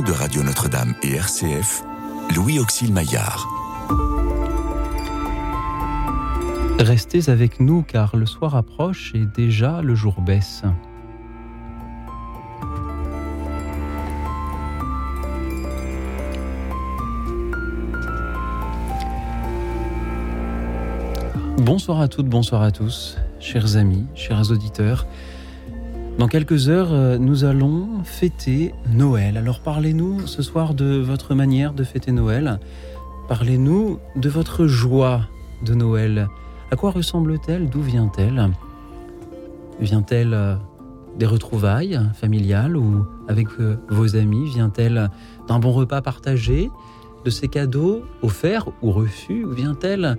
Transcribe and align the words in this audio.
de 0.00 0.12
Radio 0.12 0.42
Notre-Dame 0.42 0.94
et 1.02 1.16
RCF, 1.16 1.82
Louis 2.34 2.58
Auxil 2.58 2.94
Maillard. 2.94 3.46
Restez 6.78 7.28
avec 7.28 7.60
nous 7.60 7.82
car 7.82 8.16
le 8.16 8.24
soir 8.24 8.56
approche 8.56 9.12
et 9.14 9.26
déjà 9.26 9.82
le 9.82 9.94
jour 9.94 10.22
baisse. 10.22 10.62
Bonsoir 21.58 22.00
à 22.00 22.08
toutes, 22.08 22.28
bonsoir 22.28 22.62
à 22.62 22.70
tous, 22.70 23.18
chers 23.40 23.76
amis, 23.76 24.06
chers 24.14 24.50
auditeurs. 24.50 25.06
Dans 26.22 26.28
quelques 26.28 26.68
heures, 26.68 26.92
euh, 26.92 27.18
nous 27.18 27.42
allons 27.42 28.04
fêter 28.04 28.72
Noël. 28.92 29.36
Alors 29.36 29.58
parlez-nous 29.58 30.28
ce 30.28 30.40
soir 30.40 30.72
de 30.72 31.00
votre 31.00 31.34
manière 31.34 31.72
de 31.74 31.82
fêter 31.82 32.12
Noël. 32.12 32.60
Parlez-nous 33.26 33.98
de 34.14 34.28
votre 34.28 34.68
joie 34.68 35.22
de 35.64 35.74
Noël. 35.74 36.28
À 36.70 36.76
quoi 36.76 36.92
ressemble-t-elle? 36.92 37.68
D'où 37.68 37.80
vient-elle? 37.80 38.50
Vient-elle 39.80 40.32
euh, 40.32 40.54
des 41.18 41.26
retrouvailles 41.26 41.98
familiales 42.14 42.76
ou 42.76 43.04
avec 43.26 43.48
euh, 43.58 43.78
vos 43.88 44.14
amis? 44.14 44.48
Vient-elle 44.48 45.10
d'un 45.48 45.58
bon 45.58 45.72
repas 45.72 46.02
partagé 46.02 46.70
De 47.24 47.30
ces 47.30 47.48
cadeaux 47.48 48.04
offerts 48.22 48.68
ou 48.80 48.92
reçus? 48.92 49.44
Ou 49.44 49.50
vient-elle 49.50 50.16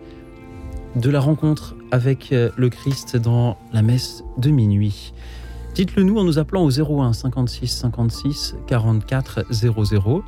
de 0.98 1.09
la 1.09 1.21
rencontre 1.21 1.76
avec 1.91 2.31
le 2.31 2.70
Christ 2.70 3.15
dans 3.15 3.57
la 3.71 3.81
messe 3.81 4.26
de 4.37 4.49
minuit? 4.49 5.13
Dites-le 5.76 6.04
nous 6.04 6.20
en 6.20 6.24
nous 6.24 6.38
appelant 6.38 6.63
au 6.63 6.70
01 6.70 7.13
56 7.13 7.68
56 7.68 8.55
44 8.68 9.46
00. 9.49 10.24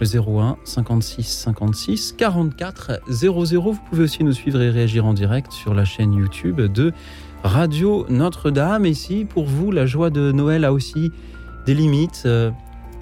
Le 0.00 0.06
01 0.06 0.56
56 0.64 1.22
56 1.24 2.14
44 2.16 3.00
00. 3.10 3.60
Vous 3.60 3.78
pouvez 3.90 4.04
aussi 4.04 4.24
nous 4.24 4.32
suivre 4.32 4.62
et 4.62 4.70
réagir 4.70 5.04
en 5.04 5.12
direct 5.12 5.52
sur 5.52 5.74
la 5.74 5.84
chaîne 5.84 6.14
YouTube 6.14 6.62
de 6.62 6.94
Radio 7.44 8.06
Notre-Dame. 8.08 8.86
Et 8.86 8.94
si 8.94 9.26
pour 9.26 9.44
vous 9.44 9.70
la 9.70 9.84
joie 9.84 10.08
de 10.08 10.32
Noël 10.32 10.64
a 10.64 10.72
aussi 10.72 11.12
des 11.66 11.74
limites, 11.74 12.22
euh, 12.24 12.50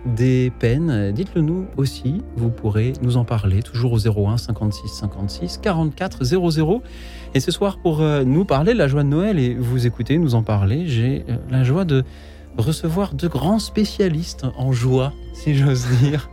des 0.07 0.53
peines, 0.59 1.13
dites-le 1.13 1.43
nous 1.43 1.67
aussi. 1.77 2.23
Vous 2.37 2.51
pourrez 2.51 2.95
nous 3.03 3.17
en 3.17 3.25
parler 3.25 3.63
toujours 3.63 3.93
au 3.93 3.99
01 3.99 4.39
56 4.39 4.89
56 4.89 5.59
44 5.59 6.25
00. 6.25 6.83
Et 7.37 7.41
ce 7.41 7.51
soir, 7.51 7.77
pour 7.77 8.01
euh, 8.01 8.25
nous 8.25 8.47
parler 8.47 8.73
de 8.73 8.79
la 8.79 8.89
joie 8.89 9.03
de 9.03 9.09
Noël 9.09 9.39
et 9.39 9.53
vous 9.53 9.87
écouter, 9.87 10.17
nous 10.17 10.35
en 10.35 10.43
parler, 10.43 10.87
j'ai 10.87 11.23
euh, 11.29 11.37
la 11.51 11.65
joie 11.65 11.85
de 11.85 12.03
recevoir 12.57 13.13
de 13.13 13.29
grands 13.29 13.59
spécialistes 13.59 14.47
en 14.57 14.73
joie, 14.73 15.13
si 15.35 15.55
j'ose 15.55 15.87
dire. 16.01 16.31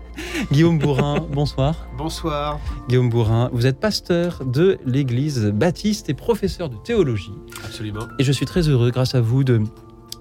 Guillaume 0.53 0.79
Bourrin, 0.79 1.27
bonsoir. 1.29 1.89
Bonsoir. 1.97 2.57
Guillaume 2.87 3.09
Bourrin, 3.09 3.49
vous 3.51 3.65
êtes 3.65 3.81
pasteur 3.81 4.45
de 4.45 4.77
l'église 4.85 5.47
baptiste 5.47 6.09
et 6.09 6.13
professeur 6.13 6.69
de 6.69 6.77
théologie. 6.77 7.33
Absolument. 7.65 8.07
Et 8.17 8.23
je 8.23 8.31
suis 8.31 8.45
très 8.45 8.69
heureux, 8.69 8.89
grâce 8.89 9.13
à 9.13 9.19
vous, 9.19 9.43
de 9.43 9.61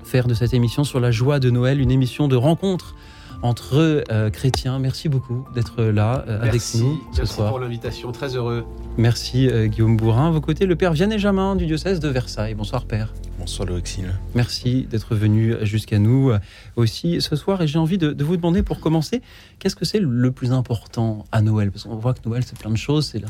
faire 0.03 0.27
de 0.27 0.35
cette 0.35 0.53
émission 0.53 0.83
sur 0.83 0.99
la 0.99 1.13
joie 1.13 1.39
de 1.39 1.51
Noël 1.51 1.81
une 1.81 1.93
émission 1.93 2.27
de 2.27 2.35
rencontre 2.35 2.97
entre 3.43 4.05
euh, 4.11 4.31
chrétiens. 4.31 4.79
Merci 4.79 5.09
beaucoup 5.09 5.45
d'être 5.55 5.83
là 5.83 6.25
euh, 6.29 6.41
avec 6.41 6.63
nous 6.75 7.01
ce 7.13 7.19
merci 7.19 7.35
soir. 7.35 7.51
pour 7.51 7.59
l'invitation, 7.59 8.13
très 8.13 8.37
heureux. 8.37 8.65
Merci 8.97 9.49
euh, 9.49 9.67
Guillaume 9.67 9.97
Bourrin. 9.97 10.29
À 10.29 10.31
vos 10.31 10.41
côtés, 10.41 10.67
le 10.67 10.77
père 10.77 10.93
Vianney 10.93 11.19
Jamin 11.19 11.57
du 11.57 11.67
diocèse 11.67 12.01
de 12.01 12.09
Versailles. 12.09 12.55
Bonsoir 12.55 12.85
père. 12.85 13.13
Bonsoir 13.39 13.69
Loïxine. 13.69 14.13
Merci 14.35 14.87
d'être 14.89 15.15
venu 15.17 15.57
jusqu'à 15.63 15.99
nous 15.99 16.31
euh, 16.31 16.39
aussi 16.77 17.21
ce 17.21 17.35
soir. 17.35 17.61
Et 17.63 17.67
j'ai 17.67 17.79
envie 17.79 17.99
de, 17.99 18.13
de 18.13 18.25
vous 18.25 18.37
demander 18.37 18.63
pour 18.63 18.79
commencer, 18.81 19.23
qu'est-ce 19.59 19.77
que 19.77 19.85
c'est 19.85 20.01
le 20.01 20.31
plus 20.31 20.53
important 20.53 21.25
à 21.33 21.43
Noël? 21.43 21.73
Parce 21.73 21.85
qu'on 21.85 21.97
voit 21.97 22.15
que 22.15 22.27
Noël, 22.29 22.45
c'est 22.45 22.59
plein 22.59 22.71
de 22.71 22.77
choses. 22.77 23.07
C'est 23.07 23.23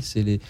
c'est 0.00 0.22
les, 0.22 0.40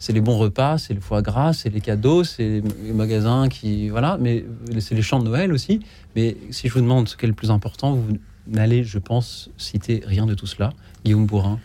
c'est 0.00 0.12
les 0.12 0.20
bons 0.20 0.38
repas, 0.38 0.78
c'est 0.78 0.94
le 0.94 1.00
foie 1.00 1.22
gras, 1.22 1.52
c'est 1.52 1.70
les 1.70 1.80
cadeaux, 1.80 2.24
c'est 2.24 2.62
les 2.82 2.92
magasins 2.92 3.48
qui... 3.48 3.88
Voilà, 3.88 4.16
mais 4.20 4.44
c'est 4.80 4.94
les 4.94 5.02
chants 5.02 5.18
de 5.20 5.24
Noël 5.24 5.52
aussi. 5.52 5.80
Mais 6.16 6.36
si 6.50 6.68
je 6.68 6.74
vous 6.74 6.80
demande 6.80 7.08
ce 7.08 7.16
qui 7.16 7.26
est 7.26 7.28
le 7.28 7.34
plus 7.34 7.50
important, 7.50 7.92
vous 7.92 8.16
n'allez, 8.48 8.84
je 8.84 8.98
pense, 8.98 9.50
citer 9.56 10.02
rien 10.04 10.26
de 10.26 10.34
tout 10.34 10.46
cela. 10.46 10.70
Guillaume 11.04 11.26
Bourrin. 11.26 11.60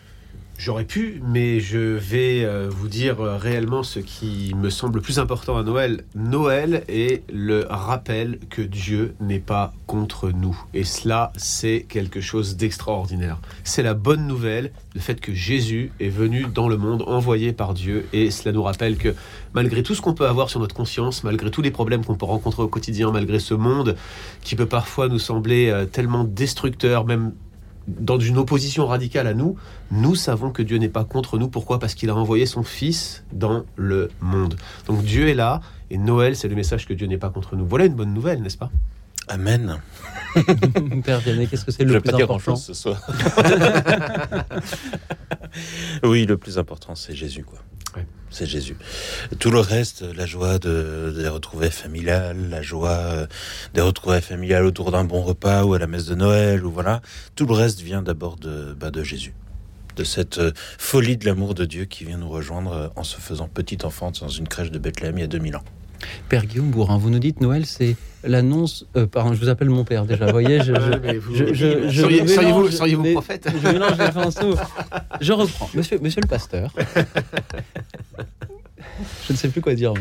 J'aurais 0.56 0.84
pu, 0.84 1.20
mais 1.26 1.58
je 1.58 1.78
vais 1.78 2.44
euh, 2.44 2.68
vous 2.70 2.86
dire 2.88 3.20
euh, 3.20 3.36
réellement 3.36 3.82
ce 3.82 3.98
qui 3.98 4.54
me 4.56 4.70
semble 4.70 4.96
le 4.96 5.00
plus 5.02 5.18
important 5.18 5.58
à 5.58 5.64
Noël. 5.64 6.04
Noël 6.14 6.84
est 6.88 7.24
le 7.32 7.66
rappel 7.68 8.38
que 8.50 8.62
Dieu 8.62 9.16
n'est 9.20 9.40
pas 9.40 9.72
contre 9.86 10.30
nous. 10.30 10.56
Et 10.72 10.84
cela, 10.84 11.32
c'est 11.36 11.84
quelque 11.88 12.20
chose 12.20 12.56
d'extraordinaire. 12.56 13.38
C'est 13.64 13.82
la 13.82 13.94
bonne 13.94 14.28
nouvelle, 14.28 14.72
le 14.94 15.00
fait 15.00 15.20
que 15.20 15.34
Jésus 15.34 15.90
est 15.98 16.08
venu 16.08 16.46
dans 16.54 16.68
le 16.68 16.76
monde, 16.76 17.02
envoyé 17.08 17.52
par 17.52 17.74
Dieu. 17.74 18.06
Et 18.12 18.30
cela 18.30 18.52
nous 18.52 18.62
rappelle 18.62 18.96
que 18.96 19.14
malgré 19.54 19.82
tout 19.82 19.94
ce 19.94 20.00
qu'on 20.00 20.14
peut 20.14 20.28
avoir 20.28 20.50
sur 20.50 20.60
notre 20.60 20.74
conscience, 20.74 21.24
malgré 21.24 21.50
tous 21.50 21.62
les 21.62 21.72
problèmes 21.72 22.04
qu'on 22.04 22.14
peut 22.14 22.26
rencontrer 22.26 22.62
au 22.62 22.68
quotidien, 22.68 23.10
malgré 23.10 23.40
ce 23.40 23.54
monde 23.54 23.96
qui 24.42 24.54
peut 24.54 24.66
parfois 24.66 25.08
nous 25.08 25.18
sembler 25.18 25.68
euh, 25.70 25.84
tellement 25.84 26.22
destructeur, 26.22 27.04
même 27.06 27.32
dans 27.86 28.18
une 28.18 28.38
opposition 28.38 28.86
radicale 28.86 29.26
à 29.26 29.34
nous, 29.34 29.56
nous 29.90 30.14
savons 30.14 30.50
que 30.50 30.62
Dieu 30.62 30.78
n'est 30.78 30.88
pas 30.88 31.04
contre 31.04 31.38
nous. 31.38 31.48
Pourquoi? 31.48 31.78
Parce 31.78 31.94
qu'il 31.94 32.10
a 32.10 32.14
envoyé 32.14 32.46
son 32.46 32.62
Fils 32.62 33.24
dans 33.32 33.64
le 33.76 34.10
monde. 34.20 34.56
Donc 34.86 35.02
Dieu 35.02 35.28
est 35.28 35.34
là, 35.34 35.60
et 35.90 35.98
Noël, 35.98 36.36
c'est 36.36 36.48
le 36.48 36.56
message 36.56 36.86
que 36.86 36.94
Dieu 36.94 37.06
n'est 37.06 37.18
pas 37.18 37.30
contre 37.30 37.56
nous. 37.56 37.66
Voilà 37.66 37.84
une 37.84 37.94
bonne 37.94 38.14
nouvelle, 38.14 38.42
n'est-ce 38.42 38.58
pas? 38.58 38.70
Amen. 39.28 39.80
Père 41.04 41.20
Vianney, 41.20 41.46
qu'est-ce 41.46 41.64
que 41.64 41.70
c'est 41.70 41.84
le 41.84 42.00
plus 42.00 42.10
pas 42.10 42.16
dire 42.16 42.24
important 42.24 42.56
ce 42.56 42.74
soir. 42.74 43.00
oui, 46.02 46.26
le 46.26 46.36
plus 46.36 46.58
important, 46.58 46.94
c'est 46.94 47.14
Jésus, 47.14 47.44
quoi. 47.44 47.58
C'est 48.30 48.46
Jésus. 48.46 48.76
Tout 49.38 49.52
le 49.52 49.60
reste, 49.60 50.02
la 50.02 50.26
joie 50.26 50.58
de, 50.58 51.14
des 51.16 51.28
retrouvailles 51.28 51.70
familiales, 51.70 52.50
la 52.50 52.62
joie 52.62 52.90
euh, 52.90 53.26
des 53.74 53.80
retrouvailles 53.80 54.22
familiales 54.22 54.64
autour 54.64 54.90
d'un 54.90 55.04
bon 55.04 55.22
repas 55.22 55.62
ou 55.62 55.74
à 55.74 55.78
la 55.78 55.86
messe 55.86 56.06
de 56.06 56.16
Noël, 56.16 56.64
ou 56.64 56.72
voilà, 56.72 57.00
tout 57.36 57.46
le 57.46 57.52
reste 57.52 57.80
vient 57.80 58.02
d'abord 58.02 58.36
de, 58.36 58.74
bah, 58.74 58.90
de 58.90 59.04
Jésus. 59.04 59.34
De 59.94 60.02
cette 60.02 60.38
euh, 60.38 60.50
folie 60.78 61.16
de 61.16 61.26
l'amour 61.26 61.54
de 61.54 61.64
Dieu 61.64 61.84
qui 61.84 62.04
vient 62.04 62.18
nous 62.18 62.28
rejoindre 62.28 62.72
euh, 62.72 62.88
en 62.96 63.04
se 63.04 63.20
faisant 63.20 63.46
petit 63.46 63.78
enfant 63.84 64.10
dans 64.20 64.28
une 64.28 64.48
crèche 64.48 64.72
de 64.72 64.80
Bethléem 64.80 65.16
il 65.16 65.20
y 65.20 65.24
a 65.24 65.28
2000 65.28 65.54
ans. 65.54 65.64
Père 66.28 66.46
Guillaume 66.46 66.70
Bourrin, 66.70 66.98
vous 66.98 67.10
nous 67.10 67.18
dites 67.18 67.40
Noël, 67.40 67.66
c'est 67.66 67.96
l'annonce. 68.24 68.86
euh, 68.96 69.06
pardon, 69.06 69.32
je 69.34 69.40
vous 69.40 69.48
appelle 69.48 69.68
mon 69.70 69.84
père 69.84 70.04
déjà. 70.06 70.30
Voyez, 70.32 70.60
je, 70.60 70.72
seriez-vous 72.70 73.12
prophète 73.12 73.48
je 73.62 73.68
mélange 73.68 73.98
les 73.98 74.10
pinceaux. 74.10 74.54
Je 75.20 75.32
reprends. 75.32 75.68
Monsieur, 75.74 75.98
monsieur 76.00 76.20
le 76.22 76.28
pasteur. 76.28 76.72
Je 79.26 79.32
ne 79.32 79.36
sais 79.38 79.48
plus 79.48 79.60
quoi 79.60 79.74
dire. 79.74 79.92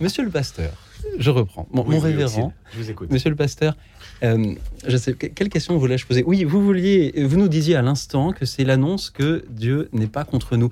Monsieur 0.00 0.24
le 0.24 0.30
pasteur, 0.30 0.70
je 1.18 1.30
reprends. 1.30 1.66
Mon, 1.72 1.82
Oui, 1.82 1.96
mon 1.96 2.02
oui, 2.02 2.10
révérend, 2.10 2.52
Je 2.72 2.78
vous 2.82 2.90
écoute. 2.90 3.10
monsieur 3.10 3.30
le 3.30 3.36
pasteur, 3.36 3.76
euh, 4.22 4.54
je 4.86 4.96
sais, 4.96 5.14
que- 5.14 5.26
quelle 5.26 5.48
question 5.48 5.76
voulais-je 5.78 6.06
poser? 6.06 6.22
Oui, 6.26 6.44
vous 6.44 6.62
vouliez, 6.62 7.12
vous 7.24 7.36
nous 7.36 7.48
disiez 7.48 7.76
à 7.76 7.82
l'instant 7.82 8.32
que 8.32 8.44
c'est 8.46 8.64
l'annonce 8.64 9.10
que 9.10 9.44
Dieu 9.48 9.88
n'est 9.92 10.06
pas 10.06 10.24
contre 10.24 10.56
nous. 10.56 10.70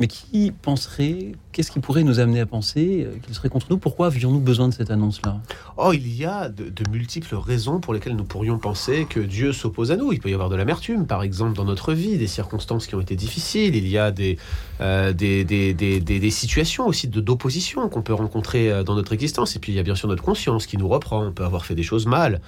Mais 0.00 0.08
qui 0.08 0.50
penserait, 0.50 1.32
qu'est-ce 1.52 1.70
qui 1.70 1.78
pourrait 1.78 2.02
nous 2.02 2.18
amener 2.18 2.40
à 2.40 2.46
penser 2.46 3.06
euh, 3.06 3.16
qu'il 3.22 3.32
serait 3.32 3.48
contre 3.48 3.68
nous? 3.70 3.78
Pourquoi 3.78 4.08
avions-nous 4.08 4.40
besoin 4.40 4.68
de 4.68 4.74
cette 4.74 4.90
annonce-là? 4.90 5.40
Oh, 5.76 5.92
il 5.92 6.12
y 6.16 6.24
a 6.24 6.48
de, 6.48 6.72
multiples 6.90 7.36
raisons 7.36 7.78
pour 7.78 7.94
lesquelles 7.94 8.16
nous 8.16 8.24
pourrions 8.24 8.58
penser 8.58 9.06
que 9.08 9.20
Dieu 9.20 9.52
s'oppose 9.52 9.92
à 9.92 9.96
nous. 9.96 10.12
Il 10.12 10.18
peut 10.18 10.30
y 10.30 10.34
avoir 10.34 10.48
de 10.48 10.56
l'amertume, 10.56 11.06
par 11.06 11.22
exemple, 11.22 11.54
dans 11.54 11.64
notre 11.64 11.92
vie, 11.92 12.18
des 12.18 12.26
circonstances 12.26 12.88
qui 12.88 12.96
ont 12.96 13.00
été 13.00 13.14
difficiles. 13.14 13.76
Il 13.76 13.86
y 13.86 13.96
a 13.96 14.10
des, 14.10 14.36
euh, 14.80 15.12
des, 15.12 15.44
des, 15.44 15.74
des, 15.74 16.00
des- 16.00 16.30
situations 16.30 16.88
aussi 16.88 17.06
d'opposition 17.06 17.88
qu'on 17.88 18.02
peut 18.02 18.14
rencontrer 18.14 18.72
euh, 18.72 18.82
dans 18.82 18.96
notre 18.96 19.12
existence. 19.12 19.54
Et 19.54 19.60
puis, 19.60 19.70
il 19.70 19.76
y 19.76 19.78
a 19.78 19.84
bien 19.84 19.94
sûr 19.94 20.08
notre 20.08 20.24
conscience 20.24 20.66
qui 20.66 20.76
nous 20.76 20.88
reprend. 20.88 21.24
On 21.24 21.32
peut 21.32 21.44
avoir 21.44 21.64
fait 21.64 21.76
des 21.76 21.84
choses 21.84 22.06
mal 22.06 22.40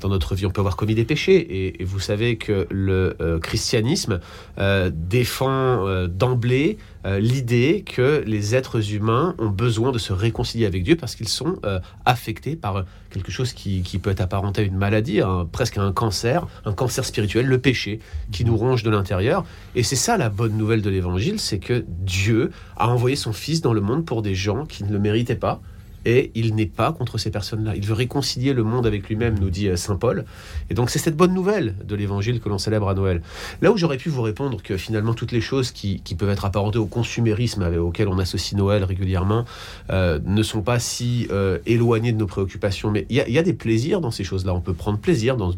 dans 0.00 0.08
notre 0.08 0.34
vie, 0.34 0.46
on 0.46 0.50
peut 0.50 0.60
avoir 0.60 0.76
commis 0.76 0.94
des 0.94 1.04
péchés. 1.04 1.76
Et, 1.80 1.84
vous 1.84 2.00
savez 2.00 2.36
que 2.36 2.66
le 2.70 3.16
euh, 3.20 3.38
christianisme 3.38 4.20
euh, 4.58 4.90
défend 4.92 5.86
euh, 5.86 6.06
d'emblée 6.06 6.78
l'idée 7.18 7.84
que 7.84 8.24
les 8.26 8.54
êtres 8.54 8.94
humains 8.94 9.34
ont 9.38 9.50
besoin 9.50 9.92
de 9.92 9.98
se 9.98 10.14
réconcilier 10.14 10.64
avec 10.64 10.84
Dieu 10.84 10.96
parce 10.96 11.16
qu'ils 11.16 11.28
sont 11.28 11.58
affectés 12.06 12.56
par 12.56 12.86
quelque 13.10 13.30
chose 13.30 13.52
qui, 13.52 13.82
peut 14.02 14.08
être 14.08 14.22
apparenté 14.22 14.62
à 14.62 14.64
une 14.64 14.78
maladie, 14.78 15.20
presque 15.52 15.76
à 15.76 15.82
un 15.82 15.92
cancer, 15.92 16.46
un 16.64 16.72
cancer 16.72 17.04
spirituel, 17.04 17.44
le 17.44 17.58
péché, 17.58 18.00
qui 18.32 18.46
nous 18.46 18.56
ronge 18.56 18.84
de 18.84 18.88
l'intérieur. 18.88 19.44
Et 19.74 19.82
c'est 19.82 19.96
ça 19.96 20.16
la 20.16 20.30
bonne 20.30 20.56
nouvelle 20.56 20.80
de 20.80 20.88
l'Évangile, 20.88 21.38
c'est 21.40 21.58
que 21.58 21.84
Dieu 21.86 22.52
a 22.78 22.88
envoyé 22.88 23.16
son 23.16 23.34
Fils 23.34 23.60
dans 23.60 23.74
le 23.74 23.82
monde 23.82 24.06
pour 24.06 24.22
des 24.22 24.34
gens 24.34 24.64
qui 24.64 24.82
ne 24.82 24.90
le 24.90 24.98
méritaient 24.98 25.34
pas, 25.34 25.60
et 26.04 26.30
il 26.34 26.54
n'est 26.54 26.66
pas 26.66 26.92
contre 26.92 27.18
ces 27.18 27.30
personnes-là. 27.30 27.76
Il 27.76 27.84
veut 27.84 27.94
réconcilier 27.94 28.52
le 28.52 28.62
monde 28.62 28.86
avec 28.86 29.08
lui-même, 29.08 29.38
nous 29.38 29.50
dit 29.50 29.68
euh, 29.68 29.76
Saint 29.76 29.96
Paul. 29.96 30.24
Et 30.70 30.74
donc 30.74 30.90
c'est 30.90 30.98
cette 30.98 31.16
bonne 31.16 31.34
nouvelle 31.34 31.74
de 31.84 31.94
l'évangile 31.94 32.40
que 32.40 32.48
l'on 32.48 32.58
célèbre 32.58 32.88
à 32.88 32.94
Noël. 32.94 33.22
Là 33.62 33.72
où 33.72 33.76
j'aurais 33.76 33.96
pu 33.96 34.08
vous 34.08 34.22
répondre 34.22 34.62
que 34.62 34.76
finalement 34.76 35.14
toutes 35.14 35.32
les 35.32 35.40
choses 35.40 35.70
qui, 35.70 36.00
peuvent 36.18 36.30
être 36.30 36.44
apparentées 36.44 36.78
au 36.78 36.86
consumérisme 36.86 37.64
auquel 37.78 38.06
on 38.06 38.18
associe 38.20 38.56
Noël 38.56 38.84
régulièrement 38.84 39.44
euh, 39.90 40.20
ne 40.24 40.42
sont 40.44 40.62
pas 40.62 40.78
si 40.78 41.26
euh, 41.32 41.58
éloignées 41.66 42.12
de 42.12 42.18
nos 42.18 42.26
préoccupations. 42.26 42.90
Mais 42.90 43.06
il 43.10 43.16
y, 43.16 43.38
a 43.38 43.42
des 43.42 43.52
plaisirs 43.52 44.00
dans 44.00 44.12
ces 44.12 44.22
choses-là. 44.22 44.54
On 44.54 44.60
peut 44.60 44.74
prendre 44.74 44.98
plaisir 44.98 45.36
dans, 45.36 45.52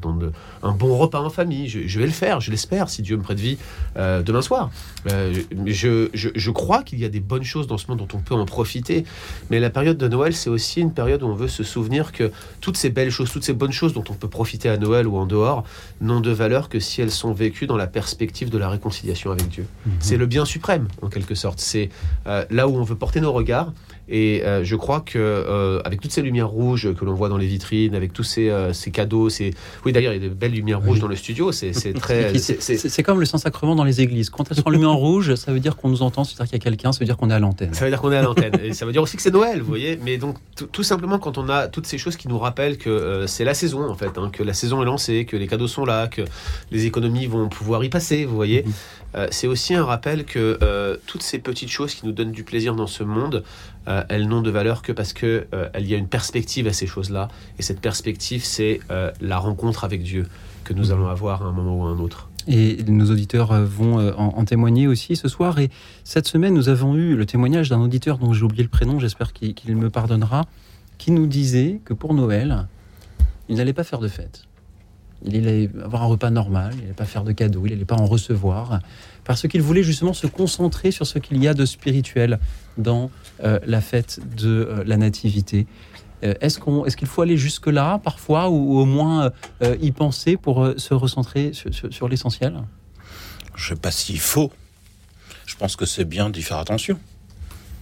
un 0.62 0.72
bon 0.72 0.96
repas 0.96 1.20
en 1.20 1.31
famille. 1.31 1.69
Je, 1.69 1.99
vais 1.99 2.06
le 2.06 2.12
faire, 2.12 2.40
je 2.40 2.50
l'espère, 2.50 2.88
si 2.88 3.02
Dieu 3.02 3.16
me 3.16 3.22
prête 3.22 3.38
vie 3.38 3.58
demain 3.96 4.40
soir. 4.40 4.70
je, 5.06 6.08
je 6.14 6.50
crois 6.50 6.82
qu'il 6.82 6.99
y 6.99 7.04
a 7.04 7.08
des 7.08 7.20
bonnes 7.20 7.44
choses 7.44 7.66
dans 7.66 7.78
ce 7.78 7.88
monde 7.88 7.99
dont 7.99 8.08
on 8.14 8.20
peut 8.20 8.34
en 8.34 8.46
profiter. 8.46 9.04
Mais 9.50 9.60
la 9.60 9.70
période 9.70 9.99
de 9.99 10.08
Noël, 10.08 10.34
c'est 10.37 10.50
aussi 10.50 10.81
une 10.81 10.93
période 10.93 11.23
où 11.23 11.27
on 11.27 11.35
veut 11.35 11.49
se 11.49 11.65
souvenir 11.65 12.12
que 12.12 12.31
toutes 12.61 12.77
ces 12.77 12.91
belles 12.91 13.11
choses, 13.11 13.31
toutes 13.31 13.44
ces 13.44 13.53
bonnes 13.53 13.73
choses 13.73 13.93
dont 13.93 14.05
on 14.09 14.15
peut 14.15 14.29
profiter 14.29 14.69
à 14.69 14.77
Noël 14.77 15.06
ou 15.06 15.17
en 15.17 15.27
dehors, 15.27 15.65
n'ont 16.00 16.21
de 16.21 16.31
valeur 16.31 16.69
que 16.69 16.79
si 16.79 17.03
elles 17.03 17.11
sont 17.11 17.33
vécues 17.33 17.67
dans 17.67 17.77
la 17.77 17.87
perspective 17.87 18.50
de 18.50 18.59
la 18.59 18.69
réconciliation 18.69 19.31
avec 19.31 19.49
Dieu. 19.49 19.67
Mhm. 19.87 19.93
C'est 20.00 20.17
le 20.17 20.27
bien 20.27 20.44
suprême, 20.44 20.88
en 21.03 21.09
quelque 21.09 21.35
sorte. 21.35 21.59
C'est 21.61 21.91
euh, 22.27 22.44
là 22.50 22.69
où 22.69 22.77
on 22.77 22.83
veut 22.83 22.97
porter 22.97 23.21
nos 23.21 23.33
regards 23.33 23.73
et 24.08 24.44
euh, 24.44 24.62
je 24.62 24.76
crois 24.76 25.00
que 25.00 25.19
euh, 25.19 25.81
avec 25.85 26.00
toutes 26.00 26.12
ces 26.12 26.23
lumières 26.23 26.49
rouges 26.49 26.94
que 26.94 27.05
l'on 27.05 27.14
voit 27.14 27.29
dans 27.29 27.37
les 27.37 27.47
vitrines, 27.47 27.94
avec 27.94 28.12
tous 28.12 28.23
ces, 28.23 28.50
euh, 28.50 28.73
ces 28.73 28.93
cadeaux, 28.93 29.29
c'est 29.31 29.50
oui 29.85 29.93
d'ailleurs 29.93 30.12
il 30.12 30.23
y 30.23 30.25
a 30.25 30.29
de 30.29 30.32
belles 30.32 30.53
lumières 30.53 30.81
rouges 30.81 31.00
dans 31.00 31.08
le 31.08 31.17
studio, 31.17 31.50
c'est 31.50 31.73
très. 31.94 32.38
c'est 32.38 33.03
comme 33.03 33.19
le 33.19 33.26
Saint-Sacrement 33.26 33.75
dans 33.75 33.85
les 33.85 34.00
églises. 34.00 34.31
Quand 34.31 34.49
elles 34.49 34.56
sont 34.56 34.69
allumées 34.69 34.87
en 34.87 34.97
rouge, 35.06 35.35
ça 35.35 35.53
veut 35.53 35.61
dire 35.61 35.76
qu'on 35.76 35.88
nous 35.88 36.03
entend, 36.03 36.23
c'est-à-dire 36.23 36.50
qu'il 36.50 36.58
y 36.58 36.62
a 36.62 36.64
quelqu'un, 36.64 36.93
ça 36.93 37.00
veut 37.00 37.05
dire 37.05 37.17
qu'on 37.17 37.31
est 37.31 37.35
à 37.35 37.41
l'antenne. 37.41 37.75
Ça 37.75 37.85
veut 37.85 37.91
dire 37.91 38.00
qu'on 38.00 38.12
est 38.12 38.17
à 38.17 38.23
l'antenne. 38.23 38.55
et 38.62 38.75
ça 38.75 38.87
veut 38.87 38.93
dire 38.93 39.03
aussi 39.03 39.17
que 39.17 39.23
c'est 39.23 39.32
Noël, 39.32 39.61
vous 39.61 39.69
voyez. 39.69 39.99
Mais 40.03 40.19
donc 40.19 40.37
tout 40.55 40.82
simplement 40.82 41.19
quand 41.19 41.37
on 41.38 41.49
a 41.49 41.67
toutes 41.67 41.87
ces 41.87 41.99
choses 41.99 42.17
qui 42.17 42.29
nous 42.29 42.38
rappellent 42.38 42.79
que 42.79 43.25
c'est 43.26 43.44
la 43.44 43.55
saison 43.55 43.88
en 43.88 43.94
fait, 43.94 44.19
hein, 44.19 44.31
que 44.32 44.44
la 44.44 44.55
saison 44.55 44.82
est 44.82 44.87
lancée, 44.87 45.25
que 45.25 45.37
les 45.37 45.49
cadeaux 45.49 45.69
sont 45.69 45.85
là, 45.85 46.06
que 46.06 46.23
les 46.70 46.87
économies 46.87 47.26
vont 47.26 47.49
pouvoir 47.49 47.82
y 47.82 47.88
passer, 47.88 48.25
vous 48.25 48.37
voyez. 48.37 48.64
Mhm. 48.64 49.26
c'est 49.31 49.47
aussi 49.49 49.75
un 49.75 49.85
rappel 49.85 50.25
que 50.25 50.99
toutes 51.06 51.23
ces 51.23 51.41
petites 51.41 51.70
choses 51.70 51.94
qui 51.94 52.06
nous 52.06 52.12
donnent 52.12 52.32
du 52.32 52.44
plaisir 52.44 52.76
dans 52.76 52.87
ce 52.87 53.02
monde, 53.02 53.43
euh, 53.88 54.03
elles 54.09 54.27
n'ont 54.29 54.43
de 54.43 54.50
valeur 54.50 54.83
que 54.83 54.93
parce 54.93 55.12
qu'il 55.12 55.47
euh, 55.55 55.69
y 55.79 55.94
a 55.94 55.97
une 55.97 56.09
perspective 56.09 56.67
à 56.67 56.73
ces 56.73 56.87
choses-là. 56.87 57.29
Et 57.59 57.62
cette 57.62 57.81
perspective, 57.81 58.44
c'est 58.44 58.81
euh, 58.91 59.12
la 59.21 59.38
rencontre 59.38 59.85
avec 59.85 60.03
Dieu 60.03 60.27
que 60.65 60.73
nous 60.73 60.91
allons 60.91 61.06
avoir 61.06 61.43
à 61.43 61.47
un 61.47 61.53
moment 61.53 61.77
ou 61.77 61.87
à 61.87 61.91
un 61.91 61.99
autre. 61.99 62.29
Et 62.49 62.83
nos 62.87 63.11
auditeurs 63.11 63.61
vont 63.65 63.99
en, 64.17 64.44
témoigner 64.44 64.87
aussi 64.87 65.17
ce 65.17 65.27
soir. 65.27 65.59
Et 65.59 65.69
cette 66.05 66.29
semaine, 66.29 66.55
nous 66.55 66.69
avons 66.69 66.94
eu 66.94 67.17
le 67.17 67.27
témoignage 67.27 67.69
d'un 67.71 67.81
auditeur 67.81 68.19
dont 68.19 68.33
j'ai 68.33 68.44
oublié 68.44 68.62
le 68.62 68.69
prénom, 68.69 69.00
j'espère 69.00 69.33
qu'il 69.33 69.77
me 69.77 69.91
pardonnera, 69.91 70.44
qui 70.97 71.11
nous 71.11 71.27
disait 71.27 71.81
que 71.85 71.93
pour 71.93 72.15
Noël, 72.15 72.69
il 73.49 73.56
n'allait 73.56 73.73
pas 73.73 73.83
faire 73.83 73.99
de 73.99 74.06
fête. 74.06 74.44
Il 75.25 75.37
allait 75.37 75.71
avoir 75.83 76.05
un 76.05 76.06
repas 76.06 76.31
normal, 76.31 76.73
il 76.75 76.83
n'allait 76.83 76.93
pas 76.93 77.05
faire 77.05 77.25
de 77.25 77.33
cadeaux, 77.33 77.62
il 77.65 77.73
n'allait 77.73 77.85
pas 77.85 77.97
en 77.97 78.06
recevoir, 78.06 78.81
parce 79.25 79.49
qu'il 79.49 79.62
voulait 79.62 79.83
justement 79.83 80.12
se 80.12 80.29
concentrer 80.29 80.93
sur 80.93 81.05
ce 81.05 81.19
qu'il 81.19 81.43
y 81.43 81.49
a 81.49 81.55
de 81.55 81.65
spirituel 81.65 82.38
dans 82.79 83.11
euh, 83.43 83.59
la 83.67 83.81
fête 83.81 84.21
de 84.37 84.49
euh, 84.49 84.85
la 84.87 84.97
Nativité. 84.97 85.67
Euh, 86.25 86.35
est-ce 86.41 86.59
qu'on, 86.59 86.85
est-ce 86.87 86.97
qu'il 86.97 87.09
faut 87.09 87.23
aller 87.23 87.37
jusque-là 87.37 88.00
parfois, 88.03 88.49
ou, 88.49 88.79
au 88.79 88.85
moins 88.85 89.31
y 89.81 89.93
penser 89.93 90.37
pour 90.37 90.75
se 90.77 90.94
recentrer 90.94 91.53
sur, 91.53 92.09
l'essentiel? 92.09 92.62
Je 93.55 93.73
ne 93.73 93.77
sais 93.77 93.81
pas 93.81 93.91
s'il 93.91 94.21
faut. 94.21 94.50
Je 95.47 95.56
pense 95.56 95.77
que 95.77 95.87
c'est 95.87 96.05
bien 96.05 96.31
d'y 96.31 96.43
faire 96.43 96.59
attention. 96.59 96.99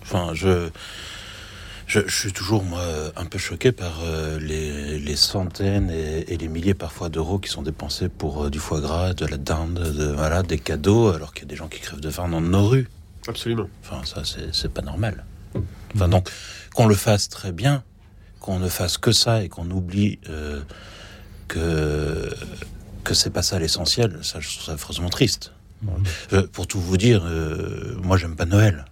Enfin, 0.03 0.31
je 0.35 0.71
je, 1.87 2.01
suis 2.09 2.33
toujours 2.33 2.65
moi 2.65 2.83
un 3.17 3.27
peu 3.27 3.39
choqué 3.39 3.73
par 3.73 4.01
euh, 4.05 4.39
les, 4.39 5.17
centaines 5.17 5.91
et, 5.91 6.37
les 6.37 6.49
milliers 6.49 6.75
parfois 6.75 7.09
d'euros 7.09 7.39
qui 7.39 7.51
sont 7.51 7.63
dépensés 7.63 8.09
pour 8.09 8.45
euh, 8.45 8.51
du 8.51 8.59
foie 8.59 8.81
gras, 8.81 9.13
de 9.15 9.27
la 9.27 9.37
dinde, 9.37 9.75
de, 9.75 10.07
voilà, 10.13 10.43
des 10.43 10.59
cadeaux, 10.59 11.09
alors 11.09 11.35
qu'il 11.35 11.45
y 11.45 11.47
a 11.47 11.51
des 11.51 11.57
gens 11.57 11.69
qui 11.69 11.81
crèvent 11.81 12.01
de 12.01 12.11
faim 12.11 12.29
dans 12.29 12.41
nos 12.41 12.67
rues. 12.67 12.89
Absolument. 13.29 13.69
Enfin, 13.83 14.03
ça, 14.05 14.23
c'est 14.53 14.73
pas 14.73 14.83
normal. 14.83 15.25
Enfin, 15.95 16.09
donc, 16.09 16.31
qu'on 16.75 16.87
le 16.87 16.95
fasse 16.95 17.29
très 17.29 17.53
bien, 17.53 17.83
qu'on 18.41 18.59
ne 18.59 18.69
fasse 18.69 18.99
que 18.99 19.13
ça 19.13 19.43
et 19.43 19.49
qu'on 19.49 19.71
oublie 19.71 20.19
euh, 20.29 20.63
que 21.49 22.35
que 23.05 23.13
c'est 23.13 23.31
pas 23.31 23.43
ça 23.43 23.59
l'essentiel, 23.59 24.19
ça, 24.23 24.41
je 24.41 24.49
trouve 24.49 24.65
ça 24.65 24.73
affreusement 24.73 25.11
triste. 25.11 25.53
Mmh. 25.83 26.43
pour 26.53 26.67
tout 26.67 26.81
vous 26.81 26.97
dire, 26.97 27.23
moi, 28.03 28.17
j'aime 28.17 28.35
pas 28.37 28.47
Noël. 28.47 28.87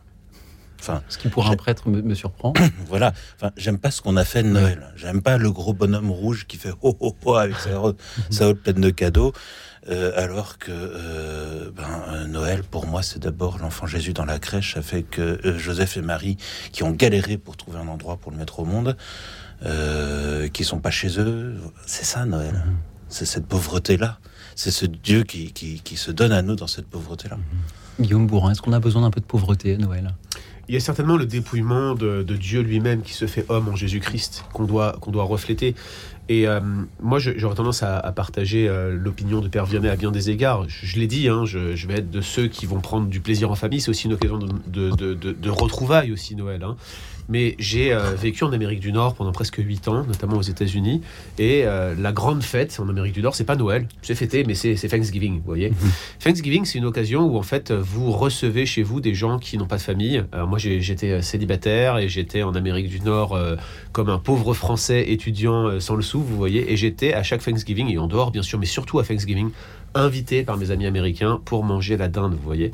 Enfin, 0.82 1.00
ce 1.08 1.17
qui 1.17 1.29
pour 1.29 1.49
un 1.49 1.55
prêtre 1.55 1.88
me, 1.88 2.14
surprend. 2.14 2.52
voilà. 2.88 3.12
Enfin, 3.37 3.52
j'aime 3.56 3.79
pas 3.79 3.93
ce 3.93 4.02
qu'on 4.02 4.17
a 4.17 4.25
fait 4.25 4.43
de 4.43 4.49
Noël. 4.49 4.93
J'aime 4.96 5.23
pas 5.23 5.38
le 5.38 5.52
gros 5.52 5.73
bonhomme 5.73 6.11
rouge 6.11 6.44
qui 6.49 6.56
fait 6.56 6.73
ho 6.82 6.96
ho 6.99 7.17
ho 7.25 7.34
avec 7.37 7.56
sa, 7.56 7.70
sa 8.31 8.52
pleine 8.52 8.81
de 8.81 8.90
cadeaux. 8.90 9.32
Euh, 9.88 10.12
alors 10.17 10.58
que 10.58 10.70
euh, 10.70 11.70
ben, 11.75 11.84
euh, 12.08 12.26
Noël, 12.26 12.62
pour 12.62 12.87
moi, 12.87 13.02
c'est 13.02 13.20
d'abord 13.20 13.58
l'enfant 13.58 13.87
Jésus 13.87 14.12
dans 14.12 14.25
la 14.25 14.38
crèche, 14.38 14.79
fait 14.81 15.02
que 15.02 15.40
Joseph 15.56 15.96
et 15.96 16.02
Marie, 16.02 16.37
qui 16.73 16.82
ont 16.82 16.93
galéré 16.93 17.37
pour 17.37 17.56
trouver 17.56 17.78
un 17.78 17.88
endroit 17.88 18.17
pour 18.17 18.31
le 18.31 18.38
mettre 18.38 18.61
au 18.61 18.64
monde, 18.64 18.96
qui 20.52 20.64
sont 20.64 20.81
pas 20.81 20.90
chez 20.90 21.20
eux, 21.20 21.55
c'est 21.87 22.05
ça 22.05 22.25
Noël. 22.25 22.55
Mhm. 22.55 22.76
C'est 23.08 23.26
cette 23.26 23.46
pauvreté-là. 23.46 24.19
C'est 24.56 24.70
ce 24.70 24.87
Dieu 24.87 25.23
qui, 25.23 25.52
qui, 25.52 25.81
qui, 25.81 25.96
se 25.96 26.11
donne 26.11 26.32
à 26.32 26.43
nous 26.43 26.56
dans 26.56 26.67
cette 26.67 26.87
pauvreté-là. 26.87 27.38
Guillaume 28.00 28.26
Bourrin, 28.26 28.52
est-ce 28.52 28.62
qu'on 28.62 28.73
a 28.73 28.81
besoin 28.81 29.02
d'un 29.02 29.11
peu 29.11 29.20
de 29.20 29.26
pauvreté 29.26 29.75
à 29.75 29.78
Noël? 29.78 30.14
Il 30.69 30.75
y 30.75 30.76
a 30.76 30.81
certainement 30.81 31.17
le 31.17 31.26
dépouillement 31.26 31.94
de, 31.94 32.23
Dieu 32.23 32.61
lui-même 32.61 33.03
qui 33.03 33.12
se 33.12 33.26
fait 33.26 33.44
homme 33.49 33.69
en 33.69 33.76
Jésus-Christ 33.76 34.44
qu'on 34.53 34.64
doit, 34.64 34.97
doit 35.09 35.25
refléter. 35.25 35.75
Et 36.29 36.47
euh, 36.47 36.61
moi, 37.00 37.19
j'aurais 37.19 37.56
tendance 37.56 37.82
à, 37.82 38.00
partager 38.12 38.69
euh, 38.69 38.97
l'opinion 38.97 39.41
de 39.41 39.49
Père 39.49 39.67
Vianney 39.67 39.88
à 39.88 39.97
bien 39.97 40.12
des 40.12 40.31
égards. 40.31 40.64
Je, 40.69 40.99
l'ai 40.99 41.06
dit, 41.09 41.29
hein, 41.29 41.44
je, 41.44 41.87
vais 41.87 41.94
être 41.94 42.11
de 42.11 42.20
ceux 42.20 42.47
qui 42.47 42.64
vont 42.64 42.81
prendre 42.81 43.09
du 43.09 43.20
plaisir 43.20 43.50
en 43.50 43.55
famille. 43.55 43.81
C'est 43.81 43.91
aussi 43.91 44.06
une 44.06 44.14
occasion 44.14 44.38
de 44.38 45.50
retrouvailles 45.50 46.12
aussi, 46.12 46.37
Noël. 46.37 46.62
Hein. 46.62 46.76
Mais 47.32 47.56
j'ai 47.58 47.94
euh, 47.94 48.14
vécu 48.14 48.44
en 48.44 48.52
Amérique 48.52 48.81
du 48.81 48.93
Nord 48.93 49.14
pendant 49.14 49.32
presque 49.32 49.56
8 49.56 49.88
ans, 49.88 50.05
notamment 50.05 50.37
aux 50.37 50.43
États-Unis. 50.43 51.00
Et 51.38 51.62
euh, 51.64 51.94
la 51.99 52.12
grande 52.12 52.43
fête 52.43 52.79
en 52.79 52.87
Amérique 52.90 53.14
du 53.14 53.23
Nord, 53.23 53.34
c'est 53.34 53.44
pas 53.44 53.56
Noël, 53.56 53.88
c'est 54.02 54.14
fêté, 54.14 54.44
mais 54.44 54.55
c'est 54.55 54.76
Thanksgiving, 54.76 55.37
vous 55.38 55.46
voyez. 55.46 55.70
Mhm. 55.70 55.76
Thanksgiving, 56.23 56.67
c'est 56.67 56.76
une 56.76 56.84
occasion 56.84 57.25
où 57.25 57.38
en 57.38 57.43
fait 57.43 57.73
vous 57.73 58.12
recevez 58.12 58.67
chez 58.67 58.82
vous 58.82 59.00
des 59.00 59.14
gens 59.14 59.38
qui 59.38 59.56
n'ont 59.56 59.67
pas 59.67 59.79
de 59.79 59.82
famille. 59.82 60.23
moi, 60.46 60.58
j'étais 60.58 61.11
euh, 61.11 61.23
célibataire 61.23 61.96
et 61.96 62.08
j'étais 62.08 62.43
en 62.43 62.55
Amérique 62.55 62.88
du 62.88 63.00
Nord 63.00 63.38
comme 63.93 64.11
un 64.11 64.19
pauvre 64.19 64.52
Français 64.52 65.11
étudiant 65.11 65.81
sans 65.81 65.96
le 65.96 66.02
sou, 66.02 66.20
vous 66.20 66.37
voyez. 66.37 66.70
Et 66.70 66.76
j'étais 66.76 67.14
à 67.14 67.23
chaque 67.23 67.43
Thanksgiving 67.43 67.88
et 67.88 67.96
en 67.96 68.08
dehors, 68.08 68.31
bien 68.31 68.43
sûr, 68.43 68.58
mais 68.58 68.67
surtout 68.67 68.99
à 68.99 69.05
Thanksgiving, 69.05 69.50
invité 69.94 70.42
par 70.42 70.56
mes 70.56 70.70
amis 70.70 70.86
américains 70.86 71.40
pour 71.44 71.64
manger 71.64 71.96
la 71.96 72.08
dinde, 72.08 72.34
vous 72.34 72.44
voyez. 72.44 72.72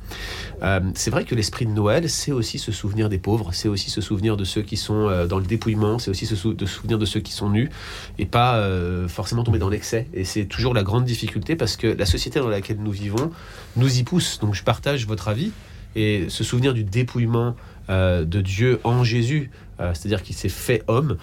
Euh, 0.63 0.81
c'est 0.95 1.11
vrai 1.11 1.25
que 1.25 1.35
l'esprit 1.35 1.67
de 1.67 1.71
Noël, 1.71 2.09
c'est 2.09 2.33
aussi 2.33 2.59
se 2.59 2.73
souvenir 2.73 3.09
des 3.09 3.19
pauvres, 3.19 3.51
c'est 3.53 3.69
aussi 3.69 3.91
se 3.91 4.01
souvenir 4.01 4.37
de 4.37 4.45
ceux 4.45 4.63
qui 4.63 4.77
sont 4.77 5.09
euh, 5.09 5.27
dans 5.27 5.39
le 5.39 5.45
dépouillement, 5.45 5.99
c'est 5.99 6.11
aussi 6.11 6.27
se 6.27 6.37
souvenir 6.37 6.99
de 6.99 7.05
ceux 7.05 7.21
qui 7.21 7.33
sont 7.33 7.51
nus, 7.51 7.71
et 8.19 8.27
pas 8.27 8.57
euh, 8.57 9.09
forcément 9.09 9.45
tomber 9.45 9.59
dans 9.59 9.69
l'excès. 9.69 10.07
Et 10.15 10.25
c'est 10.25 10.45
toujours 10.45 10.75
la 10.75 10.83
grande 10.83 11.05
difficulté 11.05 11.57
parce 11.57 11.77
que 11.77 11.87
la 11.87 12.07
société 12.07 12.41
dans 12.41 12.49
laquelle 12.49 12.79
nous 12.79 12.93
vivons 12.93 13.31
nous 13.77 13.99
y 13.99 14.03
pousse. 14.03 14.39
Donc 14.41 14.55
je 14.55 14.63
partage 14.63 15.07
votre 15.07 15.29
avis, 15.29 15.53
et 15.97 16.29
se 16.29 16.45
souvenir 16.45 16.75
du 16.75 16.85
dépouillement 16.85 17.57
de 17.89 18.41
Dieu 18.43 18.81
en 18.85 19.03
Jésus, 19.03 19.51
c'est-à-dire 19.79 20.23
qu'il 20.23 20.37
s'est 20.37 20.51
fait 20.51 20.83
homme 20.87 21.17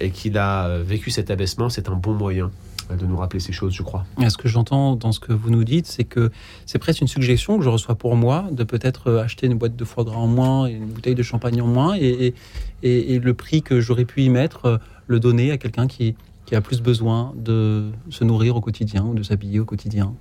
et 0.00 0.10
qu'il 0.10 0.38
a 0.38 0.78
vécu 0.78 1.10
cet 1.10 1.30
abaissement, 1.30 1.68
c'est 1.68 1.90
un 1.90 1.94
bon 1.94 2.14
moyen 2.14 2.50
de 2.96 3.06
nous 3.06 3.16
rappeler 3.16 3.40
ces 3.40 3.52
choses, 3.52 3.74
je 3.74 3.82
crois. 3.82 4.04
ce 4.28 4.36
que 4.36 4.48
j'entends 4.48 4.96
dans 4.96 5.12
ce 5.12 5.20
que 5.20 5.32
vous 5.32 5.50
nous 5.50 5.64
dites, 5.64 5.86
c'est 5.86 6.04
que 6.04 6.30
c'est 6.66 6.78
presque 6.78 7.00
une 7.00 7.08
suggestion 7.08 7.58
que 7.58 7.64
je 7.64 7.68
reçois 7.68 7.94
pour 7.94 8.16
moi 8.16 8.46
de 8.50 8.64
peut-être 8.64 9.08
euh, 9.08 9.22
acheter 9.22 9.46
une 9.46 9.54
boîte 9.54 9.76
de 9.76 9.84
foie 9.84 10.04
gras 10.04 10.16
en 10.16 10.26
moins 10.26 10.66
et 10.66 10.72
une 10.72 10.86
bouteille 10.86 11.14
de 11.14 11.22
champagne 11.22 11.60
en 11.60 11.66
moins 11.66 11.96
et, 11.98 12.34
et, 12.82 13.18
le 13.18 13.34
prix 13.34 13.62
que 13.62 13.80
j'aurais 13.80 14.04
pu 14.04 14.22
y 14.22 14.30
mettre, 14.30 14.64
euh, 14.64 14.78
le 15.06 15.20
donner 15.20 15.50
à 15.50 15.58
quelqu'un 15.58 15.86
qui, 15.86 16.14
qui 16.46 16.54
a 16.54 16.60
plus 16.60 16.80
besoin 16.80 17.32
de 17.36 17.90
se 18.10 18.24
nourrir 18.24 18.56
au 18.56 18.60
quotidien 18.60 19.04
ou 19.04 19.14
de 19.14 19.22
s'habiller 19.22 19.60
au 19.60 19.64
quotidien. 19.64 20.14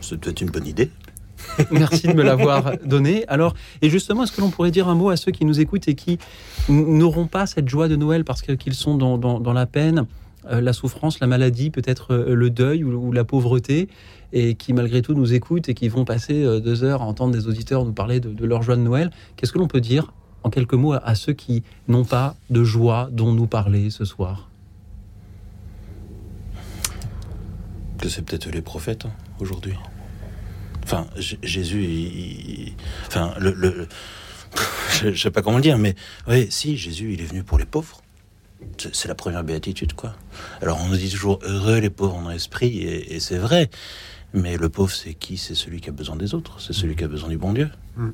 C'est 0.00 0.18
peut-être 0.18 0.42
une 0.42 0.50
bonne 0.50 0.66
idée. 0.66 0.90
Merci 1.70 2.06
de 2.06 2.12
me 2.12 2.22
l'avoir 2.22 2.76
donné. 2.84 3.26
Alors, 3.28 3.54
et 3.82 3.90
justement, 3.90 4.24
est-ce 4.24 4.32
que 4.32 4.40
l'on 4.40 4.50
pourrait 4.50 4.70
dire 4.70 4.88
un 4.88 4.94
mot 4.94 5.10
à 5.10 5.16
ceux 5.16 5.32
qui 5.32 5.44
nous 5.44 5.60
écoutent 5.60 5.88
et 5.88 5.94
qui 5.94 6.18
n'auront 6.68 7.26
pas 7.26 7.46
cette 7.46 7.68
joie 7.68 7.88
de 7.88 7.96
Noël 7.96 8.24
parce 8.24 8.42
qu'ils 8.42 8.74
sont 8.74 8.96
dans, 8.96 9.18
dans, 9.18 9.40
dans 9.40 9.52
la 9.52 9.66
peine? 9.66 10.06
La 10.48 10.72
souffrance, 10.72 11.20
la 11.20 11.26
maladie, 11.26 11.70
peut-être 11.70 12.12
euh, 12.12 12.34
le 12.34 12.50
deuil 12.50 12.84
ou, 12.84 13.12
la 13.12 13.24
pauvreté, 13.24 13.88
et 14.32 14.54
qui 14.54 14.72
malgré 14.72 15.02
tout 15.02 15.14
nous 15.14 15.32
écoutent 15.32 15.68
et 15.68 15.74
qui 15.74 15.88
vont 15.88 16.04
passer 16.04 16.44
euh, 16.44 16.60
deux 16.60 16.84
heures 16.84 17.02
à 17.02 17.04
entendre 17.06 17.32
des 17.32 17.46
auditeurs 17.46 17.84
nous 17.84 17.92
parler 17.92 18.20
de, 18.20 18.44
leur 18.44 18.62
joie 18.62 18.76
de 18.76 18.82
Noël. 18.82 19.10
Qu'est-ce 19.36 19.52
que 19.52 19.58
l'on 19.58 19.68
peut 19.68 19.80
dire 19.80 20.12
en 20.42 20.50
quelques 20.50 20.74
mots 20.74 20.92
à, 20.92 21.14
ceux 21.14 21.32
qui 21.32 21.62
n'ont 21.88 22.04
pas 22.04 22.36
de 22.50 22.64
joie 22.64 23.08
dont 23.12 23.32
nous 23.32 23.46
parler 23.46 23.90
ce 23.90 24.04
soir? 24.04 24.50
Que 27.98 28.08
c'est 28.08 28.22
peut-être 28.22 28.50
les 28.50 28.60
prophètes 28.60 29.06
hein, 29.06 29.12
aujourd'hui. 29.40 29.74
Enfin, 30.82 31.06
Jésus, 31.16 32.74
enfin, 33.06 33.32
le, 33.38 33.88
je, 35.00 35.08
ne 35.08 35.14
sais 35.14 35.30
pas 35.30 35.40
comment 35.40 35.56
le 35.56 35.62
dire, 35.62 35.78
mais 35.78 35.94
oui, 36.28 36.46
si 36.50 36.76
Jésus, 36.76 37.14
il 37.14 37.22
est 37.22 37.26
venu 37.26 37.42
pour 37.42 37.58
les 37.58 37.64
pauvres. 37.64 38.03
C'est 38.92 39.08
la 39.08 39.14
première 39.14 39.44
béatitude, 39.44 39.94
quoi. 39.94 40.14
Alors 40.60 40.80
on 40.82 40.88
nous 40.88 40.96
dit 40.96 41.10
toujours 41.10 41.38
heureux 41.42 41.78
les 41.78 41.90
pauvres 41.90 42.16
en 42.16 42.30
esprit, 42.30 42.78
et, 42.78 43.20
c'est 43.20 43.38
vrai. 43.38 43.70
Mais 44.32 44.56
le 44.56 44.68
pauvre, 44.68 44.92
c'est 44.92 45.14
qui? 45.14 45.36
C'est 45.36 45.54
celui 45.54 45.80
qui 45.80 45.88
a 45.88 45.92
besoin 45.92 46.16
des 46.16 46.34
autres. 46.34 46.60
C'est 46.60 46.72
celui 46.72 46.96
qui 46.96 47.04
a 47.04 47.08
besoin 47.08 47.28
du 47.28 47.38
bon 47.38 47.52
Dieu. 47.52 47.70
Mm. 47.96 48.10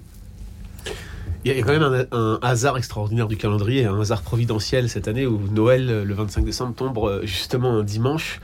Il 1.44 1.56
y 1.56 1.58
a 1.58 1.62
quand 1.62 1.78
même 1.78 2.06
un, 2.12 2.38
hasard 2.42 2.76
extraordinaire 2.76 3.26
du 3.26 3.38
calendrier, 3.38 3.86
un 3.86 3.98
hasard 3.98 4.20
providentiel 4.20 4.90
cette 4.90 5.08
année 5.08 5.26
où 5.26 5.40
Noël, 5.50 6.02
le 6.02 6.14
25 6.14 6.44
décembre, 6.44 6.74
tombe 6.74 6.98
euh, 6.98 7.24
justement 7.24 7.78
un 7.78 7.82
dimanche. 7.82 8.40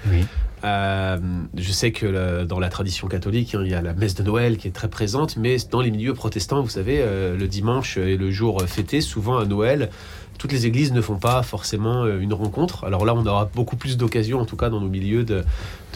Euh, 0.64 1.18
je 1.54 1.72
sais 1.72 1.92
que 1.92 2.44
dans 2.44 2.58
la 2.58 2.70
tradition 2.70 3.06
catholique, 3.06 3.54
hein, 3.54 3.60
il 3.62 3.70
y 3.70 3.75
a 3.75 3.82
la 3.82 3.92
messe 3.92 4.14
de 4.14 4.22
Noël 4.22 4.56
qui 4.56 4.68
est 4.68 4.72
très 4.72 4.88
présente, 4.88 5.36
mais 5.36 5.58
dans 5.70 5.82
les 5.82 5.90
milieux 5.90 6.14
protestants, 6.14 6.62
vous 6.62 6.70
savez, 6.70 7.00
euh, 7.00 7.36
le 7.36 7.46
dimanche 7.46 7.98
est 7.98 8.16
le 8.16 8.30
jour 8.30 8.62
fêté. 8.62 9.02
Souvent 9.02 9.36
à 9.36 9.44
Noël, 9.44 9.90
toutes 10.38 10.52
les 10.52 10.66
églises 10.66 10.93
ne 10.93 11.00
font 11.00 11.16
pas 11.16 11.43
forcément 11.43 12.05
euh, 12.05 12.21
une 12.21 12.35
rencontre. 12.35 12.85
Alors 12.85 13.05
là, 13.05 13.14
on 13.14 13.25
aura 13.26 13.50
beaucoup 13.55 13.76
plus 13.76 13.97
d'occasions, 13.97 14.40
en 14.40 14.45
tout 14.45 14.57
cas 14.57 14.71
dans 14.71 14.81
nos 14.81 14.88
milieux, 14.88 15.25
de, 15.25 15.45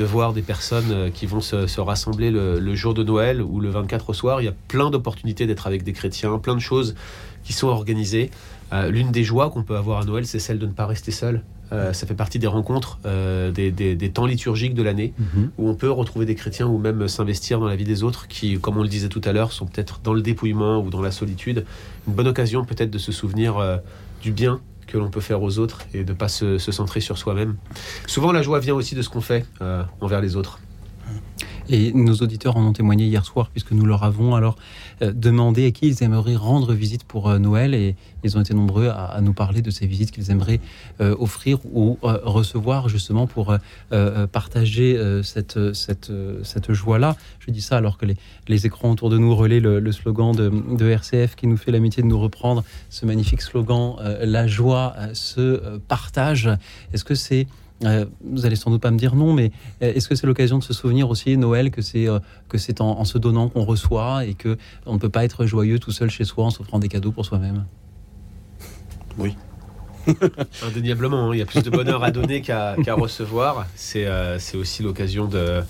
voir 0.01 0.33
des 0.33 0.41
personnes 0.41 0.91
euh, 0.91 1.11
qui 1.11 1.27
vont 1.27 1.43
se, 1.43 1.81
rassembler 1.81 2.31
le, 2.31 2.75
jour 2.75 2.95
de 2.95 3.05
Noël 3.05 3.43
ou 3.43 3.61
le 3.61 3.69
24 3.69 4.11
au 4.11 4.15
soir. 4.15 4.41
Il 4.41 4.47
y 4.47 4.49
a 4.49 4.55
plein 4.69 4.91
d'opportunités 4.91 5.47
d'être 5.47 5.67
avec 5.67 5.83
des 5.83 5.93
chrétiens, 5.93 6.39
plein 6.39 6.55
de 6.55 6.61
choses 6.61 6.95
qui 7.45 7.53
sont 7.53 7.69
organisées. 7.69 8.31
Euh, 8.73 8.91
l'une 8.91 9.11
des 9.11 9.25
joies 9.25 9.51
qu'on 9.51 9.63
peut 9.63 9.77
avoir 9.77 10.01
à 10.01 10.05
Noël, 10.05 10.25
c'est 10.25 10.39
celle 10.39 10.59
de 10.59 10.67
ne 10.67 10.73
pas 10.73 10.87
rester 10.87 11.11
seul. 11.11 11.43
ça 11.71 12.07
fait 12.07 12.15
partie 12.15 12.39
des 12.39 12.49
rencontres, 12.49 12.99
des, 13.55 14.11
temps 14.13 14.27
liturgiques 14.27 14.75
de 14.75 14.83
l'année, 14.83 15.13
mhm. 15.19 15.51
où 15.59 15.69
on 15.69 15.75
peut 15.75 15.91
retrouver 15.91 16.27
des 16.27 16.35
chrétiens 16.35 16.67
ou 16.67 16.79
même 16.79 17.07
s'investir 17.07 17.61
dans 17.61 17.69
la 17.69 17.77
vie 17.77 17.85
des 17.85 18.03
autres 18.03 18.27
qui, 18.27 18.59
comme 18.59 18.79
on 18.79 18.83
le 18.83 18.89
disait 18.89 19.09
tout 19.09 19.21
à 19.25 19.33
l'heure, 19.33 19.53
sont 19.53 19.67
peut-être 19.67 20.01
dans 20.03 20.15
le 20.15 20.23
dépouillement 20.23 20.81
ou 20.81 20.91
dans 20.91 21.03
la 21.03 21.13
solitude. 21.13 21.65
Une 22.09 22.15
bonne 22.15 22.27
occasion 22.29 22.65
peut-être 22.65 22.91
de 22.91 22.99
se 22.99 23.13
souvenir 23.13 23.61
du 24.21 24.33
bien 24.33 24.61
que 24.87 24.99
l'on 24.99 25.11
peut 25.11 25.21
faire 25.21 25.43
aux 25.43 25.59
autres 25.59 25.83
et 25.95 26.05
de 26.05 26.13
ne 26.13 26.17
pas 26.17 26.29
se, 26.29 26.59
centrer 26.59 27.01
sur 27.01 27.17
soi-même. 27.17 27.57
Souvent, 28.07 28.33
la 28.33 28.43
joie 28.43 28.59
vient 28.59 28.75
aussi 28.75 28.95
de 28.95 29.03
ce 29.03 29.09
qu'on 29.09 29.21
fait 29.21 29.47
euh, 29.63 29.83
envers 30.01 30.21
les 30.21 30.37
autres. 30.37 30.59
Et 31.71 31.93
nos 31.93 32.15
auditeurs 32.15 32.57
en 32.57 32.67
ont 32.67 32.73
témoigné 32.73 33.07
hier 33.07 33.25
soir, 33.25 33.49
puisque 33.51 33.71
nous 33.71 33.87
leur 33.87 34.03
avons 34.03 34.35
alors 34.35 34.57
euh, 35.03 35.13
demandé 35.13 35.67
à 35.67 35.71
qui 35.71 35.87
ils 35.87 36.03
aimeraient 36.03 36.35
rendre 36.35 36.75
visite 36.75 37.05
pour 37.05 37.29
euh, 37.29 37.39
Noël. 37.39 37.75
Et 37.75 37.95
ils 38.25 38.37
ont 38.37 38.41
été 38.41 38.55
nombreux 38.55 38.89
à, 38.89 39.21
nous 39.23 39.33
parler 39.33 39.63
de 39.63 39.71
ces 39.71 39.87
visites 39.87 40.11
qu'ils 40.11 40.33
aimeraient 40.33 40.61
euh, 41.01 41.15
offrir 41.19 41.59
ou 41.73 41.97
recevoir, 42.03 42.89
justement, 42.89 43.27
pour 43.27 43.57
partager 44.33 44.99
cette, 45.23 45.73
cette, 45.75 46.13
cette 46.43 46.73
joie-là. 46.73 47.17
Je 47.39 47.51
dis 47.51 47.61
ça 47.61 47.77
alors 47.77 47.97
que 47.97 48.05
les, 48.05 48.17
les 48.49 48.67
écrans 48.67 48.91
autour 48.91 49.09
de 49.09 49.17
nous 49.17 49.35
relaient 49.35 49.61
le, 49.61 49.93
slogan 49.93 50.33
de, 50.33 50.51
de, 50.77 50.91
RCF 50.91 51.35
qui 51.35 51.47
nous 51.47 51.57
fait 51.57 51.71
l'amitié 51.71 52.03
de 52.03 52.09
nous 52.09 52.19
reprendre, 52.19 52.63
ce 52.91 53.07
magnifique 53.07 53.41
slogan 53.41 53.97
La 54.23 54.47
joie 54.47 54.95
se 55.15 55.79
partage. 55.89 56.51
Est-ce 56.93 57.05
que 57.05 57.15
c'est 57.15 57.47
euh, 57.85 58.05
vous 58.23 58.45
allez 58.45 58.57
sans 58.57 58.71
doute 58.71 58.83
pas 58.83 58.91
me 58.91 58.99
dire 58.99 59.15
non, 59.15 59.33
mais 59.33 59.53
euh, 59.83 59.93
est-ce 59.95 60.09
que 60.09 60.15
c'est 60.15 60.27
l'occasion 60.27 60.59
de 60.59 60.65
se 60.65 60.73
souvenir 60.73 61.09
aussi 61.09 61.37
Noël 61.37 61.71
que 61.71 61.81
c'est 61.81 62.09
euh, 62.09 62.19
que 62.49 62.59
c'est 62.59 62.81
en, 62.81 63.05
se 63.05 63.17
donnant 63.17 63.49
qu'on 63.49 63.65
reçoit 63.65 64.27
et 64.27 64.35
que 64.35 64.59
on 64.87 64.95
ne 64.95 64.99
peut 64.99 65.09
pas 65.09 65.25
être 65.25 65.47
joyeux 65.47 65.79
tout 65.79 65.93
seul 65.93 66.11
chez 66.11 66.25
soi 66.25 66.45
en 66.45 66.51
s'offrant 66.51 66.79
des 66.79 66.89
cadeaux 66.89 67.13
pour 67.13 67.25
soi-même? 67.25 67.65
Oui. 69.19 69.35
Indéniablement, 70.67 71.31
hein. 71.31 71.35
il 71.35 71.39
y 71.39 71.43
a 71.43 71.47
plus 71.47 71.63
de 71.63 71.71
bonheur 71.71 72.05
à 72.05 72.11
donner 72.11 72.41
qu'à 72.43 72.75
recevoir. 72.89 73.67
C'est 73.75 74.07
aussi 74.55 74.83
l'occasion 74.83 75.27
de, 75.27 75.63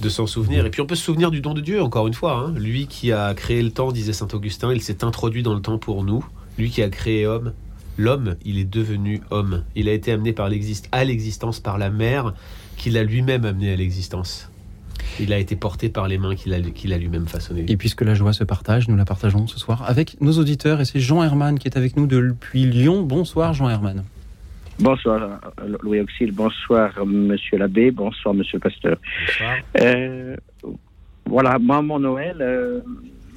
de 0.00 0.08
s'en 0.08 0.26
souvenir. 0.26 0.66
Et 0.66 0.70
puis 0.70 0.80
on 0.80 0.86
peut 0.86 0.94
se 0.94 1.04
souvenir 1.04 1.30
du 1.30 1.40
don 1.40 1.54
de 1.54 1.60
Dieu, 1.60 1.82
encore 1.82 2.06
une 2.06 2.14
fois. 2.14 2.34
Hein. 2.34 2.54
Lui 2.56 2.86
qui 2.86 3.12
a 3.12 3.32
créé 3.34 3.62
le 3.62 3.70
temps, 3.70 3.92
disait 3.92 4.12
Saint 4.12 4.28
Augustin, 4.32 4.72
il 4.72 4.82
s'est 4.82 5.04
introduit 5.04 5.42
dans 5.42 5.54
le 5.54 5.60
temps 5.62 5.78
pour 5.78 6.04
nous. 6.04 6.24
Lui 6.58 6.70
qui 6.70 6.82
a 6.82 6.90
créé 6.90 7.26
homme, 7.26 7.52
L'homme, 7.98 8.36
il 8.44 8.58
est 8.58 8.70
devenu 8.70 9.20
homme. 9.30 9.64
Il 9.76 9.88
a 9.88 9.92
été 9.92 10.12
amené 10.12 10.32
par 10.32 10.46
à 10.92 11.04
l'existence 11.04 11.60
par 11.60 11.78
la 11.78 11.90
mère 11.90 12.32
qu'il 12.76 12.96
a 12.96 13.04
lui-même 13.04 13.44
amené 13.44 13.72
à 13.72 13.76
l'existence. 13.76 14.50
Il 15.20 15.32
a 15.32 15.38
été 15.38 15.56
porté 15.56 15.88
par 15.88 16.08
les 16.08 16.16
mains 16.16 16.34
qu'il 16.34 16.54
a, 16.54 16.60
qu'il 16.60 16.92
a 16.92 16.98
lui-même 16.98 17.26
façonnées. 17.26 17.66
Et 17.68 17.76
puisque 17.76 18.02
la 18.02 18.14
joie 18.14 18.32
se 18.32 18.44
partage, 18.44 18.88
nous 18.88 18.96
la 18.96 19.04
partageons 19.04 19.46
ce 19.46 19.58
soir 19.58 19.84
avec 19.86 20.20
nos 20.20 20.32
auditeurs. 20.38 20.80
Et 20.80 20.84
c'est 20.84 21.00
Jean 21.00 21.22
Herman 21.22 21.58
qui 21.58 21.68
est 21.68 21.76
avec 21.76 21.96
nous 21.96 22.06
depuis 22.06 22.64
Lyon. 22.64 23.02
Bonsoir 23.02 23.52
Jean 23.52 23.68
Herman. 23.68 24.04
Bonsoir 24.78 25.38
Louis 25.82 26.00
Auxil, 26.00 26.32
bonsoir 26.32 26.92
Monsieur 27.04 27.58
l'abbé, 27.58 27.90
bonsoir 27.90 28.34
Monsieur 28.34 28.56
le 28.56 28.60
pasteur. 28.60 28.96
Bonsoir. 29.26 29.56
Euh, 29.80 30.36
voilà, 31.26 31.58
moi 31.58 31.82
mon 31.82 31.98
Noël, 31.98 32.38
euh, 32.40 32.80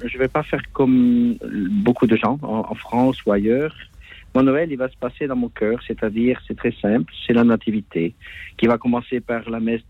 je 0.02 0.14
ne 0.14 0.18
vais 0.18 0.28
pas 0.28 0.42
faire 0.42 0.62
comme 0.72 1.34
beaucoup 1.84 2.06
de 2.06 2.16
gens 2.16 2.38
en 2.42 2.74
France 2.74 3.18
ou 3.26 3.32
ailleurs. 3.32 3.74
Mon 4.36 4.42
Noël, 4.42 4.70
il 4.70 4.76
va 4.76 4.90
se 4.90 4.96
passer 4.98 5.26
dans 5.26 5.34
mon 5.34 5.48
cœur, 5.48 5.78
c'est-à-dire, 5.86 6.38
c'est 6.46 6.58
très 6.58 6.72
simple, 6.82 7.10
c'est 7.26 7.32
la 7.32 7.42
nativité, 7.42 8.14
qui 8.58 8.66
va 8.66 8.76
commencer 8.76 9.20
par 9.20 9.48
la 9.48 9.60
messe 9.60 9.80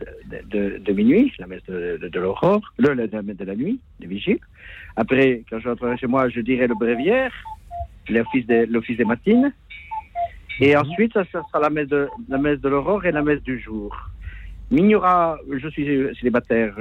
de, 0.49 0.93
minuit, 0.93 1.33
la 1.41 1.49
messe 1.49 1.65
de, 1.65 2.09
l'aurore, 2.21 2.63
le, 2.79 2.95
la 2.95 3.23
messe 3.23 3.39
de 3.39 3.45
la 3.45 3.57
nuit, 3.57 3.81
de 3.99 4.07
vigile. 4.07 4.39
Après, 4.95 5.43
quand 5.51 5.59
je 5.59 5.69
rentrerai 5.69 5.97
chez 5.97 6.07
moi, 6.07 6.29
je 6.29 6.39
dirai 6.39 6.69
le 6.69 6.77
bréviaire, 6.77 7.33
l'office 8.09 8.47
des, 8.47 8.67
l'office 8.67 8.97
des 8.97 9.05
matines. 9.05 9.53
Et 10.61 10.77
mhm. 10.77 10.83
ensuite, 10.83 11.13
ça, 11.15 11.25
ça 11.33 11.43
sera 11.49 11.59
la 11.59 11.71
messe 11.71 11.89
de, 11.89 12.07
la 12.29 12.39
messe 12.39 12.61
de 12.61 12.69
l'aurore 12.69 13.05
et 13.05 13.11
la 13.11 13.23
messe 13.23 13.43
du 13.43 13.59
jour. 13.59 13.97
Mais 14.71 14.81
il 14.81 14.89
y 14.89 14.95
aura, 14.97 15.39
je 15.49 15.69
suis 15.69 15.87
célibataire, 16.19 16.75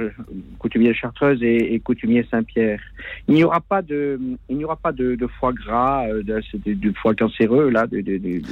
coutumier 0.58 0.88
de 0.88 0.94
Chartreuse 0.94 1.40
et, 1.42 1.78
coutumier 1.80 2.26
Saint-Pierre. 2.28 2.80
Il 3.28 3.34
n'y 3.34 3.44
aura 3.44 3.60
pas 3.60 3.80
de, 3.80 4.18
il 4.48 4.56
n'y 4.56 4.64
aura 4.64 4.76
pas 4.76 4.90
de, 4.90 5.16
foie 5.38 5.52
gras, 5.52 6.04
euh, 6.08 6.22
de, 6.24 6.74
de, 6.74 6.92
foie 6.92 7.14
cancéreux 7.14 7.70
là. 7.70 7.86
il 7.92 8.42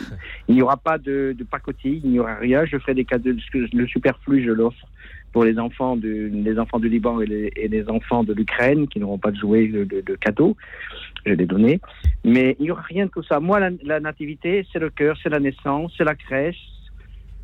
n'y 0.49 0.62
aura 0.62 0.76
pas 0.76 0.99
de, 0.99 1.37
pacotille, 1.50 2.00
il 2.05 2.12
n'y 2.12 2.21
aura 2.21 2.37
rien. 2.37 2.64
Je 2.64 2.79
ferai 2.79 2.95
des 2.95 3.05
cadeaux, 3.05 3.33
le 3.73 3.87
superflu, 3.88 4.45
je 4.45 4.53
l'offre 4.53 4.87
pour 5.33 5.45
les 5.45 5.59
enfants 5.59 5.97
du, 5.97 6.29
les 6.29 6.57
enfants 6.61 6.79
du 6.79 6.88
Liban 6.88 7.21
et 7.21 7.26
les, 7.69 7.85
enfants 7.88 8.23
de 8.23 8.33
l'Ukraine 8.33 8.87
qui 8.87 9.00
n'auront 9.00 9.19
pas 9.19 9.33
de 9.33 9.37
jouets 9.37 9.67
de, 9.67 9.83
de, 9.83 10.14
cadeaux. 10.14 10.57
Je 11.26 11.33
les 11.33 11.47
donner. 11.47 11.81
Mais 12.25 12.55
il 12.61 12.67
n'y 12.67 12.71
aura 12.71 12.83
rien 12.83 13.07
de 13.07 13.11
tout 13.11 13.25
ça. 13.25 13.41
Moi, 13.41 13.59
la, 13.59 13.71
la 13.83 13.99
nativité, 13.99 14.64
c'est 14.73 14.79
le 14.79 14.91
cœur, 14.91 15.17
c'est 15.21 15.29
la 15.31 15.41
naissance, 15.41 15.93
c'est 15.99 16.05
la 16.05 16.14
crèche, 16.14 16.61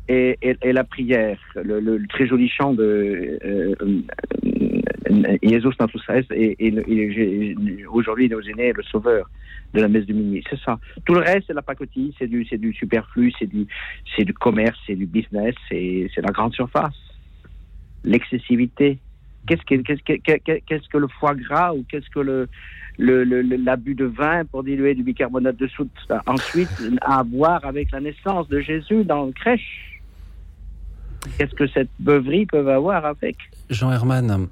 et, 0.07 0.73
la 0.73 0.83
prière, 0.83 1.39
le, 1.55 2.05
très 2.07 2.27
joli 2.27 2.49
chant 2.49 2.73
de 2.73 3.39
euh, 3.43 3.75
euh 3.81 4.01
et, 6.31 6.67
et, 6.67 7.85
aujourd'hui 7.85 8.29
nos 8.29 8.41
aînés, 8.41 8.73
le 8.73 8.83
sauveur 8.83 9.29
de 9.73 9.81
la 9.81 9.87
messe 9.87 10.05
de 10.05 10.13
minuit. 10.13 10.43
C'est 10.49 10.59
ça. 10.59 10.79
Tout 11.05 11.13
le 11.13 11.21
reste, 11.21 11.45
c'est 11.47 11.53
la 11.53 11.61
pacotille, 11.61 12.13
c'est 12.17 12.27
du, 12.27 12.45
superflu, 12.73 13.31
c'est 13.37 13.47
du, 13.47 14.33
commerce, 14.33 14.77
c'est 14.85 14.95
du 14.95 15.05
business, 15.05 15.55
c'est, 15.69 16.09
la 16.17 16.31
grande 16.31 16.53
surface. 16.53 16.95
L'excessivité. 18.03 18.99
Qu'est-ce 19.47 19.63
que, 19.63 20.97
le 20.97 21.07
foie 21.07 21.35
gras 21.35 21.73
ou 21.73 21.83
qu'est-ce 21.89 22.09
que 22.09 22.47
l'abus 22.99 23.95
de 23.95 24.05
vin 24.05 24.45
pour 24.45 24.63
diluer 24.63 24.93
du 24.93 25.03
bicarbonate 25.03 25.57
de 25.57 25.67
soude 25.67 25.89
ensuite 26.27 26.69
à 27.01 27.23
voir 27.23 27.65
avec 27.65 27.91
la 27.91 28.01
naissance 28.01 28.47
de 28.49 28.59
Jésus 28.59 29.03
dans 29.03 29.25
le 29.25 29.31
crèche? 29.31 29.90
Qu'est-ce 31.37 31.53
que 31.53 31.67
cette 31.67 31.89
beuverie 31.99 32.45
peut 32.45 32.71
avoir 32.71 33.05
avec 33.05 33.37
Jean 33.69 33.91
Herman, 33.91 34.47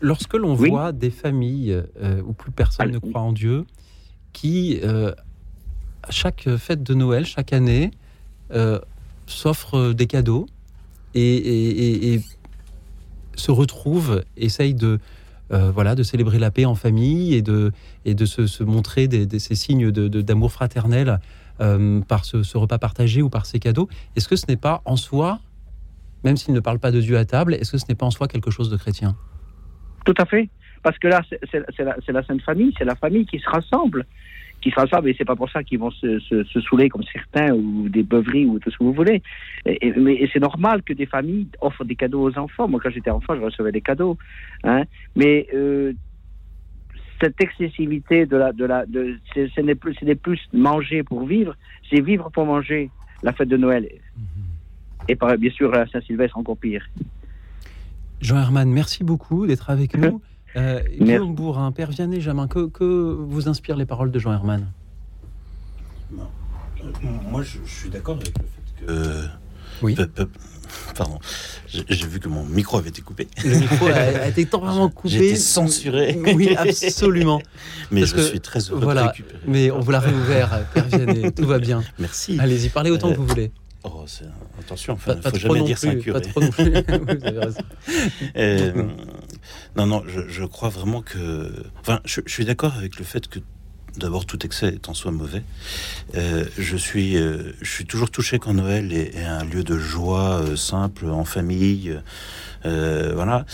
lorsque 0.00 0.34
l'on 0.34 0.54
voit 0.54 0.92
des 0.92 1.10
familles 1.10 1.82
euh, 2.00 2.22
où 2.24 2.32
plus 2.32 2.50
personne 2.50 2.90
ne 2.90 2.98
croit 2.98 3.20
en 3.20 3.32
Dieu, 3.32 3.64
qui, 4.32 4.80
euh, 4.82 5.12
à 6.02 6.10
chaque 6.10 6.48
fête 6.56 6.82
de 6.82 6.94
Noël, 6.94 7.24
chaque 7.24 7.52
année, 7.52 7.90
euh, 8.52 8.78
s'offrent 9.26 9.92
des 9.92 10.06
cadeaux 10.06 10.46
et, 11.14 12.20
se 13.36 13.50
retrouvent, 13.50 14.22
essayent 14.36 14.74
de, 14.74 15.00
voilà, 15.50 15.94
de 15.94 16.02
célébrer 16.02 16.38
la 16.38 16.50
paix 16.50 16.64
en 16.64 16.74
famille 16.74 17.34
et 17.34 17.42
de, 17.42 17.72
et 18.04 18.14
de 18.14 18.26
se, 18.26 18.62
montrer 18.62 19.08
des, 19.08 19.38
ces 19.38 19.54
signes 19.54 19.90
d'amour 19.90 20.52
fraternel 20.52 21.20
par 21.58 22.24
ce, 22.24 22.56
repas 22.56 22.78
partagé 22.78 23.22
ou 23.22 23.30
par 23.30 23.46
ces 23.46 23.58
cadeaux, 23.58 23.88
est-ce 24.16 24.28
que 24.28 24.36
ce 24.36 24.46
n'est 24.48 24.56
pas 24.56 24.82
en 24.84 24.96
soi 24.96 25.40
même 26.24 26.36
s'il 26.36 26.54
ne 26.54 26.60
parle 26.60 26.78
pas 26.78 26.90
de 26.90 27.00
Dieu 27.00 27.16
à 27.16 27.24
table, 27.24 27.54
est-ce 27.54 27.72
que 27.72 27.78
ce 27.78 27.84
n'est 27.88 27.94
pas 27.94 28.06
en 28.06 28.10
soi 28.10 28.26
quelque 28.28 28.50
chose 28.50 28.70
de 28.70 28.76
chrétien? 28.76 29.14
Tout 30.04 30.14
à 30.18 30.24
fait. 30.24 30.48
Parce 30.82 30.98
que 30.98 31.08
là, 31.08 31.22
c'est 31.50 32.12
la, 32.12 32.22
Sainte 32.22 32.42
Famille, 32.42 32.74
c'est 32.78 32.84
la 32.84 32.94
famille 32.94 33.24
qui 33.26 33.38
se 33.38 33.48
rassemble. 33.48 34.04
Qui 34.60 34.70
se 34.70 34.76
rassemble, 34.76 35.08
et 35.10 35.14
c'est 35.16 35.24
pas 35.24 35.36
pour 35.36 35.50
ça 35.50 35.62
qu'ils 35.62 35.78
vont 35.78 35.90
se, 35.90 36.18
se, 36.20 36.60
saouler 36.60 36.88
comme 36.88 37.02
certains, 37.12 37.52
ou 37.52 37.88
des 37.88 38.02
beuveries, 38.02 38.46
ou 38.46 38.58
tout 38.58 38.70
ce 38.70 38.78
que 38.78 38.84
vous 38.84 38.92
voulez. 38.92 39.22
Et, 39.66 39.92
mais 39.92 40.28
c'est 40.32 40.40
normal 40.40 40.82
que 40.82 40.92
des 40.92 41.06
familles 41.06 41.48
offrent 41.60 41.84
des 41.84 41.96
cadeaux 41.96 42.22
aux 42.30 42.38
enfants. 42.38 42.68
Moi, 42.68 42.80
quand 42.82 42.90
j'étais 42.90 43.10
enfant, 43.10 43.34
je 43.34 43.40
recevais 43.40 43.72
des 43.72 43.80
cadeaux. 43.80 44.16
Hein. 44.64 44.84
Mais 45.16 45.46
euh, 45.54 45.92
cette 47.20 47.40
excessivité 47.40 48.26
de 48.26 48.36
la, 48.36 48.52
de 48.52 48.64
la, 48.64 48.86
de, 48.86 49.16
ce 49.34 49.60
n'est 49.60 49.74
plus, 49.74 49.96
plus 50.22 50.40
manger 50.52 51.02
pour 51.02 51.24
vivre, 51.26 51.54
c'est 51.90 52.00
vivre 52.00 52.30
pour 52.30 52.44
manger. 52.44 52.90
La 53.22 53.32
fête 53.32 53.48
de 53.48 53.56
Noël. 53.56 53.88
Et 55.08 55.16
bien 55.38 55.50
sûr, 55.50 55.74
à 55.74 55.86
Saint-Sylvestre, 55.86 56.38
encore 56.38 56.56
pire. 56.56 56.88
Jean 58.20 58.38
Herman, 58.38 58.70
merci 58.70 59.04
beaucoup 59.04 59.46
d'être 59.46 59.70
avec 59.70 59.96
nous. 59.96 60.20
Euh, 60.56 60.80
Guillaume 61.00 61.34
Bourrin, 61.34 61.72
Père 61.72 61.90
Vianney 61.90 62.20
Jamin, 62.20 62.46
que, 62.46 62.68
que 62.68 62.84
vous 62.84 63.48
inspirent 63.48 63.76
les 63.76 63.86
paroles 63.86 64.12
de 64.12 64.20
Jean 64.20 64.34
Herman 64.34 64.68
Moi, 67.28 67.42
je, 67.42 67.58
suis 67.66 67.90
d'accord 67.90 68.14
avec 68.14 68.32
le 68.38 68.44
fait 68.44 68.86
que. 68.86 69.24
Oui. 69.82 69.96
Pardon, 70.94 71.18
j'ai 71.66 72.06
vu 72.06 72.20
que 72.20 72.28
mon 72.28 72.44
micro 72.44 72.78
avait 72.78 72.90
été 72.90 73.02
coupé. 73.02 73.26
Le 73.44 73.58
micro 73.58 73.86
a, 73.88 74.28
été 74.28 74.46
temporairement 74.46 74.90
coupé. 74.90 75.08
J'ai 75.14 75.26
été 75.30 75.36
censuré. 75.36 76.16
Oui, 76.34 76.54
absolument. 76.56 77.42
mais 77.90 78.06
je 78.06 78.16
suis 78.16 78.40
très 78.40 78.60
heureux 78.60 78.80
voilà, 78.80 79.02
de 79.02 79.08
récupérer. 79.08 79.40
Mais 79.48 79.70
on 79.72 79.80
vous 79.80 79.90
l'a 79.90 79.98
réouvert, 79.98 80.64
Père 80.72 80.86
Vianney, 80.86 81.32
tout 81.32 81.46
va 81.46 81.58
bien. 81.58 81.82
Merci. 81.98 82.38
Allez-y, 82.38 82.68
parlez 82.68 82.90
autant 82.90 83.10
que 83.10 83.16
vous 83.16 83.26
voulez. 83.26 83.50
Oh, 83.84 84.04
attention, 84.58 84.96
il 85.06 85.14
ne 85.14 85.20
faut 85.20 85.36
jamais 85.36 85.62
dire 85.62 85.78
ça 85.78 85.92
Pas 85.92 86.20
trop 86.20 86.40
non 86.40 86.50
plus. 86.50 86.70
vous 86.72 87.26
avez 87.26 87.38
raison. 87.38 87.60
Euh, 88.36 88.88
non, 89.76 89.86
non, 89.86 90.02
je, 90.06 90.26
je, 90.28 90.44
crois 90.44 90.70
vraiment 90.70 91.02
que. 91.02 91.64
Enfin, 91.80 92.00
je, 92.06 92.22
je 92.24 92.32
suis 92.32 92.46
d'accord 92.46 92.74
avec 92.76 92.98
le 92.98 93.04
fait 93.04 93.28
que 93.28 93.40
D'abord, 93.96 94.26
tout 94.26 94.44
excès 94.44 94.68
est 94.74 94.88
en 94.88 94.94
soi 94.94 95.12
mauvais. 95.12 95.44
Euh, 96.16 96.44
je, 96.58 96.76
suis, 96.76 97.16
euh, 97.16 97.52
je 97.62 97.70
suis 97.70 97.86
toujours 97.86 98.10
touché 98.10 98.40
quand 98.40 98.52
Noël 98.52 98.92
est, 98.92 99.24
un 99.24 99.44
lieu 99.44 99.62
de 99.62 99.78
joie 99.78 100.40
euh, 100.40 100.56
simple, 100.56 101.06
en 101.06 101.24
famille. 101.24 101.96
voilà. 102.64 103.46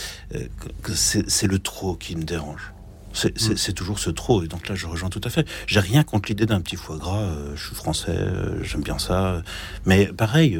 C'est 0.95 1.47
le 1.47 1.59
trop 1.59 1.95
qui 1.95 2.15
me 2.15 2.23
dérange. 2.23 2.73
Mm. 3.13 3.55
C'est 3.55 3.73
toujours 3.73 3.99
ce 3.99 4.09
trop. 4.09 4.43
Et 4.43 4.47
donc 4.47 4.67
là, 4.67 4.75
je 4.75 4.87
rejoins 4.87 5.09
tout 5.09 5.21
à 5.23 5.29
fait. 5.29 5.47
J'ai 5.67 5.79
rien 5.79 6.03
contre 6.03 6.29
l'idée 6.29 6.45
d'un 6.45 6.61
petit 6.61 6.75
foie 6.75 6.97
gras. 6.97 7.29
je 7.55 7.65
suis 7.65 7.75
français, 7.75 8.17
j'aime 8.61 8.83
bien 8.83 8.99
ça. 8.99 9.41
Mais 9.85 10.07
pareil, 10.07 10.57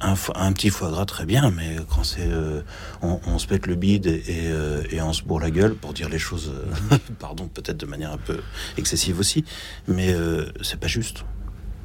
un, 0.00 0.52
petit 0.52 0.70
foie 0.70 0.90
gras 0.90 1.04
très 1.04 1.26
bien, 1.26 1.50
mais 1.50 1.76
quand 1.88 2.04
c'est 2.04 2.26
euh, 2.26 2.62
on, 3.02 3.38
se 3.38 3.46
pète 3.46 3.66
le 3.66 3.74
bide 3.74 4.06
euh, 4.06 4.82
et, 4.90 5.00
on 5.02 5.12
se 5.12 5.22
bourre 5.22 5.40
la 5.40 5.50
gueule 5.50 5.74
pour 5.74 5.92
dire 5.92 6.08
les 6.08 6.18
choses, 6.18 6.52
euh, 6.54 6.96
pardon, 7.18 7.48
peut-être 7.48 7.76
de 7.76 7.86
manière 7.86 8.12
un 8.12 8.18
peu 8.18 8.40
excessive 8.78 9.18
aussi, 9.18 9.44
mais 9.88 10.14
c'est 10.62 10.80
pas 10.80 10.86
juste. 10.86 11.24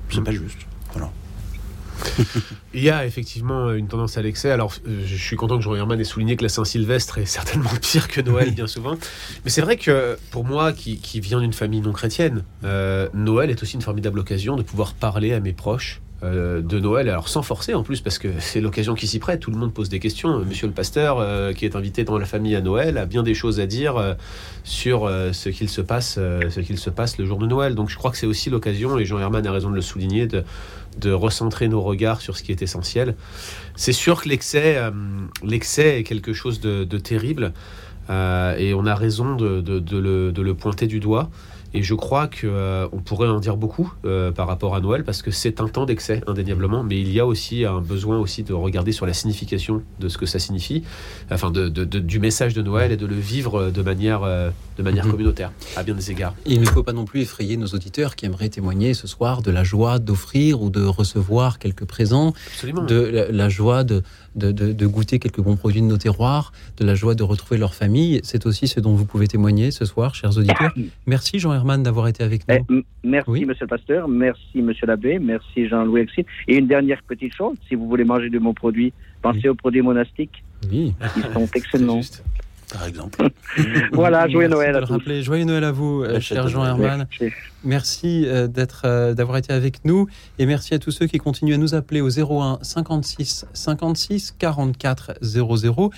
C'est 0.10 0.24
pas 0.24 0.32
juste. 0.32 0.60
Voilà. 0.94 1.12
Il 2.74 2.84
y 2.84 2.90
a 2.90 3.06
effectivement 3.06 3.72
une 3.72 3.88
tendance 3.88 4.18
à 4.18 4.22
l'excès. 4.22 4.52
Alors, 4.52 4.74
je 4.86 5.16
suis 5.16 5.36
content 5.36 5.58
que 5.58 5.64
Jean 5.64 5.76
Herman 5.76 6.00
ait 6.00 6.04
souligné 6.04 6.36
que 6.36 6.44
la 6.44 6.50
Saint-Sylvestre 6.50 7.18
est 7.18 7.26
certainement 7.26 7.70
pire 7.82 8.08
que 8.08 8.22
Noël, 8.22 8.52
bien 8.52 8.68
souvent. 8.68 8.96
Mais 9.44 9.50
c'est 9.50 9.62
vrai 9.62 9.78
que 9.78 10.18
pour 10.32 10.46
moi, 10.46 10.74
qui, 10.74 10.98
qui 10.98 11.20
viens 11.20 11.40
d'une 11.40 11.54
famille 11.54 11.82
non 11.82 11.94
chrétienne, 11.94 12.44
Noël 13.14 13.50
est 13.50 13.62
aussi 13.62 13.76
une 13.76 13.82
formidable 13.82 14.20
occasion 14.20 14.56
de 14.56 14.64
pouvoir 14.64 14.94
parler 14.94 15.34
à 15.34 15.40
mes 15.40 15.54
proches 15.54 16.02
euh, 16.24 16.62
de 16.62 16.80
Noël, 16.80 17.10
alors 17.10 17.28
sans 17.28 17.42
forcer 17.42 17.74
en 17.74 17.84
plus, 17.84 18.00
parce 18.00 18.20
que 18.20 18.30
c'est 18.40 18.62
l'occasion 18.62 18.96
qui 18.96 19.06
s'y 19.06 19.20
prête, 19.20 19.42
tout 19.42 19.52
le 19.52 19.58
monde 19.58 19.74
pose 19.74 19.90
des 19.90 20.00
questions. 20.00 20.40
Monsieur 20.40 20.66
le 20.66 20.74
pasteur, 20.74 21.18
euh, 21.20 21.52
qui 21.52 21.66
est 21.66 21.76
invité 21.76 22.04
dans 22.04 22.18
la 22.18 22.26
famille 22.26 22.56
à 22.56 22.62
Noël, 22.62 22.98
a 22.98 23.06
bien 23.06 23.22
des 23.22 23.34
choses 23.34 23.60
à 23.60 23.66
dire 23.66 23.98
euh, 23.98 24.14
sur 24.64 25.10
ce 25.34 25.50
qu'il 25.50 25.70
se 25.70 25.82
passe, 25.82 26.16
ce 26.16 26.60
qu'il 26.62 26.80
se 26.80 26.90
passe 26.90 27.18
le 27.18 27.26
jour 27.26 27.38
de 27.38 27.46
Noël. 27.46 27.76
Donc 27.76 27.90
je 27.90 27.98
crois 27.98 28.12
que 28.12 28.18
c'est 28.18 28.26
aussi 28.26 28.50
l'occasion, 28.50 28.98
et 28.98 29.06
Jean 29.06 29.20
Herman 29.20 29.46
a 29.46 29.52
raison 29.52 29.70
de 29.70 29.76
le 29.76 29.82
souligner, 29.82 30.26
de, 30.26 30.44
recentrer 31.04 31.68
nos 31.68 31.82
regards 31.82 32.22
sur 32.22 32.38
ce 32.38 32.44
qui 32.44 32.52
est 32.52 32.62
essentiel. 32.62 33.16
C'est 33.76 33.94
sûr 33.94 34.22
que 34.22 34.30
l'excès, 34.30 34.80
l'excès 35.44 36.00
est 36.00 36.04
quelque 36.04 36.34
chose 36.34 36.60
de, 36.60 36.98
terrible, 36.98 37.54
et 38.10 38.74
on 38.74 38.86
a 38.86 38.96
raison 38.96 39.36
de, 39.36 39.62
de 39.62 40.42
le 40.42 40.54
pointer 40.54 40.88
du 40.88 41.00
doigt. 41.00 41.30
Et 41.76 41.84
je 41.84 41.94
crois 41.94 42.28
qu'on 42.28 42.46
euh, 42.46 42.88
pourrait 43.04 43.28
en 43.28 43.42
dire 43.42 43.58
beaucoup 43.58 43.94
euh, 44.06 44.32
par 44.32 44.48
rapport 44.48 44.76
à 44.76 44.80
Noël 44.80 45.04
parce 45.04 45.22
que 45.22 45.30
c'est 45.30 45.60
un 45.60 45.68
temps 45.68 45.86
d'excès 45.86 46.22
indéniablement, 46.26 46.84
mais 46.84 47.02
il 47.02 47.12
y 47.12 47.20
a 47.20 47.26
aussi 47.26 47.66
un 47.66 47.82
besoin 47.82 48.18
aussi 48.18 48.44
de 48.44 48.54
regarder 48.54 48.94
sur 48.94 49.06
la 49.06 49.12
signification 49.12 49.84
de 50.00 50.08
ce 50.08 50.18
que 50.18 50.26
ça 50.26 50.40
signifie, 50.40 50.84
enfin 51.30 51.52
de, 51.52 51.68
du 51.68 52.20
message 52.20 52.54
de 52.54 52.62
Noël 52.62 52.94
et 52.94 52.98
de 52.98 53.06
le 53.06 53.16
vivre 53.16 53.72
de 53.72 53.82
manière, 53.82 54.24
euh, 54.24 54.52
de 54.78 54.84
manière 54.84 55.04
mhm. 55.04 55.12
communautaire 55.12 55.52
à 55.76 55.84
bien 55.84 55.96
des 55.96 56.12
égards. 56.12 56.34
il 56.46 56.62
ne 56.62 56.66
faut 56.66 56.82
pas 56.82 56.94
non 56.94 57.04
plus 57.04 57.20
effrayer 57.20 57.58
nos 57.58 57.68
auditeurs 57.68 58.16
qui 58.16 58.26
aimeraient 58.26 58.48
témoigner 58.48 58.94
ce 58.94 59.06
soir 59.06 59.42
de 59.42 59.52
la 59.52 59.66
joie 59.66 60.00
d'offrir 60.00 60.62
ou 60.62 60.70
de 60.70 60.86
recevoir 60.86 61.60
quelques 61.60 61.86
présents, 61.86 62.34
de 62.88 63.28
la 63.30 63.50
joie 63.50 63.84
de 63.84 64.02
de, 64.36 64.86
goûter 64.86 65.20
quelques 65.20 65.42
bons 65.42 65.56
produits 65.56 65.82
de 65.82 65.88
nos 65.88 65.98
terroirs, 65.98 66.52
de 66.78 66.86
la 66.86 66.96
joie 66.96 67.16
de 67.16 67.24
retrouver 67.24 67.60
leur 67.60 67.74
famille. 67.74 68.20
C'est 68.24 68.46
aussi 68.46 68.68
ce 68.68 68.80
dont 68.80 68.94
vous 68.94 69.06
pouvez 69.06 69.28
témoigner 69.28 69.72
ce 69.72 69.86
soir, 69.86 70.16
chers 70.16 70.38
auditeurs. 70.38 70.74
Merci 71.08 71.40
Jean 71.40 71.54
Herman 71.54 71.84
d'avoir 71.84 72.08
été 72.08 72.24
avec 72.24 72.48
nous. 72.48 72.56
Eh, 72.56 72.84
merci 73.04 73.46
Monsieur 73.46 73.66
le 73.66 73.68
Pasteur, 73.68 74.08
merci 74.08 74.62
Monsieur 74.62 74.88
l'abbé, 74.88 75.20
merci 75.20 75.68
Jean-Louis 75.68 76.02
Exil. 76.02 76.26
Et 76.48 76.58
une 76.58 76.68
dernière 76.68 77.02
petite 77.04 77.34
chose, 77.34 77.56
si 77.68 77.76
vous 77.76 77.88
voulez 77.88 78.04
manger 78.04 78.30
de 78.30 78.40
mon 78.40 78.54
produit, 78.54 78.94
pensez 79.22 79.48
aux 79.50 79.56
produits 79.56 79.82
monastiques. 79.82 80.44
Oui. 80.72 80.94
Ils 81.18 81.34
sont 81.34 81.48
excellents 81.56 82.02
par 82.72 82.86
exemple. 82.86 83.30
voilà, 83.92 84.28
joyeux 84.28 84.48
Noël 84.48 84.76
à 84.76 84.82
tous. 84.82 85.22
Joyeux 85.22 85.46
Noël 85.46 85.64
à 85.64 85.72
vous, 85.72 86.04
euh, 86.04 86.20
cher 86.20 86.48
Jean 86.48 86.66
Herman. 86.66 87.08
Merci, 87.64 88.26
euh, 88.26 88.48
d'être, 88.48 88.84
euh, 88.86 89.14
d'avoir 89.14 89.38
été 89.38 89.54
avec 89.54 89.86
nous 89.86 90.08
et 90.38 90.46
merci 90.46 90.74
à 90.74 90.80
tous 90.80 90.92
ceux 90.92 91.08
qui 91.08 91.18
continuent 91.18 91.56
à 91.56 91.58
nous 91.58 91.74
appeler 91.74 92.02
au 92.02 92.10
01 92.10 92.60
56 92.62 93.46
56 93.54 94.36
44 94.38 95.14
00. 95.22 95.92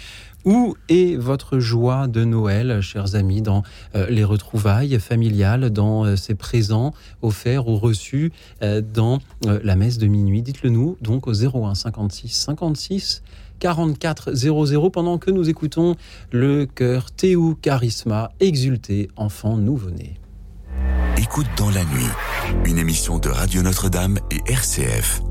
Où 0.45 0.77
est 0.87 1.17
votre 1.17 1.59
joie 1.59 2.07
de 2.07 2.23
Noël, 2.23 2.79
chers 2.79 3.15
amis, 3.15 3.41
dans 3.41 3.63
les 4.07 4.23
retrouvailles 4.23 4.97
familiales, 4.97 5.71
dans 5.71 6.15
ces 6.15 6.35
présents 6.35 6.93
offerts 7.21 7.67
ou 7.67 7.75
reçus 7.75 8.31
dans 8.61 9.19
la 9.41 9.75
messe 9.75 9.97
de 9.97 10.07
minuit? 10.07 10.41
Dites-le 10.41 10.69
nous 10.69 10.95
donc 11.01 11.27
au 11.27 11.33
01 11.33 11.75
56 11.75 12.29
56 12.29 13.23
4400 13.59 14.89
pendant 14.89 15.17
que 15.17 15.31
nous 15.31 15.49
écoutons 15.49 15.95
le 16.31 16.65
chœur 16.65 17.11
Théou 17.11 17.55
Charisma 17.61 18.31
exulté 18.39 19.09
enfant 19.15 19.57
nouveau-né. 19.57 20.15
Écoute 21.17 21.47
dans 21.57 21.69
la 21.69 21.83
nuit, 21.83 22.65
une 22.65 22.77
émission 22.77 23.19
de 23.19 23.29
Radio 23.29 23.61
Notre-Dame 23.61 24.19
et 24.31 24.51
RCF. 24.51 25.21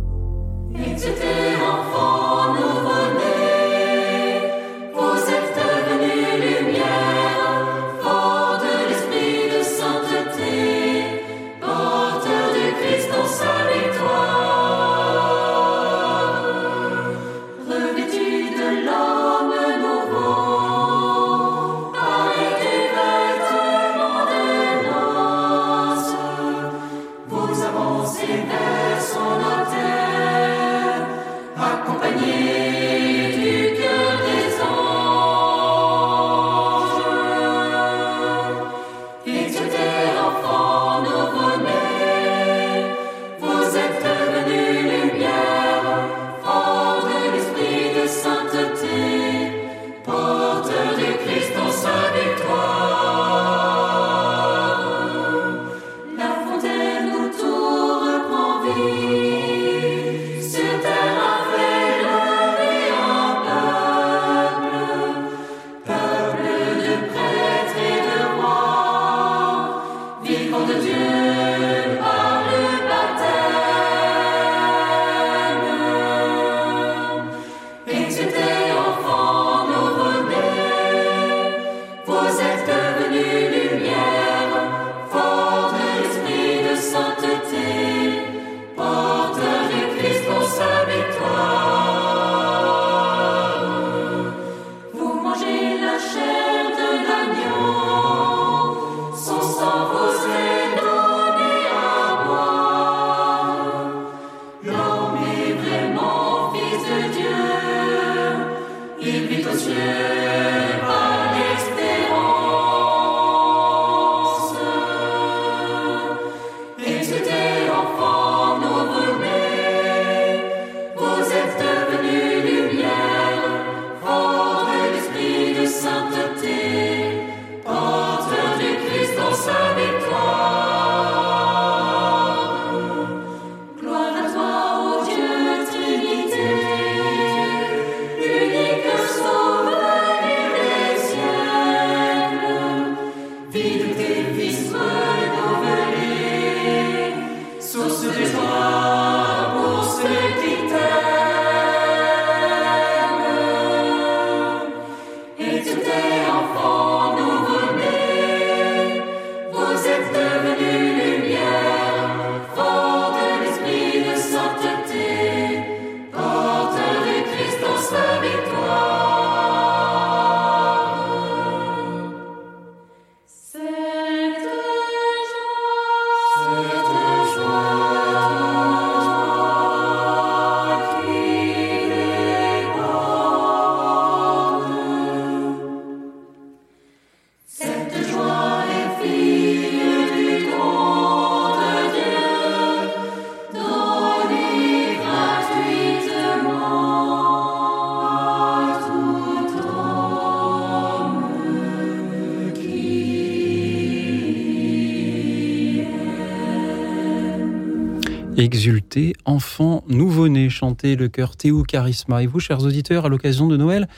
Exulter, 208.39 209.15
enfant 209.25 209.83
nouveau-né, 209.89 210.51
chanter 210.51 210.95
le 210.95 211.09
cœur 211.09 211.37
Théo 211.37 211.63
Charisma. 211.63 212.23
Et 212.23 212.27
vous, 212.27 212.39
chers 212.39 212.63
auditeurs, 212.63 213.07
à 213.07 213.09
l'occasion 213.09 213.49
de 213.49 213.57
Noël, 213.57 213.89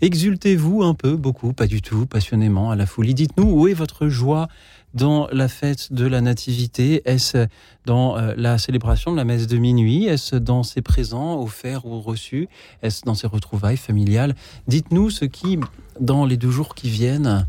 exultez-vous 0.00 0.82
un 0.82 0.94
peu, 0.94 1.14
beaucoup, 1.14 1.52
pas 1.52 1.68
du 1.68 1.80
tout, 1.80 2.04
passionnément, 2.04 2.72
à 2.72 2.76
la 2.76 2.86
folie. 2.86 3.14
Dites-nous 3.14 3.48
où 3.48 3.68
est 3.68 3.72
votre 3.72 4.08
joie 4.08 4.48
dans 4.94 5.28
la 5.30 5.46
fête 5.46 5.92
de 5.92 6.06
la 6.06 6.20
Nativité? 6.20 7.02
Est-ce 7.04 7.46
dans 7.86 8.18
euh, 8.18 8.34
la 8.36 8.58
célébration 8.58 9.12
de 9.12 9.16
la 9.16 9.24
messe 9.24 9.46
de 9.46 9.58
minuit? 9.58 10.06
Est-ce 10.06 10.34
dans 10.34 10.64
ses 10.64 10.82
présents 10.82 11.40
offerts 11.40 11.86
ou 11.86 12.00
reçus? 12.00 12.48
Est-ce 12.82 13.02
dans 13.04 13.14
ses 13.14 13.28
retrouvailles 13.28 13.76
familiales? 13.76 14.34
Dites-nous 14.66 15.10
ce 15.10 15.24
qui, 15.24 15.60
dans 16.00 16.26
les 16.26 16.36
deux 16.36 16.50
jours 16.50 16.74
qui 16.74 16.90
viennent, 16.90 17.46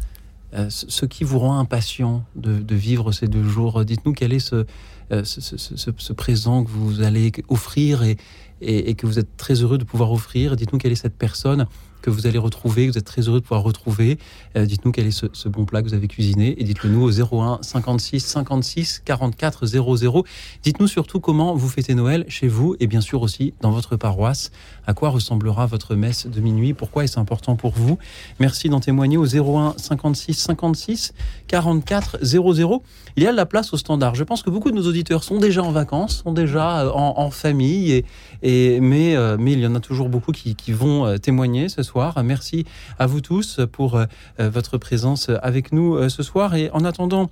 ce 0.69 1.05
qui 1.05 1.23
vous 1.23 1.39
rend 1.39 1.59
impatient 1.59 2.23
de, 2.35 2.75
vivre 2.75 3.11
ces 3.11 3.27
deux 3.27 3.43
jours. 3.43 3.83
Dites-nous 3.85 4.13
quel 4.13 4.33
est 4.33 4.39
ce, 4.39 4.65
euh, 5.11 5.23
présent 6.15 6.63
que 6.63 6.69
vous 6.69 7.01
allez 7.01 7.31
offrir 7.47 8.03
et, 8.61 8.95
que 8.95 9.05
vous 9.05 9.19
êtes 9.19 9.37
très 9.37 9.55
heureux 9.61 9.77
de 9.77 9.83
pouvoir 9.83 10.11
offrir. 10.11 10.55
Dites-nous 10.55 10.79
quelle 10.79 10.91
est 10.91 10.95
cette 10.95 11.17
personne 11.17 11.67
que 12.05 12.11
vous 12.11 12.27
allez 12.27 12.37
retrouver, 12.37 12.85
que 12.85 12.91
vous 12.91 12.97
êtes 12.99 13.05
très 13.05 13.23
heureux 13.23 13.39
de 13.39 13.43
pouvoir 13.43 13.63
retrouver. 13.63 14.19
Euh, 14.55 14.65
dites-nous 14.65 14.91
quel 14.91 15.07
est 15.07 15.11
ce, 15.11 15.49
bon 15.49 15.65
plat 15.65 15.81
que 15.81 15.87
vous 15.87 15.95
avez 15.95 16.07
cuisiné 16.07 16.55
et 16.61 16.63
dites-le 16.63 16.89
nous 16.91 17.01
au 17.01 17.09
01 17.09 17.59
56 17.63 18.19
56 18.19 19.01
44 19.03 19.65
00. 19.65 20.23
Dites-nous 20.61 20.87
surtout 20.87 21.19
comment 21.19 21.55
vous 21.55 21.67
fêtez 21.67 21.95
Noël 21.95 22.23
chez 22.27 22.47
vous 22.47 22.75
et 22.79 22.85
bien 22.85 23.01
sûr 23.01 23.23
aussi 23.23 23.55
dans 23.61 23.71
votre 23.71 23.95
paroisse. 23.95 24.51
À 24.85 24.93
quoi 24.93 25.09
ressemblera 25.09 25.65
votre 25.65 25.95
messe 25.95 26.27
de 26.27 26.39
minuit? 26.41 26.75
Pourquoi 26.75 27.05
est-ce 27.05 27.19
important 27.19 27.55
pour 27.55 27.71
vous? 27.71 27.97
Merci 28.39 28.69
d'en 28.69 28.79
témoigner 28.79 29.17
au 29.17 29.25
01 29.25 29.73
56 29.77 30.35
56 30.35 31.13
44 31.47 32.19
00. 32.21 32.83
Il 33.17 33.23
y 33.23 33.27
a 33.27 33.31
de 33.31 33.37
la 33.37 33.47
place 33.47 33.73
au 33.73 33.77
standard. 33.77 34.13
Je 34.13 34.23
pense 34.23 34.43
que 34.43 34.51
beaucoup 34.51 34.69
de 34.69 34.75
nos 34.75 34.85
auditeurs 34.87 35.23
sont 35.23 35.39
déjà 35.39 35.63
en 35.63 35.71
vacances, 35.71 36.21
sont 36.23 36.33
déjà 36.33 36.81
euh, 36.81 36.91
en, 36.93 37.31
famille, 37.31 37.91
et, 37.93 38.05
et 38.41 38.79
mais, 38.79 39.15
euh, 39.15 39.37
mais 39.39 39.53
il 39.53 39.59
y 39.59 39.67
en 39.67 39.75
a 39.75 39.79
toujours 39.79 40.09
beaucoup 40.09 40.31
qui, 40.31 40.55
vont 40.71 41.05
euh, 41.05 41.17
témoigner 41.17 41.69
ce 41.69 41.83
soir. 41.83 42.21
Merci 42.23 42.65
à 42.99 43.05
vous 43.05 43.21
tous 43.21 43.59
pour 43.71 43.99
votre 44.39 44.77
présence 44.77 45.29
avec 45.41 45.71
nous 45.71 46.09
ce 46.09 46.23
soir. 46.23 46.55
Et 46.55 46.69
en 46.71 46.83
attendant, 46.83 47.29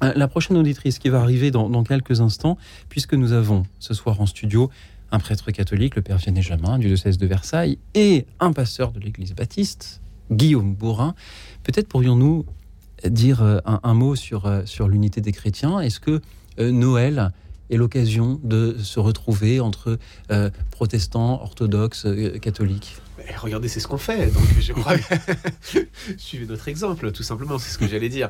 la 0.00 0.28
prochaine 0.28 0.56
auditrice 0.56 0.98
qui 0.98 1.08
va 1.08 1.20
arriver 1.20 1.50
dans, 1.50 1.84
quelques 1.84 2.20
instants, 2.20 2.58
puisque 2.88 3.14
nous 3.14 3.32
avons 3.32 3.64
ce 3.78 3.94
soir 3.94 4.20
en 4.20 4.26
studio 4.26 4.70
un 5.12 5.18
prêtre 5.18 5.50
catholique, 5.50 5.96
le 5.96 6.02
Père 6.02 6.18
Vianney 6.18 6.42
Jamin, 6.42 6.78
du 6.78 6.88
diocèse 6.88 7.18
de 7.18 7.26
Versailles, 7.26 7.78
et 7.94 8.26
un 8.40 8.52
pasteur 8.52 8.92
de 8.92 9.00
l'Église 9.00 9.34
baptiste, 9.34 10.00
Guillaume 10.30 10.74
Bourrin. 10.74 11.14
Peut-être 11.62 11.88
pourrions-nous 11.88 12.44
dire 13.08 13.42
euh, 13.42 13.58
un, 13.64 13.94
mot 13.94 14.16
sur, 14.16 14.46
euh, 14.46 14.62
l'unité 14.88 15.20
des 15.20 15.32
chrétiens. 15.32 15.80
Est-ce 15.80 16.00
que 16.00 16.20
euh, 16.58 16.70
Noël 16.70 17.32
est 17.70 17.76
l'occasion 17.76 18.40
de 18.42 18.76
se 18.78 19.00
retrouver 19.00 19.60
entre 19.60 19.98
protestants, 20.70 21.40
orthodoxes, 21.42 22.06
catholiques 22.40 22.96
regardez, 23.42 23.68
c'est 23.68 23.80
ce 23.80 23.88
qu'on 23.88 23.98
fait. 23.98 24.32
Donc, 24.32 24.42
je 24.60 24.72
crois 24.72 24.94
suivez 26.16 26.46
notre 26.46 26.68
exemple, 26.68 27.12
tout 27.12 27.22
simplement. 27.22 27.58
C'est 27.58 27.70
ce 27.70 27.78
que 27.78 27.86
j'allais 27.86 28.08
dire. 28.08 28.28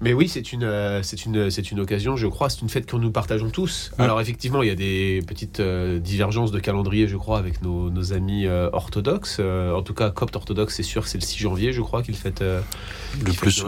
Mais 0.00 0.12
oui, 0.12 0.28
c'est 0.28 0.52
une, 0.52 0.64
euh, 0.64 1.02
c'est 1.02 1.24
une, 1.24 1.50
c'est 1.50 1.70
une 1.70 1.80
occasion. 1.80 2.16
Je 2.16 2.26
crois, 2.26 2.50
c'est 2.50 2.60
une 2.62 2.68
fête 2.68 2.86
que 2.86 2.96
nous 2.96 3.10
partageons 3.10 3.50
tous. 3.50 3.92
Alors 3.98 4.20
effectivement, 4.20 4.62
il 4.62 4.68
y 4.68 4.72
a 4.72 4.74
des 4.74 5.22
petites 5.26 5.60
euh, 5.60 5.98
divergences 5.98 6.50
de 6.50 6.60
calendrier, 6.60 7.08
je 7.08 7.16
crois, 7.16 7.38
avec 7.38 7.62
nos, 7.62 7.90
nos 7.90 8.12
amis 8.12 8.46
euh, 8.46 8.68
orthodoxes. 8.72 9.40
en 9.40 9.82
tout 9.82 9.94
cas, 9.94 10.10
copte 10.10 10.36
orthodoxe, 10.36 10.76
c'est 10.76 10.82
sûr, 10.82 11.06
c'est 11.06 11.18
le 11.18 11.24
6 11.24 11.38
janvier, 11.38 11.72
je 11.72 11.80
crois, 11.80 12.02
qu'il 12.02 12.16
fête 12.16 12.40
le 12.42 13.32
plus. 13.32 13.64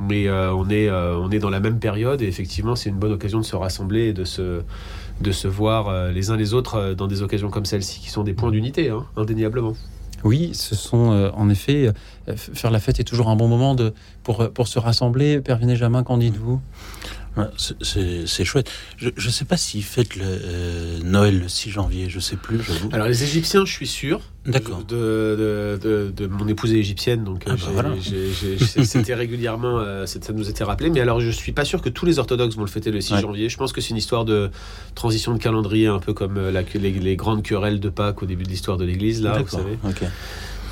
Mais 0.00 0.28
on 0.30 0.68
est, 0.70 0.90
on 0.90 1.30
est 1.30 1.38
dans 1.38 1.50
la 1.50 1.60
même 1.60 1.78
période 1.78 2.22
et 2.22 2.26
effectivement, 2.26 2.76
c'est 2.76 2.90
une 2.90 2.98
bonne 2.98 3.12
occasion 3.12 3.38
de 3.38 3.44
se 3.44 3.56
rassembler 3.56 4.08
et 4.08 4.12
de 4.12 4.24
se 4.24 4.62
de 5.20 5.32
se 5.32 5.48
voir 5.48 5.88
euh, 5.88 6.10
les 6.10 6.30
uns 6.30 6.36
les 6.36 6.54
autres 6.54 6.76
euh, 6.76 6.94
dans 6.94 7.06
des 7.06 7.22
occasions 7.22 7.50
comme 7.50 7.64
celle-ci, 7.64 8.00
qui 8.00 8.10
sont 8.10 8.24
des 8.24 8.34
points 8.34 8.50
d'unité, 8.50 8.90
hein, 8.90 9.04
indéniablement. 9.16 9.74
Oui, 10.24 10.50
ce 10.54 10.74
sont 10.74 11.12
euh, 11.12 11.30
en 11.34 11.50
effet 11.50 11.92
faire 12.36 12.70
la 12.70 12.80
fête 12.80 12.98
est 12.98 13.04
toujours 13.04 13.28
un 13.28 13.36
bon 13.36 13.46
moment 13.46 13.74
de 13.74 13.92
pour 14.22 14.50
pour 14.52 14.68
se 14.68 14.78
rassembler. 14.78 15.40
Père 15.40 15.60
Jamin, 15.76 16.02
qu'en 16.02 16.16
dites-vous? 16.16 16.60
C'est 17.56 18.44
chouette. 18.44 18.70
Je 18.96 19.08
ne 19.08 19.30
sais 19.30 19.44
pas 19.44 19.56
s'ils 19.56 19.82
fêtent 19.82 20.16
le 20.16 20.24
euh, 20.24 20.98
Noël 21.02 21.38
le 21.40 21.48
6 21.48 21.70
janvier, 21.70 22.08
je 22.08 22.20
sais 22.20 22.36
plus, 22.36 22.62
j'avoue. 22.62 22.88
Alors 22.92 23.06
les 23.06 23.22
Égyptiens, 23.22 23.64
je 23.64 23.72
suis 23.72 23.86
sûr. 23.86 24.20
D'accord. 24.46 24.84
De, 24.84 25.78
de, 25.82 26.12
de, 26.14 26.26
mon 26.26 26.46
épouse 26.48 26.74
est 26.74 26.78
égyptienne, 26.78 27.24
donc 27.24 27.44
ah 27.46 27.54
bah 27.54 27.84
c'était 28.84 29.14
régulièrement, 29.14 29.78
euh, 29.78 30.04
ça 30.04 30.18
nous 30.34 30.50
était 30.50 30.64
rappelé. 30.64 30.90
Mais 30.90 31.00
alors 31.00 31.20
je 31.20 31.30
suis 31.30 31.52
pas 31.52 31.64
sûr 31.64 31.80
que 31.80 31.88
tous 31.88 32.04
les 32.04 32.18
orthodoxes 32.18 32.56
vont 32.56 32.62
le 32.62 32.68
fêter 32.68 32.90
le 32.90 33.00
6 33.00 33.20
janvier. 33.20 33.48
Je 33.48 33.56
pense 33.56 33.72
que 33.72 33.80
c'est 33.80 33.90
une 33.90 33.96
histoire 33.96 34.26
de 34.26 34.50
transition 34.94 35.32
de 35.32 35.38
calendrier, 35.38 35.86
un 35.86 35.98
peu 35.98 36.12
comme 36.12 36.36
euh, 36.36 36.52
la, 36.52 36.62
les, 36.74 36.92
les, 36.92 37.16
grandes 37.16 37.42
querelles 37.42 37.80
de 37.80 37.88
Pâques 37.88 38.22
au 38.22 38.26
début 38.26 38.44
de 38.44 38.50
l'histoire 38.50 38.76
de 38.76 38.84
l'Église, 38.84 39.22
là, 39.22 39.38
vous 39.38 39.48
savez. 39.48 39.78
Ok. 39.82 40.02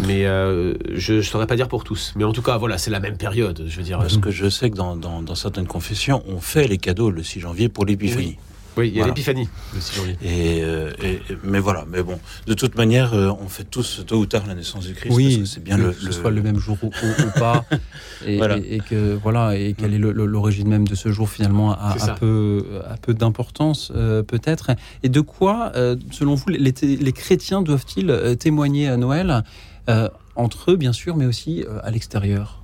Mais 0.00 0.26
euh, 0.26 0.74
je 0.94 1.14
ne 1.14 1.22
saurais 1.22 1.46
pas 1.46 1.56
dire 1.56 1.68
pour 1.68 1.84
tous. 1.84 2.12
Mais 2.16 2.24
en 2.24 2.32
tout 2.32 2.42
cas, 2.42 2.56
voilà, 2.56 2.78
c'est 2.78 2.90
la 2.90 3.00
même 3.00 3.16
période. 3.16 3.64
Je 3.66 3.76
veux 3.76 3.82
dire. 3.82 3.98
Parce 3.98 4.16
que 4.16 4.30
je 4.30 4.48
sais 4.48 4.70
que 4.70 4.76
dans, 4.76 4.96
dans, 4.96 5.34
certaines 5.34 5.66
confessions, 5.66 6.22
on 6.26 6.40
fait 6.40 6.66
les 6.68 6.78
cadeaux 6.78 7.10
le 7.10 7.22
6 7.22 7.40
janvier 7.40 7.68
pour 7.68 7.84
l'épiphanie. 7.84 8.36
Oui. 8.76 8.88
il 8.88 8.96
y 8.96 9.02
a 9.02 9.06
l'épiphanie 9.06 9.48
le 9.74 9.80
6 9.80 9.96
janvier. 9.96 10.16
Euh, 10.24 10.92
et, 11.02 11.20
mais 11.44 11.58
voilà, 11.58 11.84
mais 11.90 12.02
bon, 12.02 12.18
de 12.46 12.54
toute 12.54 12.74
manière, 12.74 13.12
euh, 13.14 13.30
on 13.40 13.48
fait 13.48 13.64
tous 13.64 14.02
tôt 14.06 14.18
ou 14.18 14.26
tard 14.26 14.44
la 14.46 14.54
naissance 14.54 14.86
du 14.86 14.94
Christ. 14.94 15.14
Oui, 15.14 15.42
c'est 15.46 15.62
bien 15.62 15.76
que 15.76 15.82
le, 15.82 15.92
ce 15.92 16.12
soit 16.12 16.30
le 16.30 16.42
même 16.42 16.58
jour 16.58 16.78
ou, 16.82 17.38
pas, 17.38 17.64
et, 18.26 18.38
et, 18.70 18.80
que 18.80 19.18
voilà, 19.22 19.56
et 19.56 19.74
quelle 19.74 19.94
est 19.94 19.98
l'origine 19.98 20.68
même 20.68 20.88
de 20.88 20.94
ce 20.94 21.12
jour 21.12 21.28
finalement 21.28 21.72
a, 21.72 21.96
a 22.00 22.14
peu, 22.14 22.64
a 22.88 22.96
peu 22.96 23.14
d'importance 23.14 23.92
peut-être. 24.26 24.70
Et 25.02 25.08
de 25.08 25.20
quoi, 25.20 25.72
selon 26.10 26.34
vous, 26.34 26.48
les, 26.48 26.72
les 26.80 27.12
chrétiens 27.12 27.62
doivent-ils 27.62 28.36
témoigner 28.38 28.88
à 28.88 28.96
Noël? 28.96 29.42
Euh, 29.88 30.08
entre 30.36 30.72
eux, 30.72 30.76
bien 30.76 30.92
sûr, 30.92 31.16
mais 31.16 31.26
aussi 31.26 31.64
euh, 31.64 31.80
à 31.82 31.90
l'extérieur 31.90 32.62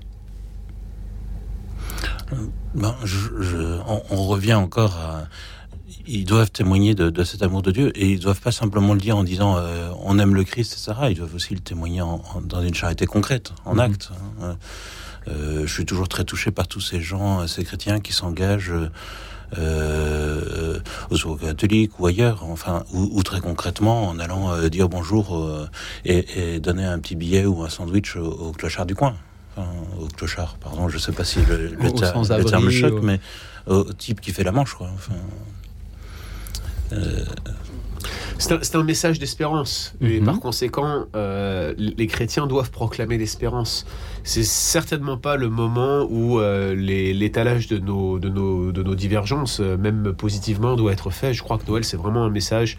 euh, 2.33 2.37
ben, 2.75 2.95
on, 4.11 4.25
revient 4.27 4.55
encore 4.55 4.97
à. 4.97 5.29
Ils 6.07 6.25
doivent 6.25 6.51
témoigner 6.51 6.95
de, 6.95 7.25
cet 7.25 7.43
amour 7.43 7.61
de 7.63 7.71
Dieu 7.71 7.93
et 7.99 8.11
ils 8.13 8.21
doivent 8.21 8.41
pas 8.41 8.53
simplement 8.53 8.95
le 8.95 9.01
dire 9.01 9.17
en 9.17 9.25
disant 9.25 9.59
on 10.03 10.19
aime 10.19 10.35
le 10.35 10.45
Christ, 10.45 10.73
etc. 10.73 11.09
Ils 11.11 11.17
doivent 11.17 11.35
aussi 11.35 11.55
le 11.55 11.61
témoigner 11.61 12.03
dans 12.45 12.63
une 12.63 12.75
charité 12.75 13.05
concrète, 13.05 13.53
en 13.67 13.75
mhm. 13.75 13.81
acte. 13.81 14.11
Hein. 14.41 14.57
je 15.27 15.67
suis 15.67 15.85
toujours 15.85 16.09
très 16.09 16.25
touché 16.25 16.51
par 16.51 16.67
tous 16.67 16.81
ces 16.81 17.01
gens, 17.03 17.47
ces 17.47 17.63
chrétiens 17.63 18.01
qui 18.01 18.15
s'engagent 18.15 18.73
euh, 19.57 20.79
aux 21.11 21.17
secours 21.17 21.39
catholiques 21.39 21.99
ou 21.99 22.07
ailleurs, 22.07 22.45
enfin, 22.45 22.85
ou, 22.93 23.23
très 23.23 23.41
concrètement 23.41 24.09
en 24.09 24.19
allant 24.19 24.53
euh, 24.53 24.69
dire 24.69 24.89
bonjour 24.89 25.37
euh, 25.37 25.67
et, 26.05 26.61
donner 26.61 26.85
un 26.85 26.99
petit 26.99 27.17
billet 27.17 27.47
ou 27.47 27.63
un 27.63 27.71
sandwich 27.71 28.17
au, 28.17 28.53
clochard 28.53 28.85
du 28.85 28.95
coin. 28.95 29.17
Enfin, 29.57 29.69
au 30.01 30.07
clochard, 30.09 30.57
pardon, 30.61 30.89
je 30.89 30.99
sais 30.99 31.13
pas 31.13 31.25
si 31.25 31.41
le, 31.47 31.69
le, 31.69 31.93
terme 32.45 32.71
choque, 32.71 33.03
mais 33.03 33.21
au 33.67 33.85
type 33.93 34.21
qui 34.21 34.33
fait 34.33 34.45
la 34.45 34.53
manche, 34.53 34.75
quoi. 34.75 34.91
Enfin, 34.95 35.15
C'est 38.39 38.77
un, 38.77 38.83
message 38.83 39.19
d'espérance. 39.19 39.95
Et 40.01 40.21
mhm. 40.21 40.25
par 40.25 40.41
conséquent, 40.41 41.07
euh, 41.17 41.75
les 41.77 42.07
chrétiens 42.07 42.47
doivent 42.47 42.71
proclamer 42.71 43.19
l'espérance. 43.19 43.85
C'est 44.23 44.45
certainement 44.45 45.17
pas 45.17 45.37
le 45.37 45.49
moment 45.49 46.07
où 46.09 46.39
euh, 46.39 46.75
l'étalage 46.75 47.67
de 47.67 47.79
nos, 47.79 48.19
de, 48.19 48.29
nos, 48.29 48.73
de 48.73 48.83
nos 48.83 48.95
divergences, 48.95 49.61
euh, 49.61 49.77
même 49.77 50.13
positivement, 50.13 50.77
doit 50.77 50.93
être 50.93 51.11
fait. 51.11 51.35
Je 51.35 51.43
crois 51.43 51.59
que 51.59 51.67
Noël, 51.67 51.85
c'est 51.85 51.97
vraiment 51.97 52.25
un 52.25 52.31
message 52.31 52.79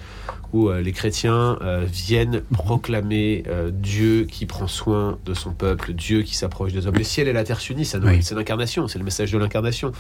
où 0.52 0.72
les 0.72 0.94
chrétiens 0.94 1.60
viennent 1.84 2.42
proclamer 2.52 3.44
Dieu 3.72 4.24
qui 4.24 4.48
prend 4.48 4.66
soin 4.66 5.20
de 5.24 5.36
son 5.36 5.52
peuple, 5.52 5.94
Dieu 5.94 6.24
qui 6.24 6.36
s'approche 6.36 6.74
des 6.74 6.88
hommes. 6.88 6.96
Le 6.96 7.04
ciel 7.04 7.28
et 7.28 7.34
la 7.34 7.44
terre 7.44 7.60
s'unissent 7.60 7.94
à 7.94 8.00
Noël. 8.00 8.24
C'est 8.24 8.34
l'incarnation, 8.34 8.88
c'est 8.88 8.98
le 8.98 9.06
message 9.06 9.32
de 9.32 9.38
l'incarnation. 9.38 9.92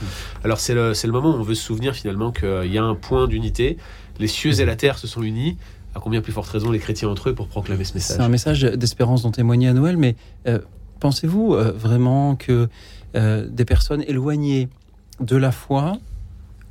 Alors 0.44 0.60
c'est 0.60 0.74
le, 0.74 0.94
le 1.04 1.12
moment 1.12 1.36
où 1.36 1.38
on 1.39 1.44
veut 1.44 1.54
se 1.54 1.63
souvenir 1.63 1.94
finalement 1.94 2.32
qu'il 2.32 2.74
y 2.74 2.80
a 2.80 2.84
un 2.84 2.96
point 2.96 3.28
d'unité 3.28 3.78
les 4.20 4.28
cieux 4.28 4.60
et 4.60 4.66
la 4.66 4.76
terre 4.76 4.98
se 4.98 5.08
sont 5.08 5.24
unis. 5.24 5.58
À 5.96 6.00
combien 6.00 6.22
plus 6.22 6.32
forte 6.32 6.50
raison 6.50 6.70
les 6.70 6.80
chrétiens 6.80 7.10
entre 7.10 7.30
eux 7.30 7.34
pour 7.34 7.48
proclamer 7.48 7.84
ce 7.84 7.96
message 7.96 8.18
C'est 8.18 8.22
un 8.22 8.30
message 8.30 8.62
d'espérance 8.62 9.24
dont 9.24 9.32
témoignait 9.32 9.70
à 9.70 9.74
Noël, 9.74 9.98
mais 9.98 10.16
euh, 10.48 10.60
pensez-vous 11.00 11.56
euh, 11.56 11.72
vraiment 11.72 12.36
que 12.36 12.70
euh, 13.16 13.48
des 13.50 13.66
personnes 13.66 14.04
éloignées 14.08 14.70
de 15.20 15.36
la 15.36 15.52
foi, 15.52 15.98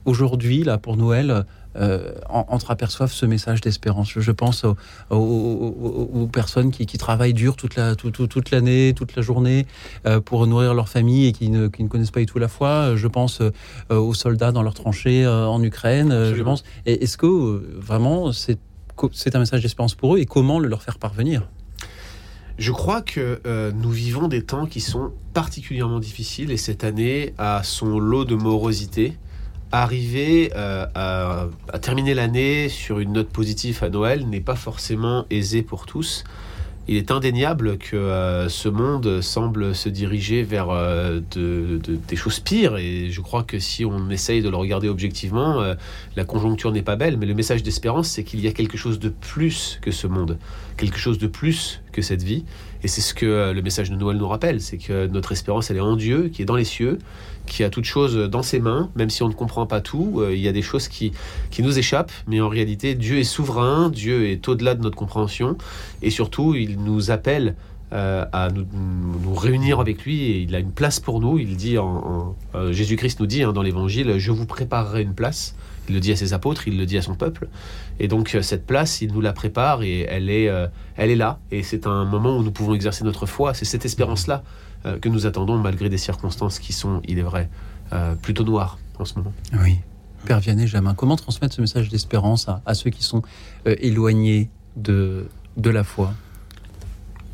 aujourd'hui, 0.05 0.63
là, 0.63 0.79
pour 0.79 0.97
Noël, 0.97 1.45
euh, 1.79 2.13
entreaperçoivent 2.29 3.13
ce 3.13 3.25
message 3.25 3.61
d'espérance. 3.61 4.11
Je, 4.17 4.33
pense 4.33 4.65
aux, 5.11 6.29
personnes 6.33 6.73
qui, 6.73 6.87
travaillent 6.99 7.35
dur 7.35 7.55
toute 7.55 7.77
la 7.77 7.95
toute, 7.95 8.51
l'année, 8.51 8.95
toute 8.97 9.15
la 9.15 9.23
journée 9.23 9.67
euh, 10.07 10.21
pour 10.21 10.47
nourrir 10.49 10.75
leur 10.75 10.89
famille 10.89 11.27
et 11.27 11.33
qui 11.33 11.51
ne, 11.51 11.69
connaissent 11.69 12.11
pas 12.11 12.21
du 12.21 12.27
tout 12.27 12.39
la 12.39 12.49
foi. 12.49 12.97
Je 12.97 13.07
pense 13.07 13.41
euh, 13.41 13.51
aux 13.91 14.15
soldats 14.15 14.51
dans 14.51 14.63
leurs 14.63 14.75
tranchées 14.75 15.27
en 15.27 15.63
Ukraine. 15.63 16.35
je 16.35 16.43
pense. 16.43 16.65
Est-ce 16.87 17.17
que 17.17 17.27
vraiment 17.79 18.33
c'est 18.33 18.59
c'est 19.13 19.37
un 19.37 19.39
message 19.39 19.63
d'espérance 19.63 19.95
pour 19.95 20.17
eux 20.17 20.19
et 20.19 20.27
comment 20.27 20.59
le 20.59 20.69
leur 20.69 20.83
faire 20.83 20.99
parvenir? 20.99 21.49
Je 22.59 22.73
crois 22.73 23.03
que 23.03 23.41
nous 23.73 23.91
vivons 23.91 24.27
des 24.27 24.43
temps 24.43 24.67
qui 24.67 24.81
sont 24.81 25.13
particulièrement 25.33 26.01
difficiles 26.01 26.51
et 26.51 26.57
cette 26.57 26.83
année 26.83 27.35
a 27.39 27.63
son 27.63 28.01
lot 28.01 28.25
de 28.25 28.35
morosité 28.35 29.17
arriver 29.73 30.51
euh, 30.57 30.87
à, 30.95 31.79
terminer 31.81 32.15
l'année 32.15 32.69
sur 32.69 32.99
une 32.99 33.13
note 33.13 33.29
positive 33.29 33.83
à 33.83 33.91
Noël 33.91 34.27
n'est 34.27 34.41
pas 34.41 34.57
forcément 34.57 35.27
aisé 35.31 35.63
pour 35.63 35.87
tous. 35.87 36.25
Il 36.91 36.97
est 36.97 37.11
indéniable 37.11 37.77
que 37.77 37.97
euh, 37.97 38.49
ce 38.49 38.71
monde 38.71 39.21
semble 39.21 39.75
se 39.75 39.91
diriger 39.91 40.43
vers 40.43 40.71
euh, 40.71 41.21
des 41.37 42.17
choses 42.17 42.41
pires 42.41 42.79
et 42.79 43.11
je 43.11 43.21
crois 43.21 43.43
que 43.43 43.59
si 43.59 43.85
on 43.85 44.09
essaye 44.09 44.41
de 44.41 44.49
le 44.49 44.57
regarder 44.57 44.89
objectivement, 44.89 45.63
la 46.17 46.25
conjoncture 46.25 46.73
n'est 46.73 46.83
pas 46.83 46.97
belle, 46.97 47.19
mais 47.19 47.27
le 47.27 47.35
message 47.35 47.63
d'espérance, 47.63 48.09
c'est 48.09 48.25
qu'il 48.25 48.41
y 48.41 48.49
a 48.49 48.53
quelque 48.53 48.79
chose 48.79 48.99
de 48.99 49.11
plus 49.11 49.79
que 49.83 49.91
ce 49.91 50.07
monde, 50.07 50.39
quelque 50.79 50.99
chose 50.99 51.19
de 51.19 51.27
plus 51.27 51.83
que 51.93 52.01
cette 52.01 52.23
vie. 52.23 52.47
Et 52.83 52.89
c'est 52.89 53.03
ce 53.03 53.13
que 53.13 53.53
le 53.53 53.61
message 53.61 53.91
de 53.91 53.97
Noël 53.97 54.17
nous 54.17 54.29
rappelle, 54.29 54.63
c'est 54.63 54.79
que 54.79 55.07
notre 55.09 55.33
espérance, 55.33 55.71
elle 55.71 55.77
est 55.77 55.81
en 55.81 55.97
Dieu, 55.97 56.31
qui 56.33 56.41
est 56.41 56.47
dans 56.47 56.57
les 56.57 56.65
cieux, 56.65 56.99
qui 57.49 57.65
a 57.65 57.71
toute 57.71 57.85
chose 57.85 58.17
dans 58.17 58.43
ses 58.43 58.61
mains, 58.61 58.91
même 58.95 59.11
si 59.11 59.23
on 59.23 59.29
ne 59.29 59.33
comprend 59.33 59.67
pas 59.67 59.81
tout. 59.81 60.21
Euh, 60.21 60.35
il 60.35 60.41
y 60.41 60.49
a 60.49 60.53
des 60.53 60.63
choses 60.63 60.89
qui, 60.89 61.13
qui 61.51 61.63
nous 61.63 61.79
échappent, 61.79 62.13
mais 62.27 62.41
en 62.41 62.49
réalité, 62.49 62.95
Dieu 62.95 63.19
est 63.19 63.25
souverain, 63.25 63.91
Dieu 63.91 64.29
est 64.29 64.47
au-delà 64.49 64.75
de 64.75 64.83
notre 64.83 64.97
compréhension, 64.97 65.57
et 66.03 66.11
surtout, 66.11 66.55
il 66.55 66.79
nous 66.79 67.11
appelle 67.11 67.57
euh, 67.93 68.25
à 68.33 68.51
nous, 68.51 69.35
réunir 69.35 69.81
avec 69.81 70.05
lui, 70.05 70.23
et 70.23 70.41
il 70.43 70.55
a 70.55 70.59
une 70.59 70.73
place 70.73 71.01
pour 71.01 71.21
nous. 71.21 71.39
Il 71.39 71.57
dit, 71.57 71.79
en, 71.79 72.37
euh, 72.55 72.73
Jésus-Christ 72.73 73.21
nous 73.21 73.27
dit 73.27 73.43
hein, 73.43 73.53
dans 73.53 73.63
l'Évangile, 73.63 74.19
je 74.19 74.31
vous 74.31 74.47
préparerai 74.47 75.03
une 75.03 75.15
place. 75.15 75.55
Il 75.89 75.95
le 75.95 76.01
dit 76.01 76.13
à 76.13 76.17
ses 76.17 76.35
apôtres, 76.35 76.69
il 76.69 76.77
le 76.77 76.85
dit 76.85 76.99
à 76.99 77.03
son 77.03 77.15
peuple. 77.15 77.49
Et 77.99 78.09
donc 78.09 78.37
cette 78.43 78.67
place, 78.67 79.01
il 79.01 79.11
nous 79.11 79.23
la 79.23 79.33
prépare 79.33 79.83
et 79.83 80.01
elle 80.01 80.29
est, 80.29 80.51
elle 80.97 81.11
est 81.11 81.17
là. 81.17 81.39
Et 81.51 81.63
c'est 81.63 81.87
un 81.87 82.05
moment 82.05 82.37
où 82.37 82.43
nous 82.43 82.51
pouvons 82.51 82.75
exercer 82.75 83.05
notre 83.05 83.25
foi. 83.25 83.55
C'est 83.55 83.65
cette 83.65 83.87
espérance-là 83.87 84.45
euh, 84.89 84.99
que 84.99 85.09
nous 85.09 85.27
attendons 85.27 85.59
malgré 85.59 85.89
des 85.89 85.99
circonstances 85.99 86.59
qui 86.59 86.73
sont, 86.73 87.01
il 87.07 87.19
est 87.19 87.23
vrai, 87.23 87.49
euh, 87.93 88.15
plutôt 88.15 88.45
noires 88.45 88.79
en 88.99 89.05
ce 89.05 89.15
moment. 89.17 89.33
Oui. 89.63 89.79
Père 90.25 90.41
Vianney 90.41 90.67
Jamin, 90.67 90.95
comment 90.95 91.17
transmettre 91.17 91.55
ce 91.55 91.61
message 91.61 91.89
d'espérance 91.89 92.49
à, 92.49 92.75
ceux 92.75 92.91
qui 92.91 93.03
sont 93.03 93.23
euh, 93.67 93.77
éloignés 93.79 94.51
de, 94.77 95.29
de 95.57 95.71
la 95.71 95.85
foi? 95.85 96.15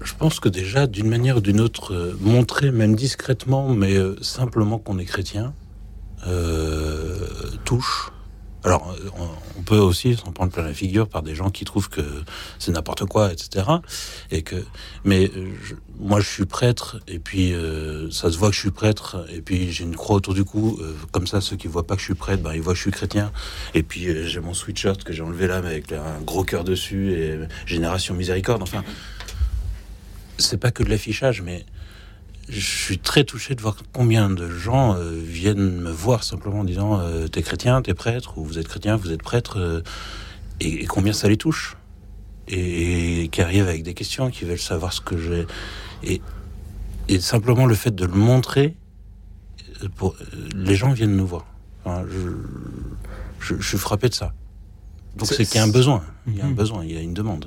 Je 0.02 0.12
pense 0.14 0.38
que 0.38 0.48
déjà, 0.48 0.86
d'une 0.86 1.08
manière 1.08 1.38
ou 1.38 1.40
d'une 1.40 1.60
autre, 1.60 2.16
montrer, 2.20 2.70
même 2.70 2.94
discrètement, 2.94 3.70
mais 3.70 3.96
simplement 4.20 4.78
qu'on 4.78 4.98
est 4.98 5.06
chrétien, 5.06 5.54
touche 7.64 8.12
alors, 8.64 8.96
on 9.58 9.62
peut 9.62 9.76
aussi 9.76 10.16
s'en 10.16 10.32
prendre 10.32 10.50
plein 10.50 10.62
la 10.62 10.72
figure 10.72 11.06
par 11.06 11.22
des 11.22 11.34
gens 11.34 11.50
qui 11.50 11.66
trouvent 11.66 11.90
que 11.90 12.00
c'est 12.58 12.72
n'importe 12.72 13.04
quoi, 13.04 13.30
etc. 13.30 13.66
Et 14.30 14.42
que, 14.42 14.56
mais 15.04 15.30
moi, 15.98 16.20
je 16.20 16.28
suis 16.28 16.46
prêtre, 16.46 16.98
et 17.06 17.18
puis 17.18 17.52
euh, 17.52 18.10
ça 18.10 18.30
se 18.30 18.38
voit 18.38 18.48
que 18.48 18.54
je 18.54 18.60
suis 18.60 18.70
prêtre, 18.70 19.26
et 19.30 19.42
puis 19.42 19.70
j'ai 19.70 19.84
une 19.84 19.96
croix 19.96 20.16
autour 20.16 20.34
du 20.34 20.44
cou. 20.44 20.78
Euh, 20.80 20.94
comme 21.12 21.26
ça, 21.26 21.40
ceux 21.40 21.56
qui 21.56 21.68
voient 21.68 21.86
pas 21.86 21.94
que 21.94 22.00
je 22.00 22.06
suis 22.06 22.14
prêtre, 22.14 22.42
ben, 22.42 22.54
ils 22.54 22.62
voient 22.62 22.72
que 22.72 22.78
je 22.78 22.82
suis 22.82 22.90
chrétien. 22.90 23.32
Et 23.74 23.82
puis 23.82 24.08
euh, 24.08 24.26
j'ai 24.26 24.40
mon 24.40 24.54
sweatshirt 24.54 25.04
que 25.04 25.12
j'ai 25.12 25.22
enlevé 25.22 25.46
là, 25.46 25.56
avec 25.56 25.92
un 25.92 26.20
gros 26.22 26.44
cœur 26.44 26.64
dessus, 26.64 27.12
et 27.12 27.38
Génération 27.66 28.14
Miséricorde. 28.14 28.62
Enfin, 28.62 28.82
c'est 30.38 30.58
pas 30.58 30.70
que 30.70 30.82
de 30.82 30.88
l'affichage, 30.88 31.42
mais 31.42 31.64
je 32.48 32.60
suis 32.60 32.98
très 32.98 33.24
touché 33.24 33.54
de 33.54 33.62
voir 33.62 33.76
combien 33.92 34.30
de 34.30 34.48
gens 34.50 34.94
euh, 34.94 35.10
viennent 35.12 35.80
me 35.80 35.90
voir 35.90 36.24
simplement 36.24 36.60
en 36.60 36.64
disant 36.64 37.00
euh, 37.00 37.26
t'es 37.26 37.42
chrétien, 37.42 37.80
t'es 37.82 37.94
prêtre, 37.94 38.38
ou 38.38 38.44
vous 38.44 38.58
êtes 38.58 38.68
chrétien, 38.68 38.96
vous 38.96 39.12
êtes 39.12 39.22
prêtre, 39.22 39.58
euh, 39.58 39.82
et, 40.60 40.84
combien 40.86 41.12
ça 41.12 41.28
les 41.28 41.36
touche? 41.36 41.76
Et, 42.46 43.28
qui 43.32 43.40
arrivent 43.40 43.68
avec 43.68 43.82
des 43.82 43.94
questions, 43.94 44.30
qui 44.30 44.44
veulent 44.44 44.58
savoir 44.58 44.92
ce 44.92 45.00
que 45.00 45.16
j'ai. 45.16 45.46
Et, 46.02 46.20
et, 47.08 47.18
simplement 47.20 47.64
le 47.64 47.74
fait 47.74 47.94
de 47.94 48.04
le 48.04 48.12
montrer, 48.12 48.76
pour, 49.96 50.14
les 50.54 50.76
gens 50.76 50.92
viennent 50.92 51.16
nous 51.16 51.26
voir. 51.26 51.46
je, 51.86 52.30
je, 53.40 53.66
suis 53.66 53.78
frappé 53.78 54.08
de 54.08 54.14
ça. 54.14 54.34
Donc 55.16 55.28
c'est 55.28 55.44
qu'il 55.44 55.56
y 55.56 55.58
a 55.58 55.64
un 55.64 55.68
besoin, 55.68 56.02
il 56.26 56.36
y 56.36 56.40
a 56.40 56.44
un 56.44 56.48
mhm. 56.48 56.54
besoin, 56.54 56.84
il 56.84 56.92
y 56.92 56.96
a 56.96 57.00
une 57.00 57.14
demande. 57.14 57.46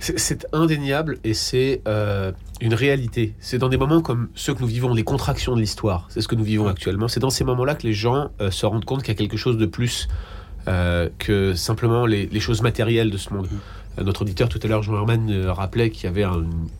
C'est 0.00 0.46
indéniable 0.54 1.18
et 1.24 1.34
c'est 1.34 1.82
euh, 1.86 2.32
une 2.62 2.72
réalité. 2.72 3.34
C'est 3.38 3.58
dans 3.58 3.68
des 3.68 3.76
moments 3.76 4.00
comme 4.00 4.28
ceux 4.34 4.54
que 4.54 4.60
nous 4.60 4.66
vivons, 4.66 4.94
les 4.94 5.04
contractions 5.04 5.54
de 5.54 5.60
l'histoire, 5.60 6.06
c'est 6.08 6.22
ce 6.22 6.28
que 6.28 6.34
nous 6.34 6.44
vivons 6.44 6.68
actuellement. 6.68 7.06
C'est 7.06 7.20
dans 7.20 7.28
ces 7.28 7.44
moments-là 7.44 7.74
que 7.74 7.86
les 7.86 7.92
gens 7.92 8.30
euh, 8.40 8.50
se 8.50 8.64
rendent 8.64 8.86
compte 8.86 9.02
qu'il 9.02 9.12
y 9.12 9.16
a 9.16 9.18
quelque 9.18 9.36
chose 9.36 9.58
de 9.58 9.66
plus 9.66 10.08
euh, 10.68 11.10
que 11.18 11.52
simplement 11.54 12.06
les, 12.06 12.40
choses 12.40 12.62
matérielles 12.62 13.10
de 13.10 13.18
ce 13.18 13.34
monde. 13.34 13.48
Mm. 13.98 14.04
Notre 14.04 14.22
auditeur 14.22 14.48
tout 14.48 14.60
à 14.62 14.68
l'heure, 14.68 14.82
Jean 14.82 14.94
Herman, 14.94 15.46
rappelait 15.48 15.90
qu'il 15.90 16.04
y 16.04 16.06
avait 16.06 16.24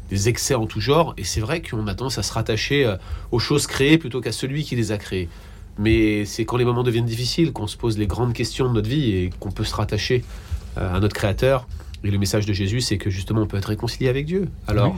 des 0.09 0.31
excès 0.31 0.55
en 0.55 0.65
tout 0.65 0.81
genre, 0.81 1.13
et 1.19 1.25
c'est 1.25 1.41
vrai 1.41 1.61
qu'on 1.61 1.87
a 1.89 1.95
tendance 1.95 2.17
à 2.17 2.23
se 2.23 2.33
rattacher 2.33 2.95
aux 3.31 3.39
choses 3.39 3.67
créées 3.67 3.99
plutôt 3.99 4.23
qu'à 4.23 4.33
celui 4.33 4.65
qui 4.65 4.77
les 4.77 4.93
a 4.93 4.97
créées. 4.97 5.29
Mais 5.77 6.25
c'est 6.25 6.47
quand 6.47 6.57
les 6.57 6.65
moments 6.65 6.85
deviennent 6.85 7.05
difficiles 7.05 7.53
qu'on 7.53 7.67
se 7.67 7.77
pose 7.77 7.99
les 7.99 8.07
grandes 8.07 8.33
questions 8.33 8.69
de 8.69 8.75
notre 8.75 8.89
vie 8.89 9.11
et 9.11 9.31
qu'on 9.39 9.51
peut 9.51 9.65
se 9.65 9.75
rattacher 9.75 10.25
à 10.77 10.99
notre 11.01 11.15
Créateur. 11.15 11.67
Et 12.05 12.11
le 12.11 12.19
message 12.19 12.47
de 12.47 12.53
Jésus, 12.53 12.81
c'est 12.81 12.99
que 12.99 13.11
justement, 13.11 13.43
on 13.43 13.47
peut 13.47 13.57
être 13.57 13.67
réconcilié 13.67 14.09
avec 14.09 14.27
Dieu. 14.27 14.49
Alors, 14.67 14.97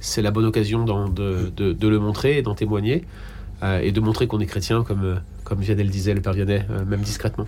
c'est 0.00 0.22
la 0.22 0.30
bonne 0.30 0.44
occasion 0.44 0.84
de, 0.84 1.50
de, 1.50 1.88
le 1.88 1.98
montrer 1.98 2.38
et 2.38 2.42
d'en 2.42 2.54
témoigner, 2.54 3.04
euh, 3.62 3.80
et 3.80 3.90
de 3.90 4.00
montrer 4.00 4.26
qu'on 4.26 4.40
est 4.40 4.46
chrétien, 4.46 4.84
comme, 4.84 5.04
euh, 5.04 5.14
comme 5.44 5.60
Vianney 5.60 5.82
le 5.82 5.90
disait, 5.90 6.14
le 6.14 6.20
Père 6.20 6.34
Vianney, 6.34 6.62
euh, 6.70 6.84
même 6.84 7.00
discrètement. 7.00 7.46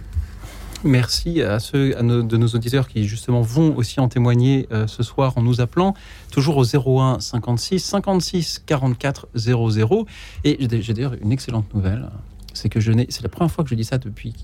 Merci 0.85 1.43
à 1.43 1.59
ceux 1.59 1.97
à 1.97 2.03
de 2.03 2.37
nos 2.37 2.49
auditeurs 2.49 2.87
qui 2.87 3.05
justement 3.05 3.41
vont 3.41 3.75
aussi 3.77 3.99
en 3.99 4.09
témoigner 4.09 4.69
ce 4.87 5.03
soir 5.03 5.37
en 5.37 5.43
nous 5.43 5.63
appelant. 5.63 5.95
Toujours 6.31 6.59
au 6.59 6.65
01 6.65 7.19
56 7.19 7.81
56 7.81 8.63
44 8.67 9.27
00 9.35 10.07
et 10.45 10.59
j'ai 10.61 10.93
d'ailleurs 10.93 11.15
une 11.15 11.33
excellente 11.33 11.73
nouvelle. 11.75 12.11
C'est 12.53 12.69
que 12.69 12.79
je 12.79 12.93
n'ai 12.93 13.07
c'est 13.09 13.23
la 13.23 13.31
première 13.31 13.51
fois 13.51 13.65
que 13.65 13.71
je 13.71 13.75
dis 13.75 13.85
ça 13.85 13.97
depuis 13.97 14.35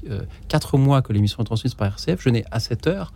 4 0.48 0.78
mois 0.78 1.02
que 1.02 1.12
l'émission 1.12 1.42
est 1.42 1.46
transmise 1.46 1.74
par 1.74 1.88
RCF 1.88 2.20
je 2.22 2.30
n'ai 2.30 2.44
à 2.50 2.60
cette 2.60 2.86
heure 2.86 3.12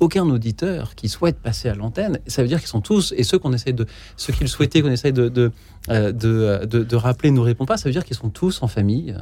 aucun 0.00 0.28
auditeur 0.28 0.94
qui 0.94 1.08
souhaite 1.08 1.38
passer 1.38 1.68
à 1.68 1.74
l'antenne. 1.74 2.18
Ça 2.26 2.42
veut 2.42 2.48
dire 2.48 2.58
qu'ils 2.58 2.68
sont 2.68 2.80
tous, 2.80 3.12
et 3.16 3.22
ceux 3.22 3.38
qu'on 3.38 3.52
essaie 3.52 3.72
de, 3.72 3.86
ceux 4.16 4.32
qui 4.32 4.42
le 4.42 4.48
souhaitaient, 4.48 4.82
qu'on 4.82 4.90
essaie 4.90 5.12
de 5.12 5.28
de, 5.28 5.52
euh, 5.90 6.12
de, 6.12 6.84
de, 6.84 6.96
rappeler, 6.96 7.30
nous 7.30 7.42
répondent 7.42 7.68
pas. 7.68 7.76
Ça 7.76 7.88
veut 7.88 7.92
dire 7.92 8.04
qu'ils 8.04 8.16
sont 8.16 8.30
tous 8.30 8.62
en 8.62 8.68
famille. 8.68 9.16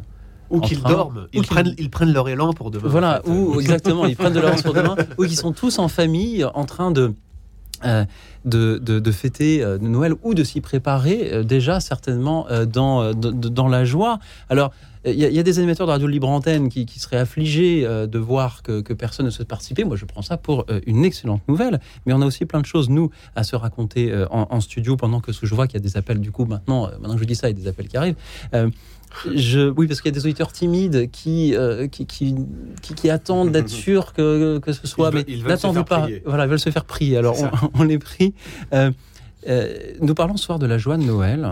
Ou 0.48 0.60
qu'ils 0.60 0.80
dorment, 0.80 1.26
ils, 1.32 1.42
prennent, 1.42 1.74
ils 1.76 1.90
prennent 1.90 2.12
leur 2.12 2.28
élan 2.28 2.52
pour 2.52 2.70
demain. 2.70 2.88
Voilà, 2.88 3.20
ou 3.26 3.60
exactement, 3.60 4.06
ils 4.06 4.14
prennent 4.14 4.32
de 4.32 4.38
leur 4.38 4.54
pour 4.62 4.74
demain, 4.74 4.94
ou 5.18 5.24
qu'ils 5.24 5.36
sont 5.36 5.52
tous 5.52 5.80
en 5.80 5.88
famille 5.88 6.44
en 6.44 6.64
train 6.64 6.92
de, 6.92 7.14
euh, 7.84 8.04
de, 8.44 8.78
de, 8.78 9.10
fêter 9.10 9.62
euh, 9.62 9.78
Noël 9.78 10.14
ou 10.22 10.34
de 10.34 10.44
s'y 10.44 10.60
préparer 10.60 11.44
déjà 11.44 11.80
certainement 11.80 12.46
dans, 12.66 13.12
dans 13.12 13.68
la 13.68 13.84
joie. 13.84 14.18
Alors, 14.48 14.72
il 15.06 15.14
y, 15.14 15.38
a 15.38 15.42
des 15.42 15.58
animateurs 15.58 15.86
de 15.86 15.92
Radio 15.92 16.08
Libre 16.08 16.28
Antenne 16.28 16.68
qui, 16.68 16.86
seraient 16.98 17.18
affligés 17.18 17.86
euh, 17.86 18.08
de 18.08 18.18
voir 18.18 18.62
que, 18.62 18.92
personne 18.92 19.26
ne 19.26 19.30
souhaite 19.30 19.46
participer. 19.46 19.84
Moi, 19.84 19.94
je 19.94 20.04
prends 20.04 20.22
ça 20.22 20.36
pour 20.36 20.64
euh, 20.68 20.80
une 20.86 21.04
excellente 21.04 21.46
nouvelle. 21.46 21.80
Mais 22.06 22.12
on 22.12 22.20
a 22.22 22.26
aussi 22.26 22.44
plein 22.44 22.60
de 22.60 22.66
choses, 22.66 22.88
nous, 22.88 23.10
à 23.36 23.44
se 23.44 23.54
raconter 23.54 24.10
euh, 24.10 24.26
en, 24.30 24.60
studio 24.60 24.96
pendant 24.96 25.20
que 25.20 25.30
je 25.32 25.54
vois 25.54 25.68
qu'il 25.68 25.78
y 25.78 25.82
a 25.82 25.86
des 25.86 25.96
appels, 25.96 26.18
du 26.18 26.32
coup, 26.32 26.44
maintenant, 26.44 26.90
maintenant 27.00 27.14
que 27.14 27.20
je 27.20 27.24
dis 27.24 27.36
ça, 27.36 27.48
il 27.48 27.56
y 27.56 27.60
a 27.60 27.62
des 27.62 27.68
appels 27.68 27.86
qui 27.86 27.96
arrivent. 27.96 28.16
Je, 29.34 29.70
oui, 29.70 29.86
parce 29.86 30.00
qu'il 30.00 30.10
y 30.10 30.14
a 30.14 30.18
des 30.18 30.24
auditeurs 30.24 30.52
timides 30.52 31.10
qui, 31.10 31.54
euh, 31.54 31.88
qui, 31.88 32.06
qui, 32.06 32.34
qui, 32.82 33.10
attendent 33.10 33.52
d'être 33.52 33.68
sûrs 33.84 34.12
que, 34.12 34.58
que 34.58 34.72
ce 34.72 34.86
soit. 34.86 35.10
Ils 35.26 35.42
mais 35.42 35.50
n'attendez 35.50 35.84
pas. 35.84 36.00
Prier. 36.00 36.22
Voilà, 36.26 36.44
ils 36.44 36.48
veulent 36.48 36.58
se 36.58 36.70
faire 36.70 36.84
prier. 36.84 37.16
Alors, 37.16 37.36
on, 37.40 37.70
on, 37.80 37.82
les 37.84 37.98
prie. 37.98 38.34
Euh, 38.72 38.90
euh, 39.48 39.74
nous 40.00 40.14
parlons 40.14 40.36
ce 40.36 40.44
soir 40.44 40.58
de 40.58 40.66
la 40.66 40.78
joie 40.78 40.96
de 40.96 41.04
Noël. 41.04 41.48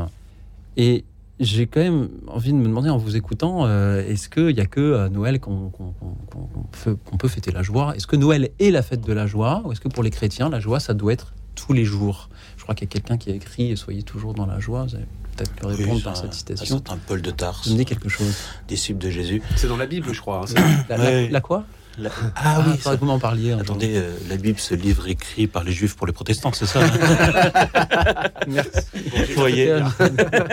Et 0.77 1.05
j'ai 1.41 1.67
quand 1.67 1.81
même 1.81 2.09
envie 2.27 2.53
de 2.53 2.57
me 2.57 2.65
demander 2.65 2.91
en 2.91 2.97
vous 2.97 3.17
écoutant, 3.17 3.69
est-ce 3.99 4.29
qu'il 4.29 4.55
n'y 4.55 4.61
a 4.61 4.67
que 4.67 4.95
à 4.97 5.09
Noël 5.09 5.41
qu'on 5.41 5.71
qu 5.71 6.91
qu 6.95 7.17
peut 7.17 7.29
fêter 7.29 7.53
la 7.53 7.63
joie? 7.63 7.95
Est-ce 7.97 8.07
que 8.07 8.17
Noël 8.17 8.51
est 8.59 8.71
la 8.71 8.83
fête 8.83 9.03
de 9.03 9.13
la 9.13 9.27
joie? 9.27 9.63
Ou 9.65 9.73
est-ce 9.73 9.81
que 9.81 9.89
pour 9.89 10.03
les 10.03 10.11
chrétiens, 10.11 10.49
la 10.49 10.61
joie, 10.61 10.81
ça 10.81 10.95
doit 10.95 11.13
être 11.13 11.35
tous 11.55 11.73
les 11.73 11.85
jours? 11.85 12.29
Je 12.57 12.63
crois 12.63 12.75
qu'il 12.75 12.87
y 12.87 12.91
a 12.91 12.93
quelqu'un 12.93 13.17
qui 13.17 13.31
a 13.31 13.35
écrit 13.35 13.77
«Soyez 13.79 14.03
toujours 14.03 14.35
dans 14.35 14.47
la 14.47 14.59
joie». 14.59 14.87
Vous 14.89 14.97
peut-être 15.35 15.63
me 15.63 15.69
répondre 15.69 15.97
oui, 15.97 16.03
par 16.03 16.17
cette 16.17 16.35
citation. 16.35 16.83
C'est 16.85 16.93
un 16.93 16.97
Paul 16.97 17.23
de 17.23 17.31
Tarse. 17.31 17.69
Vous 17.69 17.77
me 17.77 17.85
quelque 17.85 18.09
chose. 18.09 18.35
Disciple 18.69 18.99
de 18.99 19.11
Jésus. 19.11 19.43
C'est 19.57 19.69
dans 19.69 19.77
la 19.77 19.87
Bible, 19.87 20.13
je 20.13 20.21
crois. 20.21 20.45
Hein, 20.57 20.85
la, 20.89 20.97
la, 20.97 21.29
la, 21.29 21.41
quoi? 21.41 21.65
La... 21.99 22.11
Ah, 22.37 22.57
ah 22.59 22.65
oui, 22.67 22.79
ça... 22.81 22.95
que 22.95 23.01
vous 23.01 23.07
m'en 23.07 23.19
parliez. 23.19 23.53
Attendez, 23.53 23.97
euh, 23.97 24.13
la 24.29 24.37
Bible, 24.37 24.59
ce 24.59 24.75
livre 24.75 25.07
écrit 25.09 25.47
par 25.47 25.65
les 25.65 25.73
Juifs 25.73 25.97
pour 25.97 26.07
les 26.07 26.13
protestants, 26.13 26.53
c'est 26.53 26.67
ça 26.67 26.81
Merci. 28.49 28.81
Vous 28.95 29.35
voyez. 29.41 29.79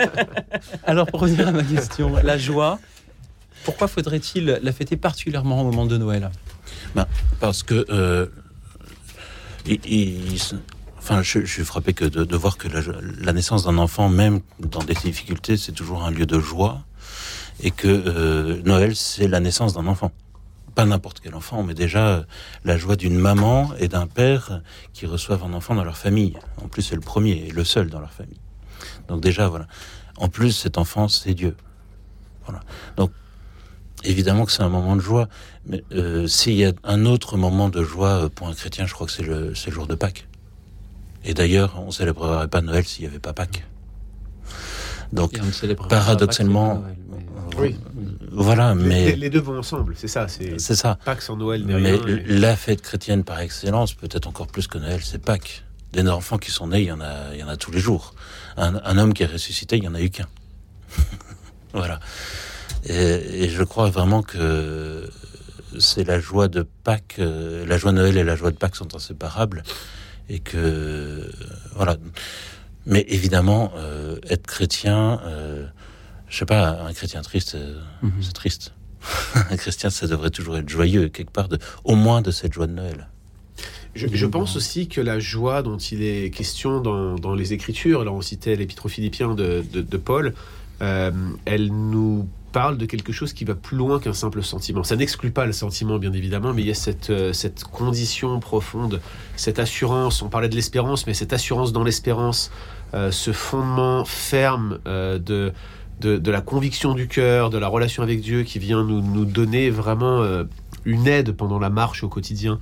Alors, 0.86 1.06
pour 1.06 1.20
revenir 1.20 1.48
à 1.48 1.52
ma 1.52 1.62
question, 1.62 2.14
la 2.22 2.38
joie, 2.38 2.78
pourquoi 3.64 3.88
faudrait-il 3.88 4.60
la 4.62 4.72
fêter 4.72 4.96
particulièrement 4.96 5.60
au 5.60 5.64
moment 5.64 5.86
de 5.86 5.96
Noël? 5.96 6.30
Ben, 6.94 7.06
Parce 7.40 7.62
que. 7.62 7.86
Euh, 7.90 8.26
il, 9.66 9.78
il, 9.86 10.38
je, 11.20 11.40
je, 11.40 11.52
suis 11.52 11.64
frappé 11.64 11.92
que 11.92 12.04
de, 12.04 12.36
voir 12.36 12.56
que 12.56 12.68
la, 12.68 13.32
naissance 13.32 13.64
d'un 13.64 13.76
enfant, 13.76 14.08
même 14.08 14.40
dans 14.60 14.82
des 14.82 14.94
difficultés, 14.94 15.56
c'est 15.56 15.72
toujours 15.72 16.04
un 16.04 16.10
lieu 16.10 16.26
de 16.26 16.38
joie. 16.38 16.82
Et 17.60 17.70
que 17.70 17.86
euh, 17.88 18.62
Noël, 18.64 18.96
c'est 18.96 19.28
la 19.28 19.40
naissance 19.40 19.74
d'un 19.74 19.86
enfant 19.86 20.10
pas 20.74 20.86
n'importe 20.86 21.20
quel 21.20 21.34
enfant, 21.34 21.62
mais 21.62 21.74
déjà 21.74 22.24
la 22.64 22.78
joie 22.78 22.96
d'une 22.96 23.18
maman 23.18 23.70
et 23.78 23.88
d'un 23.88 24.06
père 24.06 24.62
qui 24.94 25.04
reçoivent 25.04 25.44
un 25.44 25.52
enfant 25.52 25.74
dans 25.74 25.84
leur 25.84 25.98
famille. 25.98 26.38
En 26.62 26.68
plus, 26.68 26.82
c'est 26.82 26.94
le 26.94 27.02
premier 27.02 27.46
et 27.46 27.50
le 27.50 27.62
seul 27.62 27.90
dans 27.90 28.00
leur 28.00 28.12
famille. 28.12 28.40
Donc 29.08 29.20
déjà, 29.20 29.48
voilà. 29.48 29.66
En 30.16 30.28
plus, 30.28 30.52
cet 30.52 30.78
enfant, 30.78 31.08
c'est 31.08 31.34
Dieu. 31.34 31.56
Donc, 32.96 33.12
évidemment 34.04 34.44
que 34.44 34.52
c'est 34.52 34.62
un 34.62 34.68
moment 34.68 34.96
de 34.96 35.00
joie, 35.00 35.28
mais 35.66 35.84
euh, 35.92 36.26
s'il 36.26 36.54
y 36.54 36.64
a 36.64 36.72
un 36.84 37.06
autre 37.06 37.36
moment 37.36 37.68
de 37.68 37.82
joie 37.82 38.28
pour 38.34 38.48
un 38.48 38.54
chrétien, 38.54 38.86
je 38.86 38.94
crois 38.94 39.06
que 39.06 39.12
c'est 39.12 39.22
le 39.22 39.54
jour 39.54 39.86
de 39.86 39.94
Pâques. 39.94 40.26
Et 41.24 41.34
d'ailleurs, 41.34 41.80
on 41.80 41.86
ne 41.86 41.90
célébrerait 41.90 42.48
pas 42.48 42.60
Noël 42.60 42.84
s'il 42.84 43.04
n'y 43.04 43.08
avait 43.08 43.18
pas 43.18 43.32
Pâques. 43.32 43.64
Donc, 45.12 45.38
paradoxalement, 45.88 46.76
Noël, 46.76 46.96
mais... 47.50 47.58
oui. 47.58 47.76
Voilà, 48.30 48.74
mais 48.74 49.10
les, 49.10 49.16
les, 49.16 49.30
deux 49.30 49.40
vont 49.40 49.58
ensemble, 49.58 49.94
c'est 49.94 50.08
ça. 50.08 50.26
C'est 50.26 50.58
ça. 50.58 50.98
Pâques 51.04 51.20
sans 51.20 51.36
Noël, 51.36 51.64
mais 51.66 51.74
rien, 51.74 52.00
et... 52.06 52.24
la 52.26 52.56
fête 52.56 52.80
chrétienne 52.80 53.24
par 53.24 53.40
excellence, 53.40 53.92
peut-être 53.92 54.26
encore 54.26 54.46
plus 54.46 54.66
que 54.66 54.78
Noël, 54.78 55.00
c'est 55.02 55.18
Pâques. 55.18 55.64
Des 55.92 56.08
enfants 56.08 56.38
qui 56.38 56.50
sont 56.50 56.68
nés, 56.68 56.80
il 56.80 56.86
y 56.86 56.92
en 56.92 57.02
a, 57.02 57.34
il 57.34 57.40
y 57.40 57.44
en 57.44 57.48
a 57.48 57.58
tous 57.58 57.70
les 57.70 57.78
jours. 57.78 58.14
Un, 58.56 58.76
un 58.82 58.96
homme 58.96 59.12
qui 59.12 59.22
est 59.22 59.26
ressuscité, 59.26 59.76
il 59.76 59.84
y 59.84 59.88
en 59.88 59.94
a 59.94 60.00
eu 60.00 60.08
qu'un. 60.08 60.28
voilà. 61.74 62.00
Et, 62.84 63.44
et, 63.44 63.48
je 63.50 63.62
crois 63.62 63.90
vraiment 63.90 64.22
que 64.22 65.10
c'est 65.78 66.04
la 66.04 66.18
joie 66.18 66.48
de 66.48 66.66
Pâques, 66.84 67.16
euh, 67.18 67.66
la 67.66 67.76
joie 67.76 67.92
de 67.92 67.98
Noël 67.98 68.16
et 68.16 68.24
la 68.24 68.36
joie 68.36 68.50
de 68.50 68.56
Pâques 68.56 68.76
sont 68.76 68.94
inséparables, 68.94 69.62
et 70.28 70.40
que 70.40 71.30
voilà. 71.74 71.96
Mais 72.86 73.04
évidemment, 73.08 73.72
euh, 73.76 74.16
être 74.28 74.46
chrétien. 74.46 75.20
Euh, 75.24 75.66
je 76.28 76.38
sais 76.38 76.46
pas, 76.46 76.82
un 76.82 76.92
chrétien 76.92 77.22
triste, 77.22 77.56
mm 78.02 78.08
-hmm. 78.08 78.22
c'est 78.22 78.32
triste. 78.32 78.72
un 79.50 79.56
chrétien, 79.56 79.90
ça 79.90 80.06
devrait 80.06 80.30
toujours 80.30 80.56
être 80.56 80.68
joyeux, 80.68 81.08
quelque 81.08 81.30
part, 81.32 81.48
de, 81.48 81.58
au 81.84 81.94
moins 81.94 82.22
de 82.22 82.30
cette 82.30 82.52
joie 82.54 82.66
de 82.66 82.72
Noël. 82.72 83.08
Je, 83.94 84.06
je, 84.10 84.26
pense 84.26 84.56
aussi 84.56 84.88
que 84.88 85.02
la 85.02 85.18
joie 85.18 85.62
dont 85.62 85.76
il 85.76 86.02
est 86.02 86.30
question 86.30 86.80
dans, 86.80 87.16
dans 87.16 87.34
les 87.34 87.52
Écritures, 87.52 88.04
là 88.04 88.10
on 88.10 88.22
citait 88.22 88.56
l'Épître 88.56 88.86
aux 88.86 88.88
Philippiens 88.88 89.34
de, 89.34 89.62
de, 89.70 89.82
de 89.82 89.96
Paul, 89.98 90.32
euh, 90.80 91.10
elle 91.44 91.66
nous 91.66 92.26
parle 92.52 92.76
de 92.76 92.86
quelque 92.86 93.12
chose 93.12 93.32
qui 93.32 93.44
va 93.44 93.54
plus 93.54 93.76
loin 93.76 93.98
qu'un 93.98 94.12
simple 94.12 94.42
sentiment. 94.42 94.84
Ça 94.84 94.96
n'exclut 94.96 95.30
pas 95.30 95.46
le 95.46 95.52
sentiment, 95.52 95.98
bien 95.98 96.12
évidemment, 96.12 96.52
mais 96.52 96.62
il 96.62 96.68
y 96.68 96.70
a 96.70 96.74
cette, 96.74 97.10
euh, 97.10 97.32
cette 97.32 97.64
condition 97.64 98.38
profonde, 98.40 99.00
cette 99.36 99.58
assurance, 99.58 100.22
on 100.22 100.28
parlait 100.28 100.48
de 100.48 100.54
l'espérance, 100.54 101.06
mais 101.06 101.14
cette 101.14 101.32
assurance 101.32 101.72
dans 101.72 101.82
l'espérance, 101.82 102.50
euh, 102.94 103.10
ce 103.10 103.32
fondement 103.32 104.04
ferme 104.04 104.78
euh, 104.86 105.18
de 105.18 105.52
de, 106.00 106.18
de, 106.18 106.30
la 106.32 106.40
conviction 106.40 106.94
du 106.94 107.06
cœur, 107.06 107.48
de 107.48 107.58
la 107.58 107.68
relation 107.68 108.02
avec 108.02 108.20
Dieu 108.22 108.42
qui 108.42 108.58
vient 108.58 108.82
nous, 108.82 109.00
nous 109.00 109.24
donner 109.24 109.70
vraiment 109.70 110.20
euh, 110.20 110.42
une 110.84 111.06
aide 111.06 111.30
pendant 111.30 111.60
la 111.60 111.70
marche 111.70 112.02
au 112.02 112.08
quotidien. 112.08 112.58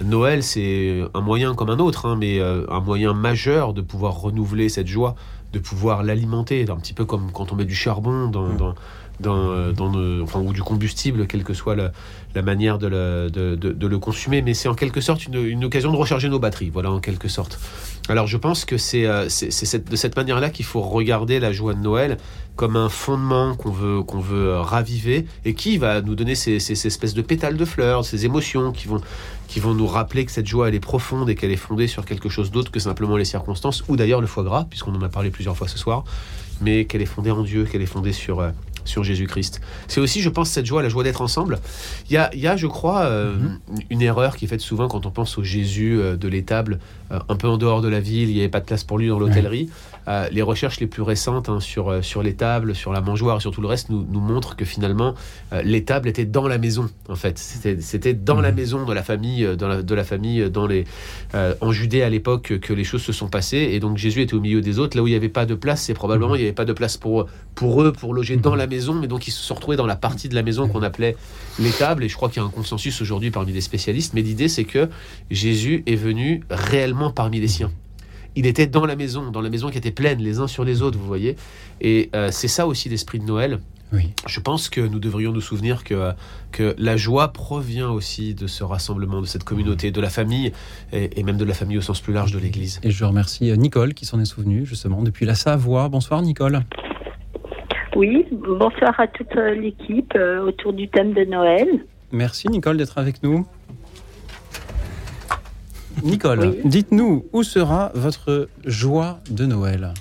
Noël, 0.00 0.44
c'est 0.44 1.02
un 1.12 1.20
moyen 1.20 1.56
comme 1.56 1.70
un 1.70 1.80
autre, 1.80 2.06
hein, 2.06 2.16
mais 2.16 2.40
un 2.40 2.80
moyen 2.80 3.12
majeur 3.12 3.72
de 3.72 3.80
pouvoir 3.80 4.20
renouveler 4.20 4.68
cette 4.68 4.86
joie, 4.86 5.16
de 5.52 5.58
pouvoir 5.58 6.04
l'alimenter, 6.04 6.66
un 6.70 6.76
petit 6.76 6.92
peu 6.92 7.04
comme 7.04 7.32
quand 7.32 7.52
on 7.52 7.56
met 7.56 7.64
du 7.64 7.74
charbon 7.74 8.28
dans, 8.28 8.46
mmh. 8.46 8.56
dans, 8.58 8.74
dans, 9.20 9.72
dans 9.72 9.92
le, 9.92 10.22
ou 10.22 10.52
du 10.52 10.62
combustible, 10.62 11.26
quelle 11.26 11.44
que 11.44 11.54
soit 11.54 11.76
la, 11.76 12.42
manière 12.42 12.78
de 12.78 12.88
le, 12.88 13.30
de, 13.30 13.96
consommer. 13.96 14.42
Mais 14.42 14.54
c'est 14.54 14.68
en 14.68 14.74
quelque 14.74 15.00
sorte 15.00 15.26
une, 15.26 15.64
occasion 15.64 15.92
de 15.92 15.96
recharger 15.96 16.28
nos 16.28 16.38
batteries, 16.38 16.70
voilà, 16.70 16.90
en 16.90 17.00
quelque 17.00 17.28
sorte. 17.28 17.58
Alors 18.08 18.26
je 18.26 18.36
pense 18.36 18.64
que 18.64 18.76
c'est 18.76 19.06
euh, 19.06 19.24
de 19.24 19.96
cette 19.96 20.16
manière-là 20.16 20.50
qu'il 20.50 20.64
faut 20.64 20.82
regarder 20.82 21.40
la 21.40 21.52
joie 21.52 21.74
de 21.74 21.80
Noël 21.80 22.18
comme 22.54 22.76
un 22.76 22.88
fondement 22.88 23.54
qu'on 23.54 23.70
veut, 23.70 24.02
qu'on 24.02 24.20
veut 24.20 24.58
raviver 24.58 25.26
et 25.44 25.54
qui 25.54 25.78
va 25.78 26.02
nous 26.02 26.14
donner 26.14 26.34
ces, 26.34 26.60
ces, 26.60 26.74
ces, 26.74 26.88
espèces 26.88 27.14
de 27.14 27.22
pétales 27.22 27.56
de 27.56 27.64
fleurs, 27.64 28.04
ces 28.04 28.26
émotions 28.26 28.72
qui 28.72 28.88
vont, 28.88 29.00
qui 29.48 29.58
vont 29.58 29.74
nous 29.74 29.86
rappeler 29.86 30.24
que 30.24 30.30
cette 30.30 30.46
joie 30.46 30.68
elle 30.68 30.74
est 30.74 30.80
profonde 30.80 31.30
et 31.30 31.34
qu'elle 31.34 31.50
est 31.50 31.56
fondée 31.56 31.86
sur 31.86 32.04
quelque 32.04 32.28
chose 32.28 32.50
d'autre 32.50 32.70
que 32.70 32.78
simplement 32.78 33.16
les 33.16 33.24
circonstances 33.24 33.84
ou 33.88 33.96
d'ailleurs 33.96 34.20
le 34.20 34.26
foie 34.26 34.44
gras, 34.44 34.66
puisqu'on 34.68 34.94
en 34.94 35.02
a 35.02 35.08
parlé 35.08 35.30
plusieurs 35.30 35.56
fois 35.56 35.66
ce 35.66 35.78
soir, 35.78 36.04
mais 36.60 36.84
qu'elle 36.84 37.02
est 37.02 37.06
fondée 37.06 37.30
en 37.30 37.42
Dieu, 37.42 37.64
qu'elle 37.64 37.82
est 37.82 37.86
fondée 37.86 38.12
sur... 38.12 38.40
Sur 38.84 39.04
Jésus-Christ. 39.04 39.60
C'est 39.88 40.00
aussi, 40.00 40.20
je 40.20 40.28
pense, 40.28 40.50
cette 40.50 40.66
joie, 40.66 40.82
la 40.82 40.88
joie 40.88 41.04
d'être 41.04 41.22
ensemble. 41.22 41.58
Il 42.10 42.14
y 42.14 42.16
a, 42.16 42.30
il 42.34 42.40
y 42.40 42.46
a 42.46 42.56
je 42.56 42.66
crois, 42.66 43.02
euh, 43.04 43.34
mm 43.34 43.58
-hmm. 43.68 43.80
une 43.90 44.02
erreur 44.02 44.36
qui 44.36 44.44
est 44.44 44.48
faite 44.48 44.60
souvent 44.60 44.88
quand 44.88 45.06
on 45.06 45.10
pense 45.10 45.38
au 45.38 45.42
Jésus 45.42 45.98
euh, 45.98 46.16
de 46.16 46.28
l'étable, 46.28 46.78
un 47.10 47.36
peu 47.36 47.48
en 47.48 47.58
dehors 47.58 47.82
de 47.82 47.88
la 47.88 48.00
ville, 48.00 48.28
il 48.30 48.34
n'y 48.34 48.40
avait 48.40 48.48
pas 48.48 48.60
de 48.60 48.66
place 48.66 48.84
pour 48.84 48.98
lui 48.98 49.08
dans 49.08 49.18
l'hôtellerie. 49.18 49.68
Ouais. 50.06 50.30
les 50.30 50.42
recherches 50.42 50.80
les 50.80 50.86
plus 50.86 51.02
récentes 51.02 51.48
hein, 51.48 51.60
sur, 51.60 52.04
sur 52.04 52.22
les 52.22 52.34
tables, 52.34 52.74
sur 52.74 52.92
la 52.92 53.00
mangeoire 53.00 53.40
sur 53.40 53.50
tout 53.50 53.60
le 53.60 53.68
reste 53.68 53.88
nous, 53.90 54.06
nous 54.10 54.20
montrent 54.20 54.56
que 54.56 54.64
finalement, 54.64 55.14
l'étable 55.62 56.08
était 56.08 56.24
dans 56.24 56.48
la 56.48 56.58
maison, 56.58 56.88
en 57.08 57.16
fait. 57.16 57.38
C'était 57.38 58.14
dans 58.14 58.40
la 58.40 58.52
maison 58.52 58.84
de 58.84 58.92
la 58.92 59.02
famille, 59.02 59.56
dans 59.56 59.68
la, 59.68 59.82
de 59.82 59.94
la 59.94 60.04
famille 60.04 60.50
dans 60.50 60.66
les, 60.66 60.84
en 61.60 61.72
Judée 61.72 62.02
à 62.02 62.10
l'époque 62.10 62.58
que 62.60 62.72
les 62.72 62.84
choses 62.84 63.02
se 63.02 63.12
sont 63.12 63.28
passées. 63.28 63.68
Et 63.72 63.80
donc 63.80 63.96
Jésus 63.96 64.22
était 64.22 64.34
au 64.34 64.40
milieu 64.40 64.60
des 64.60 64.78
autres. 64.78 64.96
Là 64.96 65.02
où 65.02 65.06
il 65.06 65.10
n'y 65.10 65.16
avait 65.16 65.28
pas 65.28 65.46
de 65.46 65.54
place, 65.54 65.82
c'est 65.82 65.94
probablement 65.94 66.34
mm 66.34 66.36
-hmm. 66.36 66.38
il 66.38 66.42
n'y 66.42 66.48
avait 66.48 66.60
pas 66.62 66.70
de 66.72 66.76
place 66.80 66.96
pour, 66.96 67.26
pour 67.54 67.82
eux, 67.82 67.92
pour 67.92 68.14
loger 68.14 68.36
dans 68.36 68.56
la 68.62 68.66
maison, 68.66 68.94
mais 69.00 69.08
donc 69.12 69.22
ils 69.28 69.34
se 69.38 69.42
sont 69.48 69.54
retrouvés 69.54 69.76
dans 69.82 69.90
la 69.94 69.96
partie 69.96 70.28
de 70.28 70.34
la 70.34 70.42
maison 70.42 70.68
qu'on 70.68 70.82
appelait 70.82 71.16
l'étable, 71.58 72.04
et 72.04 72.08
je 72.08 72.16
crois 72.16 72.28
qu'il 72.30 72.40
y 72.42 72.44
a 72.44 72.48
un 72.48 72.56
consensus 72.60 73.00
aujourd'hui 73.04 73.30
parmi 73.30 73.52
les 73.52 73.64
spécialistes, 73.70 74.12
mais 74.14 74.22
l'idée 74.22 74.48
c'est 74.48 74.68
que 74.74 74.88
Jésus 75.30 75.76
est 75.86 76.00
venu 76.08 76.28
réellement 76.50 76.93
parmi 77.14 77.40
les 77.40 77.48
siens. 77.48 77.70
Il 78.36 78.46
était 78.46 78.66
dans 78.66 78.84
la 78.84 78.96
maison, 78.96 79.30
dans 79.30 79.40
la 79.40 79.50
maison 79.50 79.70
qui 79.70 79.78
était 79.78 79.92
pleine 79.92 80.18
les 80.18 80.40
uns 80.40 80.48
sur 80.48 80.64
les 80.64 80.82
autres, 80.82 80.98
vous 80.98 81.06
voyez. 81.06 81.36
Et 81.80 82.10
euh, 82.14 82.30
c'est 82.32 82.48
ça 82.48 82.66
aussi 82.66 82.88
l'esprit 82.88 83.20
de 83.20 83.24
Noël. 83.24 83.60
Oui. 83.92 84.10
Je 84.26 84.40
pense 84.40 84.68
que 84.68 84.80
nous 84.80 84.98
devrions 84.98 85.30
nous 85.30 85.40
souvenir 85.40 85.84
que, 85.84 86.10
que 86.50 86.74
la 86.78 86.96
joie 86.96 87.28
provient 87.32 87.90
aussi 87.90 88.34
de 88.34 88.48
ce 88.48 88.64
rassemblement, 88.64 89.20
de 89.20 89.26
cette 89.26 89.44
communauté, 89.44 89.92
de 89.92 90.00
la 90.00 90.10
famille, 90.10 90.52
et, 90.92 91.20
et 91.20 91.22
même 91.22 91.36
de 91.36 91.44
la 91.44 91.54
famille 91.54 91.78
au 91.78 91.82
sens 91.82 92.00
plus 92.00 92.12
large 92.12 92.32
de 92.32 92.40
l'Église. 92.40 92.80
Et 92.82 92.90
je 92.90 93.04
remercie 93.04 93.50
euh, 93.50 93.56
Nicole 93.56 93.94
qui 93.94 94.04
s'en 94.04 94.18
est 94.18 94.24
souvenue 94.24 94.66
justement 94.66 95.02
depuis 95.02 95.26
la 95.26 95.36
Savoie. 95.36 95.88
Bonsoir 95.88 96.20
Nicole. 96.22 96.62
Oui, 97.94 98.26
bonsoir 98.32 98.98
à 98.98 99.06
toute 99.06 99.32
l'équipe 99.56 100.12
euh, 100.16 100.48
autour 100.48 100.72
du 100.72 100.88
thème 100.88 101.12
de 101.12 101.24
Noël. 101.24 101.68
Merci 102.10 102.48
Nicole 102.48 102.76
d'être 102.76 102.98
avec 102.98 103.22
nous. 103.22 103.46
Nicole, 106.02 106.40
oui. 106.40 106.60
dites-nous 106.64 107.26
où 107.32 107.42
sera 107.42 107.90
votre 107.94 108.48
joie 108.64 109.20
de 109.30 109.46
Noël 109.46 109.94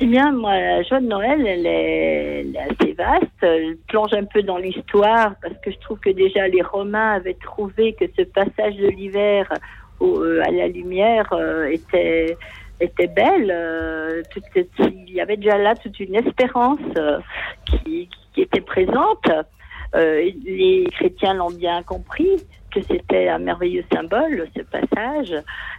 Eh 0.00 0.06
bien, 0.06 0.32
moi, 0.32 0.58
la 0.58 0.82
joie 0.82 1.00
de 1.00 1.06
Noël, 1.06 1.46
elle 1.46 1.66
est, 1.66 2.40
elle 2.40 2.56
est 2.56 2.58
assez 2.58 2.92
vaste. 2.92 3.26
Je 3.42 3.76
plonge 3.88 4.12
un 4.14 4.24
peu 4.24 4.42
dans 4.42 4.56
l'histoire 4.56 5.34
parce 5.42 5.54
que 5.62 5.70
je 5.70 5.78
trouve 5.80 5.98
que 6.00 6.10
déjà 6.10 6.48
les 6.48 6.62
Romains 6.62 7.12
avaient 7.12 7.36
trouvé 7.40 7.92
que 7.92 8.06
ce 8.16 8.22
passage 8.22 8.76
de 8.76 8.88
l'hiver 8.88 9.52
euh, 10.02 10.42
à 10.42 10.50
la 10.50 10.68
lumière 10.68 11.30
euh, 11.32 11.66
était 11.70 12.36
était 12.80 13.08
belle. 13.08 13.50
Euh, 13.54 14.22
toute, 14.30 14.44
il 14.78 15.12
y 15.12 15.20
avait 15.20 15.36
déjà 15.36 15.58
là 15.58 15.74
toute 15.74 16.00
une 16.00 16.14
espérance 16.14 16.78
qui, 17.66 18.08
qui, 18.32 18.40
était 18.40 18.62
présente. 18.62 19.30
Les 19.92 20.86
chrétiens 20.92 21.34
l'ont 21.34 21.50
bien 21.50 21.82
compris. 21.82 22.38
Que 22.70 22.80
c'était 22.82 23.28
un 23.28 23.38
merveilleux 23.38 23.84
symbole, 23.92 24.48
ce 24.56 24.62
passage, 24.62 25.34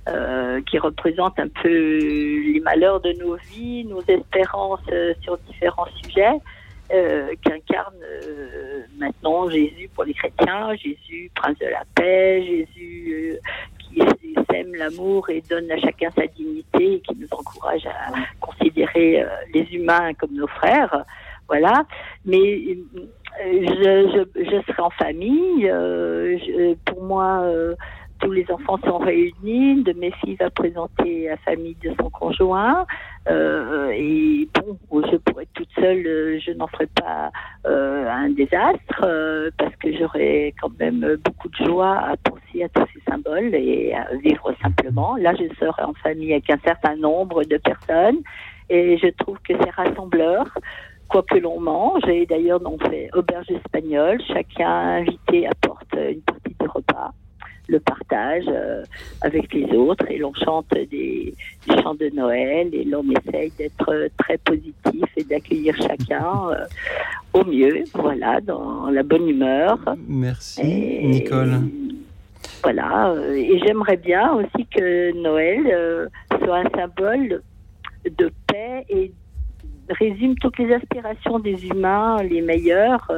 euh, 0.07 0.61
qui 0.69 0.77
représente 0.77 1.39
un 1.39 1.47
peu 1.47 1.69
les 1.69 2.59
malheurs 2.59 2.99
de 3.01 3.13
nos 3.13 3.35
vies, 3.35 3.85
nos 3.85 4.01
espérances 4.01 4.79
euh, 4.91 5.13
sur 5.21 5.37
différents 5.39 5.87
sujets, 6.03 6.37
euh, 6.93 7.33
qu'incarne 7.43 7.95
maintenant 8.97 9.49
Jésus 9.49 9.89
pour 9.95 10.03
les 10.03 10.13
chrétiens, 10.13 10.75
Jésus, 10.75 11.31
prince 11.35 11.57
de 11.59 11.67
la 11.67 11.83
paix, 11.95 12.43
Jésus 12.43 13.37
qui 13.79 14.01
sème 14.49 14.75
l'amour 14.75 15.29
et 15.29 15.41
donne 15.49 15.69
à 15.71 15.77
chacun 15.77 16.09
sa 16.11 16.27
dignité 16.27 16.95
et 16.95 16.99
qui 17.01 17.15
nous 17.15 17.27
encourage 17.31 17.85
à 17.85 18.13
considérer 18.39 19.25
les 19.53 19.63
humains 19.73 20.13
comme 20.13 20.33
nos 20.33 20.47
frères. 20.47 21.05
Voilà. 21.47 21.85
Mais 22.25 22.77
je, 23.39 24.25
je, 24.35 24.43
je, 24.43 24.61
serai 24.71 24.81
en 24.81 24.89
famille. 24.91 25.63
Je, 25.63 26.75
pour 26.85 27.03
moi, 27.03 27.43
tous 28.21 28.31
les 28.31 28.45
enfants 28.51 28.77
sont 28.85 28.99
réunis. 28.99 29.83
de 29.83 29.93
mes 29.93 30.11
filles 30.11 30.35
va 30.35 30.49
présenter 30.49 31.27
la 31.27 31.37
famille 31.37 31.75
de 31.83 31.91
son 31.99 32.09
conjoint. 32.09 32.85
Euh, 33.29 33.89
et 33.93 34.47
bon, 34.55 34.77
je 35.11 35.17
pourrais 35.17 35.43
être 35.43 35.53
toute 35.53 35.69
seule, 35.75 36.05
euh, 36.05 36.39
je 36.39 36.51
n'en 36.51 36.67
ferai 36.67 36.87
pas 36.87 37.31
euh, 37.67 38.09
un 38.09 38.29
désastre 38.29 39.03
euh, 39.03 39.51
parce 39.57 39.75
que 39.75 39.95
j'aurai 39.95 40.55
quand 40.59 40.71
même 40.79 41.17
beaucoup 41.23 41.49
de 41.49 41.65
joie 41.65 41.97
à 41.97 42.17
penser 42.17 42.63
à 42.63 42.69
tous 42.69 42.85
ces 42.93 43.11
symboles 43.11 43.53
et 43.53 43.93
à 43.93 44.07
vivre 44.23 44.53
simplement. 44.61 45.17
Là, 45.17 45.33
je 45.35 45.53
serai 45.55 45.83
en 45.83 45.93
famille 45.93 46.31
avec 46.31 46.49
un 46.49 46.59
certain 46.63 46.95
nombre 46.95 47.43
de 47.43 47.57
personnes 47.57 48.21
et 48.69 48.97
je 48.97 49.07
trouve 49.09 49.37
que 49.47 49.53
c'est 49.61 49.69
rassembleur 49.71 50.45
quoi 51.11 51.23
que 51.23 51.37
l'on 51.37 51.59
mange. 51.59 52.07
Et 52.07 52.25
d'ailleurs, 52.25 52.61
on 52.65 52.77
fait 52.79 53.09
auberge 53.13 53.49
espagnole. 53.51 54.19
Chacun 54.27 55.01
invité 55.01 55.47
apporte 55.47 55.93
une 55.93 56.21
partie 56.21 56.55
du 56.59 56.67
repas 56.67 57.11
le 57.67 57.79
partage 57.79 58.43
euh, 58.49 58.83
avec 59.21 59.53
les 59.53 59.65
autres 59.75 60.05
et 60.09 60.17
l'on 60.17 60.33
chante 60.33 60.67
des, 60.69 61.33
chants 61.81 61.95
de 61.95 62.09
Noël 62.13 62.69
et 62.73 62.83
l'on 62.83 63.03
essaye 63.09 63.51
d'être 63.57 64.09
très 64.17 64.37
positif 64.39 65.05
et 65.15 65.23
d'accueillir 65.23 65.73
chacun 65.77 66.49
euh, 66.49 66.65
au 67.33 67.45
mieux, 67.45 67.85
voilà, 67.93 68.41
dans 68.41 68.89
la 68.89 69.03
bonne 69.03 69.29
humeur. 69.29 69.77
Merci, 70.07 70.99
Nicole. 71.03 71.61
Voilà, 72.61 73.11
euh, 73.11 73.35
et 73.35 73.57
j'aimerais 73.59 73.97
bien 73.97 74.33
aussi 74.33 74.65
que 74.65 75.13
Noël 75.21 76.09
soit 76.43 76.57
un 76.57 76.69
symbole 76.75 77.41
de 78.05 78.31
paix 78.47 78.85
et 78.89 79.13
résume 79.99 80.35
toutes 80.35 80.57
les 80.57 80.73
aspirations 80.73 81.39
des 81.39 81.67
humains, 81.67 82.21
les 82.23 82.41
meilleures 82.41 83.11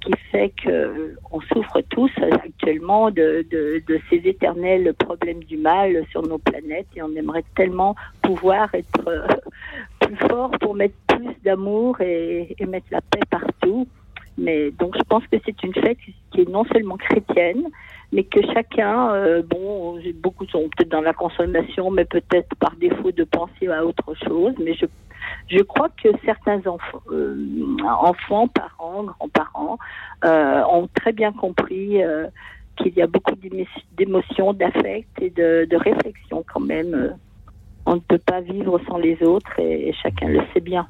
qui 0.00 0.12
fait 0.30 0.52
que 0.62 1.14
on 1.30 1.40
souffre 1.40 1.80
tous 1.90 2.10
actuellement 2.32 3.10
de, 3.10 3.44
ces 4.08 4.16
éternels 4.16 4.94
problèmes 4.94 5.44
du 5.44 5.56
mal 5.56 6.04
sur 6.10 6.22
nos 6.22 6.38
planètes 6.38 6.86
et 6.96 7.02
on 7.02 7.14
aimerait 7.14 7.44
tellement 7.54 7.94
pouvoir 8.22 8.74
être 8.74 9.08
euh, 9.08 9.26
plus 10.00 10.16
fort 10.28 10.50
pour 10.60 10.74
mettre 10.74 10.94
plus 11.06 11.34
d'amour 11.44 12.00
et, 12.00 12.54
et, 12.58 12.66
mettre 12.66 12.86
la 12.90 13.00
paix 13.00 13.20
partout. 13.28 13.86
Mais 14.38 14.70
donc 14.70 14.96
je 14.96 15.02
pense 15.02 15.26
que 15.26 15.36
c'est 15.44 15.62
une 15.62 15.74
fête 15.74 15.98
qui 16.30 16.40
est 16.40 16.48
non 16.48 16.64
seulement 16.64 16.96
chrétienne, 16.96 17.64
mais 18.12 18.24
que 18.24 18.40
chacun, 18.54 19.12
euh, 19.12 19.42
bon, 19.42 20.00
beaucoup 20.14 20.46
sont 20.46 20.68
peut-être 20.76 20.90
dans 20.90 21.02
la 21.02 21.12
consommation, 21.12 21.90
mais 21.90 22.06
peut-être 22.06 22.54
par 22.56 22.74
défaut 22.76 23.12
de 23.12 23.24
penser 23.24 23.68
à 23.68 23.84
autre 23.84 24.14
chose. 24.26 24.54
Mais 24.58 24.74
je 24.74 24.86
je 25.50 25.62
crois 25.62 25.88
que 26.02 26.08
certains 26.24 26.60
enfants, 26.66 27.02
euh, 27.10 27.76
enfants 27.84 28.46
parents, 28.48 29.04
grands-parents, 29.04 29.78
euh, 30.24 30.62
ont 30.70 30.88
très 30.94 31.12
bien 31.12 31.32
compris 31.32 32.02
euh, 32.02 32.28
qu'il 32.76 32.94
y 32.94 33.02
a 33.02 33.06
beaucoup 33.06 33.34
d'émotions, 33.96 34.52
d'affect 34.52 35.08
et 35.20 35.30
de, 35.30 35.66
de, 35.68 35.76
réflexion 35.76 36.44
quand 36.52 36.60
même. 36.60 37.16
On 37.84 37.96
ne 37.96 38.00
peut 38.00 38.18
pas 38.18 38.40
vivre 38.40 38.80
sans 38.86 38.98
les 38.98 39.20
autres 39.22 39.58
et, 39.58 39.92
chacun 40.02 40.28
le 40.28 40.40
sait 40.54 40.60
bien. 40.60 40.86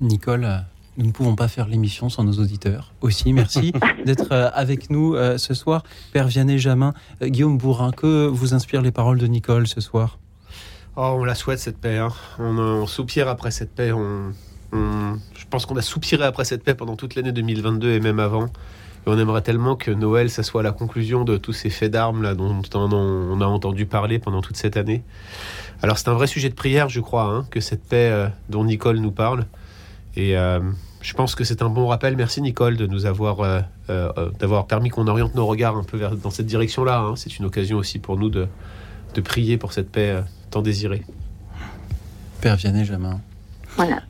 Nicole, 0.00 0.46
nous 0.96 1.06
ne 1.06 1.12
pouvons 1.12 1.36
pas 1.36 1.46
faire 1.46 1.68
l'émission 1.68 2.08
sans 2.08 2.24
nos 2.24 2.32
auditeurs. 2.32 2.92
Aussi, 3.00 3.32
merci 3.32 3.72
d'être 4.04 4.32
avec 4.32 4.90
nous 4.90 5.14
ce 5.36 5.54
soir. 5.54 5.84
Père 6.12 6.26
Vianney 6.26 6.58
Jamin, 6.58 6.92
Guillaume 7.22 7.56
Bourrin, 7.56 7.92
que 7.92 8.26
vous 8.26 8.52
inspirent 8.52 8.82
les 8.82 8.92
paroles 8.92 9.18
de 9.18 9.26
Nicole 9.26 9.68
ce 9.68 9.80
soir? 9.80 10.18
Oh, 11.02 11.16
on 11.16 11.24
la 11.24 11.34
souhaite 11.34 11.60
cette 11.60 11.78
paix. 11.78 11.96
Hein. 11.96 12.10
On, 12.38 12.86
soupire 12.86 13.26
après 13.28 13.50
cette 13.50 13.74
paix. 13.74 13.90
On, 13.90 14.34
je 14.70 15.44
pense 15.48 15.64
qu'on 15.64 15.76
a 15.76 15.80
soupiré 15.80 16.24
après 16.24 16.44
cette 16.44 16.62
paix 16.62 16.74
pendant 16.74 16.94
toute 16.94 17.14
l'année 17.14 17.32
2022 17.32 17.92
et 17.92 18.00
même 18.00 18.20
avant. 18.20 18.44
Et 18.44 18.50
on 19.06 19.16
aimerait 19.18 19.40
tellement 19.40 19.76
que 19.76 19.90
Noël, 19.90 20.28
ça 20.28 20.42
soit 20.42 20.62
la 20.62 20.72
conclusion 20.72 21.24
de 21.24 21.38
tous 21.38 21.54
ces 21.54 21.70
faits 21.70 21.90
d'armes 21.90 22.34
dont 22.34 22.60
on 22.74 23.40
a 23.40 23.46
entendu 23.46 23.86
parler 23.86 24.18
pendant 24.18 24.42
toute 24.42 24.58
cette 24.58 24.76
année. 24.76 25.02
Alors 25.82 25.96
c'est 25.96 26.08
un 26.08 26.12
vrai 26.12 26.26
sujet 26.26 26.50
de 26.50 26.54
prière, 26.54 26.90
je 26.90 27.00
crois, 27.00 27.24
hein, 27.24 27.46
que 27.50 27.60
cette 27.60 27.82
paix 27.82 28.10
euh, 28.12 28.28
dont 28.50 28.64
Nicole 28.64 28.98
nous 28.98 29.10
parle. 29.10 29.46
Et 30.16 30.36
euh, 30.36 30.60
je 31.00 31.14
pense 31.14 31.34
que 31.34 31.44
c'est 31.44 31.62
un 31.62 31.70
bon 31.70 31.86
rappel. 31.86 32.14
Merci 32.14 32.42
Nicole 32.42 32.76
de 32.76 32.86
nous 32.86 33.06
avoir 33.06 33.40
euh, 33.40 33.62
d'avoir 34.38 34.66
permis 34.66 34.90
qu'on 34.90 35.06
oriente 35.06 35.34
nos 35.34 35.46
regards 35.46 35.78
un 35.78 35.84
peu 35.84 35.96
vers, 35.96 36.14
dans 36.14 36.28
cette 36.28 36.44
direction-là. 36.44 36.98
Hein. 36.98 37.16
C'est 37.16 37.38
une 37.38 37.46
occasion 37.46 37.78
aussi 37.78 37.98
pour 38.00 38.18
nous 38.18 38.28
de 38.28 38.48
prier 39.24 39.56
pour 39.56 39.72
cette 39.72 39.90
paix 39.90 40.22
tant 40.50 40.62
désiré. 40.62 41.02
Père 42.40 42.56
Vianney 42.56 42.84
Jamin. 42.84 43.20
Voilà. 43.80 44.02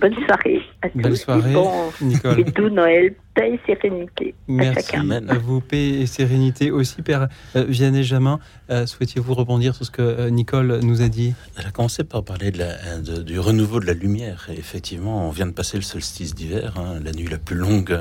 Bonne 0.00 0.14
soirée 0.24 0.62
à 0.80 0.88
tous. 0.88 0.98
Bonne 0.98 1.16
soirée, 1.16 1.54
Nicole. 2.00 2.40
Et 2.40 2.44
tout 2.44 2.70
Noël, 2.70 3.14
paix 3.34 3.52
et 3.52 3.60
sérénité. 3.66 4.34
Merci 4.48 4.96
à, 4.96 5.38
vous, 5.38 5.60
paix 5.60 6.00
et 6.00 6.06
sérénité 6.06 6.70
aussi, 6.70 7.02
Père 7.02 7.28
euh, 7.54 7.64
Vianney 7.64 8.04
Jamin. 8.04 8.40
Euh, 8.70 8.86
souhaitiez-vous 8.86 9.34
rebondir 9.34 9.74
sur 9.74 9.84
ce 9.84 9.90
que 9.90 10.00
euh, 10.00 10.30
Nicole 10.30 10.80
nous 10.82 11.02
a 11.02 11.08
dit? 11.08 11.34
Elle 11.58 11.66
a 11.66 11.70
commencé 11.70 12.04
par 12.04 12.24
parler 12.24 12.52
de 12.52 12.58
la, 12.58 12.98
du 13.00 13.38
renouveau 13.38 13.80
de 13.80 13.86
la 13.86 13.92
lumière. 13.92 14.48
Et 14.50 14.58
effectivement, 14.58 15.28
on 15.28 15.30
vient 15.30 15.46
de 15.46 15.52
passer 15.52 15.76
le 15.76 15.82
solstice 15.82 16.34
d'hiver, 16.34 16.72
hein, 16.78 16.98
la 17.04 17.12
nuit 17.12 17.28
la 17.28 17.38
plus 17.38 17.56
longue 17.56 17.98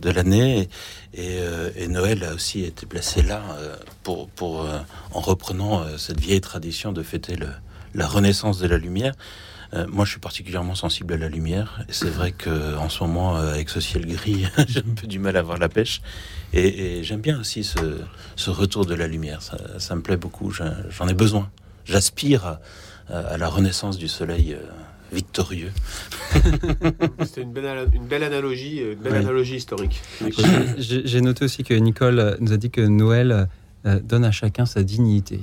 de 0.00 0.10
l'année. 0.10 0.70
Et, 1.12 1.36
et, 1.76 1.88
Noël 1.88 2.24
a 2.24 2.32
aussi 2.32 2.64
été 2.64 2.86
placé 2.86 3.22
là 3.22 3.42
pour, 4.02 4.28
pour 4.30 4.66
en 5.12 5.20
reprenant 5.20 5.84
cette 5.98 6.20
vieille 6.20 6.40
tradition 6.40 6.92
de 6.92 7.02
fêter 7.02 7.36
le, 7.36 7.48
la 7.94 8.06
renaissance 8.06 8.58
de 8.58 8.68
la 8.68 8.78
lumière. 8.78 9.14
Euh, 9.74 9.86
moi, 9.88 10.04
je 10.04 10.10
suis 10.12 10.20
particulièrement 10.20 10.74
sensible 10.74 11.14
à 11.14 11.16
la 11.16 11.28
lumière. 11.28 11.84
C'est 11.88 12.10
vrai 12.10 12.32
que 12.32 12.76
en 12.76 12.88
ce 12.88 13.02
moment, 13.02 13.36
euh, 13.36 13.52
avec 13.52 13.68
ce 13.68 13.80
ciel 13.80 14.06
gris, 14.06 14.46
j'ai 14.68 14.80
un 14.80 14.94
peu 14.94 15.06
du 15.06 15.18
mal 15.18 15.36
à 15.36 15.42
voir 15.42 15.58
la 15.58 15.68
pêche. 15.68 16.02
Et, 16.52 17.02
j'aime 17.02 17.20
bien 17.20 17.40
aussi 17.40 17.64
ce, 17.64 18.50
retour 18.50 18.86
de 18.86 18.94
la 18.94 19.06
lumière. 19.06 19.40
Ça, 19.42 19.96
me 19.96 20.02
plaît 20.02 20.16
beaucoup. 20.16 20.50
J'en 20.50 21.08
ai 21.08 21.14
besoin. 21.14 21.50
J'aspire 21.84 22.58
à, 23.08 23.36
la 23.36 23.48
renaissance 23.48 23.98
du 23.98 24.08
soleil. 24.08 24.54
Euh, 24.54 24.64
victorieux. 25.12 25.70
C'était 27.24 27.42
une 27.42 27.52
belle, 27.52 27.88
une 27.92 28.08
belle 28.08 28.24
analogie, 28.24 28.78
une 28.80 28.98
belle 28.98 29.14
analogie 29.14 29.54
historique. 29.54 30.02
J'ai 30.78 31.20
noté 31.20 31.44
aussi 31.44 31.62
que 31.62 31.74
Nicole 31.74 32.36
nous 32.40 32.52
a 32.52 32.56
dit 32.56 32.70
que 32.70 32.80
Noël 32.80 33.48
donne 33.84 34.24
à 34.24 34.32
chacun 34.32 34.66
sa 34.66 34.82
dignité. 34.82 35.38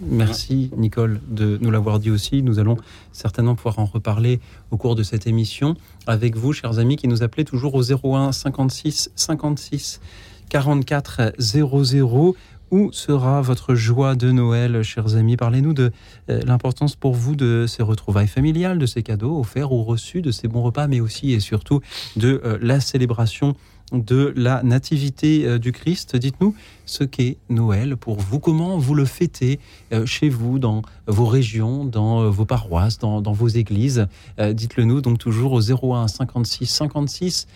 Merci 0.00 0.70
Nicole 0.76 1.20
de 1.28 1.58
nous 1.60 1.70
l'avoir 1.70 1.98
dit 1.98 2.10
aussi. 2.10 2.42
Nous 2.42 2.58
allons 2.58 2.76
certainement 3.12 3.54
pouvoir 3.54 3.78
en 3.78 3.84
reparler 3.84 4.40
au 4.70 4.76
cours 4.76 4.94
de 4.94 5.02
cette 5.02 5.26
émission 5.26 5.74
avec 6.06 6.36
vous, 6.36 6.52
chers 6.52 6.78
amis, 6.78 6.96
qui 6.96 7.08
nous 7.08 7.22
appelez 7.22 7.44
toujours 7.44 7.74
au 7.74 7.82
01 7.82 8.32
56 8.32 9.10
56 9.14 10.00
44 10.48 11.32
00. 11.38 12.36
Où 12.70 12.92
sera 12.92 13.40
votre 13.40 13.74
joie 13.74 14.14
de 14.14 14.30
Noël, 14.30 14.82
chers 14.82 15.16
amis? 15.16 15.38
Parlez-nous 15.38 15.72
de 15.72 15.90
euh, 16.28 16.42
l'importance 16.44 16.96
pour 16.96 17.14
vous 17.14 17.34
de 17.34 17.64
ces 17.66 17.82
retrouvailles 17.82 18.28
familiales, 18.28 18.78
de 18.78 18.84
ces 18.84 19.02
cadeaux 19.02 19.40
offerts 19.40 19.72
ou 19.72 19.84
reçus, 19.84 20.20
de 20.20 20.30
ces 20.30 20.48
bons 20.48 20.62
repas, 20.62 20.86
mais 20.86 21.00
aussi 21.00 21.32
et 21.32 21.40
surtout 21.40 21.80
de 22.16 22.42
euh, 22.44 22.58
la 22.60 22.80
célébration 22.80 23.56
de 23.92 24.32
la 24.36 24.62
nativité 24.62 25.46
euh, 25.46 25.58
du 25.58 25.72
Christ. 25.72 26.16
Dites-nous 26.16 26.54
ce 26.86 27.04
qu'est 27.04 27.36
Noël 27.48 27.96
pour 27.96 28.18
vous, 28.18 28.38
comment 28.38 28.78
vous 28.78 28.94
le 28.94 29.04
fêtez 29.04 29.58
euh, 29.92 30.06
chez 30.06 30.28
vous, 30.28 30.58
dans 30.58 30.82
vos 31.06 31.26
régions, 31.26 31.84
dans 31.84 32.22
euh, 32.22 32.30
vos 32.30 32.44
paroisses, 32.44 32.98
dans, 32.98 33.20
vos 33.20 33.48
églises? 33.48 34.06
Dites-le 34.38 34.84
nous 34.84 35.00
donc 35.00 35.18
toujours 35.18 35.52
au 35.52 35.60
01 35.60 36.08
56 36.08 36.66
56 36.66 37.46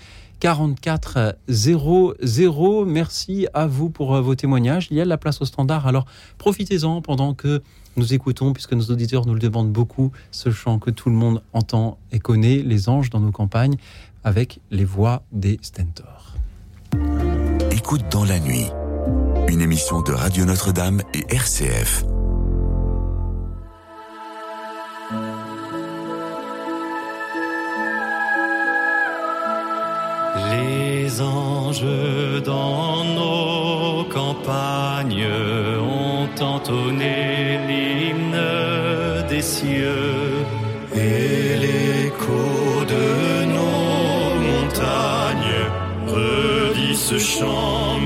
44 0.41 1.37
00. 1.49 2.85
Merci 2.85 3.47
à 3.55 3.67
vous 3.67 3.91
pour 3.91 4.21
vos 4.21 4.35
témoignages. 4.35 4.89
Il 4.91 4.97
y 4.97 5.01
a 5.01 5.05
de 5.05 5.09
la 5.09 5.19
place 5.19 5.41
au 5.41 5.45
standard, 5.45 5.87
alors 5.87 6.05
profitez-en 6.39 7.01
pendant 7.01 7.35
que 7.35 7.63
nous 7.97 8.15
écoutons, 8.15 8.53
puisque 8.53 8.73
nos 8.73 8.85
auditeurs 8.85 9.27
nous 9.27 9.35
le 9.35 9.41
demandent 9.41 9.73
beaucoup, 9.73 10.13
ce 10.31 10.51
chant 10.51 10.79
que 10.79 10.91
tout 10.91 11.11
le 11.11 11.15
monde 11.15 11.43
entend 11.53 11.99
et 12.11 12.19
connaît, 12.19 12.59
les 12.59 12.89
anges 12.89 13.11
dans 13.11 13.21
nos 13.21 13.33
campagnes, 13.33 13.77
avec 14.25 14.61
les 14.71 14.85
voix 14.85 15.23
des 15.33 15.59
Stentors. 15.63 16.22
Écoute 17.71 18.03
dans 18.11 18.25
la 18.25 18.39
nuit, 18.39 18.67
une 19.49 19.61
émission 19.61 20.03
de 20.03 20.13
Radio 20.13 20.45
Notre-Dame 20.45 21.03
et 21.15 21.27
RCF. 21.35 22.05
Les 30.51 31.21
anges 31.21 31.85
dans 32.45 33.05
nos 33.05 34.05
campagnes 34.05 35.27
ont 35.81 36.43
entonné 36.43 37.59
l'hymne 37.69 39.27
des 39.29 39.43
cieux 39.43 40.45
et 40.95 41.57
l'écho 41.57 42.72
ce 47.13 47.19
chant 47.19 47.99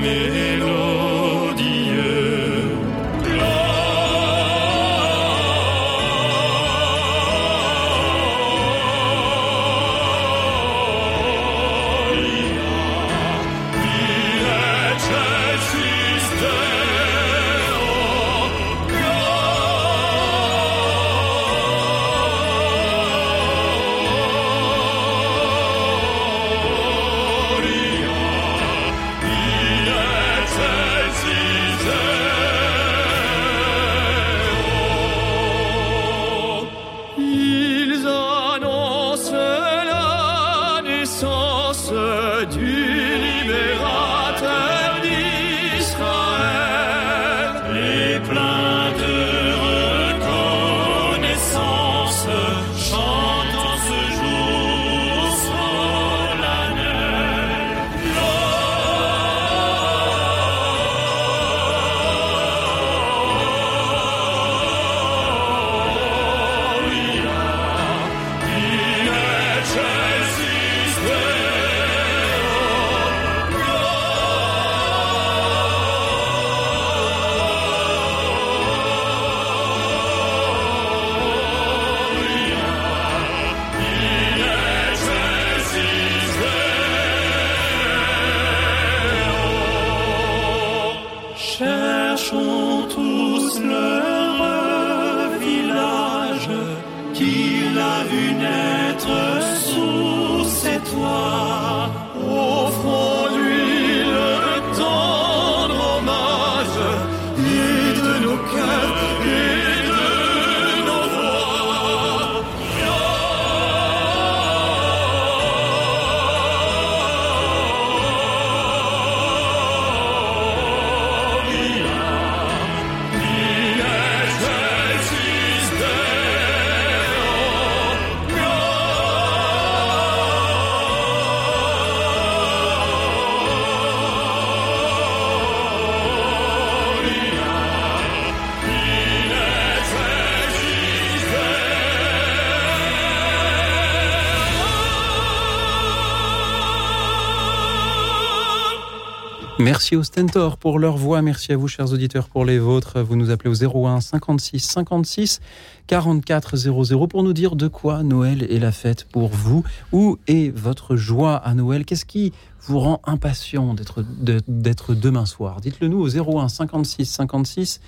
Merci 149.87 149.95
aux 149.95 150.03
Stentor 150.03 150.57
pour 150.57 150.79
leur 150.79 150.97
voix. 150.97 151.21
Merci 151.21 151.53
à 151.53 151.55
vous, 151.55 151.69
chers 151.69 151.93
auditeurs, 151.93 152.27
pour 152.27 152.43
les 152.43 152.59
vôtres. 152.59 152.99
Vous 152.99 153.15
nous 153.15 153.29
appelez 153.29 153.49
au 153.49 153.85
01 153.87 154.01
56 154.01 154.59
56 154.59 155.39
44 155.87 156.57
00 156.57 157.07
pour 157.07 157.23
nous 157.23 157.31
dire 157.31 157.55
de 157.55 157.69
quoi 157.69 158.03
Noël 158.03 158.45
est 158.51 158.59
la 158.59 158.73
fête 158.73 159.05
pour 159.05 159.29
vous. 159.29 159.63
Où 159.93 160.17
est 160.27 160.53
votre 160.53 160.97
joie 160.97 161.37
à 161.37 161.53
Noël? 161.53 161.85
Qu'est-ce 161.85 162.03
qui 162.03 162.33
vous 162.63 162.79
rend 162.79 162.99
impatient 163.05 163.77
d'être 163.77 164.93
demain 164.93 165.25
soir? 165.25 165.61
Dites-le 165.61 165.87
nous 165.87 166.01
au 166.01 166.09
01 166.09 166.49
56 166.49 167.05
56 167.05 167.79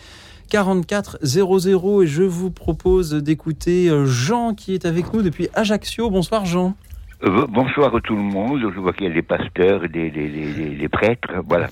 44 0.49 1.17
00 1.21 2.03
et 2.03 2.07
je 2.07 2.23
vous 2.23 2.49
propose 2.49 3.13
d'écouter 3.13 3.89
euh, 3.89 4.05
Jean 4.05 4.53
qui 4.53 4.73
est 4.73 4.85
avec 4.85 5.13
nous 5.13 5.21
depuis 5.21 5.49
Ajaccio. 5.53 6.09
Bonsoir 6.09 6.45
Jean. 6.45 6.75
Euh, 7.21 7.45
bonsoir 7.49 7.93
à 7.93 7.99
tout 7.99 8.15
le 8.15 8.21
monde. 8.21 8.61
Je 8.61 8.79
vois 8.79 8.93
qu'il 8.93 9.07
y 9.07 9.11
a 9.11 9.13
les 9.13 9.21
pasteurs, 9.21 9.81
les 9.93 10.87
prêtres, 10.87 11.33
voilà, 11.45 11.67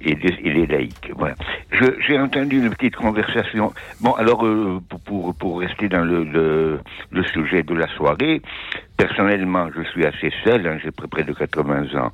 et, 0.00 0.12
et, 0.12 0.52
les 0.52 0.66
laïcs. 0.66 1.10
Voilà. 1.16 1.34
J'ai 2.06 2.18
entendu 2.18 2.58
une 2.58 2.70
petite 2.70 2.94
conversation. 2.94 3.72
Bon, 4.00 4.12
alors 4.12 4.46
euh, 4.46 4.80
pour, 5.04 5.34
pour 5.34 5.60
rester 5.60 5.88
dans 5.88 6.04
le, 6.04 6.22
le, 6.22 6.80
le, 7.10 7.24
sujet 7.24 7.64
de 7.64 7.74
la 7.74 7.88
soirée, 7.96 8.42
personnellement, 8.96 9.68
je 9.74 9.82
suis 9.90 10.06
assez 10.06 10.32
seul. 10.44 10.66
Hein, 10.66 10.78
J'ai 10.84 10.92
près 10.92 11.24
de 11.24 11.32
80 11.32 11.98
ans. 11.98 12.12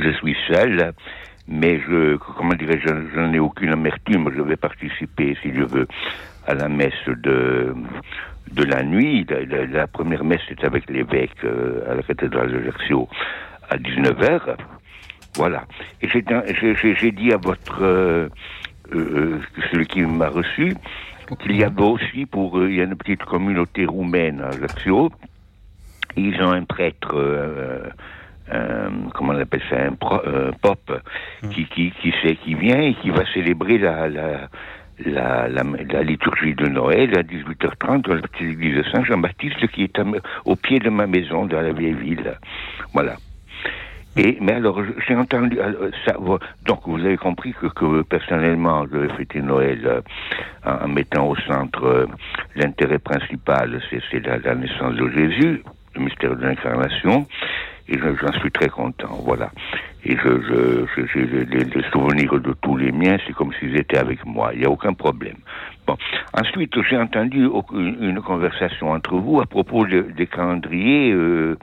Je 0.00 0.10
suis 0.10 0.36
seul 0.48 0.92
mais 1.46 1.78
je, 1.80 2.16
comment 2.16 2.54
dirais-je, 2.54 2.88
je 2.88 3.20
n'en 3.20 3.32
ai 3.32 3.38
aucune 3.38 3.70
amertume. 3.70 4.30
Je 4.34 4.40
vais 4.40 4.56
participer, 4.56 5.36
si 5.42 5.52
je 5.52 5.62
veux, 5.62 5.86
à 6.46 6.54
la 6.54 6.68
messe 6.68 6.92
de 7.06 7.74
de 8.52 8.64
la 8.64 8.82
nuit. 8.82 9.26
La, 9.72 9.86
première 9.86 10.24
messe 10.24 10.42
est 10.50 10.64
avec 10.64 10.88
l'évêque 10.90 11.44
euh, 11.44 11.90
à 11.90 11.94
la 11.94 12.02
cathédrale 12.02 12.52
de 12.52 12.58
Ajaccio 12.58 13.08
à 13.70 13.76
19h. 13.76 14.56
Voilà. 15.36 15.64
Et 16.00 16.08
j'ai 16.08 17.12
dit 17.12 17.32
à 17.32 17.36
votre 17.36 17.82
euh, 17.82 18.28
euh, 18.94 19.38
celui 19.70 19.86
qui 19.86 20.02
m'a 20.02 20.28
reçu 20.28 20.76
qu'il 21.40 21.56
y 21.56 21.64
avait 21.64 21.82
aussi 21.82 22.26
pour 22.26 22.62
il 22.62 22.74
y 22.74 22.80
a 22.80 22.84
une 22.84 22.96
petite 22.96 23.24
communauté 23.24 23.86
roumaine 23.86 24.40
à 24.40 24.48
Ajaccio. 24.48 25.10
Ils 26.16 26.40
ont 26.42 26.52
un 26.52 26.64
prêtre 26.64 27.16
comment 29.14 29.32
on 29.32 29.40
appelle 29.40 29.62
ça, 29.70 29.76
un, 29.80 29.94
pop 29.94 31.02
hum. 31.42 31.50
qui, 31.50 31.64
qui, 31.66 31.92
qui, 32.02 32.12
sait, 32.22 32.36
qui 32.36 32.54
vient 32.54 32.80
et 32.80 32.94
qui 32.94 33.10
va 33.10 33.24
célébrer 33.32 33.78
la, 33.78 34.48
la, 35.04 35.48
la, 35.48 36.02
liturgie 36.02 36.54
de 36.54 36.66
Noël 36.66 37.16
à 37.18 37.22
18h30 37.22 38.02
dans 38.02 38.14
la 38.14 38.22
petite 38.22 38.48
église 38.48 38.76
de 38.76 38.82
Saint-Jean-Baptiste 38.90 39.66
qui 39.68 39.84
est 39.84 40.00
au 40.44 40.56
pied 40.56 40.78
de 40.78 40.90
ma 40.90 41.06
maison 41.06 41.46
dans 41.46 41.60
la 41.60 41.72
vieille 41.72 41.94
ville. 41.94 42.34
Voilà. 42.92 43.16
Et, 44.16 44.38
mais 44.40 44.52
alors, 44.52 44.80
j'ai 45.08 45.16
entendu, 45.16 45.58
ça, 46.06 46.14
donc 46.66 46.80
vous 46.86 47.00
avez 47.00 47.16
compris 47.16 47.52
que, 47.52 47.66
que 47.66 48.02
personnellement, 48.02 48.86
je 48.92 48.98
vais 48.98 49.12
fêter 49.14 49.40
Noël 49.40 49.80
euh, 49.84 50.00
en, 50.64 50.86
mettant 50.86 51.26
au 51.26 51.36
centre 51.36 51.84
euh, 51.84 52.06
l'intérêt 52.54 53.00
principal, 53.00 53.80
c'est 53.90 54.24
la, 54.24 54.54
naissance 54.54 54.94
de 54.94 55.10
Jésus, 55.10 55.62
le 55.96 56.00
mystère 56.00 56.36
de 56.36 56.46
l'incarnation, 56.46 57.26
et 57.88 57.98
j'en 57.98 58.32
suis 58.40 58.50
très 58.50 58.68
content, 58.68 59.20
voilà. 59.24 59.50
Et 60.04 60.16
je, 60.16 60.40
je, 60.96 61.06
je, 61.06 61.18
les, 61.18 61.90
souvenirs 61.90 62.40
de 62.40 62.54
tous 62.62 62.76
les 62.76 62.92
miens, 62.92 63.16
c'est 63.26 63.32
comme 63.32 63.52
s'ils 63.54 63.76
étaient 63.76 63.98
avec 63.98 64.24
moi, 64.24 64.50
il 64.52 64.60
n'y 64.60 64.66
a 64.66 64.70
aucun 64.70 64.92
problème. 64.92 65.36
Bon. 65.86 65.96
Ensuite, 66.32 66.74
j'ai 66.88 66.96
entendu 66.96 67.48
une, 67.72 68.20
conversation 68.22 68.90
entre 68.90 69.16
vous 69.16 69.40
à 69.40 69.46
propos 69.46 69.86
de, 69.86 70.00
des 70.16 70.26
calendriers 70.26 71.12
euh, 71.12 71.58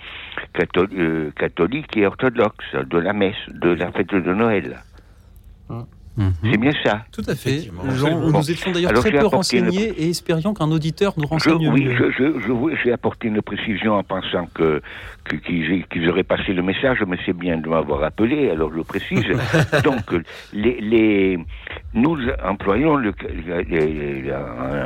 euh, 0.78 1.32
catholiques 1.32 1.98
et 1.98 2.06
orthodoxes, 2.06 2.76
de 2.76 2.98
la 3.00 3.14
messe, 3.14 3.50
de 3.50 3.70
la 3.70 3.92
fête 3.92 4.14
de 4.14 4.34
Noël. 4.34 4.78
Hein. 5.70 5.86
Mhm. 6.18 6.34
C'est 6.44 6.58
bien 6.58 6.72
ça. 6.84 7.06
Tout 7.12 7.24
à 7.28 7.36
fait. 7.36 7.70
nous 7.84 8.52
étions 8.52 8.72
d'ailleurs 8.72 8.94
très 8.94 9.12
peu 9.12 9.26
renseignés 9.26 9.94
et 9.98 10.10
espérions 10.10 10.54
qu'un 10.54 10.70
auditeur 10.72 11.14
nous 11.18 11.26
renseigne 11.26 11.70
Oui, 11.70 11.90
j'ai 12.84 12.92
apporté 12.92 13.28
une 13.28 13.42
précision 13.42 13.96
en 13.96 14.04
pensant 14.04 14.48
que 14.54 14.82
qu'ils 15.46 16.10
auraient 16.10 16.24
passé 16.24 16.54
le 16.54 16.62
message, 16.62 17.04
mais 17.08 17.18
c'est 17.26 17.38
bien 17.38 17.58
de 17.58 17.70
m'avoir 17.70 18.04
appelé, 18.04 18.50
alors 18.50 18.72
je 18.76 18.82
précise. 18.82 19.24
Donc, 19.84 20.16
les, 20.54 21.40
nous 21.94 22.18
employons 22.44 22.96
le, 22.96 23.14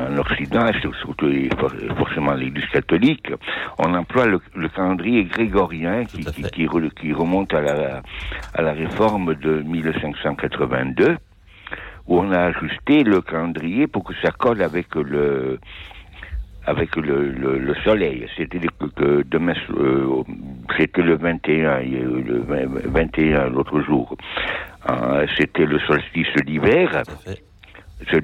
en 0.10 0.18
Occident, 0.18 0.68
surtout 1.02 1.32
forcément 1.98 2.34
l'Église 2.34 2.68
catholique, 2.72 3.32
on 3.80 3.94
emploie 3.94 4.26
le, 4.26 4.40
calendrier 4.76 5.24
grégorien 5.24 6.06
qui, 6.06 6.26
qui, 6.26 6.44
qui, 6.52 7.14
remonte 7.14 7.54
à 7.54 7.62
la, 7.62 8.02
à 8.54 8.62
la 8.62 8.74
réforme 8.74 9.36
de 9.36 9.62
1582 9.62 11.15
où 12.08 12.20
on 12.20 12.32
a 12.32 12.46
ajusté 12.46 13.04
le 13.04 13.22
calendrier 13.22 13.88
pour 13.88 14.04
que 14.04 14.14
ça 14.22 14.32
colle 14.32 14.62
avec 14.62 14.94
le 14.96 15.60
avec 16.68 16.96
le, 16.96 17.30
le, 17.30 17.76
soleil. 17.84 18.28
C'était 18.36 18.60
que 18.96 19.24
demain, 19.30 19.54
euh, 19.78 20.24
c'était 20.76 21.04
le 21.04 21.16
21, 21.16 21.82
le 21.82 22.44
21 22.86 23.50
l'autre 23.50 23.82
jour. 23.82 24.16
Euh, 24.90 25.28
c'était 25.38 25.66
le 25.66 25.80
solstice 25.80 26.34
d'hiver. 26.46 27.04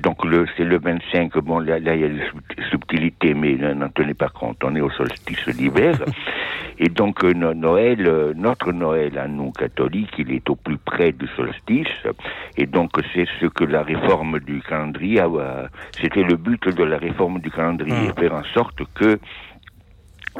Donc 0.03 0.25
le, 0.25 0.45
c'est 0.57 0.65
le 0.65 0.79
25, 0.79 1.37
bon 1.39 1.59
là, 1.59 1.77
il 1.79 1.85
y 1.85 1.89
a 1.89 1.95
des 1.95 2.21
subtilités, 2.69 3.33
mais 3.33 3.55
n'en 3.55 3.89
tenez 3.89 4.13
pas 4.13 4.27
compte, 4.27 4.57
on 4.63 4.75
est 4.75 4.81
au 4.81 4.89
solstice 4.91 5.47
d'hiver. 5.55 5.97
et 6.77 6.89
donc 6.89 7.23
euh, 7.23 7.33
Noël, 7.33 8.05
euh, 8.05 8.33
notre 8.35 8.73
Noël 8.73 9.17
à 9.17 9.27
nous 9.27 9.51
catholiques, 9.51 10.13
il 10.17 10.33
est 10.33 10.49
au 10.49 10.55
plus 10.55 10.77
près 10.77 11.13
du 11.13 11.25
solstice. 11.37 11.87
Et 12.57 12.65
donc 12.65 12.91
c'est 13.13 13.27
ce 13.39 13.45
que 13.45 13.63
la 13.63 13.81
réforme 13.81 14.39
du 14.39 14.61
calendrier, 14.61 15.23
c'était 15.99 16.23
le 16.23 16.35
but 16.35 16.67
de 16.67 16.83
la 16.83 16.97
réforme 16.97 17.39
du 17.39 17.49
calendrier, 17.49 18.09
ah. 18.09 18.19
faire 18.19 18.33
en 18.33 18.43
sorte 18.53 18.81
que 18.93 19.19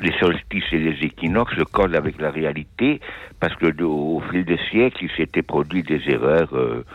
les 0.01 0.13
solstices 0.19 0.71
et 0.71 0.77
les 0.77 1.05
équinoxes 1.05 1.63
collent 1.71 1.95
avec 1.95 2.19
la 2.19 2.31
réalité, 2.31 2.99
parce 3.39 3.55
que 3.55 3.81
au 3.83 4.21
fil 4.29 4.45
des 4.45 4.59
siècles, 4.69 5.05
il 5.05 5.11
s'était 5.11 5.41
produit 5.41 5.83
des 5.83 6.01
erreurs. 6.07 6.53
Euh, 6.53 6.85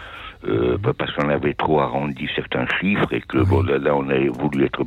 euh, 0.44 0.76
parce 0.98 1.12
qu'on 1.12 1.28
avait 1.28 1.54
trop 1.54 1.80
arrondi 1.80 2.28
certains 2.34 2.66
chiffres 2.80 3.12
et 3.12 3.20
que 3.20 3.38
bon, 3.38 3.62
là, 3.62 3.94
on 3.94 4.08
a 4.08 4.18
voulu 4.30 4.64
être 4.64 4.84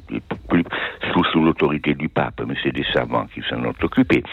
plus, 0.48 0.64
sous, 1.12 1.24
sous 1.26 1.44
l'autorité 1.44 1.94
du 1.96 2.08
pape, 2.08 2.42
mais 2.48 2.56
c'est 2.64 2.72
des 2.72 2.86
savants 2.94 3.26
qui 3.34 3.42
s'en 3.50 3.64
ont 3.66 3.74
occupés. 3.82 4.24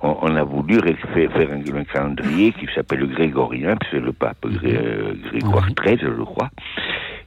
On, 0.00 0.34
a 0.34 0.42
voulu 0.42 0.78
faire, 1.14 1.30
un, 1.52 1.84
calendrier 1.84 2.52
qui 2.52 2.66
s'appelle 2.74 3.00
le 3.00 3.06
grégorien, 3.06 3.76
c'est 3.90 4.00
le 4.00 4.12
pape 4.12 4.44
euh, 4.46 5.14
Grégoire 5.30 5.68
XIII, 5.74 5.98
je 6.00 6.22
crois. 6.22 6.50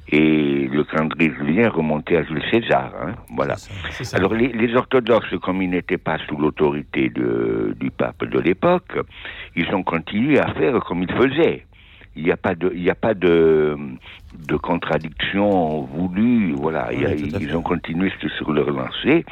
Et 0.10 0.68
le 0.72 0.84
calendrier 0.84 1.34
julien 1.34 1.70
remontait 1.70 2.18
à 2.18 2.24
Jules 2.24 2.44
César. 2.52 2.92
Hein, 3.02 3.14
voilà. 3.36 3.56
Alors 4.14 4.34
les, 4.34 4.50
les, 4.50 4.76
orthodoxes, 4.76 5.34
comme 5.42 5.62
ils 5.62 5.70
n'étaient 5.70 5.98
pas 5.98 6.18
sous 6.28 6.38
l'autorité 6.38 7.10
du 7.10 7.92
pape 7.92 8.24
de 8.26 8.40
l'époque, 8.40 9.00
ils 9.56 9.74
ont 9.74 9.84
continué 9.84 10.40
à 10.40 10.54
faire 10.54 10.80
comme 10.82 11.04
ils 11.04 11.12
faisaient 11.12 11.66
il 12.16 12.24
n'y 12.24 12.32
a 12.32 12.38
pas 12.38 12.56
de, 12.56 12.72
il 12.74 12.82
n'y 12.82 12.90
a 12.90 12.96
pas 12.96 13.14
de, 13.14 13.78
de 14.48 14.56
contradiction 14.56 15.82
voulue. 15.82 16.54
Voilà, 16.54 16.92
ils 16.94 17.56
ont 17.56 17.62
continué 17.62 18.12
sur 18.38 18.52
leur 18.52 18.70
lancée. 18.72 19.26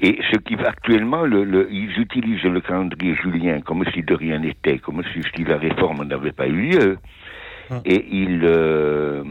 Et 0.00 0.18
ce 0.32 0.38
qui 0.38 0.56
va 0.56 0.68
actuellement, 0.68 1.22
le, 1.22 1.44
le, 1.44 1.72
ils 1.72 1.98
utilisent 2.00 2.42
le 2.42 2.60
calendrier 2.60 3.14
julien 3.14 3.60
comme 3.60 3.84
si 3.92 4.02
de 4.02 4.14
rien 4.14 4.40
n'était, 4.40 4.78
comme 4.78 5.02
si 5.12 5.44
la 5.44 5.58
réforme 5.58 6.04
n'avait 6.04 6.32
pas 6.32 6.48
eu 6.48 6.70
lieu. 6.70 6.98
Ah. 7.70 7.80
Et 7.84 8.04
ils 8.10 8.42
euh, 8.44 9.24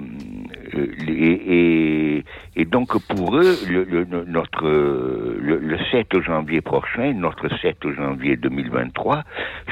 et, 1.08 2.24
et, 2.56 2.66
donc 2.66 2.98
pour 3.08 3.38
eux, 3.38 3.58
le, 3.70 4.06
notre 4.28 4.68
le, 4.68 5.78
7 5.92 6.22
janvier 6.22 6.62
prochain, 6.62 7.14
notre 7.14 7.50
7 7.62 7.78
janvier 7.96 8.38
2023, 8.38 9.24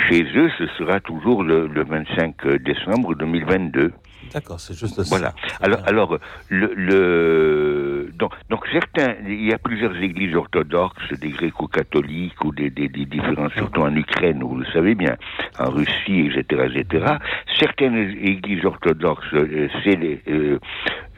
chez 0.07 0.23
eux, 0.35 0.49
ce 0.57 0.67
sera 0.77 0.99
toujours 0.99 1.43
le, 1.43 1.67
25 1.67 2.47
décembre 2.63 3.15
2022. 3.15 3.91
D'accord, 4.33 4.59
c'est 4.59 4.77
juste 4.77 4.95
ça. 4.95 5.09
Voilà. 5.09 5.33
Alors, 5.61 5.79
alors 5.85 6.17
le, 6.49 6.71
le 6.75 8.11
donc, 8.21 8.33
donc, 8.49 8.65
certains, 8.71 9.15
il 9.27 9.45
y 9.45 9.53
a 9.53 9.57
plusieurs 9.57 9.95
églises 9.95 10.35
orthodoxes, 10.35 11.11
des 11.19 11.29
gréco-catholiques 11.29 12.43
ou 12.43 12.51
des, 12.51 12.69
des, 12.69 12.87
des 12.87 13.05
différents, 13.05 13.49
surtout 13.49 13.81
en 13.81 13.95
Ukraine, 13.95 14.43
vous 14.43 14.57
le 14.57 14.65
savez 14.73 14.95
bien, 14.95 15.15
en 15.59 15.69
Russie, 15.71 16.29
etc., 16.29 16.69
etc. 16.75 17.15
Certaines 17.59 17.97
églises 18.21 18.65
orthodoxes, 18.65 19.25
euh, 19.33 19.67
c'est 19.83 19.95
les, 19.95 20.21
euh, 20.27 20.59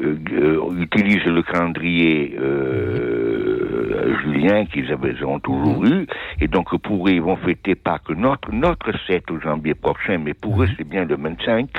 euh, 0.02 0.16
euh, 0.32 0.82
utilisent 0.82 1.26
le 1.26 1.44
calendrier 1.44 2.36
euh, 3.74 4.18
julien 4.24 4.66
qu'ils 4.66 4.92
avaient 4.92 5.24
ont 5.24 5.40
toujours 5.40 5.82
mhm. 5.82 5.94
eu, 5.94 6.08
et 6.40 6.48
donc 6.48 6.76
pour 6.82 7.08
eux 7.08 7.12
ils 7.12 7.22
vont 7.22 7.36
fêter 7.38 7.76
Pâques 7.76 8.10
notre 8.10 8.52
notre 8.52 8.92
7 9.08 9.24
janvier 9.44 9.74
prochain, 9.74 10.18
mais 10.18 10.34
pour 10.34 10.62
eux 10.62 10.68
mhm. 10.68 10.74
c'est 10.78 10.88
bien 10.88 11.06
le 11.06 11.16
25, 11.16 11.70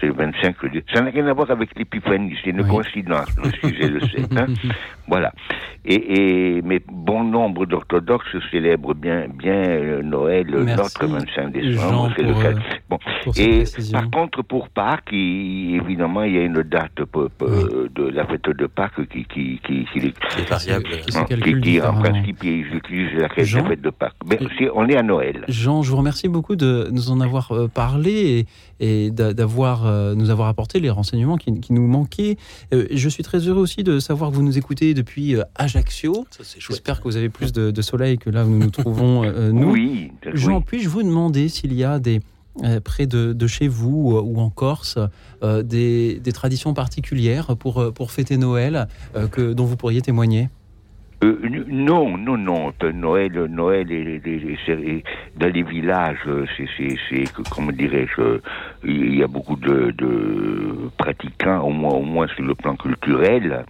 c'est 0.00 0.06
le 0.06 0.12
25. 0.12 0.56
Ça 0.92 1.02
n'a 1.02 1.10
rien 1.10 1.26
à 1.26 1.32
voir 1.32 1.50
avec 1.50 1.76
l'épiphanie, 1.78 2.36
c'est 2.42 2.50
une 2.50 2.66
coïncidence 2.66 3.34
le 3.36 3.50
6 3.50 3.76
et 3.80 3.88
le 3.88 4.00
7. 4.00 4.38
Hein. 4.38 4.46
voilà. 5.08 5.32
Et, 5.84 5.94
et, 5.94 6.62
mais 6.62 6.82
bon 6.86 7.24
nombre 7.24 7.64
d'orthodoxes 7.64 8.36
célèbrent 8.50 8.94
bien 8.94 9.26
bien 9.28 10.02
Noël 10.02 10.46
notre 10.50 11.06
25 11.06 11.52
décembre. 11.52 12.12
c'est 12.16 12.22
le 12.22 12.34
cas. 12.34 12.52
bon. 12.88 12.98
et 13.36 13.64
par 13.90 14.10
contre 14.10 14.42
pour 14.42 14.68
Pâques, 14.68 15.12
évidemment 15.12 16.22
il 16.22 16.34
y 16.34 16.38
a 16.38 16.42
une 16.42 16.62
date 16.62 17.00
euh, 17.16 17.88
de 17.94 18.08
la 18.08 18.26
fête 18.26 18.48
de 18.50 18.66
Pâques 18.66 19.08
qui, 19.08 19.24
qui, 19.24 19.58
qui, 19.64 19.86
qui, 19.86 19.98
est 19.98 20.48
variable. 20.50 20.88
Qui, 21.24 21.60
qui 21.60 21.80
en 21.80 21.94
principe, 21.94 22.44
ils 22.44 22.66
utilisent 22.74 23.18
la 23.18 23.28
fête 23.28 23.80
de 23.80 23.90
Pâques. 23.90 24.14
Mais 24.26 24.38
on 24.74 24.88
est 24.88 24.96
à 24.96 25.02
Noël. 25.02 25.44
Jean, 25.48 25.82
je 25.82 25.90
vous 25.90 25.96
remercie 25.96 26.28
beaucoup 26.28 26.56
de 26.56 26.88
nous 26.92 27.10
en 27.10 27.20
avoir 27.20 27.52
euh, 27.52 27.68
parlé 27.68 28.46
et, 28.80 29.06
et 29.06 29.10
d'avoir 29.10 29.86
euh, 29.86 30.14
nous 30.14 30.30
avoir 30.30 30.48
apporté 30.48 30.80
les 30.80 30.90
renseignements 30.90 31.36
qui, 31.36 31.52
nous 31.70 31.86
manquaient. 31.86 32.36
Je 32.72 33.08
suis 33.08 33.22
très 33.22 33.38
heureux 33.38 33.60
aussi 33.60 33.84
de 33.84 33.98
savoir 33.98 34.30
que 34.30 34.36
vous 34.36 34.42
nous 34.42 34.58
écoutez 34.58 34.94
depuis 34.94 35.36
Ajaccio. 35.54 36.26
J'espère 36.58 36.98
que 36.98 37.04
vous 37.04 37.16
avez 37.16 37.28
plus 37.28 37.52
de, 37.52 37.70
de, 37.70 37.82
soleil 37.82 38.18
que 38.18 38.30
là 38.30 38.44
où 38.44 38.48
nous 38.48 38.58
nous 38.58 38.70
trouvons 38.70 39.30
nous. 39.52 39.70
Oui. 39.70 40.12
Jean, 40.34 40.60
puis-je 40.60 40.88
vous 40.88 41.02
demander 41.02 41.48
s'il 41.48 41.72
y 41.74 41.84
a 41.84 41.98
des 41.98 42.20
euh, 42.64 42.80
près 42.80 43.06
de, 43.06 43.46
chez 43.46 43.68
vous 43.68 44.16
euh, 44.16 44.20
ou 44.20 44.40
en 44.40 44.50
Corse 44.50 44.98
euh, 45.42 45.62
des, 45.62 46.20
traditions 46.34 46.74
particulières 46.74 47.56
pour, 47.56 47.92
pour 47.94 48.10
fêter 48.10 48.36
Noël 48.36 48.88
que, 49.32 49.52
dont 49.52 49.64
vous 49.64 49.76
pourriez 49.76 50.02
témoigner? 50.02 50.48
Non, 51.22 52.16
non, 52.16 52.36
non. 52.38 52.72
Noël, 52.94 53.32
Noël 53.50 53.86
dans 55.36 55.52
les 55.52 55.62
villages, 55.62 56.18
c'est, 56.56 57.24
comment 57.50 57.72
dirais-je, 57.72 58.40
il 58.84 59.16
y 59.16 59.22
a 59.22 59.26
beaucoup 59.26 59.56
de, 59.56 59.94
pratiquants, 60.96 61.60
au 61.60 61.70
moins, 61.70 62.26
sur 62.28 62.44
le 62.44 62.54
plan 62.54 62.74
culturel. 62.76 63.64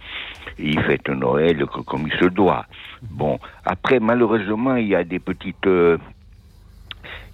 Ils 0.57 0.79
fêtent 0.81 1.09
Noël 1.09 1.65
comme 1.85 2.07
il 2.07 2.13
se 2.19 2.29
doit. 2.29 2.65
Bon, 3.01 3.39
après, 3.65 3.99
malheureusement, 3.99 4.75
il 4.75 4.87
y 4.87 4.95
a 4.95 5.03
des 5.03 5.19
petites 5.19 5.67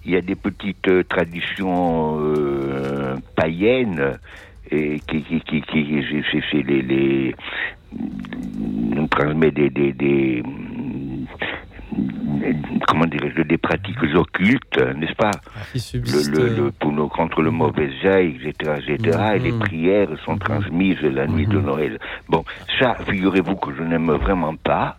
il 0.04 0.12
y 0.12 0.16
a 0.16 0.22
des 0.22 0.36
petites 0.36 0.88
euh, 0.88 1.02
traditions 1.04 2.18
euh, 2.20 3.16
païennes 3.36 4.18
et 4.70 5.00
qui 5.06 5.22
qui 5.22 5.40
qui, 5.40 5.62
qui 5.62 6.04
c'est 6.50 6.62
les, 6.62 6.82
les 6.82 7.34
on 8.96 9.06
transmet 9.08 9.50
des, 9.50 9.70
des, 9.70 9.92
des 9.92 10.42
comment 12.86 13.06
dirais-je, 13.06 13.42
des 13.42 13.58
pratiques 13.58 14.02
occultes, 14.14 14.78
n'est-ce 14.96 15.14
pas? 15.14 15.30
Le, 15.74 16.56
le, 16.56 16.70
pour 16.72 16.92
nos, 16.92 17.08
contre 17.08 17.42
le 17.42 17.50
mauvais 17.50 17.90
œil, 18.04 18.38
etc., 18.44 18.80
etc., 18.86 19.18
et 19.34 19.38
les 19.38 19.52
mm-hmm. 19.52 19.58
prières 19.58 20.08
sont 20.24 20.34
mm-hmm. 20.34 20.38
transmises 20.38 21.02
la 21.02 21.26
nuit 21.26 21.46
de 21.46 21.58
mm-hmm. 21.58 21.64
Noël. 21.64 21.98
Bon, 22.28 22.44
ça, 22.78 22.96
figurez-vous 23.08 23.56
que 23.56 23.74
je 23.74 23.82
n'aime 23.82 24.10
vraiment 24.12 24.54
pas, 24.56 24.98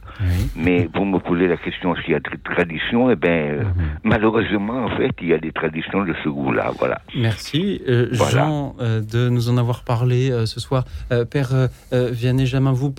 mais 0.56 0.90
pour 0.92 1.06
me 1.06 1.20
poser 1.20 1.48
la 1.48 1.58
question 1.58 1.96
s'il 1.96 2.12
y 2.12 2.16
a 2.16 2.20
des 2.20 2.38
traditions, 2.44 3.10
eh 3.10 3.16
bien, 3.16 3.30
euh, 3.30 3.64
malheureusement, 4.04 4.86
en 4.86 4.98
fait, 4.98 5.12
il 5.22 5.28
y 5.30 5.34
a 5.34 5.38
des 5.38 5.52
traditions 5.52 6.04
de 6.04 6.14
ce 6.24 6.30
goût-là, 6.30 6.72
voilà. 6.78 7.02
Merci, 7.16 7.82
euh, 7.88 8.08
Jean, 8.12 8.76
euh, 8.80 9.02
de 9.02 9.30
nous 9.30 9.50
en 9.50 9.58
avoir 9.58 9.84
parlé 9.84 10.32
ce 10.46 10.60
soir. 10.60 10.86
Père 11.32 11.70
Vianney 11.92 12.46
Jamin, 12.46 12.72
vous, 12.72 12.94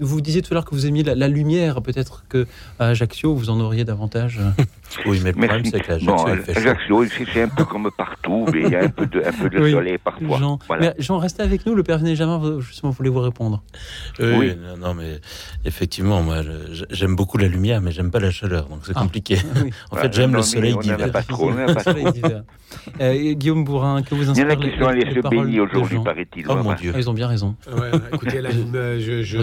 vous 0.00 0.20
disiez 0.20 0.42
tout 0.42 0.52
à 0.52 0.54
l'heure 0.54 0.64
que 0.64 0.74
vous 0.74 0.86
aimiez 0.86 1.02
la, 1.02 1.14
la 1.14 1.28
lumière, 1.28 1.82
peut-être 1.82 2.24
que 2.28 2.46
à 2.78 2.88
Ajaccio, 2.88 3.34
vous 3.34 3.50
en 3.50 3.60
auriez 3.60 3.84
davantage 3.84 4.40
Oui, 5.06 5.20
mais 5.22 5.32
le 5.32 5.38
problème, 5.38 5.64
c'est 5.64 5.80
qu'Ajaccio, 5.80 7.04
c'est 7.32 7.42
un 7.42 7.48
peu 7.48 7.64
comme 7.64 7.90
partout, 7.96 8.46
mais 8.52 8.62
il 8.62 8.68
y 8.68 8.76
a 8.76 8.84
un 8.84 8.88
peu 8.88 9.06
de, 9.06 9.22
un 9.24 9.32
peu 9.32 9.48
de 9.48 9.70
soleil 9.70 9.98
parfois. 9.98 10.38
Jean, 10.38 10.58
voilà. 10.66 10.94
Jean, 10.98 11.18
restez 11.18 11.42
avec 11.42 11.66
nous, 11.66 11.74
le 11.74 11.82
Père 11.82 12.00
Jamais, 12.02 12.60
justement, 12.60 12.90
voulez 12.90 13.10
vous 13.10 13.20
répondre. 13.20 13.62
oui, 14.18 14.56
non, 14.78 14.94
mais 14.94 15.20
effectivement, 15.64 16.22
moi, 16.22 16.42
j'aime 16.90 17.16
beaucoup 17.16 17.38
la 17.38 17.48
lumière, 17.48 17.80
mais 17.80 17.92
j'aime 17.92 18.10
pas 18.10 18.20
la 18.20 18.30
chaleur, 18.30 18.66
donc 18.66 18.80
c'est 18.84 18.92
ah, 18.94 19.00
compliqué. 19.00 19.38
en 19.90 19.96
fait, 19.96 20.12
j'aime 20.12 20.34
le 20.34 20.42
soleil 20.42 20.76
d'hiver. 20.78 21.10
Pas 21.10 21.22
trop, 21.22 21.52
pas 21.52 21.74
trop. 21.74 21.92
Euh, 23.00 23.32
Guillaume 23.34 23.64
Bourrin, 23.64 24.02
que 24.02 24.14
vous 24.14 24.30
inspire 24.30 24.46
Il 24.46 24.50
y 24.50 24.54
en 24.54 24.58
a 24.58 24.70
qui 24.70 24.78
sont 24.78 24.86
allés 24.86 25.14
se 25.14 25.28
baigner 25.28 25.60
aujourd'hui, 25.60 25.98
paraît-il. 26.02 26.46
Oh 26.48 26.56
mon 26.56 26.72
Dieu. 26.74 26.92
Ah, 26.94 26.98
ils 26.98 27.10
ont 27.10 27.14
bien 27.14 27.28
raison. 27.28 27.54
Écoutez, 28.12 28.40
là, 28.40 28.50
je, 28.50 29.36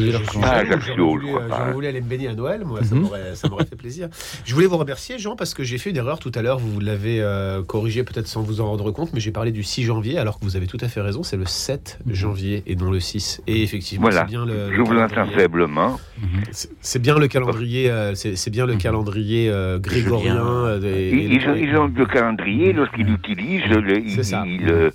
ah, 1.52 1.72
voulu 1.72 1.88
aller 1.88 2.02
me 2.02 2.08
baigner 2.08 2.30
à 2.30 2.34
Noël, 2.34 2.64
moi, 2.66 2.84
ça 2.84 2.96
mhm. 2.96 3.08
m'aurait 3.50 3.66
fait 3.66 3.76
plaisir. 3.76 4.10
Je 4.46 4.54
voulais 4.54 4.68
vous 4.68 4.78
remercier, 4.78 5.20
Jean, 5.20 5.36
parce 5.40 5.54
que 5.54 5.64
j'ai 5.64 5.78
fait 5.78 5.90
une 5.90 5.96
erreur 5.96 6.20
tout 6.20 6.32
à 6.36 6.42
l'heure. 6.42 6.60
Vous 6.60 6.82
l'avez 6.82 7.22
euh, 7.22 7.64
corrigé 7.64 8.04
peut-être 8.04 8.28
sans 8.28 8.42
vous 8.44 8.60
en 8.60 8.66
rendre 8.66 8.92
compte, 8.92 9.14
mais 9.14 9.22
j'ai 9.22 9.32
parlé 9.32 9.52
du 9.52 9.64
6 9.64 9.84
janvier, 9.84 10.20
alors 10.20 10.38
que 10.38 10.44
vous 10.44 10.58
avez 10.58 10.68
tout 10.68 10.78
à 10.82 10.90
fait 10.90 11.00
raison. 11.00 11.24
C'est 11.24 11.38
le 11.38 11.46
7 11.46 12.00
mhm. 12.06 12.14
janvier 12.14 12.64
et 12.68 12.76
non 12.76 12.92
le 12.92 13.00
6. 13.00 13.42
Et 13.48 13.64
effectivement, 13.64 14.12
c'est 14.12 14.26
bien 14.26 14.46
le. 14.46 14.72
Je 14.76 14.82
vous 14.82 14.98
entends 14.98 15.28
faiblement. 15.28 15.98
Mhm. 16.22 16.44
C'est 16.82 17.02
bien 17.02 17.18
le 17.18 17.30
calendrier. 17.30 17.90
Euh, 17.90 18.14
c'est 18.16 18.50
bien 18.50 18.66
le 18.66 18.76
calendrier 18.76 19.52
grégorien. 19.78 20.78
Ils 20.84 21.78
ont 21.78 21.88
le 21.88 22.06
calendrier 22.06 22.74
lorsqu'ils 22.74 23.10
utilisent. 23.10 23.64
Il, 23.72 24.92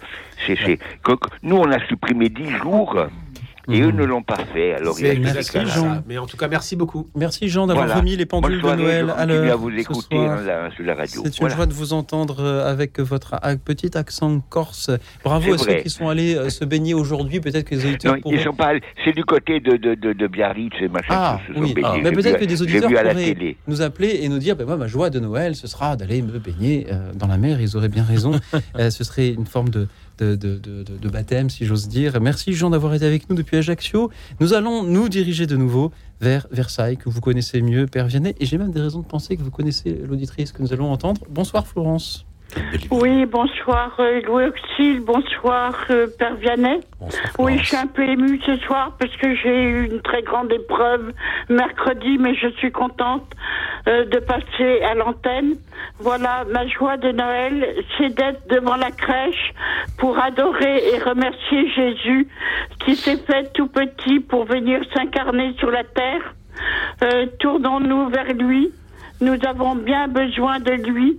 nous, 1.43 1.57
on 1.57 1.71
a 1.71 1.87
supprimé 1.87 2.29
10 2.29 2.51
jours. 2.59 3.07
Et 3.69 3.81
eux 3.81 3.93
mhm. 3.93 3.97
ne 3.97 4.05
l'ont 4.05 4.23
pas 4.23 4.39
fait. 4.53 4.75
Alors 4.75 4.99
il 5.01 5.21
merci 5.21 5.67
Jean. 5.67 6.03
Mais 6.07 6.19
en 6.19 6.27
tout 6.27 6.37
cas, 6.37 6.49
merci 6.49 6.77
beaucoup. 6.77 7.09
Merci 7.15 7.49
Jean 7.49 7.67
d'avoir 7.67 7.97
remis 7.97 8.17
les 8.17 8.27
pendules 8.27 8.61
de 8.61 8.75
Noël 8.75 9.13
à 9.17 9.27
l'heure. 9.27 9.59
vous 9.59 9.71
écouter 9.71 10.17
hein, 10.17 10.71
sur 10.75 10.85
la 10.85 10.95
radio. 10.95 11.23
C'est 11.25 11.41
une 11.41 11.49
joie 11.49 11.67
de 11.67 11.73
vous 11.73 11.93
entendre 11.93 12.41
euh, 12.41 12.71
avec 12.71 13.01
votre 13.01 13.35
petit 13.65 13.97
accent 13.97 14.41
corse. 14.49 14.91
Bravo 15.23 15.55
à 15.55 15.59
ceux 15.59 15.75
qui 15.75 15.91
sont 15.91 16.09
allés 16.09 16.35
euh, 16.35 16.51
se 16.51 16.65
baigner 16.65 16.95
aujourd'hui. 16.95 17.41
Peut-être 17.41 17.69
que 17.69 17.75
les 17.75 17.87
auditeurs. 17.87 18.17
Non, 18.17 18.21
ils 18.27 18.41
sont 18.41 18.53
pas. 18.53 18.73
C'est 19.05 19.13
du 19.13 19.25
côté 19.25 19.61
de, 19.61 19.77
de, 19.77 19.95
de, 19.95 20.13
de 20.13 20.27
Biarritz 20.27 20.75
et 20.81 20.89
machin. 20.89 21.07
Ah, 21.11 21.41
oui. 21.57 21.75
Ah, 21.83 21.97
mais 22.03 22.13
peut-être 22.13 22.39
que 22.39 22.45
des 22.45 22.61
auditeurs 22.63 22.91
pourraient 22.91 23.57
nous 23.67 23.83
appeler 23.83 24.21
et 24.23 24.29
nous 24.29 24.39
dire 24.39 24.57
ben, 24.57 24.67
moi, 24.67 24.77
ma 24.77 24.87
joie 24.87 25.11
de 25.11 25.19
Noël, 25.19 25.55
ce 25.55 25.67
sera 25.67 25.97
d'aller 25.97 26.23
me 26.23 26.39
baigner 26.39 26.87
euh, 26.91 27.13
dans 27.15 27.27
la 27.27 27.39
mer. 27.39 27.61
Ils 27.61 27.77
auraient 27.77 27.89
bien 27.89 28.05
raison. 28.05 28.33
ce 28.79 29.05
serait 29.05 29.31
une 29.31 29.47
forme 29.47 29.69
de 29.69 29.89
de, 30.19 31.09
baptême, 31.09 31.51
si 31.51 31.67
j'ose 31.67 31.89
dire. 31.89 32.21
Merci 32.21 32.53
Jean 32.53 32.71
d'avoir 32.71 32.95
été 32.95 33.07
avec 33.07 33.29
nous 33.29 33.37
depuis 33.37 33.57
Ajaccio. 33.57 34.11
Nous 34.41 34.55
allons 34.55 34.83
nous 34.83 35.09
diriger 35.09 35.47
de 35.47 35.57
nouveau 35.57 35.93
vers 36.21 36.47
Versailles, 36.51 36.97
que 36.97 37.09
vous 37.09 37.21
connaissez 37.21 37.61
mieux, 37.63 37.87
Père 37.87 38.07
Vianney. 38.07 38.35
Et 38.41 38.47
j'ai 38.47 38.59
même 38.59 38.71
des 38.71 38.81
raisons 38.81 39.01
de 39.01 39.07
penser 39.07 39.37
que 39.37 39.43
vous 39.43 39.51
connaissez 39.51 40.01
l'auditrice 40.07 40.53
que 40.53 40.63
nous 40.63 40.73
allons 40.73 40.91
entendre. 40.91 41.23
Bonsoir 41.29 41.67
Florence. 41.67 42.27
Oui, 42.91 43.27
bonsoir 43.27 43.97
euh, 43.99 44.21
Louis 44.23 44.45
Auxil, 44.45 45.01
bonsoir 45.01 45.75
euh, 45.91 46.07
Père 46.19 46.35
Vianney. 46.37 46.81
oui, 47.39 47.59
je 47.59 47.65
suis 47.65 47.77
un 47.77 47.87
peu 47.87 48.03
émue 48.03 48.41
ce 48.45 48.57
soir 48.59 48.93
parce 48.99 49.15
que 49.17 49.35
j'ai 49.35 49.63
eu 49.63 49.87
une 49.87 50.01
très 50.01 50.23
grande 50.23 50.53
épreuve 50.53 51.13
mercredi, 51.49 52.19
mais 52.19 52.35
je 52.35 52.49
suis 52.59 52.71
contente 52.71 53.25
euh, 53.89 54.05
de 54.05 54.19
passer 54.19 54.83
à 54.83 54.95
l'antenne. 54.95 55.55
Voilà, 55.99 56.45
ma 56.51 56.67
joie 56.67 56.97
de 56.97 57.11
Noël, 57.13 57.67
c'est 57.99 58.15
d'être 58.15 58.47
devant 58.49 58.77
la 58.77 58.91
crèche 58.91 59.53
pour 59.99 60.19
adorer 60.19 60.95
et 60.95 60.99
remercier 60.99 61.69
Jésus 61.71 62.29
qui 62.85 62.97
s'est 62.97 63.19
fait 63.19 63.53
tout 63.55 63.69
petit 63.69 64.21
pour 64.21 64.45
venir 64.45 64.81
s'incarner 64.95 65.55
sur 65.59 65.71
la 65.71 65.85
terre. 65.85 66.35
Tournons-nous 67.41 68.09
vers 68.09 68.33
lui. 68.33 68.71
Nous 69.21 69.37
avons 69.47 69.75
bien 69.75 70.07
besoin 70.09 70.61
de 70.61 70.73
lui. 70.73 71.19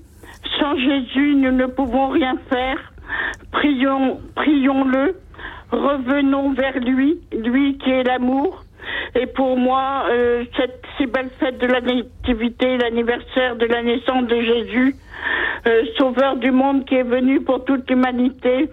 Sans 0.59 0.77
Jésus, 0.77 1.35
nous 1.35 1.51
ne 1.51 1.65
pouvons 1.65 2.09
rien 2.09 2.37
faire. 2.49 2.93
Prions, 3.51 4.19
prions-le. 4.35 5.15
Revenons 5.71 6.53
vers 6.53 6.77
lui, 6.79 7.19
lui 7.31 7.77
qui 7.77 7.89
est 7.89 8.03
l'amour. 8.03 8.63
Et 9.15 9.25
pour 9.25 9.57
moi, 9.57 10.05
euh, 10.09 10.43
cette 10.55 10.81
si 10.97 11.05
belle 11.07 11.29
fête 11.39 11.57
de 11.57 11.67
la 11.67 11.81
nativité, 11.81 12.77
l'anniversaire 12.77 13.55
de 13.55 13.65
la 13.65 13.81
naissance 13.81 14.27
de 14.27 14.41
Jésus, 14.41 14.95
euh, 15.67 15.83
Sauveur 15.97 16.35
du 16.35 16.51
monde 16.51 16.85
qui 16.85 16.95
est 16.95 17.03
venu 17.03 17.41
pour 17.41 17.65
toute 17.65 17.89
l'humanité, 17.89 18.69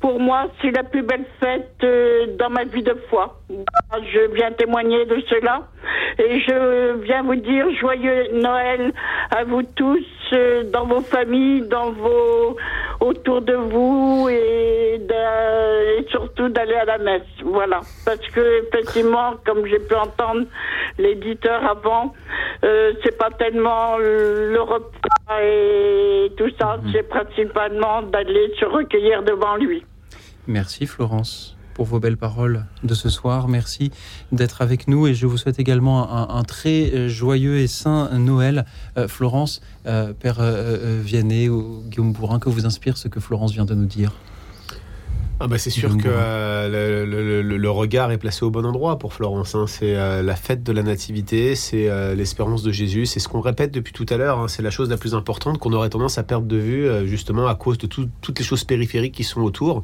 pour 0.00 0.18
moi, 0.18 0.48
c'est 0.60 0.70
la 0.70 0.82
plus 0.82 1.02
belle 1.02 1.24
fête 1.38 1.76
euh, 1.84 2.36
dans 2.38 2.50
ma 2.50 2.64
vie 2.64 2.82
de 2.82 2.94
foi. 3.08 3.38
Je 4.12 4.34
viens 4.34 4.50
témoigner 4.52 5.04
de 5.04 5.20
cela 5.28 5.68
et 6.18 6.40
je 6.40 7.02
viens 7.02 7.22
vous 7.22 7.36
dire 7.36 7.66
joyeux 7.78 8.28
Noël 8.34 8.92
à 9.30 9.44
vous 9.44 9.62
tous, 9.62 10.04
euh, 10.32 10.64
dans 10.70 10.86
vos 10.86 11.00
familles, 11.00 11.62
dans 11.68 11.92
vos 11.92 12.56
autour 13.00 13.42
de 13.42 13.54
vous 13.54 14.28
et, 14.30 14.94
et 14.94 16.06
surtout 16.08 16.48
d'aller 16.48 16.74
à 16.74 16.84
la 16.84 16.98
messe. 16.98 17.22
Voilà, 17.44 17.80
parce 18.04 18.26
que 18.28 18.66
effectivement, 18.66 19.34
comme 19.44 19.66
j'ai 19.66 19.78
pu 19.80 19.94
entendre 19.94 20.46
l'éditeur 20.98 21.64
avant, 21.64 22.14
euh, 22.64 22.92
c'est 23.02 23.18
pas 23.18 23.30
tellement 23.30 23.96
le 23.98 24.60
repas 24.60 25.40
et 25.42 26.32
tout 26.36 26.50
ça, 26.58 26.76
mhm. 26.76 26.92
c'est 26.92 27.08
principalement 27.08 28.02
d'aller 28.02 28.52
se 28.58 28.64
recueillir 28.64 29.22
devant 29.22 29.56
lui. 29.56 29.84
Merci 30.46 30.86
Florence 30.86 31.56
pour 31.74 31.86
vos 31.86 32.00
belles 32.00 32.16
paroles 32.16 32.64
de 32.82 32.94
ce 32.94 33.08
soir. 33.08 33.48
Merci 33.48 33.90
d'être 34.30 34.62
avec 34.62 34.88
nous 34.88 35.06
et 35.06 35.14
je 35.14 35.26
vous 35.26 35.36
souhaite 35.36 35.58
également 35.58 36.30
un, 36.30 36.42
très 36.42 36.92
euh, 36.92 37.08
joyeux 37.08 37.58
et 37.58 37.66
saint 37.66 38.10
Noël. 38.18 38.64
Euh, 38.96 39.08
Florence, 39.08 39.60
euh, 39.86 40.12
Père 40.12 40.40
Vianney 41.02 41.48
ou 41.48 41.82
Guillaume 41.88 42.12
Bourrin, 42.12 42.38
que 42.38 42.48
vous 42.48 42.66
inspire 42.66 42.96
ce 42.96 43.08
que 43.08 43.20
Florence 43.20 43.52
vient 43.52 43.64
de 43.64 43.74
nous 43.74 43.86
dire? 43.86 44.12
Ah 45.40 45.48
bah 45.48 45.58
c'est 45.58 45.70
sûr 45.70 45.96
que 45.96 46.06
euh, 46.06 47.04
le, 47.06 47.70
regard 47.70 48.12
est 48.12 48.18
placé 48.18 48.44
au 48.44 48.50
bon 48.50 48.64
endroit 48.64 48.98
pour 48.98 49.12
Florence. 49.12 49.54
Hein. 49.54 49.66
C'est 49.66 49.96
euh, 49.96 50.22
la 50.22 50.36
fête 50.36 50.62
de 50.62 50.72
la 50.72 50.82
nativité, 50.82 51.56
c'est 51.56 51.88
euh, 51.88 52.14
l'espérance 52.14 52.62
de 52.62 52.70
Jésus, 52.70 53.06
c'est 53.06 53.18
ce 53.18 53.28
qu'on 53.28 53.40
répète 53.40 53.72
depuis 53.72 53.92
tout 53.92 54.06
à 54.08 54.16
l'heure. 54.16 54.38
Hein. 54.38 54.48
C'est 54.48 54.62
la 54.62 54.70
chose 54.70 54.88
la 54.88 54.96
plus 54.96 55.14
importante 55.14 55.58
qu'on 55.58 55.72
aurait 55.72 55.88
tendance 55.88 56.18
à 56.18 56.22
perdre 56.22 56.46
de 56.46 56.56
vue, 56.56 57.08
justement 57.08 57.46
à 57.48 57.54
cause 57.54 57.78
de 57.78 57.86
toutes 57.86 58.38
les 58.38 58.44
choses 58.44 58.64
périphériques 58.64 59.14
qui 59.14 59.24
sont 59.24 59.40
autour, 59.40 59.82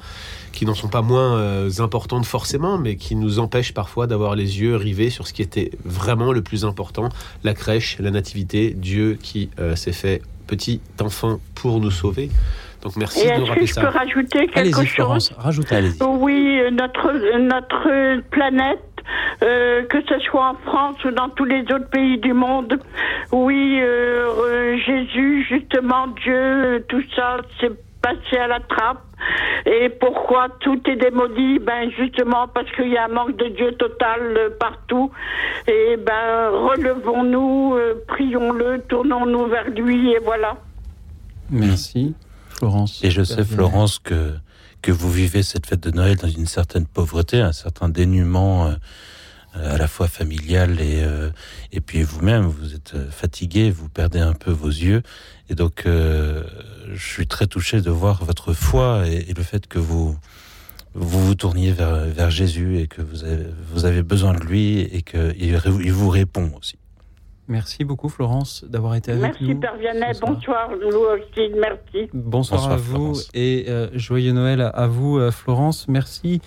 qui 0.53 0.65
n'en 0.65 0.75
sont 0.75 0.89
pas 0.89 1.03
moins 1.03 1.69
importantes 1.81 2.27
forcément, 2.27 2.79
mais 2.79 2.97
qui 2.97 3.17
nous 3.17 3.39
empêchent 3.39 3.75
parfois 3.75 4.07
d'avoir 4.07 4.37
les 4.37 4.61
yeux 4.61 4.77
rivés 4.77 5.11
sur 5.11 5.27
ce 5.27 5.33
qui 5.33 5.43
était 5.43 5.73
vraiment 5.85 6.33
le 6.33 6.43
plus 6.43 6.65
important 6.65 7.09
la 7.43 7.55
crèche, 7.55 7.99
la 7.99 8.11
nativité, 8.11 8.75
Dieu 8.77 9.19
qui 9.21 9.51
s'est 9.75 9.93
fait 9.93 10.23
petit 10.47 10.81
enfant 11.01 11.41
pour 11.55 11.81
nous 11.81 11.91
sauver. 11.91 12.31
Donc 12.83 12.97
merci 12.97 13.27
de 13.27 13.39
nous 13.39 13.47
rappeler 13.47 13.67
ça. 13.67 13.81
Je 13.81 13.87
peux 13.87 13.93
rajouter 13.93 14.47
quelque 14.49 14.85
chose 14.85 15.33
Oui, 16.01 16.61
notre, 16.73 17.39
notre 17.39 18.21
planète 18.31 18.81
euh, 19.43 19.85
que 19.87 19.99
ce 20.09 20.19
soit 20.21 20.51
en 20.51 20.55
France 20.55 20.97
ou 21.05 21.11
dans 21.13 21.29
tous 21.31 21.45
les 21.45 21.63
autres 21.63 21.89
pays 21.91 22.19
du 22.19 22.33
monde. 22.33 22.79
Oui, 23.33 23.81
euh, 23.81 24.77
Jésus, 24.85 25.47
justement, 25.49 26.09
Dieu, 26.23 26.85
tout 26.89 27.03
ça, 27.15 27.39
c'est 27.61 27.71
passé 28.03 28.37
à 28.37 28.49
la 28.49 28.61
trappe. 28.61 29.03
Et 29.67 29.89
pourquoi 29.89 30.49
tout 30.61 30.81
est 30.89 30.97
démoli? 30.97 31.59
Ben 31.59 31.91
justement 31.91 32.47
parce 32.49 32.71
qu'il 32.73 32.89
y 32.89 32.97
a 32.97 33.05
un 33.05 33.09
manque 33.09 33.37
de 33.37 33.49
Dieu 33.49 33.73
total 33.73 34.21
euh, 34.21 34.51
partout. 34.59 35.11
Et 35.67 35.97
ben 35.97 36.51
relevons-nous, 36.51 37.77
prions-le, 38.09 38.81
tournons-nous 38.89 39.47
vers 39.47 39.69
lui 39.71 40.13
et 40.13 40.19
voilà. 40.25 40.57
Merci. 41.51 42.15
Florence. 42.59 43.01
Et 43.03 43.11
je 43.11 43.23
sais, 43.23 43.45
Florence, 43.45 43.99
que, 43.99 44.35
que 44.83 44.91
vous 44.91 45.11
vivez 45.11 45.43
cette 45.43 45.67
fête 45.67 45.83
de 45.83 45.91
Noël 45.91 46.17
dans 46.17 46.29
une 46.29 46.47
certaine 46.47 46.87
pauvreté, 46.87 47.41
un 47.41 47.53
certain 47.53 47.89
dénuement 47.89 48.75
euh, 49.57 49.75
à 49.75 49.79
la 49.79 49.89
fois 49.89 50.09
familial 50.09 50.81
et, 50.81 51.03
euh, 51.03 51.31
et 51.73 51.81
puis 51.81 52.03
vous-même, 52.03 52.47
vous 52.47 52.75
êtes 52.75 52.95
euh, 52.95 53.11
fatigué, 53.11 53.71
vous 53.71 53.89
perdez 53.89 54.19
un 54.19 54.35
peu 54.35 54.51
vos 54.51 54.69
yeux. 54.69 55.03
Et 55.49 55.55
donc, 55.55 55.85
je 55.87 56.95
suis 56.95 57.27
très 57.27 57.47
touché 57.47 57.81
de 57.81 57.91
voir 57.91 58.23
votre 58.23 58.53
foi 58.53 59.09
et, 59.09 59.33
le 59.33 59.43
fait 59.43 59.67
que 59.67 59.79
vous, 59.79 60.15
vous 60.93 61.27
vous 61.27 61.35
tourniez 61.35 61.73
vers, 61.73 62.05
vers 62.05 62.31
Jésus 62.31 62.79
et 62.81 62.87
que 62.87 63.01
vous 63.01 63.25
avez, 63.25 63.47
vous 63.73 63.87
avez 63.87 64.03
besoin 64.03 64.35
de 64.35 64.41
lui 64.41 64.81
et 64.81 65.01
qu'il 65.01 65.35
il 65.39 65.93
vous 65.93 66.11
répond 66.11 66.53
aussi. 66.59 66.77
Merci 67.49 67.85
beaucoup 67.85 68.11
Florence 68.11 68.63
d'avoir 68.69 68.95
été 68.95 69.11
avec 69.13 69.41
nous. 69.41 69.49
Merci 69.49 69.61
Père 69.61 69.77
Vianney, 69.79 70.13
bonsoir 70.21 70.71
aussi, 70.71 71.51
merci. 71.59 72.11
Bonsoir, 72.13 72.71
à 72.71 72.77
vous 72.77 73.15
et 73.33 73.65
euh, 73.69 73.89
joyeux 73.95 74.33
Noël 74.33 74.61
à 74.61 74.87
vous 74.87 75.19
euh, 75.19 75.31
Florence. 75.31 75.89
Merci 75.89 76.43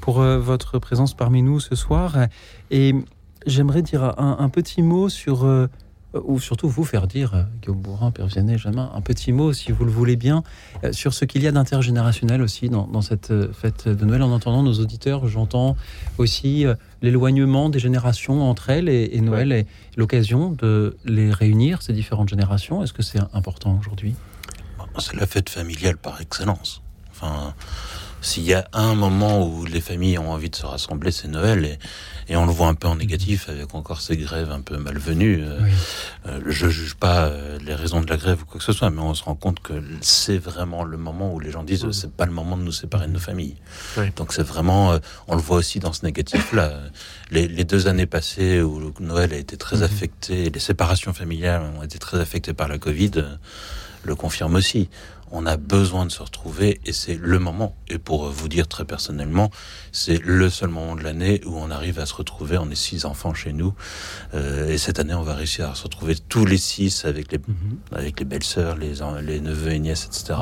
pour 0.00 0.20
euh, 0.20 0.38
votre 0.38 0.78
présence 0.78 1.12
parmi 1.12 1.42
nous 1.42 1.60
ce 1.60 1.74
soir. 1.74 2.16
Et 2.70 2.94
j'aimerais 3.46 3.82
dire 3.82 4.14
un, 4.18 4.48
petit 4.48 4.80
mot 4.80 5.10
sur 5.10 5.46
ou 6.24 6.40
surtout 6.40 6.68
vous 6.68 6.84
faire 6.84 7.06
dire, 7.06 7.46
Guillaume 7.62 7.80
Bourrin, 7.80 8.10
Père 8.10 8.26
Vianney, 8.26 8.58
Jamin, 8.58 8.90
un 8.94 9.00
petit 9.00 9.32
mot, 9.32 9.52
si 9.52 9.72
vous 9.72 9.84
le 9.84 9.90
voulez 9.90 10.16
bien, 10.16 10.42
sur 10.92 11.14
ce 11.14 11.24
qu'il 11.24 11.42
y 11.42 11.46
a 11.46 11.52
d'intergénérationnel 11.52 12.42
aussi 12.42 12.68
dans, 12.68 12.86
dans, 12.86 13.02
cette 13.02 13.32
fête 13.52 13.88
de 13.88 14.04
Noël. 14.04 14.22
En 14.22 14.30
entendant 14.30 14.62
nos 14.62 14.74
auditeurs, 14.74 15.26
j'entends 15.26 15.76
aussi 16.18 16.66
l'éloignement 17.02 17.68
des 17.68 17.78
générations 17.78 18.48
entre 18.48 18.70
elles 18.70 18.88
et, 18.88 19.20
Noël 19.20 19.52
est 19.52 19.66
l'occasion 19.96 20.50
de 20.50 20.96
les 21.04 21.32
réunir, 21.32 21.82
ces 21.82 21.92
différentes 21.92 22.28
générations. 22.28 22.82
Est-ce 22.82 22.92
que 22.92 23.02
c'est 23.02 23.20
important 23.32 23.78
aujourd'hui? 23.78 24.14
C'est 24.98 25.16
la 25.16 25.26
fête 25.26 25.50
familiale 25.50 25.98
par 25.98 26.20
excellence. 26.20 26.82
Enfin, 27.10 27.54
s'il 28.26 28.42
y 28.42 28.54
a 28.54 28.66
un 28.72 28.96
moment 28.96 29.46
où 29.46 29.64
les 29.64 29.80
familles 29.80 30.18
ont 30.18 30.32
envie 30.32 30.50
de 30.50 30.56
se 30.56 30.66
rassembler, 30.66 31.12
c'est 31.12 31.28
Noël. 31.28 31.64
Et, 31.64 31.78
et, 32.28 32.36
on 32.36 32.44
le 32.44 32.50
voit 32.50 32.66
un 32.66 32.74
peu 32.74 32.88
en 32.88 32.96
négatif 32.96 33.48
avec 33.48 33.72
encore 33.74 34.00
ces 34.00 34.16
grèves 34.16 34.50
un 34.50 34.60
peu 34.60 34.78
malvenues. 34.78 35.44
Euh, 35.44 35.60
euh, 36.26 36.40
je 36.44 36.68
juge 36.68 36.96
pas 36.96 37.26
euh, 37.26 37.58
les 37.64 37.74
raisons 37.74 38.00
de 38.00 38.10
la 38.10 38.16
grève 38.16 38.42
ou 38.42 38.44
quoi 38.44 38.58
que 38.58 38.64
ce 38.64 38.72
soit, 38.72 38.90
mais 38.90 39.00
on 39.00 39.14
se 39.14 39.22
rend 39.22 39.36
compte 39.36 39.60
que 39.60 39.74
c'est 40.00 40.38
vraiment 40.38 40.82
le 40.82 40.96
moment 40.96 41.32
où 41.32 41.38
les 41.38 41.52
gens 41.52 41.62
disent 41.62 41.88
c'est 41.92 42.10
pas 42.10 42.26
le 42.26 42.32
moment 42.32 42.56
de 42.56 42.62
nous 42.62 42.72
séparer 42.72 43.06
de 43.06 43.12
nos 43.12 43.20
familles. 43.20 43.56
Donc 44.16 44.32
c'est 44.32 44.42
vraiment, 44.42 44.98
on 45.28 45.36
le 45.36 45.42
voit 45.42 45.58
aussi 45.58 45.78
dans 45.78 45.92
ce 45.92 46.04
négatif-là. 46.04 46.72
Les, 47.30 47.46
les, 47.46 47.64
deux 47.64 47.86
années 47.86 48.06
passées 48.06 48.60
où 48.60 48.92
Noël 48.98 49.32
a 49.32 49.36
été 49.36 49.56
très 49.56 49.76
mhm. 49.76 49.82
affecté, 49.84 50.50
les 50.50 50.60
séparations 50.60 51.12
familiales 51.12 51.62
ont 51.78 51.82
été 51.84 51.98
très 51.98 52.18
affectées 52.18 52.54
par 52.54 52.66
la 52.66 52.78
Covid, 52.78 53.24
le 54.02 54.14
confirment 54.16 54.56
aussi 54.56 54.88
on 55.30 55.46
a 55.46 55.56
besoin 55.56 56.06
de 56.06 56.10
se 56.10 56.22
retrouver 56.22 56.80
et 56.84 56.92
c'est 56.92 57.18
le 57.20 57.38
moment. 57.38 57.74
Et 57.88 57.98
pour 57.98 58.28
vous 58.28 58.48
dire 58.48 58.68
très 58.68 58.84
personnellement, 58.84 59.50
c'est 59.92 60.22
le 60.22 60.48
seul 60.50 60.68
moment 60.68 60.96
de 60.96 61.02
l'année 61.02 61.40
où 61.46 61.56
on 61.56 61.70
arrive 61.70 61.98
à 61.98 62.06
se 62.06 62.14
retrouver. 62.14 62.58
On 62.58 62.70
est 62.70 62.76
six 62.76 63.04
enfants 63.04 63.34
chez 63.34 63.52
nous 63.52 63.74
euh, 64.34 64.68
et 64.68 64.78
cette 64.78 64.98
année, 64.98 65.14
on 65.14 65.22
va 65.22 65.34
réussir 65.34 65.70
à 65.70 65.74
se 65.74 65.84
retrouver 65.84 66.16
tous 66.16 66.44
les 66.44 66.58
six 66.58 67.04
avec 67.04 67.32
les, 67.32 67.38
mhm. 67.38 67.78
avec 67.92 68.20
les 68.20 68.26
belles-sœurs, 68.26 68.76
les, 68.76 68.94
les 69.22 69.40
neveux 69.40 69.72
et 69.72 69.78
nièces, 69.78 70.06
etc. 70.06 70.38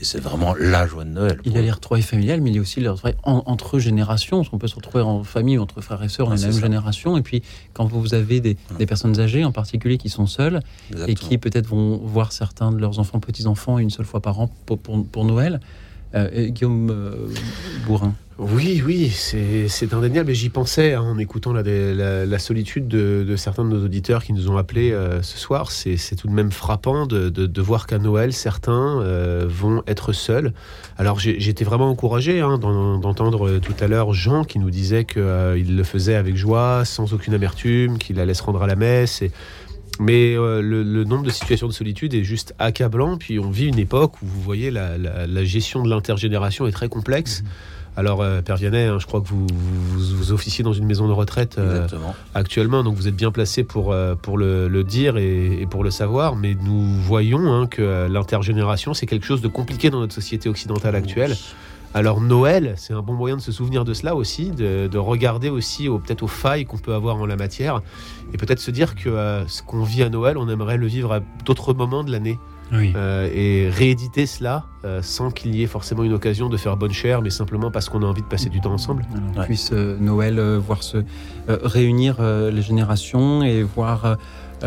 Et 0.00 0.04
c'est 0.04 0.20
vraiment 0.20 0.54
la 0.58 0.86
joie 0.86 1.04
de 1.04 1.10
Noël. 1.10 1.40
Il 1.44 1.52
y 1.52 1.58
a 1.58 1.62
les 1.62 1.70
retrouvailles 1.70 2.02
familiales, 2.02 2.40
mais 2.40 2.50
il 2.50 2.56
y 2.56 2.58
a 2.58 2.62
aussi 2.62 2.80
les 2.80 2.88
retrouvailles 2.88 3.16
entre 3.24 3.78
générations. 3.78 4.42
On 4.52 4.58
peut 4.58 4.68
se 4.68 4.76
retrouver 4.76 5.02
en 5.02 5.24
famille, 5.24 5.58
entre 5.58 5.80
frères 5.80 6.02
et 6.02 6.08
sœurs, 6.08 6.28
dans 6.28 6.34
la 6.34 6.40
même 6.40 6.52
génération. 6.52 7.16
Et 7.16 7.22
puis, 7.22 7.42
quand 7.72 7.86
vous 7.86 8.14
avez 8.14 8.40
des, 8.40 8.56
personnes 8.86 9.18
âgées, 9.20 9.44
en 9.44 9.52
particulier, 9.52 9.98
qui 9.98 10.08
sont 10.08 10.26
seules 10.26 10.60
et 11.06 11.14
qui 11.14 11.38
peut-être 11.38 11.66
vont 11.66 11.98
voir 11.98 12.32
certains 12.32 12.72
de 12.72 12.78
leurs 12.78 12.98
enfants, 12.98 13.20
petits-enfants, 13.20 13.78
une 13.78 13.90
seule 13.90 14.04
fois 14.04 14.20
pour, 14.64 15.24
Noël. 15.24 15.60
Euh, 16.14 16.48
Guillaume 16.48 16.90
euh. 16.90 18.08
Oui, 18.38 18.82
oui, 18.84 19.08
c'est 19.10 19.94
indéniable. 19.94 20.30
Et 20.30 20.34
j'y 20.34 20.50
pensais 20.50 20.92
hein, 20.92 21.00
en 21.00 21.18
écoutant 21.18 21.52
la, 21.54 22.38
solitude 22.38 22.86
de, 22.86 23.34
certains 23.36 23.64
de 23.64 23.70
nos 23.70 23.84
auditeurs 23.84 24.22
qui 24.22 24.34
nous 24.34 24.50
ont 24.50 24.58
appelés 24.58 24.92
euh, 24.92 25.22
ce 25.22 25.38
soir. 25.38 25.70
C'est 25.70 26.16
tout 26.16 26.28
de 26.28 26.32
même 26.32 26.52
frappant 26.52 27.06
de, 27.06 27.60
voir 27.60 27.86
qu'à 27.86 27.98
Noël, 27.98 28.32
certains 28.32 29.00
vont 29.46 29.82
être 29.86 30.12
seuls. 30.12 30.52
Alors 30.98 31.18
j'étais 31.18 31.64
vraiment 31.64 31.90
encouragé 31.90 32.40
hein, 32.40 32.58
d'entendre 32.58 33.58
tout 33.58 33.74
à 33.80 33.86
l'heure 33.86 34.12
Jean 34.12 34.44
qui 34.44 34.58
nous 34.58 34.70
disait 34.70 35.04
qu'il 35.04 35.76
le 35.76 35.82
faisait 35.82 36.14
avec 36.14 36.36
joie, 36.36 36.84
sans 36.84 37.14
aucune 37.14 37.34
amertume, 37.34 37.98
qu'il 37.98 38.20
allait 38.20 38.34
se 38.34 38.42
rendre 38.42 38.62
à 38.62 38.66
la 38.66 38.76
messe. 38.76 39.22
Et 39.22 39.32
mais 40.00 40.36
euh, 40.36 40.60
le, 40.60 41.04
nombre 41.04 41.24
de 41.24 41.30
situations 41.30 41.66
de 41.66 41.72
solitude 41.72 42.14
est 42.14 42.24
juste 42.24 42.54
accablant. 42.58 43.16
Puis 43.16 43.38
on 43.38 43.50
vit 43.50 43.66
une 43.66 43.78
époque 43.78 44.22
où 44.22 44.26
vous 44.26 44.40
voyez 44.40 44.70
la, 44.70 45.44
gestion 45.44 45.82
de 45.82 45.90
l'intergénération 45.90 46.66
est 46.66 46.72
très 46.72 46.88
complexe. 46.88 47.42
Mhm. 47.42 47.48
Alors, 47.98 48.20
euh, 48.20 48.42
Père 48.42 48.56
Vianney, 48.56 48.84
hein, 48.84 48.98
je 48.98 49.06
crois 49.06 49.22
que 49.22 49.28
vous, 49.28 49.46
vous, 49.48 50.30
officiez 50.30 50.62
dans 50.62 50.74
une 50.74 50.84
maison 50.84 51.08
de 51.08 51.14
retraite 51.14 51.56
euh, 51.56 51.88
actuellement, 52.34 52.84
donc 52.84 52.94
vous 52.94 53.08
êtes 53.08 53.16
bien 53.16 53.30
placé 53.30 53.64
pour, 53.64 53.96
pour 54.20 54.36
le, 54.36 54.84
dire 54.84 55.16
et, 55.16 55.66
pour 55.70 55.82
le 55.82 55.90
savoir. 55.90 56.36
Mais 56.36 56.54
nous 56.62 56.84
voyons 57.00 57.50
hein, 57.54 57.66
que 57.66 58.06
l'intergénération, 58.06 58.92
c'est 58.92 59.06
quelque 59.06 59.24
chose 59.24 59.40
de 59.40 59.48
compliqué 59.48 59.88
dans 59.88 60.00
notre 60.00 60.12
société 60.12 60.50
occidentale 60.50 60.94
actuelle. 60.94 61.36
Alors 61.94 62.20
Noël, 62.20 62.74
c'est 62.76 62.92
un 62.92 63.00
bon 63.00 63.14
moyen 63.14 63.36
de 63.36 63.40
se 63.40 63.52
souvenir 63.52 63.84
de 63.84 63.94
cela 63.94 64.14
aussi, 64.14 64.50
de, 64.50 64.98
regarder 64.98 65.48
aussi 65.48 65.88
peut-être 65.88 66.22
aux 66.22 66.28
failles 66.28 66.64
qu'on 66.66 66.78
peut 66.78 66.94
avoir 66.94 67.16
en 67.16 67.26
la 67.26 67.36
matière, 67.36 67.80
et 68.34 68.36
peut-être 68.36 68.60
se 68.60 68.70
dire 68.70 68.94
que 68.94 69.08
euh, 69.08 69.46
ce 69.46 69.62
qu'on 69.62 69.82
vit 69.82 70.02
à 70.02 70.08
Noël, 70.08 70.36
on 70.36 70.48
aimerait 70.48 70.76
le 70.76 70.86
vivre 70.86 71.12
à 71.12 71.20
d'autres 71.44 71.74
moments 71.74 72.04
de 72.04 72.12
l'année. 72.12 72.38
Euh, 72.72 73.30
et 73.32 73.70
rééditer 73.70 74.26
cela 74.26 74.64
euh, 74.84 75.00
sans 75.00 75.30
qu'il 75.30 75.54
y 75.54 75.62
ait 75.62 75.68
forcément 75.68 76.02
une 76.02 76.12
occasion 76.12 76.48
de 76.48 76.56
faire 76.56 76.76
bonne 76.76 76.92
chère, 76.92 77.22
mais 77.22 77.30
simplement 77.30 77.70
parce 77.70 77.88
qu'on 77.88 78.02
a 78.02 78.06
envie 78.06 78.22
de 78.22 78.26
passer 78.26 78.48
du 78.48 78.60
temps 78.60 78.72
ensemble. 78.72 79.06
On 79.36 79.42
puisse 79.44 79.70
Noël 79.70 80.40
voir 80.56 80.82
se 80.82 81.04
réunir 81.46 82.20
les 82.20 82.62
générations 82.62 83.44
et 83.44 83.62
voir 83.62 84.16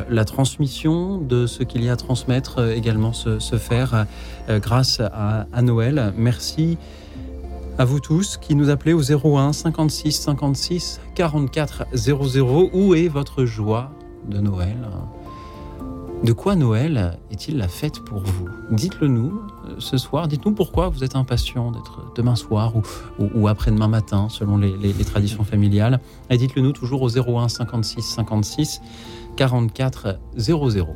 la 0.10 0.24
transmission 0.24 1.18
de 1.18 1.46
ce 1.46 1.64
qu'il 1.64 1.84
y 1.84 1.90
a 1.90 1.94
à 1.94 1.96
transmettre 1.98 2.72
également 2.72 3.12
se, 3.12 3.58
faire 3.58 4.06
grâce 4.48 5.02
à, 5.02 5.48
à, 5.52 5.62
Noël. 5.62 6.14
Merci 6.16 6.78
à 7.80 7.86
vous 7.86 8.02
tous 8.02 8.36
qui 8.36 8.56
nous 8.56 8.70
appelez 8.70 8.92
au 8.92 9.02
01 9.02 9.54
56 9.54 10.12
56 10.12 11.00
44 11.16 11.86
00. 11.94 12.70
Où 12.74 12.94
est 12.94 13.08
votre 13.08 13.46
joie 13.46 13.92
de 14.28 14.40
Noël? 14.40 14.78
De 16.26 16.34
quoi 16.34 16.58
Noël 16.58 17.18
est-il 17.32 17.58
la 17.58 17.70
fête 17.70 18.02
pour 18.02 18.20
vous? 18.20 18.50
Dites-le 18.72 19.08
nous 19.08 19.42
euh, 19.66 19.76
ce 19.80 19.98
soir. 19.98 20.28
Dites-nous 20.28 20.52
pourquoi 20.52 20.90
vous 20.90 21.06
êtes 21.06 21.16
impatient 21.16 21.72
d'être 21.72 22.12
demain 22.18 22.36
soir 22.36 22.74
ou, 23.18 23.48
après-demain 23.48 23.88
matin, 23.88 24.28
selon 24.28 24.58
les, 24.58 24.76
les 24.76 25.06
traditions 25.06 25.46
familiales. 25.46 26.02
Et 26.30 26.36
dites-le 26.36 26.62
nous 26.62 26.74
toujours 26.74 27.02
au 27.02 27.18
01 27.18 27.48
56 27.48 28.02
56 28.02 28.82
44 29.38 30.20
00. 30.36 30.96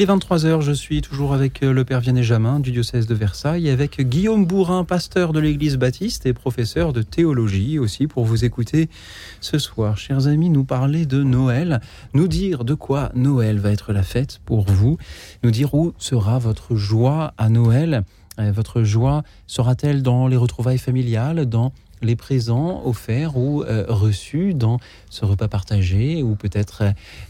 Il 0.00 0.04
est 0.04 0.14
23h, 0.14 0.62
je 0.62 0.72
suis 0.72 1.02
toujours 1.02 1.34
avec 1.34 1.62
euh, 1.62 1.74
le 1.74 1.84
Père 1.84 2.00
Vianney 2.00 2.22
Jamin 2.22 2.58
du 2.58 2.72
diocèse 2.72 3.06
de 3.06 3.14
Versailles 3.14 3.68
avec 3.68 4.00
Guillaume 4.00 4.46
Bourrin, 4.46 4.82
pasteur 4.84 5.34
de 5.34 5.40
l'église 5.40 5.76
baptiste 5.76 6.24
et 6.24 6.32
professeur 6.32 6.94
de 6.94 7.02
théologie 7.02 7.78
aussi 7.78 8.06
pour 8.06 8.24
vous 8.24 8.46
écouter 8.46 8.88
ce 9.42 9.58
soir. 9.58 9.98
Chers 9.98 10.26
amis, 10.26 10.48
nous 10.48 10.64
parler 10.64 11.04
de 11.04 11.22
Noël, 11.22 11.82
nous 12.14 12.28
dire 12.28 12.64
de 12.64 12.72
quoi 12.72 13.12
Noël 13.14 13.58
va 13.58 13.72
être 13.72 13.92
la 13.92 14.02
fête 14.02 14.40
pour 14.46 14.62
vous, 14.62 14.96
nous 15.42 15.50
dire 15.50 15.74
où 15.74 15.92
sera 15.98 16.38
votre 16.38 16.76
joie 16.76 17.34
à 17.36 17.50
Noël. 17.50 18.02
Euh, 18.38 18.52
votre 18.52 18.84
joie 18.84 19.22
sera-t-elle 19.46 20.02
dans 20.02 20.28
les 20.28 20.38
retrouvailles 20.38 20.78
familiales, 20.78 21.44
dans 21.44 21.74
les 22.00 22.16
présents 22.16 22.80
offerts 22.86 23.36
ou 23.36 23.64
euh, 23.64 23.84
reçus 23.86 24.54
dans 24.54 24.80
ce 25.10 25.26
repas 25.26 25.48
partagé 25.48 26.22
ou 26.22 26.36
peut-être 26.36 26.84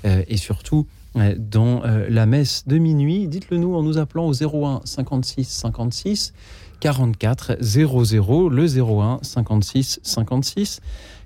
et 0.04 0.36
surtout 0.36 0.86
dans 1.14 1.84
euh, 1.84 2.06
la 2.08 2.26
messe 2.26 2.66
de 2.66 2.78
minuit. 2.78 3.26
Dites-le 3.26 3.56
nous 3.56 3.74
en 3.74 3.82
nous 3.82 3.98
appelant 3.98 4.26
au 4.26 4.32
01 4.32 4.80
56 4.84 5.44
56 5.44 6.32
44 6.80 7.58
00, 7.61 8.48
le 8.48 8.66
01 8.66 9.18
56 9.22 10.00
56 10.02 10.80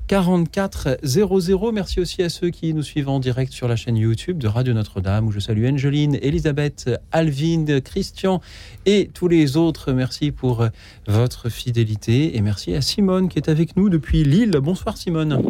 44 0.07 0.99
00. 1.03 1.73
Merci 1.73 2.01
aussi 2.01 2.23
à 2.23 2.29
ceux 2.29 2.51
qui 2.51 2.75
nous 2.75 2.83
suivent 2.83 3.09
en 3.09 3.21
direct 3.21 3.53
sur 3.53 3.69
la 3.69 3.77
chaîne 3.77 3.97
YouTube 3.97 4.39
de 4.39 4.49
Radio 4.49 4.75
Notre-Dame, 4.75 5.27
où 5.27 5.33
je 5.33 5.39
salue 5.39 5.67
Angeline, 5.67 6.19
Elisabeth, 6.21 6.91
Alvin, 7.13 7.81
Christian 7.81 8.41
et 8.85 9.11
tous 9.15 9.29
les 9.29 9.57
autres. 9.57 9.93
Merci 9.93 10.31
pour 10.31 10.67
votre 11.07 11.49
fidélité 11.49 12.37
et 12.37 12.41
merci 12.43 12.75
à 12.75 12.83
Simone 12.83 13.29
qui 13.29 13.39
est 13.39 13.49
avec 13.49 13.77
nous 13.77 13.89
depuis 13.89 14.25
Lille. 14.25 14.59
Bonsoir 14.63 14.97
Simone. 14.97 15.41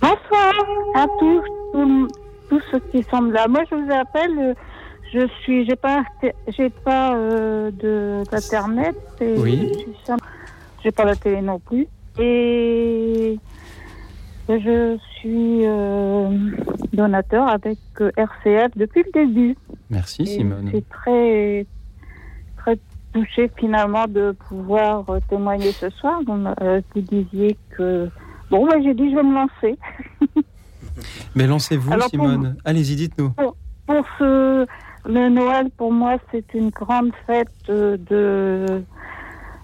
Bonsoir 0.00 0.52
à 0.94 1.06
tous 1.20 2.27
tous 2.48 2.60
ceux 2.70 2.80
qui 2.90 3.02
sont 3.04 3.22
là. 3.22 3.46
Moi, 3.48 3.62
je 3.70 3.76
vous 3.76 3.92
appelle. 3.92 4.38
Euh, 4.38 4.54
je 5.10 5.26
suis, 5.40 5.64
j'ai 5.64 5.76
pas, 5.76 6.04
j'ai 6.48 6.68
pas 6.68 7.16
euh, 7.16 7.70
de 7.70 8.22
d'internet. 8.30 8.94
Oui. 9.20 9.72
J'ai 10.84 10.90
pas 10.90 11.04
la 11.04 11.16
télé 11.16 11.40
non 11.40 11.58
plus. 11.58 11.86
Et 12.18 13.38
je 14.48 14.98
suis 15.16 15.64
euh, 15.64 16.28
donateur 16.92 17.48
avec 17.48 17.78
RCF 17.98 18.76
depuis 18.76 19.02
le 19.02 19.12
début. 19.12 19.56
Merci 19.88 20.26
Simone. 20.26 20.66
Je 20.66 20.70
suis 20.72 20.82
très 20.82 21.66
très 22.58 22.78
touchée 23.14 23.50
finalement 23.56 24.06
de 24.06 24.32
pouvoir 24.48 25.06
témoigner 25.30 25.72
ce 25.72 25.88
soir. 25.88 26.20
Vous, 26.26 26.36
vous 26.94 27.00
disiez 27.00 27.56
que 27.70 28.10
bon, 28.50 28.66
moi 28.66 28.78
j'ai 28.82 28.92
dit 28.92 29.10
je 29.10 29.16
vais 29.16 29.22
me 29.22 29.34
lancer. 29.34 29.78
Mais 31.34 31.46
lancez-vous, 31.46 31.92
Simone. 32.08 32.56
Allez-y, 32.64 32.96
dites-nous. 32.96 33.30
Pour, 33.86 34.04
ce, 34.18 34.66
le 35.06 35.28
Noël, 35.28 35.70
pour 35.76 35.92
moi, 35.92 36.16
c'est 36.30 36.54
une 36.54 36.70
grande 36.70 37.12
fête 37.26 37.48
de, 37.68 38.82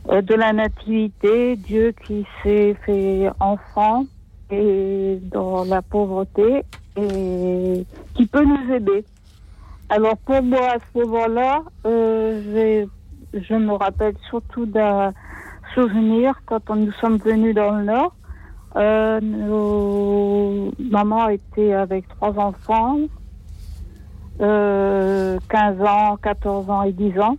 euh, 0.08 0.22
de 0.22 0.34
la 0.34 0.52
nativité. 0.52 1.56
Dieu 1.56 1.92
qui 2.06 2.26
s'est 2.42 2.76
fait 2.86 3.28
enfant 3.40 4.06
et 4.50 5.18
dans 5.22 5.64
la 5.64 5.82
pauvreté 5.82 6.64
et 6.96 7.86
qui 8.14 8.26
peut 8.26 8.44
nous 8.44 8.74
aider. 8.74 9.04
Alors 9.88 10.16
pour 10.18 10.42
moi, 10.42 10.72
à 10.72 10.76
ce 10.78 10.98
moment-là, 11.00 11.62
euh, 11.86 12.86
je 13.32 13.54
me 13.54 13.72
rappelle 13.72 14.14
surtout 14.28 14.66
d'un 14.66 15.12
souvenir 15.74 16.40
quand 16.46 16.70
nous 16.74 16.92
sommes 16.92 17.18
venus 17.18 17.54
dans 17.54 17.72
le 17.72 17.84
Nord. 17.84 18.14
Euh, 18.76 19.20
nos... 19.20 20.72
Maman 20.78 21.28
était 21.28 21.72
avec 21.72 22.08
trois 22.08 22.36
enfants, 22.38 22.98
euh, 24.40 25.38
15 25.48 25.80
ans, 25.82 26.16
14 26.22 26.70
ans 26.70 26.82
et 26.82 26.92
10 26.92 27.18
ans. 27.20 27.36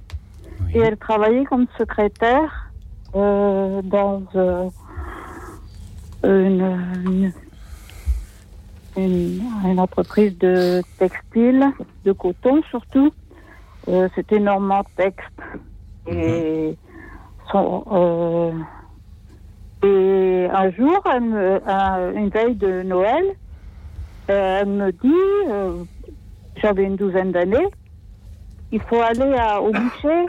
Et 0.73 0.79
elle 0.79 0.97
travaillait 0.97 1.45
comme 1.45 1.67
secrétaire 1.77 2.71
euh, 3.15 3.81
dans 3.83 4.23
euh, 4.35 4.69
une, 6.23 7.31
une, 8.97 9.41
une, 9.65 9.79
entreprise 9.79 10.37
de 10.37 10.81
textile, 10.97 11.65
de 12.05 12.11
coton 12.11 12.61
surtout. 12.69 13.11
Euh, 13.87 14.09
C'était 14.15 14.39
Normand 14.39 14.83
Texte. 14.95 15.27
Et 16.07 16.77
son, 17.51 17.83
euh, 17.91 18.51
et 19.85 20.47
un 20.51 20.71
jour, 20.71 21.03
une 21.05 22.29
veille 22.29 22.55
de 22.55 22.81
Noël, 22.83 23.25
euh, 24.29 24.61
elle 24.61 24.69
me 24.69 24.91
dit, 24.91 25.51
euh, 25.51 25.83
j'avais 26.57 26.83
une 26.85 26.95
douzaine 26.95 27.31
d'années, 27.31 27.67
il 28.71 28.81
faut 28.81 29.01
aller 29.01 29.35
au 29.61 29.71
boucher. 29.71 30.25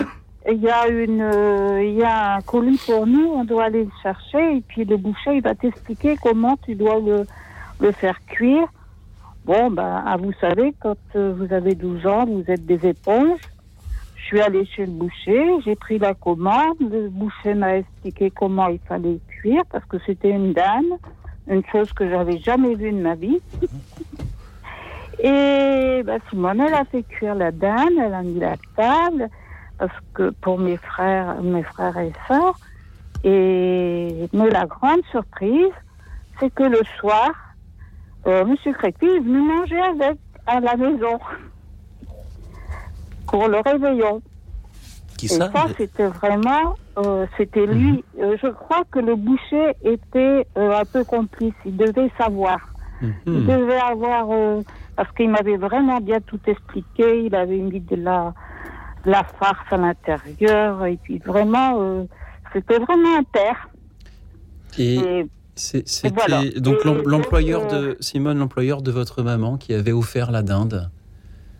Il 0.48 0.60
y 0.60 0.68
a 0.68 0.86
une, 0.88 1.22
euh, 1.22 1.82
y 1.82 2.04
a 2.04 2.34
un 2.36 2.40
colis 2.40 2.80
pour 2.84 3.06
nous, 3.06 3.32
on 3.34 3.44
doit 3.44 3.64
aller 3.64 3.84
le 3.84 3.90
chercher 4.02 4.58
et 4.58 4.60
puis 4.60 4.84
le 4.84 4.96
boucher 4.96 5.36
il 5.36 5.42
va 5.42 5.56
t'expliquer 5.56 6.16
comment 6.22 6.56
tu 6.64 6.76
dois 6.76 7.00
le, 7.00 7.26
le 7.80 7.92
faire 7.92 8.18
cuire. 8.26 8.68
Bon 9.44 9.70
ben, 9.70 10.04
ah, 10.06 10.16
vous 10.16 10.32
savez, 10.40 10.72
quand 10.80 10.96
vous 11.14 11.52
avez 11.52 11.74
12 11.74 12.06
ans, 12.06 12.26
vous 12.26 12.44
êtes 12.46 12.64
des 12.64 12.86
éponges. 12.86 13.40
Je 14.26 14.30
suis 14.30 14.40
allée 14.40 14.66
chez 14.66 14.86
le 14.86 14.90
boucher, 14.90 15.60
j'ai 15.64 15.76
pris 15.76 16.00
la 16.00 16.12
commande, 16.12 16.74
le 16.80 17.08
boucher 17.10 17.54
m'a 17.54 17.76
expliqué 17.76 18.32
comment 18.32 18.66
il 18.66 18.80
fallait 18.80 19.20
cuire 19.28 19.62
parce 19.70 19.84
que 19.84 19.98
c'était 20.04 20.30
une 20.30 20.52
dame, 20.52 20.96
une 21.46 21.62
chose 21.70 21.92
que 21.92 22.08
j'avais 22.10 22.38
jamais 22.38 22.74
vue 22.74 22.90
de 22.90 23.00
ma 23.00 23.14
vie. 23.14 23.38
Et 25.20 26.02
bah, 26.04 26.16
Simone, 26.28 26.60
elle 26.60 26.74
a 26.74 26.84
fait 26.86 27.04
cuire 27.04 27.36
la 27.36 27.52
dame, 27.52 28.00
elle 28.04 28.14
a 28.14 28.22
mis 28.22 28.40
la 28.40 28.56
table 28.74 29.28
parce 29.78 29.96
que 30.12 30.30
pour 30.40 30.58
mes 30.58 30.76
frères, 30.76 31.40
mes 31.40 31.62
frères 31.62 31.96
et 31.96 32.12
sœurs. 32.26 32.58
Et 33.22 34.28
mais 34.32 34.50
la 34.50 34.66
grande 34.66 35.04
surprise, 35.12 35.72
c'est 36.40 36.52
que 36.52 36.64
le 36.64 36.80
soir, 36.98 37.30
euh, 38.26 38.44
Monsieur 38.44 38.72
Crépi 38.72 39.06
est 39.06 39.20
venu 39.20 39.40
manger 39.40 39.80
avec 39.80 40.18
à 40.46 40.58
la 40.58 40.74
maison 40.74 41.20
pour 43.26 43.48
le 43.48 43.58
réveillon. 43.60 44.22
Qui 45.16 45.26
et 45.26 45.28
ça, 45.28 45.50
ça 45.50 45.66
c'était 45.76 46.08
vraiment, 46.08 46.76
euh, 46.98 47.26
c'était 47.36 47.66
lui. 47.66 47.92
Mhm. 47.92 48.22
Euh, 48.22 48.36
je 48.42 48.48
crois 48.48 48.84
que 48.90 48.98
le 48.98 49.16
boucher 49.16 49.72
était 49.82 50.46
euh, 50.58 50.78
un 50.78 50.84
peu 50.84 51.04
complice. 51.04 51.54
Il 51.64 51.76
devait 51.76 52.10
savoir. 52.18 52.58
Mhm. 53.00 53.12
Il 53.26 53.46
devait 53.46 53.80
avoir, 53.80 54.28
parce 54.94 55.10
qu'il 55.12 55.30
m'avait 55.30 55.56
vraiment 55.56 56.00
bien 56.00 56.20
tout 56.20 56.40
expliqué. 56.46 57.24
Il 57.24 57.34
avait 57.34 57.58
mis 57.58 57.80
de 57.80 57.96
la, 57.96 58.34
de 59.04 59.10
la 59.10 59.24
farce 59.24 59.70
à 59.70 59.76
l'intérieur. 59.76 60.84
Et 60.86 60.98
puis 61.02 61.18
vraiment, 61.18 62.06
c'était 62.52 62.78
vraiment 62.78 63.18
un 63.18 63.22
père. 63.22 63.68
Et, 64.78 64.96
Et 64.96 65.26
c'était 65.54 66.14
voilà. 66.14 66.42
donc 66.58 66.84
l'employeur 66.84 67.66
de 67.66 67.96
Simone, 68.00 68.38
l'employeur 68.38 68.82
de 68.82 68.90
votre 68.90 69.22
maman, 69.22 69.56
qui 69.56 69.72
avait 69.72 69.92
offert 69.92 70.30
la 70.30 70.42
dinde 70.42 70.90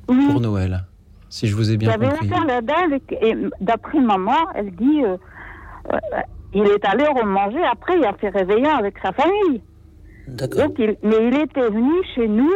pour 0.07 0.41
Noël, 0.41 0.85
si 1.29 1.47
je 1.49 1.57
vous 1.57 1.71
ai 1.71 1.77
bien 1.77 1.91
J'avais 1.91 2.09
compris. 2.09 2.31
offert 2.31 2.45
la 2.47 2.61
dinde 2.61 3.01
et, 3.11 3.29
et 3.29 3.37
d'après 3.61 4.01
maman, 4.01 4.37
elle 4.55 4.71
dit, 4.75 5.03
euh, 5.05 5.17
euh, 5.93 5.99
il 6.55 6.65
est 6.67 6.85
allé 6.85 7.05
remanger. 7.07 7.63
Après, 7.65 7.97
il 7.99 8.05
a 8.05 8.13
fait 8.15 8.29
réveillon 8.31 8.71
avec 8.77 8.97
sa 9.03 9.13
famille. 9.13 9.63
D'accord. 10.29 10.65
Il- 10.79 10.97
mais 11.03 11.17
il 11.29 11.35
était 11.41 11.69
venu 11.69 11.93
chez 12.15 12.29
nous, 12.29 12.53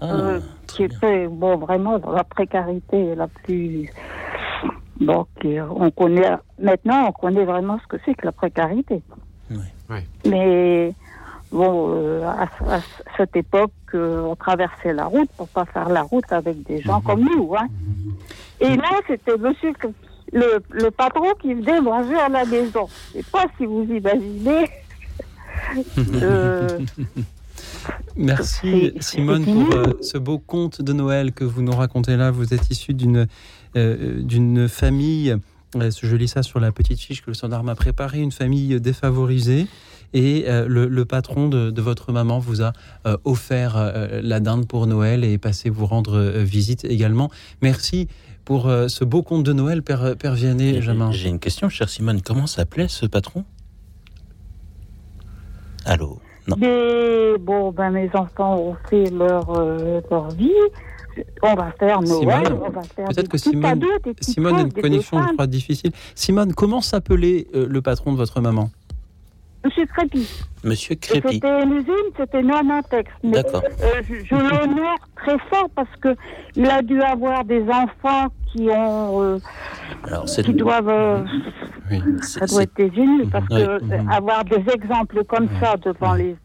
Ah, 0.00 0.14
euh, 0.14 0.40
qui 0.66 0.76
très 0.76 0.88
bien. 0.88 0.96
était 0.98 1.26
bon 1.28 1.56
vraiment 1.56 1.98
dans 1.98 2.12
la 2.12 2.24
précarité 2.24 3.14
la 3.14 3.28
plus. 3.28 3.88
Donc, 5.00 5.28
on 5.44 5.90
connaît 5.90 6.30
maintenant, 6.58 7.08
on 7.08 7.12
connaît 7.12 7.44
vraiment 7.44 7.78
ce 7.82 7.86
que 7.88 7.96
c'est 8.04 8.14
que 8.14 8.24
la 8.26 8.32
précarité. 8.32 9.02
Oui. 9.50 9.56
Oui. 9.90 9.98
Mais 10.28 10.94
bon, 11.54 11.94
euh, 11.94 12.22
à, 12.24 12.44
à 12.76 12.80
cette 13.16 13.34
époque, 13.36 13.72
euh, 13.94 14.20
on 14.22 14.36
traversait 14.36 14.92
la 14.92 15.06
route 15.06 15.30
pour 15.36 15.48
pas 15.48 15.64
faire 15.64 15.88
la 15.88 16.02
route 16.02 16.30
avec 16.30 16.62
des 16.64 16.82
gens 16.82 17.00
comme 17.00 17.24
nous. 17.24 17.54
Hein. 17.56 17.68
Et 18.60 18.76
là, 18.76 18.90
c'était 19.06 19.38
monsieur 19.38 19.72
le, 20.32 20.62
le 20.70 20.90
patron 20.90 21.32
qui 21.40 21.54
venait 21.54 21.80
manger 21.80 22.16
à 22.16 22.28
la 22.28 22.44
maison. 22.44 22.88
Je 23.14 23.20
sais 23.20 23.26
pas 23.30 23.46
si 23.56 23.64
vous 23.64 23.84
imaginez? 23.84 24.68
euh, 26.22 26.78
Merci 28.16 28.92
Simone 29.00 29.44
pour 29.44 29.76
euh, 29.76 29.92
ce 30.00 30.18
beau 30.18 30.38
conte 30.38 30.82
de 30.82 30.92
Noël 30.92 31.32
que 31.32 31.44
vous 31.44 31.62
nous 31.62 31.72
racontez 31.72 32.16
là. 32.16 32.30
Vous 32.30 32.54
êtes 32.54 32.70
issu 32.70 32.94
d'une 32.94 33.26
euh, 33.76 34.22
d'une 34.22 34.68
famille, 34.68 35.36
je 35.74 36.16
lis 36.16 36.28
ça 36.28 36.42
sur 36.42 36.60
la 36.60 36.70
petite 36.70 37.00
fiche 37.00 37.22
que 37.22 37.30
le 37.30 37.34
standard 37.34 37.64
m'a 37.64 37.74
préparée, 37.74 38.20
une 38.20 38.32
famille 38.32 38.80
défavorisée. 38.80 39.66
Et 40.12 40.44
le, 40.48 41.04
patron 41.04 41.48
de, 41.48 41.80
votre 41.80 42.12
maman 42.12 42.38
vous 42.38 42.62
a 42.62 42.72
offert 43.24 43.92
la 44.22 44.40
dinde 44.40 44.66
pour 44.66 44.86
Noël 44.86 45.24
et 45.24 45.34
est 45.34 45.38
passé 45.38 45.70
vous 45.70 45.86
rendre 45.86 46.20
visite 46.38 46.84
également. 46.84 47.30
Merci 47.62 48.08
pour 48.44 48.70
ce 48.88 49.04
beau 49.04 49.22
conte 49.22 49.44
de 49.44 49.52
Noël, 49.52 49.82
Père, 49.82 50.16
Père 50.16 50.34
Vianney, 50.34 50.82
Jamin. 50.82 51.10
J'ai 51.12 51.28
une 51.28 51.38
question, 51.38 51.68
chère 51.68 51.88
Simone. 51.88 52.20
Comment 52.22 52.46
s'appelait 52.46 52.88
ce 52.88 53.06
patron? 53.06 53.44
Allô? 55.84 56.20
Non. 56.46 56.56
bon, 57.40 57.72
ben, 57.72 57.90
mes 57.90 58.10
enfants 58.14 58.58
ont 58.58 58.76
fait 58.88 59.10
leur, 59.10 59.50
leur 60.10 60.30
vie 60.30 60.52
on 61.42 61.54
va 61.54 61.72
faire 61.78 62.00
Noël, 62.02 62.52
on 62.52 62.70
va 62.70 62.82
faire 62.82 63.08
Peut-être 63.08 63.28
que 63.28 63.38
Simone, 63.38 63.84
Simone 64.20 64.54
a 64.54 64.60
une 64.62 64.72
connexion, 64.72 65.22
je 65.22 65.32
crois, 65.32 65.46
difficile. 65.46 65.92
Simone, 66.14 66.52
comment 66.54 66.80
s'appelait 66.80 67.46
euh, 67.54 67.66
le 67.68 67.82
patron 67.82 68.12
de 68.12 68.16
votre 68.16 68.40
maman? 68.40 68.70
Monsieur 69.64 69.86
Crépy. 69.86 70.28
Monsieur 70.62 70.94
Crépy. 70.96 71.34
C'était 71.34 71.62
une 71.62 71.72
usine, 71.72 72.10
c'était 72.18 72.42
non 72.42 72.70
un 72.70 72.82
texte. 72.82 73.14
D'accord. 73.22 73.62
Euh, 73.82 74.02
je, 74.08 74.34
l'honore 74.34 74.98
très 75.16 75.38
fort 75.50 75.68
parce 75.74 75.96
que 76.00 76.14
il 76.56 76.66
a 76.66 76.82
dû 76.82 77.00
avoir 77.02 77.44
des 77.44 77.62
enfants 77.62 78.28
qui 78.52 78.68
ont, 78.70 79.22
euh, 79.22 79.38
Alors, 80.04 80.24
qui 80.26 80.54
doivent, 80.54 81.24
oui. 81.90 82.02
ça 82.22 82.46
doit 82.46 82.62
être 82.62 82.76
des 82.76 82.92
unes 82.96 83.28
parce 83.30 83.48
que 83.48 83.82
mhm. 83.82 84.10
avoir 84.10 84.44
des 84.44 84.64
exemples 84.72 85.24
comme 85.24 85.48
ça 85.60 85.76
devant 85.76 86.14
les, 86.14 86.36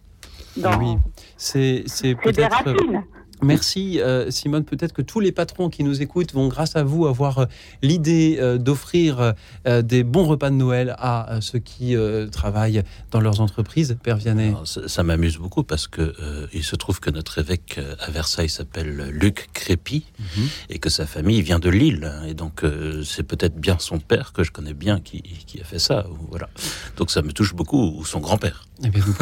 dans, 0.58 0.78
oui, 0.80 0.98
c'est 1.38 1.84
peut-être 2.16 2.36
des 2.36 2.46
racines. 2.46 3.04
Merci 3.42 4.00
euh, 4.02 4.30
Simone. 4.32 4.64
Peut-être 4.64 4.94
que 4.94 5.02
tous 5.02 5.20
les 5.20 5.32
patrons 5.32 5.70
qui 5.70 5.84
nous 5.84 6.02
écoutent 6.02 6.34
vont, 6.34 6.48
grâce 6.48 6.76
à 6.76 6.84
vous, 6.84 7.08
avoir 7.08 7.40
euh, 7.40 7.46
l'idée 7.82 8.38
euh, 8.40 8.58
d'offrir 8.58 9.34
des 9.66 10.04
bons 10.04 10.26
repas 10.26 10.50
de 10.50 10.56
Noël 10.56 10.96
à 10.98 11.40
ceux 11.42 11.60
qui 11.60 11.96
travaillent 12.32 12.84
dans 13.12 13.20
leurs 13.20 13.42
entreprises. 13.42 13.98
Père 14.02 14.18
Vianney. 14.18 14.54
ça, 14.66 15.04
m'amuse 15.04 15.38
beaucoup 15.38 15.64
parce 15.64 15.88
que 15.88 16.14
il 16.54 16.64
se 16.64 16.76
trouve 16.76 17.00
que 17.00 17.10
notre 17.10 17.40
évêque 17.40 17.80
à 18.00 18.12
Versailles 18.12 18.50
s'appelle 18.50 19.10
Luc 19.12 19.50
Crépy 19.54 20.06
mhm. 20.20 20.48
et 20.70 20.80
que 20.80 20.90
sa 20.90 21.06
famille 21.06 21.42
vient 21.42 21.60
de 21.60 21.70
Lille. 21.70 22.12
Et 22.28 22.34
donc 22.34 22.64
c'est 23.04 23.24
peut-être 23.24 23.56
bien 23.56 23.78
son 23.80 24.00
père 24.00 24.34
que 24.34 24.44
je 24.44 24.52
connais 24.52 24.74
bien 24.74 25.00
qui, 25.00 25.24
a 25.62 25.64
fait 25.64 25.80
ça. 25.80 26.06
Voilà. 26.30 26.50
Donc 26.98 27.12
ça 27.12 27.22
me 27.22 27.32
touche 27.32 27.54
beaucoup, 27.54 27.94
ou 27.98 28.06
son 28.06 28.20
grand-père. 28.20 28.66
Eh 28.84 28.90
bien, 28.90 29.04
nous 29.06 29.14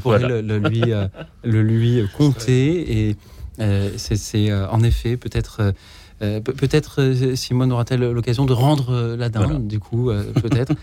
pourrions, 0.00 0.28
le, 0.28 0.58
lui, 0.58 0.82
le 1.42 1.62
lui 1.62 2.02
compter 2.16 3.08
et 3.08 3.16
c'est 3.96 4.50
euh, 4.50 4.68
en 4.68 4.82
effet 4.82 5.16
peut-être. 5.16 5.72
Euh, 6.22 6.40
peut-être 6.40 7.14
Simone 7.34 7.72
aura-t-elle 7.72 8.00
l'occasion 8.00 8.44
de 8.44 8.52
rendre 8.52 9.16
la 9.16 9.30
dinde, 9.30 9.66
du 9.66 9.80
coup, 9.80 10.10
peut-être. 10.42 10.74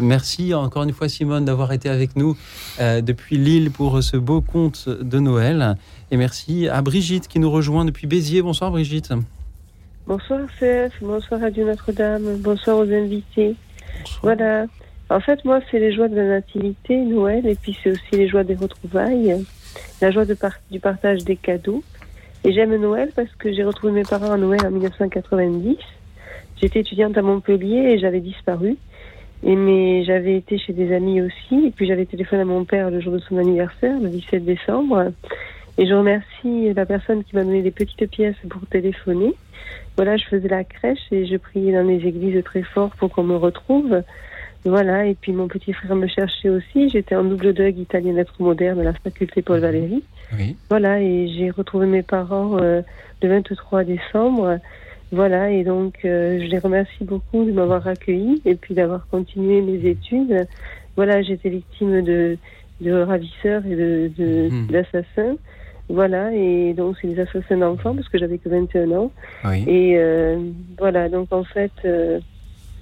merci 0.00 0.54
encore 0.54 0.84
une 0.84 0.92
fois, 0.92 1.08
Simone, 1.08 1.44
d'avoir 1.44 1.72
été 1.72 1.88
avec 1.88 2.14
nous 2.14 2.36
depuis 2.78 3.38
Lille 3.38 3.72
pour 3.72 4.04
ce 4.04 4.16
beau 4.16 4.40
conte 4.40 4.88
de 4.88 5.18
Noël. 5.18 5.76
Et 6.12 6.16
merci 6.16 6.68
à 6.68 6.80
Brigitte 6.80 7.26
qui 7.26 7.40
nous 7.40 7.50
rejoint 7.50 7.84
depuis 7.84 8.06
Béziers. 8.06 8.40
Bonsoir, 8.40 8.70
Brigitte. 8.70 9.12
Bonsoir, 10.06 10.40
CF. 10.60 10.92
Bonsoir, 11.02 11.40
Radio 11.40 11.66
Notre-Dame. 11.66 12.36
Bonsoir 12.36 12.78
aux 12.78 12.90
invités. 12.92 13.56
Voilà. 14.22 14.66
En 15.10 15.20
fait, 15.20 15.44
moi, 15.44 15.60
c'est 15.70 15.78
les 15.78 15.94
joies 15.94 16.08
de 16.08 16.16
la 16.16 16.28
nativité, 16.28 16.96
Noël, 16.96 17.46
et 17.46 17.54
puis 17.54 17.76
c'est 17.82 17.90
aussi 17.90 18.12
les 18.12 18.28
joies 18.28 18.44
des 18.44 18.54
retrouvailles, 18.54 19.44
la 20.00 20.10
joie 20.10 20.24
de 20.24 20.36
du 20.70 20.80
partage 20.80 21.24
des 21.24 21.36
cadeaux. 21.36 21.82
Et 22.44 22.52
j'aime 22.52 22.76
Noël 22.76 23.10
parce 23.14 23.34
que 23.38 23.52
j'ai 23.52 23.64
retrouvé 23.64 23.92
mes 23.92 24.02
parents 24.04 24.32
à 24.32 24.36
Noël 24.36 24.60
en 24.64 24.70
1990. 24.70 25.76
J'étais 26.60 26.80
étudiante 26.80 27.16
à 27.18 27.22
Montpellier 27.22 27.92
et 27.92 27.98
j'avais 27.98 28.20
disparu. 28.20 28.76
Et 29.44 29.54
mais 29.54 30.04
j'avais 30.04 30.36
été 30.36 30.58
chez 30.58 30.72
des 30.72 30.94
amis 30.94 31.20
aussi. 31.20 31.66
Et 31.66 31.70
puis 31.70 31.86
j'avais 31.86 32.06
téléphoné 32.06 32.42
à 32.42 32.44
mon 32.44 32.64
père 32.64 32.90
le 32.90 33.00
jour 33.00 33.12
de 33.12 33.18
son 33.18 33.38
anniversaire, 33.38 33.98
le 34.00 34.08
17 34.08 34.44
décembre. 34.44 35.12
Et 35.78 35.86
je 35.86 35.94
remercie 35.94 36.72
la 36.74 36.86
personne 36.86 37.22
qui 37.22 37.36
m'a 37.36 37.44
donné 37.44 37.62
des 37.62 37.70
petites 37.70 38.10
pièces 38.10 38.36
pour 38.48 38.66
téléphoner. 38.66 39.34
Voilà, 39.96 40.16
je 40.16 40.24
faisais 40.24 40.48
la 40.48 40.64
crèche 40.64 41.06
et 41.10 41.26
je 41.26 41.36
priais 41.36 41.72
dans 41.72 41.86
les 41.86 42.06
églises 42.06 42.42
très 42.44 42.62
fort 42.62 42.90
pour 42.98 43.10
qu'on 43.10 43.24
me 43.24 43.36
retrouve. 43.36 44.02
Voilà, 44.64 45.06
et 45.06 45.14
puis 45.14 45.32
mon 45.32 45.46
petit 45.46 45.72
frère 45.72 45.94
me 45.94 46.08
cherchait 46.08 46.48
aussi. 46.48 46.88
J'étais 46.88 47.14
en 47.14 47.24
double 47.24 47.52
deuil 47.52 47.74
italien 47.80 48.12
lettres 48.12 48.40
modernes 48.40 48.80
à 48.80 48.84
la 48.84 48.92
faculté 48.92 49.42
Paul 49.42 49.60
Valéry. 49.60 50.02
Voilà, 50.68 51.00
et 51.00 51.28
j'ai 51.28 51.50
retrouvé 51.50 51.86
mes 51.86 52.02
parents 52.02 52.58
euh, 52.60 52.82
le 53.22 53.28
23 53.28 53.84
décembre. 53.84 54.58
Voilà, 55.10 55.50
et 55.50 55.64
donc 55.64 56.00
euh, 56.04 56.38
je 56.38 56.46
les 56.46 56.58
remercie 56.58 57.02
beaucoup 57.02 57.44
de 57.44 57.52
m'avoir 57.52 57.86
accueilli 57.86 58.42
et 58.44 58.54
puis 58.54 58.74
d'avoir 58.74 59.06
continué 59.08 59.62
mes 59.62 59.88
études. 59.88 60.46
Voilà, 60.96 61.22
j'étais 61.22 61.48
victime 61.48 62.02
de, 62.02 62.36
de 62.82 62.92
ravisseurs 62.92 63.64
et 63.64 63.74
de, 63.74 64.48
mhm. 64.50 64.66
d'assassins. 64.66 65.36
Voilà, 65.88 66.34
et 66.34 66.74
donc 66.74 66.96
c'est 67.00 67.08
des 67.08 67.20
assassins 67.20 67.56
d'enfants 67.56 67.94
parce 67.94 68.08
que 68.10 68.18
j'avais 68.18 68.36
que 68.36 68.50
21 68.50 68.92
ans. 68.92 69.10
Et 69.66 69.94
euh, 69.96 70.36
voilà, 70.76 71.08
donc 71.08 71.32
en 71.32 71.44
fait, 71.44 71.72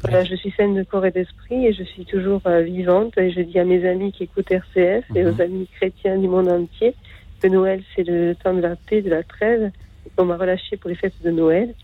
voilà, 0.02 0.24
je 0.24 0.34
suis 0.34 0.50
saine 0.56 0.74
de 0.74 0.82
corps 0.82 1.06
et 1.06 1.12
d'esprit 1.12 1.66
et 1.66 1.72
je 1.72 1.84
suis 1.84 2.04
toujours 2.04 2.40
vivante. 2.64 3.16
Et 3.18 3.30
je 3.30 3.42
dis 3.42 3.60
à 3.60 3.64
mes 3.64 3.88
amis 3.88 4.10
qui 4.10 4.24
écoutent 4.24 4.50
RCF 4.50 5.04
et 5.14 5.22
mhm. 5.22 5.32
aux 5.32 5.40
amis 5.40 5.68
chrétiens 5.76 6.18
du 6.18 6.26
monde 6.26 6.48
entier 6.48 6.92
que 7.46 7.52
Noël, 7.52 7.82
c'est 7.94 8.06
le 8.06 8.34
temps 8.34 8.54
de 8.54 8.60
la 8.60 8.76
paix, 8.76 9.02
de 9.02 9.10
la 9.10 9.22
trêve, 9.22 9.70
qu'on 10.16 10.24
m'a 10.24 10.36
relâché 10.36 10.76
pour 10.76 10.90
les 10.90 10.96
fêtes 10.96 11.14
de 11.24 11.30
Noël. 11.30 11.74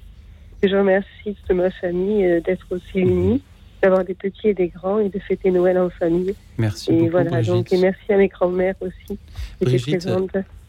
Je 0.63 0.75
remercie 0.75 1.09
toute 1.25 1.57
ma 1.57 1.71
famille 1.71 2.25
euh, 2.25 2.41
d'être 2.41 2.67
aussi 2.71 2.99
unie, 2.99 3.43
d'avoir 3.83 4.05
des 4.05 4.15
petits 4.15 4.49
et 4.49 4.55
des 4.55 4.69
grands 4.69 4.99
et 4.99 5.09
de 5.09 5.19
fêter 5.19 5.51
Noël 5.51 5.79
en 5.79 5.91
famille. 5.91 6.35
Merci 6.59 6.91
et 6.91 6.99
beaucoup, 6.99 7.11
voilà, 7.11 7.43
Donc, 7.43 7.73
et 7.73 7.79
merci 7.79 8.13
à 8.13 8.17
mes 8.17 8.29
grands-mères 8.29 8.75
aussi. 8.81 9.19
Brigitte, 9.61 10.09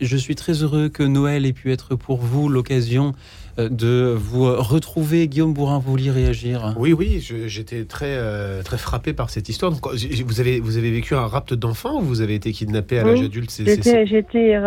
je 0.01 0.17
suis 0.17 0.35
très 0.35 0.63
heureux 0.63 0.89
que 0.89 1.03
Noël 1.03 1.45
ait 1.45 1.53
pu 1.53 1.71
être 1.71 1.95
pour 1.95 2.17
vous 2.17 2.49
l'occasion 2.49 3.13
de 3.57 4.15
vous 4.17 4.45
retrouver. 4.45 5.27
Guillaume 5.27 5.53
Bourrin, 5.53 5.79
vous 5.79 5.91
vouliez 5.91 6.11
réagir? 6.11 6.73
Oui, 6.77 6.93
oui, 6.93 7.19
j'étais 7.47 7.85
très, 7.85 8.15
euh, 8.17 8.63
très 8.63 8.77
frappé 8.77 9.13
par 9.13 9.29
cette 9.29 9.49
histoire. 9.49 9.71
Donc, 9.71 9.85
vous, 9.93 10.39
avez, 10.39 10.59
vous 10.59 10.77
avez 10.77 10.91
vécu 10.91 11.15
un 11.15 11.27
rapt 11.27 11.53
d'enfant 11.53 11.99
ou 11.99 12.01
vous 12.01 12.21
avez 12.21 12.35
été 12.35 12.51
kidnappé 12.51 12.99
à 12.99 13.03
l'âge 13.03 13.21
adulte? 13.21 13.51
J'ai 13.57 13.73
été, 13.73 14.05
j'ai 14.07 14.17
été, 14.17 14.59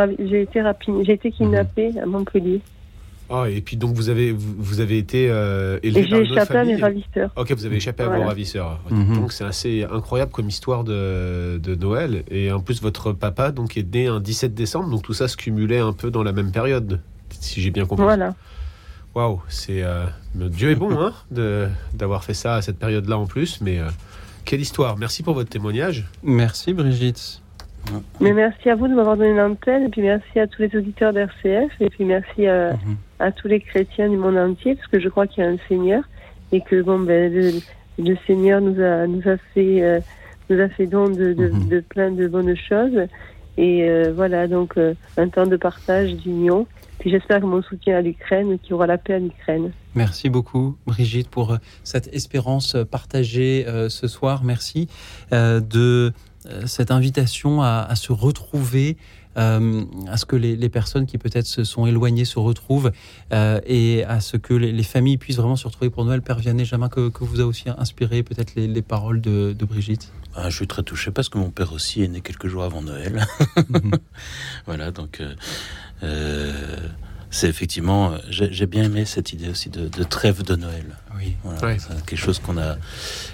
j'ai 1.04 1.12
été 1.12 1.30
kidnappé 1.30 1.92
à 2.00 2.06
Montpellier. 2.06 2.60
Ah, 3.28 3.46
et 3.50 3.60
puis 3.60 3.76
donc 3.76 3.94
vous 3.96 4.08
avez, 4.08 4.32
vous, 4.32 4.80
avez 4.80 4.98
été 4.98 5.28
euh, 5.28 5.80
élevé 5.82 6.00
et 6.00 6.08
j'ai 6.08 6.20
échappé 6.20 6.58
à 6.58 6.64
mes 6.64 6.76
ravisseurs. 6.76 7.30
Ok, 7.36 7.52
vous 7.52 7.66
avez 7.66 7.76
échappé 7.76 8.04
à 8.04 8.08
vos 8.08 8.22
ravisseurs. 8.22 8.80
Mhm. 8.90 9.16
Donc 9.16 9.32
c'est 9.32 9.44
assez 9.44 9.84
incroyable 9.90 10.30
comme 10.30 10.48
histoire 10.48 10.84
de, 10.84 11.58
de, 11.58 11.74
Noël. 11.74 12.22
Et 12.30 12.52
en 12.52 12.60
plus, 12.60 12.80
votre 12.80 13.12
papa 13.12 13.50
donc, 13.50 13.76
est 13.76 13.94
né 13.94 14.06
un 14.06 14.20
17 14.20 14.54
décembre, 14.54 14.90
donc 14.90 15.02
tout 15.02 15.12
ça 15.12 15.26
se 15.26 15.36
cumulait 15.36 15.80
un 15.80 15.92
peu 15.92 16.10
dans 16.10 16.22
la 16.22 16.32
même 16.32 16.52
période, 16.52 17.00
si 17.30 17.60
j'ai 17.60 17.70
bien 17.70 17.84
compris. 17.84 18.04
Voilà. 18.04 18.34
Waouh, 19.16 19.40
c'est 19.48 19.82
euh, 19.82 20.04
Dieu 20.34 20.72
est 20.72 20.74
bon 20.74 20.90
hein, 21.00 21.14
d'avoir 21.94 22.22
fait 22.22 22.34
ça 22.34 22.56
à 22.56 22.60
cette 22.60 22.78
période-là 22.78 23.16
en 23.16 23.24
plus, 23.24 23.62
mais 23.62 23.78
euh, 23.78 23.86
quelle 24.44 24.60
histoire. 24.60 24.98
Merci 24.98 25.22
pour 25.22 25.32
votre 25.32 25.48
témoignage. 25.48 26.04
Merci 26.22 26.74
Brigitte. 26.74 27.40
Mais 28.20 28.34
merci 28.34 28.68
à 28.68 28.74
vous 28.74 28.88
de 28.88 28.94
m'avoir 28.94 29.16
donné 29.16 29.34
l'antenne, 29.34 29.84
et 29.84 29.88
puis 29.88 30.02
merci 30.02 30.38
à 30.38 30.46
tous 30.46 30.60
les 30.60 30.76
auditeurs 30.76 31.14
d'RCF, 31.14 31.72
et 31.80 31.88
puis 31.88 32.04
merci 32.04 32.46
à, 32.46 32.74
mhm. 32.74 32.96
à, 33.18 33.32
tous 33.32 33.48
les 33.48 33.60
chrétiens 33.60 34.10
du 34.10 34.18
monde 34.18 34.36
entier, 34.36 34.74
parce 34.74 34.88
que 34.88 35.00
je 35.00 35.08
crois 35.08 35.26
qu'il 35.26 35.42
y 35.42 35.46
a 35.46 35.50
un 35.50 35.56
Seigneur, 35.66 36.02
et 36.52 36.60
que 36.60 36.82
bon, 36.82 36.98
ben, 36.98 37.32
le, 37.32 38.16
Seigneur 38.26 38.60
nous 38.60 38.78
a, 38.82 39.06
nous 39.06 39.26
a 39.26 39.38
fait, 39.54 39.82
euh, 39.82 40.00
nous 40.50 40.60
a 40.60 40.68
fait 40.68 40.86
don 40.86 41.08
de, 41.08 41.32
de, 41.32 41.48
mhm. 41.48 41.68
de, 41.68 41.80
plein 41.80 42.10
de 42.10 42.28
bonnes 42.28 42.54
choses, 42.54 43.06
et 43.56 43.88
voilà, 44.14 44.46
donc 44.46 44.74
un 45.16 45.28
temps 45.30 45.46
de 45.46 45.56
partage, 45.56 46.14
d'union, 46.16 46.66
puis 47.06 47.12
j'espère 47.12 47.40
que 47.40 47.46
mon 47.46 47.62
soutien 47.62 47.98
à 47.98 48.00
l'Ukraine, 48.00 48.58
qu'il 48.58 48.70
y 48.70 48.72
aura 48.72 48.88
la 48.88 48.98
paix 48.98 49.14
à 49.14 49.18
l'Ukraine. 49.20 49.70
Merci 49.94 50.28
beaucoup, 50.28 50.76
Brigitte, 50.86 51.30
pour 51.30 51.52
euh, 51.52 51.56
cette 51.84 52.12
espérance 52.12 52.74
euh, 52.74 52.84
partagée 52.84 53.64
euh, 53.68 53.88
ce 53.88 54.08
soir. 54.08 54.42
Merci 54.42 54.88
de 55.30 56.12
cette 56.64 56.90
invitation 56.90 57.62
à, 57.62 57.94
se 57.94 58.12
retrouver. 58.12 58.96
À 59.36 60.16
ce 60.16 60.24
que 60.24 60.36
les, 60.36 60.68
personnes 60.68 61.06
qui 61.06 61.18
peut-être 61.18 61.46
se 61.46 61.64
sont 61.64 61.86
éloignées 61.86 62.24
se 62.24 62.38
retrouvent 62.38 62.90
et 63.32 64.04
à 64.04 64.20
ce 64.20 64.36
que 64.36 64.54
les, 64.54 64.82
familles 64.82 65.18
puissent 65.18 65.36
vraiment 65.36 65.56
se 65.56 65.66
retrouver 65.66 65.90
pour 65.90 66.04
Noël. 66.04 66.22
Père 66.22 66.38
Vianney, 66.38 66.64
Jamin, 66.64 66.88
que, 66.88 67.08
que 67.08 67.24
vous 67.24 67.40
a 67.40 67.44
aussi 67.44 67.68
inspiré 67.76 68.22
peut-être 68.22 68.54
les, 68.56 68.82
paroles 68.82 69.20
de, 69.20 69.54
Brigitte? 69.60 70.12
Ah, 70.34 70.50
Je 70.50 70.56
suis 70.56 70.66
très 70.66 70.82
touché 70.82 71.10
parce 71.10 71.28
que 71.28 71.38
mon 71.38 71.50
père 71.50 71.72
aussi 71.72 72.02
est 72.02 72.08
né 72.08 72.20
quelques 72.20 72.48
jours 72.48 72.64
avant 72.64 72.82
Noël. 72.82 73.26
Mhm. 73.68 73.92
voilà, 74.66 74.90
donc 74.90 75.20
euh, 76.02 76.52
c'est 77.30 77.48
effectivement, 77.48 78.14
j'ai 78.30 78.66
bien 78.66 78.84
aimé 78.84 79.04
cette 79.04 79.32
idée 79.32 79.48
aussi 79.48 79.70
de, 79.70 79.88
trêve 80.04 80.42
de 80.42 80.56
Noël. 80.56 80.96
Oui, 81.16 81.36
c'est 81.78 82.04
quelque 82.06 82.16
chose 82.16 82.38
qu'on 82.38 82.56
a 82.58 82.76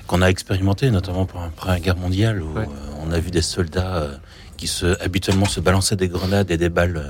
qu'on 0.06 0.22
a 0.22 0.28
expérimenté, 0.28 0.90
notamment 0.90 1.22
après 1.22 1.68
la 1.68 1.80
guerre 1.80 1.96
mondiale, 1.96 2.42
où 2.42 2.56
euh, 2.56 2.64
on 3.00 3.12
a 3.12 3.18
vu 3.18 3.30
des 3.30 3.42
soldats 3.42 3.96
euh, 3.96 4.16
qui 4.62 4.68
se 4.68 4.96
habituellement 5.02 5.46
se 5.46 5.58
balançaient 5.58 5.96
des 5.96 6.06
grenades 6.06 6.52
et 6.52 6.56
des 6.56 6.68
balles 6.68 7.04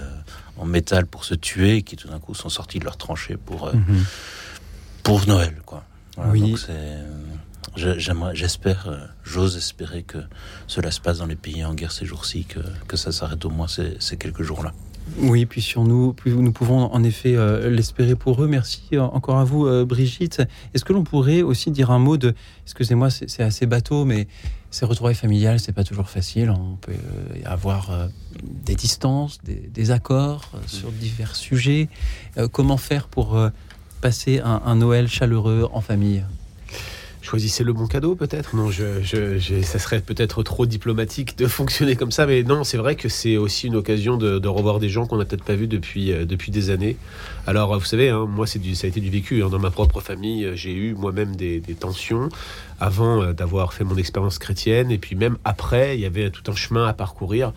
en 0.56 0.64
métal 0.64 1.04
pour 1.04 1.26
se 1.26 1.34
tuer, 1.34 1.76
et 1.76 1.82
qui 1.82 1.96
tout 1.96 2.08
d'un 2.08 2.18
coup 2.18 2.32
sont 2.32 2.48
sortis 2.48 2.78
de 2.78 2.84
leur 2.84 2.96
tranchée 2.96 3.36
pour 3.36 3.66
mhm. 3.74 4.06
pour 5.02 5.26
Noël, 5.26 5.60
quoi. 5.66 5.84
oui. 6.30 6.56
j'espère, 7.76 8.88
euh, 8.88 9.06
j'ose 9.22 9.58
espérer 9.58 10.02
que 10.02 10.16
cela 10.66 10.90
se 10.90 10.98
passe 10.98 11.18
dans 11.18 11.26
les 11.26 11.36
pays 11.36 11.62
en 11.62 11.74
guerre 11.74 11.92
ces 11.92 12.06
jours-ci, 12.06 12.46
que, 12.46 12.60
que 12.88 12.96
ça 12.96 13.12
s'arrête 13.12 13.44
au 13.44 13.50
moins 13.50 13.68
ces, 13.68 13.98
ces 14.00 14.16
quelques 14.16 14.42
jours-là. 14.42 14.72
Oui, 15.18 15.46
puis 15.46 15.60
sur 15.60 15.84
nous, 15.84 16.14
nous 16.26 16.52
pouvons 16.52 16.92
en 16.92 17.02
effet 17.04 17.34
euh, 17.36 17.70
l'espérer 17.70 18.14
pour 18.14 18.42
eux. 18.42 18.46
Merci 18.46 18.82
euh, 18.94 19.02
encore 19.02 19.38
à 19.38 19.44
vous, 19.44 19.84
Brigitte. 19.84 20.42
Est-ce 20.74 20.84
que 20.84 20.92
l'on 20.92 21.04
pourrait 21.04 21.42
aussi 21.42 21.70
dire 21.70 21.90
un 21.90 21.98
mot 21.98 22.16
de, 22.16 22.34
excusez-moi, 22.64 23.10
c'est 23.10 23.42
assez 23.42 23.66
bateau, 23.66 24.04
mais 24.04 24.26
ces 24.70 24.86
retrouvailles 24.86 25.14
familiales, 25.14 25.60
c'est 25.60 25.72
pas 25.72 25.84
toujours 25.84 26.08
facile. 26.08 26.50
On 26.50 26.76
peut 26.76 26.92
avoir 27.44 28.08
des 28.42 28.74
distances, 28.74 29.38
des, 29.44 29.70
des 29.72 29.90
accords 29.90 30.50
sur 30.66 30.90
divers 30.90 31.36
sujets. 31.36 31.88
comment 32.52 32.78
faire 32.78 33.08
pour 33.08 33.38
passer 34.00 34.40
un, 34.40 34.62
un 34.64 34.76
Noël 34.76 35.08
chaleureux 35.08 35.68
en 35.72 35.82
famille? 35.82 36.24
Choisissez 37.22 37.64
le 37.64 37.72
bon 37.72 37.86
cadeau 37.86 38.14
peut-être? 38.14 38.54
Non, 38.54 38.70
je, 38.70 39.02
ça 39.62 39.78
serait 39.78 40.00
peut-être 40.00 40.42
trop 40.42 40.66
diplomatique 40.66 41.38
de 41.38 41.46
fonctionner 41.46 41.96
comme 41.96 42.10
ça, 42.10 42.26
mais 42.26 42.42
non, 42.42 42.64
c'est 42.64 42.76
vrai 42.76 42.96
que 42.96 43.08
c'est 43.08 43.36
aussi 43.36 43.68
une 43.68 43.76
occasion 43.76 44.16
de, 44.16 44.48
revoir 44.48 44.80
des 44.80 44.88
gens 44.88 45.06
qu'on 45.06 45.16
n'a 45.16 45.24
peut-être 45.24 45.44
pas 45.44 45.54
vus 45.54 45.68
depuis, 45.68 46.12
euh, 46.12 46.26
depuis 46.26 46.52
des 46.52 46.70
années. 46.70 46.96
Alors, 47.46 47.78
vous 47.78 47.84
savez, 47.84 48.10
hein, 48.10 48.26
moi, 48.28 48.46
ça 48.46 48.58
a 48.58 48.86
été 48.86 49.00
du 49.00 49.08
vécu. 49.08 49.42
Hein. 49.42 49.48
dans 49.48 49.58
ma 49.58 49.70
propre 49.70 50.00
famille, 50.00 50.44
euh, 50.44 50.56
j'ai 50.56 50.72
eu 50.74 50.94
moi-même 50.94 51.36
des, 51.36 51.62
tensions 51.78 52.28
avant 52.80 53.22
euh, 53.22 53.32
d'avoir 53.32 53.72
fait 53.72 53.84
mon 53.84 53.96
expérience 53.96 54.38
chrétienne, 54.38 54.90
et 54.90 54.98
puis 54.98 55.16
même 55.16 55.38
après, 55.44 55.96
il 55.96 56.00
y 56.00 56.06
avait 56.06 56.30
tout 56.30 56.50
un 56.50 56.54
chemin 56.54 56.86
à 56.86 56.92
parcourir. 56.92 57.52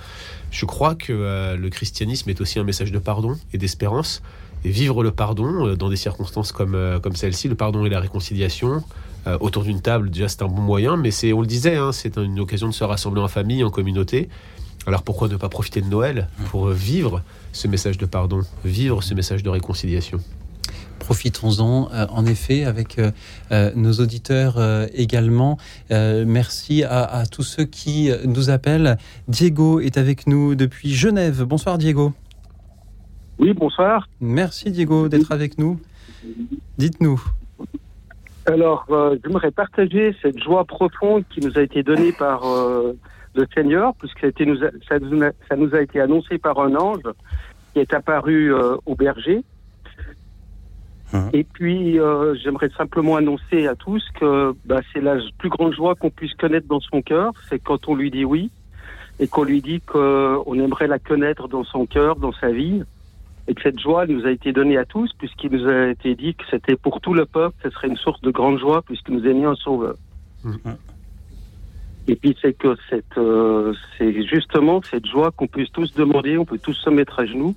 Je 0.52 0.66
crois 0.66 0.96
que 0.96 1.56
le 1.58 1.70
christianisme 1.70 2.30
est 2.30 2.40
aussi 2.40 2.60
un 2.60 2.64
message 2.64 2.92
de 2.94 3.00
pardon 3.00 3.38
et 3.52 3.58
d'espérance. 3.58 4.22
Et 4.64 4.70
vivre 4.70 5.04
le 5.04 5.12
pardon 5.12 5.76
dans 5.76 5.90
des 5.90 5.98
circonstances 5.98 6.54
comme, 6.54 7.00
comme 7.04 7.16
celle-ci, 7.16 7.50
le 7.50 7.56
pardon 7.56 7.86
et 7.86 7.90
la 7.90 8.00
réconciliation, 8.00 8.84
euh, 9.28 9.38
autour 9.40 9.64
d'une 9.64 9.82
table, 9.82 10.10
déjà 10.10 10.28
c'est 10.28 10.42
un 10.44 10.48
bon 10.48 10.62
moyen, 10.62 10.98
mais 10.98 11.12
c'est, 11.12 11.34
on 11.34 11.42
le 11.42 11.48
disait, 11.48 11.76
hein, 11.76 11.92
c'est 11.92 12.18
une 12.18 12.40
occasion 12.40 12.68
de 12.68 12.74
se 12.74 12.84
rassembler 12.84 13.22
en 13.22 13.28
famille, 13.28 13.64
en 13.64 13.70
communauté. 13.70 14.30
Alors 14.88 15.02
pourquoi 15.02 15.28
ne 15.28 15.36
pas 15.36 15.50
profiter 15.50 15.82
de 15.82 15.88
Noël 15.88 16.28
pour 16.52 16.70
vivre 16.70 17.24
ce 17.52 17.68
message 17.68 17.98
de 17.98 18.06
pardon, 18.06 18.42
vivre 18.64 19.02
ce 19.02 19.16
message 19.16 19.42
de 19.42 19.50
réconciliation? 19.50 20.20
Profitons-en 21.00 21.90
euh, 21.92 22.06
en 22.10 22.26
effet 22.26 22.66
avec 22.66 23.00
euh, 23.00 23.72
nos 23.76 23.94
auditeurs 23.94 24.60
également. 24.94 25.58
merci 25.90 26.84
à, 26.84 27.04
à, 27.04 27.26
tous 27.26 27.44
ceux 27.44 27.66
qui 27.66 28.12
nous 28.26 28.50
appellent. 28.50 28.98
Diego 29.28 29.80
est 29.80 29.98
avec 29.98 30.28
nous 30.28 30.56
depuis 30.56 30.94
Genève. 30.94 31.44
Bonsoir 31.44 31.78
Diego. 31.78 32.14
Oui, 33.40 33.54
bonsoir. 33.54 34.08
Merci 34.22 34.72
Diego 34.72 35.10
d'être 35.10 35.32
avec 35.32 35.58
nous. 35.58 35.80
Dites-nous. 36.78 37.22
Alors, 38.48 38.86
euh, 38.92 39.18
j'aimerais 39.24 39.52
partager 39.52 40.16
cette 40.22 40.42
joie 40.42 40.66
profonde 40.66 41.24
qui 41.30 41.42
nous 41.42 41.58
a 41.58 41.62
été 41.62 41.82
donnée 41.82 42.12
par 42.12 42.46
euh, 42.46 42.94
le 43.34 43.48
Seigneur, 43.56 43.94
puisque 43.96 44.22
ça, 44.22 45.00
nous 45.00 45.20
ça, 45.50 45.56
nous 45.56 45.76
a 45.76 45.82
été 45.82 46.00
annoncé 46.00 46.38
par 46.38 46.60
un 46.60 46.76
ange 46.76 47.02
qui 47.74 47.80
est 47.80 47.94
apparu 47.94 48.54
euh, 48.54 48.76
au 48.86 48.96
berger. 48.96 49.44
Hein. 51.14 51.30
Et 51.34 51.44
puis, 51.44 51.98
j'aimerais 52.44 52.70
simplement 52.78 53.16
annoncer 53.16 53.68
à 53.68 53.76
tous 53.76 54.04
que 54.20 54.54
bah, 54.66 54.82
c'est 54.94 55.02
la 55.02 55.18
plus 55.40 55.50
grande 55.50 55.74
joie 55.74 55.96
qu'on 55.96 56.12
puisse 56.12 56.34
connaître 56.36 56.68
dans 56.68 56.80
son 56.82 57.02
cœur, 57.02 57.32
c'est 57.50 57.60
quand 57.60 57.88
on 57.88 57.96
lui 57.96 58.12
dit 58.12 58.26
oui 58.26 58.52
et 59.20 59.28
qu'on 59.28 59.44
lui 59.44 59.62
dit 59.62 59.80
qu'on 59.82 60.60
aimerait 60.60 60.88
la 60.88 61.00
connaître 61.00 61.48
dans 61.48 61.64
son 61.64 61.86
cœur, 61.86 62.18
dans 62.18 62.34
sa 62.34 62.50
vie 62.50 62.84
et 63.48 63.54
que 63.54 63.62
cette 63.62 63.80
joie 63.80 64.06
nous 64.08 64.26
a 64.26 64.32
été 64.32 64.52
donnée 64.52 64.78
à 64.78 64.86
tous, 64.86 65.12
puisqu'il 65.18 65.52
nous 65.52 65.68
a 65.68 65.90
été 65.90 66.16
dit 66.16 66.34
que 66.34 66.44
c'était 66.50 66.76
pour 66.76 67.00
tout 67.02 67.14
le 67.14 67.26
peuple, 67.26 67.56
ce 67.64 67.70
serait 67.70 67.88
une 67.88 67.98
source 67.98 68.22
de 68.22 68.32
grande 68.32 68.60
joie, 68.60 68.82
puisque 68.82 69.10
nous 69.10 69.26
aimions 69.26 69.52
un 69.52 69.56
sauveur. 69.56 69.96
Mm-hmm. 70.44 70.76
Et 72.08 72.16
puis 72.16 72.38
c'est 72.42 72.54
que 72.54 72.76
cette, 72.90 73.18
euh, 73.18 73.74
c'est 73.98 74.24
justement 74.28 74.82
cette 74.84 75.06
joie 75.08 75.32
qu'on 75.32 75.48
puisse 75.48 75.72
tous 75.72 75.94
demander, 75.94 76.38
on 76.38 76.46
peut 76.46 76.60
tous 76.60 76.74
se 76.74 76.90
mettre 76.90 77.20
à 77.20 77.26
genoux, 77.26 77.56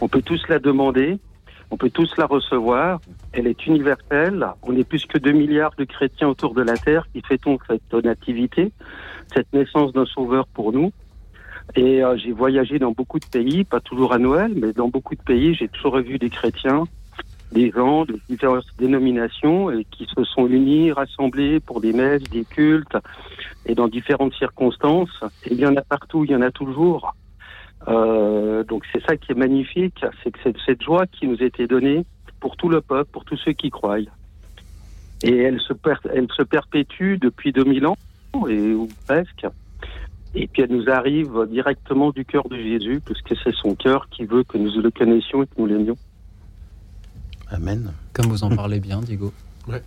on 0.00 0.08
peut 0.08 0.22
tous 0.22 0.42
la 0.48 0.58
demander, 0.58 1.18
on 1.70 1.76
peut 1.76 1.90
tous 1.90 2.16
la 2.16 2.26
recevoir. 2.26 3.00
Elle 3.32 3.46
est 3.46 3.66
universelle. 3.66 4.46
On 4.62 4.76
est 4.76 4.84
plus 4.84 5.04
que 5.06 5.18
2 5.18 5.32
milliards 5.32 5.74
de 5.76 5.84
chrétiens 5.84 6.28
autour 6.28 6.54
de 6.54 6.62
la 6.62 6.76
terre 6.76 7.06
qui 7.12 7.22
fêtons 7.22 7.58
cette 7.66 8.04
nativité, 8.04 8.72
cette 9.34 9.52
naissance 9.52 9.92
d'un 9.92 10.06
sauveur 10.06 10.46
pour 10.46 10.72
nous. 10.72 10.92
Et 11.74 12.02
euh, 12.02 12.16
j'ai 12.16 12.32
voyagé 12.32 12.78
dans 12.78 12.92
beaucoup 12.92 13.18
de 13.18 13.26
pays, 13.26 13.64
pas 13.64 13.80
toujours 13.80 14.12
à 14.12 14.18
Noël, 14.18 14.52
mais 14.54 14.72
dans 14.72 14.88
beaucoup 14.88 15.14
de 15.14 15.22
pays, 15.22 15.54
j'ai 15.54 15.68
toujours 15.68 15.98
vu 15.98 16.18
des 16.18 16.30
chrétiens, 16.30 16.84
des 17.52 17.70
gens 17.70 18.04
de 18.04 18.18
diverses 18.28 18.66
dénominations 18.78 19.70
qui 19.90 20.06
se 20.06 20.24
sont 20.24 20.46
unis, 20.46 20.92
rassemblés 20.92 21.60
pour 21.60 21.80
des 21.80 21.92
messes, 21.92 22.22
des 22.24 22.44
cultes 22.44 22.96
et 23.66 23.74
dans 23.74 23.88
différentes 23.88 24.34
circonstances. 24.34 25.22
Et 25.44 25.52
il 25.52 25.60
y 25.60 25.66
en 25.66 25.76
a 25.76 25.82
partout, 25.82 26.24
il 26.24 26.30
y 26.30 26.36
en 26.36 26.42
a 26.42 26.50
toujours. 26.50 27.14
Euh, 27.88 28.64
donc 28.64 28.84
c'est 28.92 29.04
ça 29.04 29.16
qui 29.16 29.32
est 29.32 29.36
magnifique, 29.36 30.04
c'est 30.22 30.30
que 30.30 30.38
cette 30.64 30.82
joie 30.82 31.06
qui 31.06 31.26
nous 31.26 31.42
été 31.42 31.66
donnée 31.66 32.04
pour 32.40 32.56
tout 32.56 32.68
le 32.68 32.80
peuple, 32.80 33.10
pour 33.12 33.24
tous 33.24 33.36
ceux 33.36 33.52
qui 33.52 33.70
croient. 33.70 33.98
Et 35.22 35.36
elle 35.36 35.60
se, 35.60 35.72
elle 36.12 36.28
se 36.36 36.42
perpétue 36.42 37.16
depuis 37.18 37.52
2000 37.52 37.86
ans, 37.86 37.96
et, 38.48 38.72
ou 38.72 38.88
presque. 39.06 39.46
Et 40.38 40.46
puis 40.46 40.62
elle 40.62 40.70
nous 40.70 40.88
arrive 40.90 41.46
directement 41.50 42.10
du 42.10 42.24
cœur 42.26 42.46
de 42.48 42.56
Jésus, 42.56 43.00
puisque 43.04 43.34
c'est 43.42 43.54
son 43.54 43.74
cœur 43.74 44.08
qui 44.10 44.24
veut 44.26 44.44
que 44.44 44.58
nous 44.58 44.70
le 44.80 44.90
connaissions 44.90 45.42
et 45.42 45.46
que 45.46 45.52
nous 45.56 45.66
l'aimions. 45.66 45.96
Amen. 47.50 47.92
Comme 48.12 48.26
vous 48.26 48.44
en 48.44 48.54
parlez 48.54 48.78
bien, 48.78 49.00
Diego. 49.00 49.32
Ouais. 49.66 49.82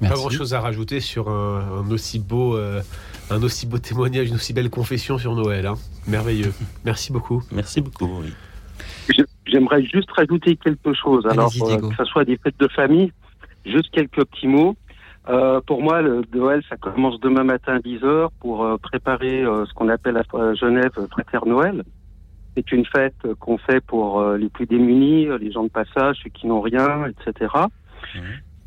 Pas 0.00 0.14
grand 0.14 0.30
chose 0.30 0.52
à 0.52 0.60
rajouter 0.60 0.98
sur 0.98 1.28
un, 1.28 1.88
aussi 1.90 2.18
beau, 2.18 2.56
euh, 2.56 2.82
un 3.30 3.40
aussi 3.42 3.66
beau 3.66 3.78
témoignage, 3.78 4.28
une 4.28 4.34
aussi 4.34 4.52
belle 4.52 4.68
confession 4.68 5.16
sur 5.16 5.36
Noël. 5.36 5.66
Hein. 5.66 5.74
Merveilleux. 6.08 6.52
Merci 6.84 7.12
beaucoup. 7.12 7.44
Merci 7.52 7.80
beaucoup. 7.80 8.08
J'aimerais 9.46 9.84
juste 9.84 10.10
rajouter 10.10 10.56
quelque 10.56 10.92
chose. 10.92 11.24
Alors, 11.26 11.52
euh, 11.62 11.76
que 11.76 11.94
ce 11.96 12.04
soit 12.04 12.24
des 12.24 12.36
fêtes 12.36 12.58
de 12.58 12.68
famille, 12.68 13.12
juste 13.64 13.90
quelques 13.92 14.24
petits 14.24 14.48
mots. 14.48 14.76
Euh, 15.28 15.60
pour 15.60 15.82
moi, 15.82 16.02
le 16.02 16.22
Noël, 16.34 16.62
ça 16.68 16.76
commence 16.76 17.20
demain 17.20 17.44
matin 17.44 17.76
à 17.76 17.78
10h 17.78 18.28
pour 18.40 18.64
euh, 18.64 18.76
préparer 18.76 19.42
euh, 19.42 19.64
ce 19.66 19.72
qu'on 19.72 19.88
appelle 19.88 20.16
à 20.16 20.54
Genève 20.54 20.92
Frater 21.10 21.38
Noël. 21.46 21.84
C'est 22.56 22.72
une 22.72 22.84
fête 22.84 23.16
qu'on 23.38 23.56
fait 23.56 23.80
pour 23.80 24.22
les 24.34 24.50
plus 24.50 24.66
démunis, 24.66 25.26
les 25.40 25.50
gens 25.50 25.62
de 25.62 25.70
passage, 25.70 26.18
ceux 26.22 26.28
qui 26.28 26.46
n'ont 26.46 26.60
rien, 26.60 27.06
etc. 27.06 27.50
Mmh. 28.14 28.18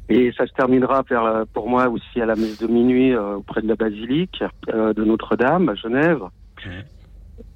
Et 0.09 0.31
ça 0.35 0.47
se 0.47 0.53
terminera 0.53 1.03
vers, 1.07 1.43
pour 1.53 1.69
moi 1.69 1.87
aussi 1.89 2.19
à 2.19 2.25
la 2.25 2.35
messe 2.35 2.57
de 2.57 2.65
minuit 2.65 3.15
auprès 3.15 3.61
de 3.61 3.67
la 3.67 3.75
basilique 3.75 4.43
de 4.67 5.03
Notre-Dame 5.03 5.69
à 5.69 5.75
Genève. 5.75 6.23
Mmh. 6.65 6.69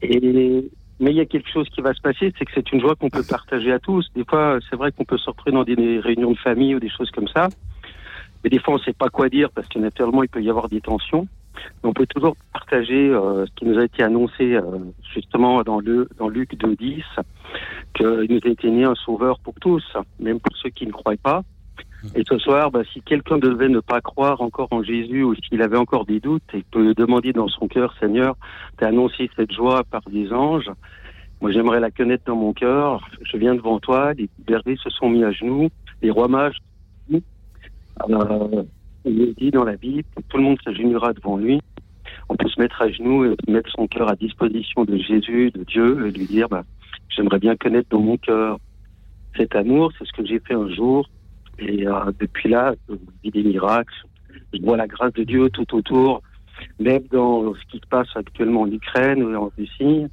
Et 0.04 0.70
mais 1.00 1.12
il 1.12 1.18
y 1.18 1.22
a 1.22 1.26
quelque 1.26 1.50
chose 1.50 1.68
qui 1.70 1.82
va 1.82 1.94
se 1.94 2.02
passer, 2.02 2.32
c'est 2.38 2.46
que 2.46 2.52
c'est 2.54 2.72
une 2.74 2.82
joie 2.82 2.94
qu'on 2.96 3.10
peut 3.10 3.24
partager 3.28 3.72
à 3.72 3.80
tous. 3.80 4.06
Des 4.14 4.26
fois, 4.26 4.60
c'est 4.70 4.76
vrai 4.76 4.92
qu'on 4.92 5.06
peut 5.06 5.18
se 5.18 5.30
retrouver 5.30 5.54
dans 5.54 5.64
des 5.64 6.00
réunions 6.00 6.32
de 6.32 6.38
famille 6.38 6.76
ou 6.76 6.80
des 6.80 6.90
choses 6.90 7.10
comme 7.12 7.28
ça. 7.30 7.48
Mais 8.44 8.50
des 8.50 8.60
fois, 8.60 8.76
on 8.76 8.78
ne 8.78 8.84
sait 8.84 8.94
pas 8.94 9.10
quoi 9.10 9.30
dire 9.30 9.50
parce 9.52 9.68
que 9.68 9.80
naturellement, 9.80 10.24
il 10.24 10.30
peut 10.30 10.42
y 10.42 10.50
avoir 10.50 10.70
des 10.70 10.82
tensions. 10.82 11.28
on 11.84 11.94
peut 11.94 12.08
toujours 12.08 12.36
partager 12.54 13.10
euh, 13.10 13.46
ce 13.46 13.52
qui 13.56 13.66
nous 13.66 13.78
a 13.78 13.84
été 13.84 14.04
annoncé 14.04 14.56
euh, 14.56 14.62
justement 15.14 15.62
dans, 15.64 15.80
le, 15.80 16.08
dans 16.18 16.30
Luc 16.30 16.54
2.10, 16.54 17.04
qu'il 17.94 18.36
nous 18.36 18.42
a 18.44 18.50
été 18.50 18.70
né 18.70 18.86
un 18.86 18.96
sauveur 18.96 19.40
pour 19.40 19.56
tous, 19.56 19.84
même 20.20 20.40
pour 20.40 20.56
ceux 20.58 20.70
qui 20.70 20.86
ne 20.86 20.92
croient 20.92 21.16
pas. 21.22 21.44
Et 22.16 22.24
ce 22.26 22.38
soir, 22.38 22.72
bah, 22.72 22.84
si 22.94 23.02
quelqu'un 23.02 23.38
devait 23.38 23.68
ne 23.68 23.82
pas 23.82 24.00
croire 24.00 24.40
encore 24.40 24.70
en 24.72 24.84
Jésus 24.84 25.24
ou 25.24 25.36
s'il 25.36 25.62
avait 25.62 25.78
encore 25.78 26.06
des 26.06 26.22
doutes, 26.22 26.44
il 26.54 26.64
peut 26.64 26.94
demander 26.94 27.34
dans 27.34 27.50
son 27.50 27.68
cœur, 27.68 27.94
Seigneur, 28.00 28.38
t'as 28.78 28.88
annoncé 28.88 29.30
cette 29.36 29.52
joie 29.52 29.84
par 29.84 30.02
des 30.10 30.32
anges. 30.32 30.72
Moi, 31.42 31.52
j'aimerais 31.52 31.80
la 31.80 31.92
connaître 31.92 32.24
dans 32.26 32.36
mon 32.36 32.54
cœur. 32.54 33.02
Je 33.22 33.38
viens 33.38 33.56
devant 33.56 33.80
toi. 33.80 34.14
Les 34.14 34.30
bergers 34.46 34.78
se 34.82 34.90
sont 34.90 35.10
mis 35.10 35.24
à 35.24 35.32
genoux. 35.32 35.70
Les 36.02 36.12
rois 36.12 36.28
mages 36.28 36.58
euh, 38.10 38.64
il 39.06 39.34
dit 39.36 39.52
dans 39.52 39.64
la 39.64 39.76
Bible 39.76 40.08
tout 40.30 40.38
le 40.38 40.44
monde 40.44 40.58
s'agenouillera 40.64 41.14
devant 41.14 41.38
lui. 41.38 41.60
On 42.28 42.36
peut 42.36 42.50
se 42.50 42.60
mettre 42.60 42.82
à 42.82 42.90
genoux 42.90 43.26
et 43.26 43.36
mettre 43.48 43.70
son 43.72 43.88
cœur 43.88 44.10
à 44.10 44.16
disposition 44.16 44.86
de 44.86 44.98
Jésus, 44.98 45.52
de 45.52 45.64
Dieu, 45.64 46.08
et 46.08 46.12
lui 46.12 46.26
dire 46.26 46.48
bah, 46.50 46.64
J'aimerais 47.10 47.40
bien 47.40 47.56
connaître 47.56 47.90
dans 47.90 48.02
mon 48.02 48.18
cœur 48.18 48.60
cet 49.36 49.56
amour. 49.56 49.92
C'est 49.98 50.06
ce 50.06 50.14
que 50.14 50.26
j'ai 50.26 50.40
fait 50.40 50.54
un 50.54 50.70
jour. 50.70 51.10
Et 51.60 51.88
euh, 51.88 52.12
depuis 52.20 52.50
là, 52.50 52.74
je 52.88 52.96
vis 53.24 53.32
des 53.32 53.44
miracles. 53.44 53.94
Je 54.54 54.62
vois 54.62 54.78
la 54.78 54.88
grâce 54.88 55.14
de 55.14 55.24
Dieu 55.24 55.50
tout 55.50 55.76
autour, 55.76 56.22
même 56.80 57.04
dans 57.12 57.54
ce 57.54 57.66
qui 57.72 57.78
se 57.78 57.88
passe 57.90 58.08
actuellement 58.16 58.62
en 58.62 58.72
Ukraine 58.72 59.24
ou 59.24 59.36
en 59.36 59.52
Russie. 59.58 60.06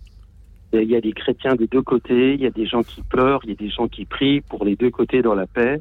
Il 0.72 0.90
y 0.90 0.96
a 0.96 1.00
des 1.00 1.12
chrétiens 1.12 1.54
des 1.54 1.68
deux 1.68 1.82
côtés, 1.82 2.34
il 2.34 2.40
y 2.40 2.46
a 2.46 2.50
des 2.50 2.66
gens 2.66 2.82
qui 2.82 3.00
pleurent, 3.02 3.40
il 3.44 3.50
y 3.50 3.52
a 3.52 3.56
des 3.56 3.70
gens 3.70 3.88
qui 3.88 4.04
prient 4.04 4.40
pour 4.42 4.64
les 4.64 4.76
deux 4.76 4.90
côtés 4.90 5.22
dans 5.22 5.34
la 5.34 5.46
paix. 5.46 5.80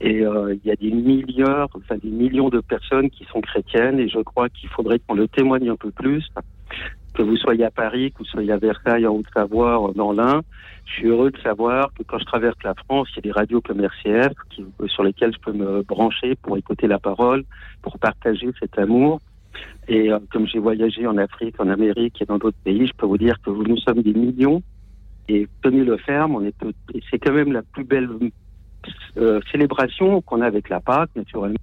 Et 0.00 0.20
euh, 0.20 0.54
il 0.54 0.68
y 0.68 0.70
a 0.70 0.76
des 0.76 0.90
milliards, 0.90 1.68
enfin 1.74 1.96
des 1.96 2.10
millions 2.10 2.50
de 2.50 2.60
personnes 2.60 3.08
qui 3.10 3.24
sont 3.24 3.40
chrétiennes 3.40 3.98
et 3.98 4.08
je 4.08 4.18
crois 4.20 4.48
qu'il 4.50 4.68
faudrait 4.68 4.98
qu'on 4.98 5.14
le 5.14 5.26
témoigne 5.26 5.70
un 5.70 5.76
peu 5.76 5.90
plus 5.90 6.28
que 7.16 7.22
vous 7.22 7.36
soyez 7.36 7.64
à 7.64 7.70
Paris, 7.70 8.12
que 8.12 8.18
vous 8.18 8.24
soyez 8.26 8.52
à 8.52 8.58
Versailles, 8.58 9.06
en 9.06 9.14
Haute-Savoie, 9.14 9.92
dans 9.94 10.12
l'Ain, 10.12 10.42
je 10.84 10.92
suis 10.92 11.06
heureux 11.08 11.30
de 11.30 11.38
savoir 11.38 11.92
que 11.94 12.02
quand 12.04 12.18
je 12.18 12.24
traverse 12.24 12.56
la 12.62 12.74
France, 12.74 13.08
il 13.12 13.16
y 13.16 13.18
a 13.18 13.22
des 13.22 13.32
radios 13.32 13.60
comme 13.60 13.80
RCF 13.80 14.32
qui, 14.50 14.64
sur 14.86 15.02
lesquelles 15.02 15.32
je 15.34 15.40
peux 15.40 15.52
me 15.52 15.82
brancher 15.82 16.36
pour 16.36 16.56
écouter 16.56 16.86
la 16.86 16.98
parole, 16.98 17.44
pour 17.82 17.98
partager 17.98 18.50
cet 18.60 18.78
amour. 18.78 19.20
Et 19.88 20.12
euh, 20.12 20.18
comme 20.30 20.46
j'ai 20.46 20.58
voyagé 20.58 21.06
en 21.06 21.16
Afrique, 21.16 21.58
en 21.58 21.68
Amérique 21.68 22.20
et 22.20 22.26
dans 22.26 22.38
d'autres 22.38 22.58
pays, 22.62 22.86
je 22.86 22.92
peux 22.96 23.06
vous 23.06 23.18
dire 23.18 23.40
que 23.42 23.50
nous 23.50 23.78
sommes 23.78 24.02
des 24.02 24.14
millions. 24.14 24.62
Et 25.28 25.48
tenu 25.62 25.84
le 25.84 25.96
ferme, 25.96 26.36
on 26.36 26.44
est, 26.44 26.54
c'est 27.10 27.18
quand 27.18 27.32
même 27.32 27.52
la 27.52 27.62
plus 27.62 27.84
belle 27.84 28.08
euh, 29.16 29.40
célébration 29.50 30.20
qu'on 30.22 30.40
a 30.40 30.46
avec 30.46 30.68
la 30.68 30.80
Pâque, 30.80 31.10
naturellement. 31.16 31.56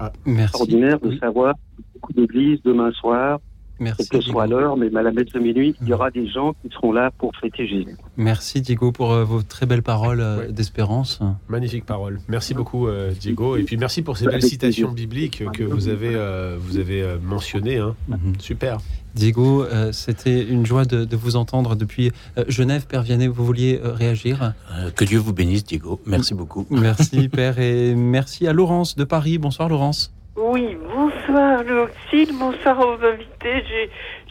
Ah, 0.00 0.12
merci. 0.24 0.42
Extraordinaire 0.42 1.00
de 1.00 1.16
savoir 1.18 1.54
beaucoup 1.94 2.12
d'églises 2.12 2.60
demain 2.62 2.92
soir 2.92 3.40
Merci. 3.80 4.08
Quelle 4.08 4.20
que 4.20 4.26
soit 4.26 4.46
l'heure, 4.46 4.76
mais 4.76 4.94
à 4.96 5.02
la 5.02 5.12
messe 5.12 5.26
de 5.32 5.38
minuit, 5.38 5.76
il 5.80 5.88
y 5.88 5.92
aura 5.92 6.10
des 6.10 6.26
gens 6.26 6.52
qui 6.62 6.68
seront 6.70 6.92
là 6.92 7.10
pour 7.16 7.34
fêter 7.36 7.66
Jésus. 7.66 7.96
Merci 8.16 8.60
Diego 8.60 8.90
pour 8.90 9.12
euh, 9.12 9.24
vos 9.24 9.42
très 9.42 9.66
belles 9.66 9.82
paroles 9.82 10.20
euh, 10.20 10.50
d'espérance. 10.50 11.20
Magnifique 11.48 11.86
parole. 11.86 12.18
Merci 12.28 12.54
beaucoup 12.54 12.88
euh, 12.88 13.12
Diego. 13.12 13.56
Et 13.56 13.62
puis 13.62 13.76
merci 13.76 14.02
pour 14.02 14.16
ces 14.16 14.26
belles 14.26 14.42
citations 14.42 14.90
bibliques 14.90 15.44
que 15.52 15.62
vous 15.62 15.88
avez, 15.88 16.16
vous 16.58 16.78
avez 16.78 17.16
mentionnées. 17.22 17.78
Hein. 17.78 17.94
Mhm. 18.08 18.34
Super. 18.40 18.78
Diego, 19.18 19.66
c'était 19.92 20.42
une 20.42 20.64
joie 20.64 20.84
de, 20.84 21.04
de, 21.04 21.16
vous 21.16 21.36
entendre 21.36 21.74
depuis 21.74 22.12
Genève. 22.46 22.86
Père 22.86 23.02
Vianney, 23.02 23.26
vous 23.26 23.44
vouliez 23.44 23.80
réagir? 23.82 24.54
Que 24.96 25.04
Dieu 25.04 25.18
vous 25.18 25.32
bénisse 25.32 25.64
Diego. 25.64 26.00
Merci 26.06 26.34
beaucoup. 26.34 26.66
Merci 26.70 27.28
Père 27.28 27.58
et 27.58 27.94
merci 27.94 28.46
à 28.46 28.52
Laurence 28.52 28.96
de 28.96 29.04
Paris. 29.04 29.38
Bonsoir 29.38 29.68
Laurence. 29.68 30.12
Oui, 30.36 30.76
bonsoir 30.94 31.64
Lucille, 31.64 32.32
bonsoir 32.38 32.78
aux 32.78 33.04
invités. 33.04 33.64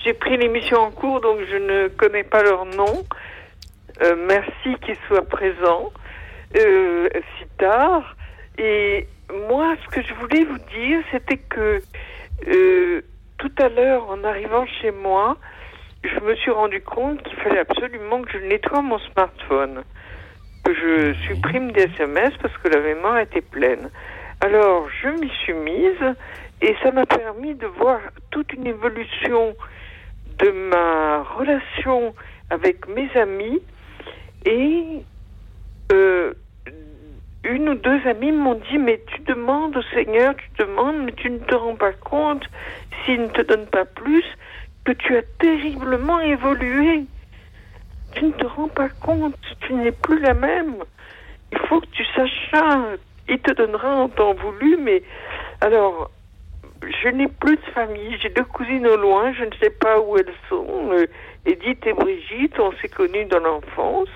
J'ai 0.03 0.13
pris 0.13 0.37
l'émission 0.37 0.77
en 0.77 0.91
cours, 0.91 1.19
donc 1.19 1.39
je 1.51 1.57
ne 1.57 1.87
connais 1.89 2.23
pas 2.23 2.41
leur 2.41 2.65
nom. 2.65 3.03
Euh, 4.01 4.15
merci 4.27 4.79
qu'ils 4.85 4.97
soient 5.07 5.25
présents 5.25 5.91
euh, 6.55 7.09
si 7.13 7.45
tard. 7.57 8.15
Et 8.57 9.07
moi, 9.49 9.75
ce 9.83 9.95
que 9.95 10.01
je 10.01 10.13
voulais 10.13 10.45
vous 10.45 10.59
dire, 10.79 10.99
c'était 11.11 11.37
que 11.37 11.81
euh, 12.47 13.01
tout 13.37 13.51
à 13.59 13.69
l'heure, 13.69 14.09
en 14.09 14.23
arrivant 14.23 14.65
chez 14.81 14.91
moi, 14.91 15.37
je 16.03 16.19
me 16.21 16.35
suis 16.35 16.51
rendu 16.51 16.81
compte 16.81 17.21
qu'il 17.23 17.37
fallait 17.37 17.59
absolument 17.59 18.21
que 18.21 18.31
je 18.31 18.45
nettoie 18.45 18.81
mon 18.81 18.99
smartphone, 18.99 19.83
que 20.63 20.73
je 20.73 21.13
supprime 21.27 21.71
des 21.71 21.83
SMS 21.83 22.31
parce 22.41 22.55
que 22.57 22.69
la 22.69 22.81
mémoire 22.81 23.19
était 23.19 23.41
pleine. 23.41 23.89
Alors, 24.41 24.87
je 25.01 25.09
m'y 25.09 25.29
suis 25.43 25.53
mise 25.53 26.15
et 26.61 26.75
ça 26.83 26.91
m'a 26.91 27.05
permis 27.05 27.55
de 27.55 27.67
voir 27.67 27.99
toute 28.31 28.53
une 28.53 28.67
évolution 28.67 29.55
de 30.39 30.51
ma 30.51 31.23
relation 31.23 32.13
avec 32.49 32.87
mes 32.87 33.09
amis 33.15 33.61
et 34.45 35.01
euh, 35.91 36.33
une 37.47 37.69
ou 37.69 37.75
deux 37.75 38.05
amis 38.07 38.31
m'ont 38.31 38.61
dit 38.69 38.77
mais 38.77 39.01
tu 39.07 39.21
demandes 39.21 39.75
au 39.75 39.81
Seigneur, 39.93 40.35
tu 40.35 40.65
demandes 40.65 41.03
mais 41.03 41.11
tu 41.13 41.29
ne 41.29 41.39
te 41.39 41.55
rends 41.55 41.75
pas 41.75 41.93
compte 41.93 42.43
s'il 43.03 43.21
ne 43.21 43.27
te 43.27 43.41
donne 43.41 43.65
pas 43.67 43.85
plus 43.85 44.25
que 44.85 44.91
tu 44.91 45.15
as 45.15 45.23
terriblement 45.39 46.19
évolué. 46.19 47.05
Tu 48.13 48.25
ne 48.25 48.31
te 48.31 48.45
rends 48.45 48.69
pas 48.69 48.89
compte, 48.89 49.35
tu 49.61 49.73
n'es 49.73 49.91
plus 49.91 50.19
la 50.19 50.33
même. 50.33 50.75
Il 51.51 51.59
faut 51.59 51.81
que 51.81 51.87
tu 51.87 52.03
saches 52.15 52.49
ça 52.51 52.97
il 53.29 53.39
te 53.39 53.51
donnera 53.51 53.95
en 53.95 54.09
temps 54.09 54.33
voulu, 54.33 54.77
mais 54.77 55.03
alors, 55.61 56.11
je 56.81 57.09
n'ai 57.09 57.27
plus 57.27 57.57
de 57.57 57.71
famille, 57.73 58.17
j'ai 58.21 58.29
deux 58.29 58.43
cousines 58.43 58.87
au 58.87 58.97
loin, 58.97 59.33
je 59.33 59.43
ne 59.43 59.51
sais 59.61 59.69
pas 59.69 59.99
où 59.99 60.17
elles 60.17 60.33
sont. 60.49 60.89
Euh, 60.91 61.07
Edith 61.45 61.85
et 61.85 61.93
Brigitte, 61.93 62.59
on 62.59 62.71
s'est 62.73 62.89
connus 62.89 63.25
dans 63.25 63.39
l'enfance, 63.39 64.09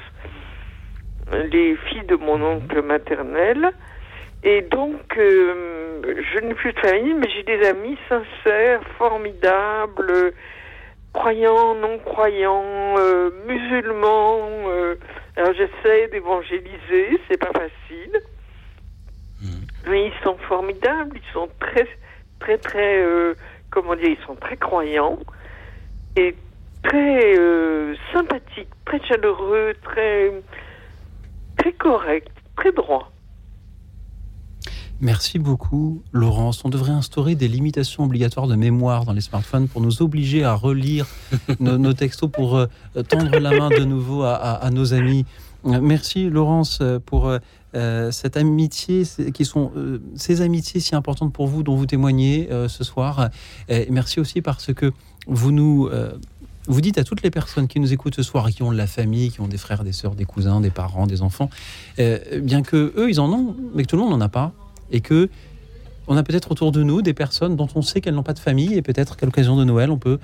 les 1.51 1.75
filles 1.75 2.05
de 2.05 2.15
mon 2.15 2.41
oncle 2.41 2.81
maternel. 2.81 3.71
Et 4.43 4.61
donc, 4.61 5.17
euh, 5.17 6.01
je 6.33 6.39
n'ai 6.39 6.53
plus 6.53 6.73
de 6.73 6.79
famille, 6.79 7.13
mais 7.13 7.29
j'ai 7.29 7.43
des 7.43 7.67
amis 7.67 7.97
sincères, 8.09 8.81
formidables, 8.97 10.33
croyants, 11.13 11.75
non 11.75 11.99
croyants, 11.99 12.95
euh, 12.97 13.29
musulmans. 13.45 14.49
alors 15.37 15.53
j'essaie 15.53 16.07
d'évangéliser, 16.07 17.19
c'est 17.29 17.37
pas 17.37 17.51
facile. 17.53 18.21
Mais 19.87 20.07
ils 20.07 20.23
sont 20.23 20.37
formidables, 20.47 21.17
ils 21.17 21.33
sont 21.33 21.49
très, 21.59 21.87
très, 22.39 22.57
très, 22.57 23.01
euh, 23.01 23.33
comment 23.71 23.95
dire, 23.95 24.09
ils 24.09 24.25
sont 24.25 24.35
très 24.35 24.57
croyants 24.57 25.17
et 26.15 26.35
très 26.83 27.37
euh, 27.37 27.95
sympathiques, 28.13 28.69
très 28.85 29.03
chaleureux, 29.05 29.73
très, 29.83 30.31
très 31.61 31.73
corrects, 31.73 32.29
très 32.57 32.71
droits. 32.71 33.11
Merci 34.99 35.39
beaucoup, 35.39 36.03
Laurence. 36.11 36.63
On 36.63 36.69
devrait 36.69 36.91
instaurer 36.91 37.35
des 37.35 37.47
limitations 37.47 38.03
obligatoires 38.03 38.47
de 38.47 38.55
mémoire 38.55 39.05
dans 39.05 39.13
les 39.13 39.21
smartphones 39.21 39.67
pour 39.67 39.81
nous 39.81 40.01
obliger 40.01 40.43
à 40.43 40.53
relire 40.53 41.07
nos, 41.59 41.93
textos, 41.93 42.29
pour 42.31 42.57
euh, 42.57 42.67
tendre 43.07 43.39
la 43.39 43.51
main 43.51 43.69
de 43.69 43.83
nouveau 43.83 44.23
à, 44.23 44.35
à 44.35 44.69
nos 44.69 44.93
amis. 44.93 45.25
Merci, 45.63 46.29
Laurence, 46.29 46.81
pour 47.05 47.31
euh, 47.73 48.11
cette 48.11 48.35
amitié, 48.35 49.03
qui 49.33 49.45
sont 49.45 49.71
euh, 49.77 50.01
ces 50.15 50.41
amitiés 50.41 50.81
si 50.81 50.93
importantes 50.93 51.31
pour 51.31 51.47
vous 51.47 51.63
dont 51.63 51.75
vous 51.75 51.85
témoignez 51.85 52.49
euh, 52.51 52.67
ce 52.67 52.83
soir. 52.83 53.29
Et 53.69 53.87
merci 53.89 54.19
aussi 54.19 54.41
parce 54.41 54.73
que 54.73 54.91
vous 55.27 55.51
nous 55.51 55.89
vous 56.67 56.81
dites 56.81 56.97
à 56.97 57.03
toutes 57.03 57.21
les 57.23 57.31
personnes 57.31 57.67
qui 57.67 57.79
nous 57.79 57.93
écoutent 57.93 58.15
ce 58.15 58.23
soir, 58.23 58.49
qui 58.49 58.63
ont 58.63 58.71
de 58.71 58.77
la 58.77 58.87
famille, 58.87 59.31
qui 59.31 59.41
ont 59.41 59.47
des 59.47 59.57
frères, 59.57 59.83
des 59.83 59.91
sœurs, 59.91 60.15
des 60.15 60.25
cousins, 60.25 60.61
des 60.61 60.69
parents, 60.69 61.07
des 61.07 61.21
enfants, 61.21 61.49
bien 61.97 62.61
que 62.61 62.93
eux 62.97 63.09
ils 63.09 63.19
en 63.19 63.31
ont, 63.31 63.55
mais 63.73 63.83
que 63.83 63.87
tout 63.87 63.95
le 63.95 64.03
monde 64.03 64.11
n'en 64.11 64.21
a 64.21 64.29
pas, 64.29 64.53
et 64.91 65.01
que 65.01 65.29
on 66.07 66.17
a 66.17 66.23
peut-être 66.23 66.51
autour 66.51 66.71
de 66.71 66.83
nous 66.83 67.01
des 67.01 67.13
personnes 67.13 67.55
dont 67.55 67.69
on 67.75 67.81
sait 67.81 68.01
qu'elles 68.01 68.15
n'ont 68.15 68.23
pas 68.23 68.33
de 68.33 68.39
famille, 68.39 68.75
et 68.75 68.81
peut-être 68.81 69.17
qu'à 69.17 69.25
l'occasion 69.25 69.55
de 69.55 69.63
Noël, 69.63 69.91
on 69.91 69.97
peut 69.97 70.19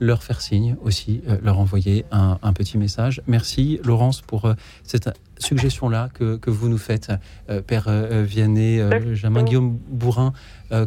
leur 0.00 0.22
faire 0.22 0.40
signe 0.40 0.76
aussi, 0.82 1.22
leur 1.42 1.58
envoyer 1.58 2.04
un, 2.10 2.52
petit 2.52 2.78
message. 2.78 3.22
Merci 3.26 3.80
Laurence 3.84 4.20
pour 4.20 4.52
cette 4.82 5.10
suggestion-là 5.38 6.08
que, 6.14 6.36
que, 6.36 6.50
vous 6.50 6.68
nous 6.68 6.78
faites, 6.78 7.12
euh, 7.50 7.60
Père 7.60 7.86
euh, 7.88 8.24
Vianney, 8.26 8.80
euh, 8.80 9.14
Jamin 9.14 9.42
Guillaume 9.42 9.78
Bourrin, 9.88 10.32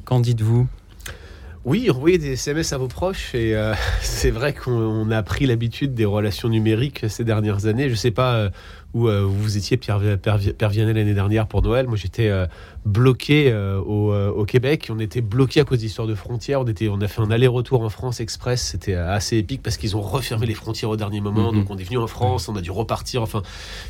qu'en 0.05 0.19
dites-vous? 0.19 0.67
Oui, 1.67 1.91
envoyez 1.91 2.17
des 2.17 2.31
SMS 2.31 2.71
à 2.71 2.77
vos 2.77 2.87
proches 2.87 3.35
et 3.35 3.53
c'est 4.01 4.31
vrai 4.31 4.53
qu'on 4.53 5.11
a 5.11 5.21
pris 5.21 5.45
l'habitude 5.45 5.93
des 5.93 6.05
relations 6.05 6.49
numériques 6.49 7.05
ces 7.09 7.23
dernières 7.23 7.65
années. 7.65 7.89
Je 7.89 7.93
ne 7.93 7.95
sais 7.95 8.11
pas 8.11 8.49
où 8.93 9.07
vous 9.09 9.57
étiez, 9.57 9.77
Pierre, 9.77 9.99
l'année 9.99 11.13
dernière 11.13 11.47
pour 11.47 11.61
Noël. 11.61 11.87
Moi, 11.87 11.97
j'étais 11.97 12.29
euh, 12.29 12.47
euh, 13.29 14.31
au, 14.31 14.45
Québec. 14.45 14.89
On 14.93 14.99
était 14.99 15.21
bloqué 15.21 15.59
à 15.59 15.63
cause 15.63 15.79
d'histoires 15.79 16.07
de 16.07 16.15
frontières. 16.15 16.61
On, 16.61 16.65
était, 16.65 16.87
on 16.87 17.01
a 17.01 17.07
fait 17.07 17.21
un 17.21 17.31
aller-retour 17.31 17.81
en 17.81 17.89
France 17.89 18.19
express. 18.19 18.61
C'était 18.61 18.93
assez 18.93 19.37
épique 19.37 19.61
parce 19.61 19.77
qu'ils 19.77 19.97
ont 19.97 20.01
refermé 20.01 20.45
les 20.45 20.53
frontières 20.53 20.89
au 20.89 20.95
dernier 20.95 21.21
moment. 21.21 21.51
Mhm. 21.51 21.59
Donc 21.59 21.69
on 21.69 21.77
est 21.77 21.83
venu 21.83 21.97
en 21.97 22.07
France, 22.07 22.47
on 22.47 22.55
a 22.55 22.61
dû 22.61 22.71
repartir. 22.71 23.21
Enfin, 23.21 23.41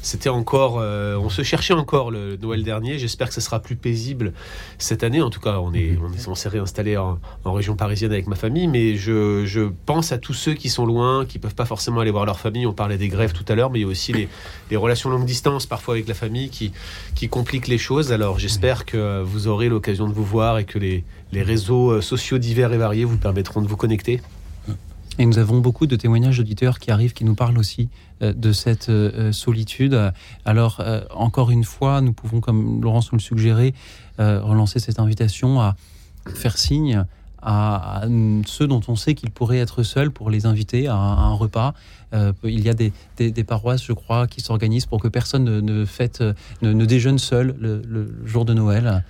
c'était 0.01 0.30
encore. 0.30 0.77
Euh, 0.80 1.18
on 1.18 1.30
se 1.30 1.43
cherchait 1.43 1.73
encore 1.73 2.11
le 2.11 2.38
Noël 2.38 2.64
dernier. 2.64 2.97
J'espère 2.97 3.27
que 3.27 3.34
ce 3.34 3.41
sera 3.41 3.59
plus 3.59 3.76
paisible 3.76 4.34
cette 4.77 5.03
année. 5.03 5.22
En 5.22 5.30
tout 5.30 5.39
cas, 5.39 5.59
on 5.59 5.73
est, 5.73 5.97
on, 6.27 6.35
s'est 6.35 6.49
réinstallé 6.49 6.97
en, 6.97 7.19
région 7.45 7.76
parisienne 7.76 8.11
avec 8.11 8.27
ma 8.27 8.35
famille. 8.35 8.68
Mais 8.68 8.95
je, 8.95 9.45
je, 9.45 9.69
pense 9.85 10.11
à 10.11 10.18
tous 10.18 10.34
ceux 10.34 10.53
qui 10.53 10.69
sont 10.69 10.85
loin, 10.85 11.26
qui 11.26 11.39
peuvent 11.39 11.55
pas 11.55 11.65
forcément 11.65 12.01
aller 12.01 12.11
voir 12.11 12.26
leur 12.26 12.39
famille. 12.39 12.65
On 12.65 12.73
parlait 12.73 12.97
des 12.97 13.09
grèves 13.09 13.34
tout 13.34 13.45
à 13.47 13.55
l'heure, 13.55 13.69
mais 13.69 13.80
il 13.80 13.84
y 13.84 13.85
a 13.85 13.88
aussi 13.88 14.11
les, 14.11 14.27
les 14.72 14.77
relations 14.77 15.09
longue 15.09 15.26
distance 15.26 15.65
parfois 15.65 15.95
avec 15.95 16.07
la 16.07 16.14
famille 16.14 16.49
qui, 16.49 16.72
qui 17.15 17.30
compliquent 17.30 17.68
les 17.68 17.77
choses. 17.77 18.11
Alors 18.11 18.39
j'espère 18.39 18.85
que 18.88 19.22
vous 19.22 19.47
aurez 19.47 19.69
l'occasion 19.69 20.07
de 20.07 20.14
vous 20.14 20.23
voir 20.23 20.57
et 20.57 20.65
que 20.65 20.80
les, 20.80 21.03
réseaux 21.34 21.91
euh, 21.91 22.01
sociaux 22.01 22.39
divers 22.39 22.73
et 22.73 22.77
variés 22.77 23.05
vous 23.05 23.18
permettront 23.18 23.61
de 23.61 23.68
vous 23.68 23.77
connecter. 23.77 24.22
Et 25.19 25.26
nous 25.26 25.38
avons 25.38 25.59
beaucoup 25.59 25.88
de 25.88 25.95
témoignages 25.95 26.38
d'auditeurs 26.38 26.80
qui 26.80 26.89
arrivent, 26.89 27.14
qui 27.14 27.26
nous 27.26 27.35
parlent 27.35 27.57
aussi 27.57 27.89
euh, 28.22 28.34
de 28.34 28.51
cette 28.51 28.89
euh, 28.89 29.31
solitude. 29.31 29.99
Alors, 30.45 30.81
encore 31.14 31.51
une 31.51 31.64
fois, 31.64 32.01
nous 32.01 32.14
pouvons, 32.14 32.39
comme 32.39 32.81
Laurence 32.81 33.11
nous 33.11 33.18
le 33.18 33.23
suggérait, 33.23 33.73
relancer 34.18 34.80
cette 34.80 34.99
invitation 34.99 35.61
à 35.61 35.76
faire 36.34 36.57
signe 36.57 37.05
à, 37.41 38.01
ceux 38.45 38.68
dont 38.68 38.81
on 38.88 38.95
sait 38.95 39.15
qu'ils 39.15 39.31
pourraient 39.31 39.59
être 39.59 39.84
seuls 39.84 40.11
pour 40.11 40.30
les 40.30 40.45
inviter 40.45 40.88
à, 40.88 40.95
un 40.95 41.34
repas. 41.34 41.73
Il 42.13 42.61
y 42.61 42.69
a 42.69 42.73
des, 42.73 43.43
paroisses, 43.43 43.84
je 43.84 43.93
crois, 43.93 44.27
qui 44.27 44.41
s'organisent 44.41 44.85
pour 44.85 45.01
que 45.01 45.07
personne 45.07 45.43
ne, 45.43 45.85
ne, 46.61 46.85
déjeune 46.85 47.19
seul 47.19 47.55
le, 47.59 48.07
jour 48.25 48.45
de 48.45 48.53
Noël. 48.53 49.03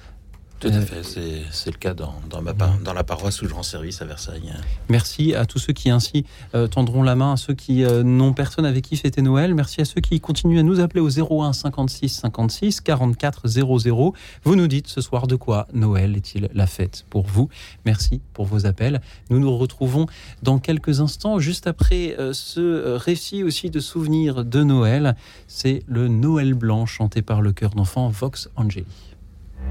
Tout 0.59 0.69
à 0.69 0.81
fait, 0.81 1.03
c'est 1.51 1.71
le 1.71 1.77
cas 1.77 1.93
dans, 1.93 2.15
dans, 2.31 2.41
ma, 2.41 2.53
dans 2.53 2.93
la 2.93 3.03
paroisse 3.03 3.43
où 3.43 3.47
je 3.47 3.53
rends 3.53 3.61
service 3.61 4.01
à 4.01 4.05
Versailles. 4.05 4.51
Merci 4.89 5.35
à 5.35 5.45
tous 5.45 5.59
ceux 5.59 5.73
qui 5.73 5.91
ainsi 5.91 6.25
euh, 6.55 6.65
tendront 6.65 7.03
la 7.03 7.15
main 7.15 7.33
à 7.33 7.37
ceux 7.37 7.53
qui 7.53 7.83
euh, 7.83 8.01
n'ont 8.01 8.33
personne 8.33 8.65
avec 8.65 8.85
qui 8.85 8.97
fêter 8.97 9.21
Noël. 9.21 9.53
Merci 9.53 9.81
à 9.81 9.85
ceux 9.85 10.01
qui 10.01 10.19
continuent 10.19 10.57
à 10.57 10.63
nous 10.63 10.79
appeler 10.79 10.99
au 10.99 11.09
01 11.09 11.53
56 11.53 12.09
56 12.09 12.81
44 12.81 13.47
00. 13.47 14.13
Vous 14.43 14.55
nous 14.55 14.67
dites 14.67 14.87
ce 14.87 14.99
soir 14.99 15.27
de 15.27 15.35
quoi 15.35 15.67
Noël 15.73 16.17
est-il 16.17 16.49
la 16.55 16.65
fête 16.65 17.05
pour 17.11 17.27
vous 17.27 17.49
Merci 17.85 18.21
pour 18.33 18.45
vos 18.45 18.65
appels. 18.65 18.99
Nous 19.29 19.39
nous 19.39 19.55
retrouvons 19.55 20.07
dans 20.41 20.57
quelques 20.57 21.01
instants, 21.01 21.37
juste 21.37 21.67
après 21.67 22.15
euh, 22.17 22.33
ce 22.33 22.95
récit 22.95 23.43
aussi 23.43 23.69
de 23.69 23.79
souvenirs 23.79 24.43
de 24.43 24.63
Noël. 24.63 25.15
C'est 25.47 25.83
le 25.85 26.07
Noël 26.07 26.55
blanc 26.55 26.87
chanté 26.87 27.21
par 27.21 27.43
le 27.43 27.51
chœur 27.51 27.75
d'enfants 27.75 28.09
Vox 28.09 28.49
Angeli. 28.55 28.85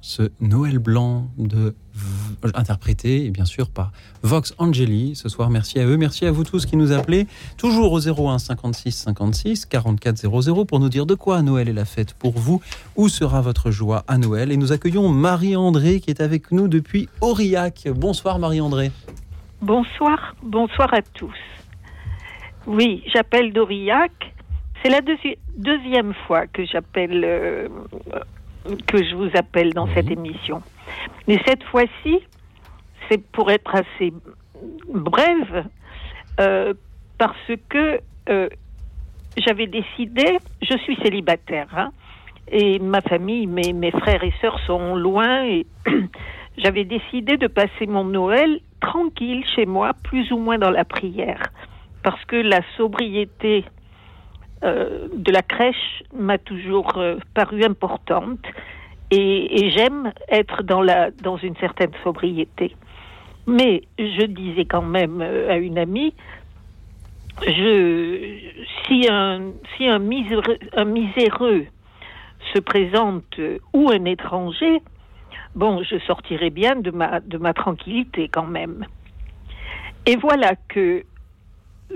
Ce 0.00 0.30
Noël 0.40 0.78
blanc 0.78 1.28
interprété 2.54 3.26
et 3.26 3.30
bien 3.30 3.44
sûr 3.44 3.70
par 3.70 3.92
Vox 4.22 4.54
Angeli. 4.58 5.14
Ce 5.14 5.28
soir, 5.28 5.50
merci 5.50 5.80
à 5.80 5.86
eux, 5.86 5.96
merci 5.96 6.24
à 6.26 6.30
vous 6.30 6.44
tous 6.44 6.66
qui 6.66 6.76
nous 6.76 6.92
appelez 6.92 7.26
toujours 7.58 7.92
au 7.92 8.00
01 8.00 8.38
56 8.38 8.92
56 8.92 9.66
44 9.66 10.16
00 10.16 10.64
pour 10.64 10.80
nous 10.80 10.88
dire 10.88 11.06
de 11.06 11.14
quoi 11.14 11.42
Noël 11.42 11.68
est 11.68 11.72
la 11.72 11.84
fête 11.84 12.14
pour 12.14 12.32
vous, 12.32 12.60
où 12.96 13.08
sera 13.08 13.40
votre 13.40 13.70
joie 13.70 14.04
à 14.08 14.18
Noël? 14.18 14.52
Et 14.52 14.56
nous 14.56 14.72
accueillons 14.72 15.08
Marie-André 15.08 16.00
qui 16.00 16.10
est 16.10 16.20
avec 16.20 16.52
nous 16.52 16.68
depuis 16.68 17.08
Aurillac. 17.20 17.88
Bonsoir 17.94 18.38
Marie-André. 18.38 18.92
Bonsoir, 19.60 20.36
bonsoir 20.42 20.94
à 20.94 21.02
tous. 21.02 21.34
Oui, 22.66 23.02
j'appelle 23.12 23.52
d'Aurillac. 23.52 24.12
C'est 24.82 24.90
la 24.90 25.00
deuxième 25.56 26.14
fois 26.26 26.46
que 26.46 26.64
j'appelle 26.64 27.22
euh, 27.24 27.68
que 28.86 29.02
je 29.02 29.14
vous 29.14 29.30
appelle 29.34 29.72
dans 29.72 29.86
cette 29.94 30.10
émission. 30.10 30.62
Mais 31.26 31.38
cette 31.46 31.62
fois-ci, 31.64 32.20
c'est 33.08 33.22
pour 33.32 33.50
être 33.50 33.74
assez 33.74 34.12
brève, 34.88 35.64
euh, 36.40 36.74
parce 37.18 37.52
que 37.68 38.00
euh, 38.28 38.48
j'avais 39.36 39.66
décidé, 39.66 40.38
je 40.62 40.76
suis 40.78 40.96
célibataire, 40.96 41.68
hein, 41.76 41.90
et 42.50 42.78
ma 42.78 43.00
famille, 43.00 43.46
mes, 43.46 43.72
mes 43.72 43.90
frères 43.90 44.22
et 44.24 44.32
sœurs 44.40 44.58
sont 44.66 44.94
loin, 44.96 45.44
et 45.44 45.66
j'avais 46.58 46.84
décidé 46.84 47.36
de 47.36 47.46
passer 47.46 47.86
mon 47.86 48.04
Noël 48.04 48.60
tranquille 48.80 49.44
chez 49.54 49.66
moi, 49.66 49.92
plus 50.04 50.30
ou 50.32 50.38
moins 50.38 50.58
dans 50.58 50.70
la 50.70 50.84
prière, 50.84 51.42
parce 52.02 52.24
que 52.24 52.36
la 52.36 52.60
sobriété 52.76 53.64
euh, 54.62 55.08
de 55.14 55.32
la 55.32 55.42
crèche 55.42 56.02
m'a 56.14 56.36
toujours 56.36 56.98
euh, 56.98 57.16
paru 57.34 57.64
importante 57.64 58.44
et, 59.10 59.70
j'aime 59.74 60.12
être 60.28 60.62
dans, 60.62 61.36
une 61.38 61.56
certaine 61.56 61.90
sobriété. 62.04 62.76
Mais 63.46 63.82
je 63.98 64.26
disais 64.26 64.66
quand 64.66 64.82
même 64.82 65.22
euh, 65.22 65.50
à 65.50 65.56
une 65.56 65.78
amie, 65.78 66.14
je, 67.46 68.38
si 68.86 69.08
un 69.08 69.98
miséreux 69.98 71.66
se 72.52 72.58
présente 72.60 73.40
ou 73.72 73.90
un 73.90 74.04
étranger, 74.04 74.82
bon, 75.54 75.82
je 75.82 75.98
sortirai 76.00 76.50
bien 76.50 76.76
de 76.76 76.90
ma, 76.90 77.20
de 77.20 77.38
ma 77.38 77.54
tranquillité 77.54 78.28
quand 78.28 78.46
même. 78.46 78.84
Et 80.06 80.16
voilà 80.16 80.52
que 80.68 81.04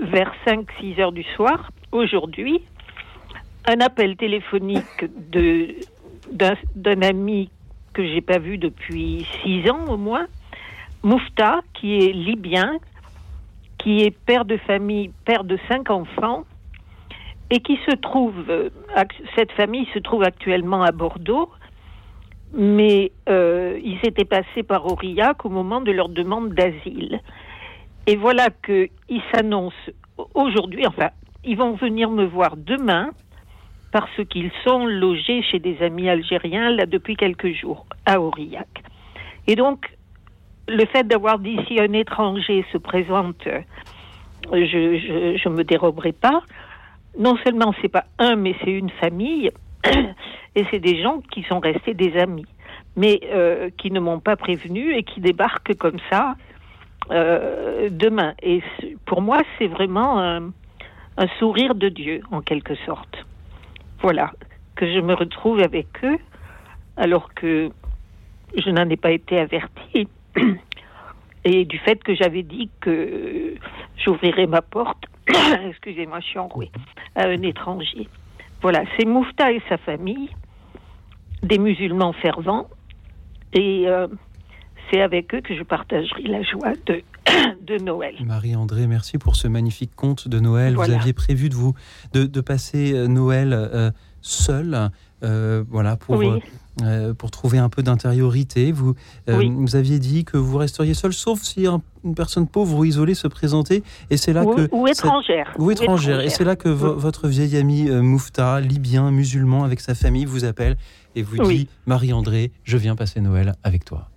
vers 0.01 0.33
5-6 0.45 0.99
heures 0.99 1.11
du 1.11 1.23
soir, 1.35 1.71
aujourd'hui, 1.95 2.61
un 3.67 3.79
appel 3.81 4.15
téléphonique 4.15 5.05
de 5.31 5.75
d'un 6.31 7.01
ami 7.01 7.49
que 7.93 8.03
j'ai 8.05 8.21
pas 8.21 8.39
vu 8.39 8.57
depuis 8.57 9.27
six 9.43 9.69
ans 9.69 9.85
au 9.87 9.97
moins, 9.97 10.25
Moufta, 11.03 11.61
qui 11.75 11.97
est 11.97 12.11
libyen, 12.11 12.79
qui 13.77 14.01
est 14.01 14.11
père 14.11 14.43
de 14.43 14.57
famille, 14.57 15.11
père 15.23 15.43
de 15.43 15.57
cinq 15.69 15.91
enfants, 15.91 16.45
et 17.51 17.59
qui 17.59 17.77
se 17.87 17.95
trouve, 17.95 18.33
euh, 18.49 18.69
cette 19.35 19.51
famille 19.51 19.87
se 19.93 19.99
trouve 19.99 20.23
actuellement 20.23 20.81
à 20.81 20.91
Bordeaux, 20.91 21.51
mais 22.53 23.11
euh, 23.29 23.79
ils 23.83 23.99
étaient 24.03 24.25
passés 24.25 24.63
par 24.63 24.85
Aurillac 24.85 25.45
au 25.45 25.49
moment 25.49 25.79
de 25.79 25.91
leur 25.91 26.09
demande 26.09 26.53
d'asile. 26.53 27.21
Et 28.07 28.15
voilà 28.15 28.49
qu'ils 28.65 29.21
s'annoncent 29.33 29.91
aujourd'hui, 30.33 30.87
enfin, 30.87 31.09
ils 31.45 31.57
vont 31.57 31.73
venir 31.73 32.09
me 32.09 32.25
voir 32.25 32.55
demain 32.57 33.09
parce 33.91 34.23
qu'ils 34.29 34.51
sont 34.65 34.85
logés 34.85 35.41
chez 35.43 35.59
des 35.59 35.81
amis 35.81 36.09
algériens 36.09 36.69
là 36.71 36.85
depuis 36.85 37.15
quelques 37.15 37.53
jours 37.53 37.85
à 38.05 38.19
Aurillac. 38.19 38.67
Et 39.47 39.55
donc, 39.55 39.85
le 40.67 40.85
fait 40.85 41.07
d'avoir 41.07 41.39
d'ici 41.39 41.79
un 41.79 41.93
étranger 41.93 42.65
se 42.73 42.77
présente, 42.77 43.47
je, 44.51 45.37
je, 45.37 45.49
me 45.49 45.63
déroberai 45.63 46.11
pas. 46.11 46.41
Non 47.17 47.37
seulement 47.43 47.73
c'est 47.81 47.89
pas 47.89 48.05
un, 48.19 48.35
mais 48.35 48.55
c'est 48.63 48.71
une 48.71 48.89
famille, 48.89 49.51
et 50.55 50.65
c'est 50.71 50.79
des 50.79 51.01
gens 51.01 51.21
qui 51.31 51.43
sont 51.43 51.59
restés 51.59 51.93
des 51.93 52.17
amis, 52.17 52.47
mais 52.95 53.21
euh, 53.31 53.69
qui 53.77 53.91
ne 53.91 53.99
m'ont 53.99 54.19
pas 54.19 54.35
prévenu 54.35 54.93
et 54.93 55.03
qui 55.03 55.21
débarquent 55.21 55.77
comme 55.77 55.99
ça 56.11 56.35
euh, 57.11 57.89
demain. 57.91 58.33
Et 58.41 58.61
pour 59.05 59.21
moi, 59.21 59.41
c'est 59.57 59.67
vraiment 59.67 60.19
un, 60.19 60.51
un 61.17 61.27
sourire 61.39 61.75
de 61.75 61.89
Dieu, 61.89 62.21
en 62.31 62.41
quelque 62.41 62.75
sorte. 62.85 63.25
Voilà, 64.01 64.31
que 64.75 64.85
je 64.91 64.99
me 64.99 65.13
retrouve 65.13 65.59
avec 65.59 65.87
eux 66.03 66.19
alors 66.97 67.33
que 67.33 67.69
je 68.55 68.69
n'en 68.69 68.89
ai 68.89 68.97
pas 68.97 69.11
été 69.11 69.39
avertie. 69.39 70.07
Et 71.45 71.65
du 71.65 71.77
fait 71.77 72.03
que 72.03 72.15
j'avais 72.15 72.43
dit 72.43 72.69
que 72.81 73.55
j'ouvrirais 73.97 74.47
ma 74.47 74.61
porte, 74.61 75.05
excusez-moi, 75.69 76.19
je 76.19 76.25
suis 76.25 76.39
enrouée, 76.39 76.71
à 77.15 77.27
un 77.27 77.41
étranger. 77.43 78.07
Voilà, 78.61 78.83
c'est 78.97 79.05
Moufta 79.05 79.51
et 79.51 79.61
sa 79.69 79.77
famille, 79.77 80.29
des 81.43 81.59
musulmans 81.59 82.13
fervents, 82.13 82.67
et 83.53 83.87
euh, 83.87 84.07
c'est 84.91 85.01
avec 85.01 85.33
eux 85.33 85.41
que 85.41 85.55
je 85.55 85.63
partagerai 85.63 86.23
la 86.23 86.41
joie 86.43 86.73
de, 86.85 87.01
de 87.65 87.83
Noël. 87.83 88.15
Marie-André, 88.23 88.87
merci 88.87 89.17
pour 89.17 89.35
ce 89.35 89.47
magnifique 89.47 89.95
conte 89.95 90.27
de 90.27 90.39
Noël. 90.39 90.75
Vous 90.75 90.81
aviez 90.81 91.13
prévu 91.13 91.49
de 91.49 91.55
vous 91.55 91.73
de, 92.13 92.41
passer 92.41 92.93
euh, 92.93 93.07
Noël 93.07 93.51
euh, 93.53 93.91
seul, 94.21 94.89
euh, 95.23 95.63
voilà, 95.69 95.95
pour, 95.95 96.21
pour 97.17 97.31
trouver 97.31 97.57
un 97.57 97.69
peu 97.69 97.83
d'intériorité. 97.83 98.71
Vous, 98.71 98.95
vous 99.27 99.75
aviez 99.75 99.99
dit 99.99 100.25
que 100.25 100.37
vous 100.37 100.57
resteriez 100.57 100.93
seul, 100.93 101.13
sauf 101.13 101.41
si 101.41 101.65
une 101.67 102.15
personne 102.15 102.47
pauvre 102.47 102.79
ou 102.79 102.85
isolée 102.85 103.15
se 103.15 103.27
présentait. 103.27 103.83
Et 104.09 104.17
c'est 104.17 104.33
là 104.33 104.43
ou, 104.43 104.53
que 104.53 104.69
ou 104.71 104.87
étrangère. 104.87 105.53
Ou 105.57 105.71
étrangère. 105.71 106.21
Et 106.21 106.29
c'est 106.29 106.43
là 106.43 106.55
que 106.55 106.69
votre 106.69 107.27
vieil 107.27 107.57
ami 107.57 107.89
Moufta, 107.89 108.59
libyen, 108.59 109.11
musulman, 109.11 109.63
avec 109.63 109.79
sa 109.79 109.95
famille, 109.95 110.25
vous 110.25 110.45
appelle 110.45 110.77
et 111.15 111.23
vous 111.23 111.43
dit 111.43 111.67
Marie-André, 111.85 112.51
je 112.63 112.77
viens 112.77 112.95
passer 112.95 113.21
Noël 113.21 113.55
avec 113.63 113.85
toi. 113.85 114.09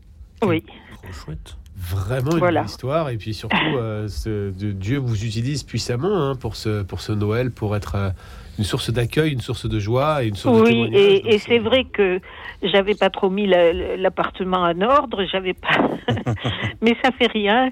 Oui. 0.42 0.62
Trop 1.02 1.12
chouette. 1.12 1.56
Vraiment 1.80 2.32
une 2.32 2.40
belle 2.40 2.62
histoire. 2.64 3.08
Et 3.08 3.16
puis 3.16 3.34
surtout, 3.34 3.56
euh, 3.76 4.08
ce, 4.08 4.50
de, 4.50 4.72
Dieu 4.72 4.98
vous 4.98 5.24
utilise 5.24 5.62
puissamment 5.62 6.30
hein, 6.30 6.34
pour, 6.34 6.56
ce, 6.56 6.82
pour 6.82 7.00
ce 7.00 7.12
Noël, 7.12 7.52
pour 7.52 7.76
être 7.76 7.94
euh, 7.94 8.10
une 8.58 8.64
source 8.64 8.90
d'accueil, 8.90 9.32
une 9.32 9.40
source 9.40 9.68
de 9.68 9.78
joie 9.78 10.24
et 10.24 10.28
une 10.28 10.34
source 10.34 10.60
oui, 10.60 10.64
de 10.64 10.70
témoignage. 10.70 11.00
Et, 11.00 11.34
et 11.34 11.38
c'est 11.38 11.60
vrai 11.60 11.84
que 11.84 12.20
j'avais 12.64 12.96
pas 12.96 13.10
trop 13.10 13.30
mis 13.30 13.46
l'appartement 13.46 14.58
en 14.58 14.80
ordre, 14.80 15.24
j'avais 15.30 15.54
pas. 15.54 15.88
Mais 16.82 16.96
ça 17.02 17.12
fait 17.12 17.30
rien. 17.30 17.70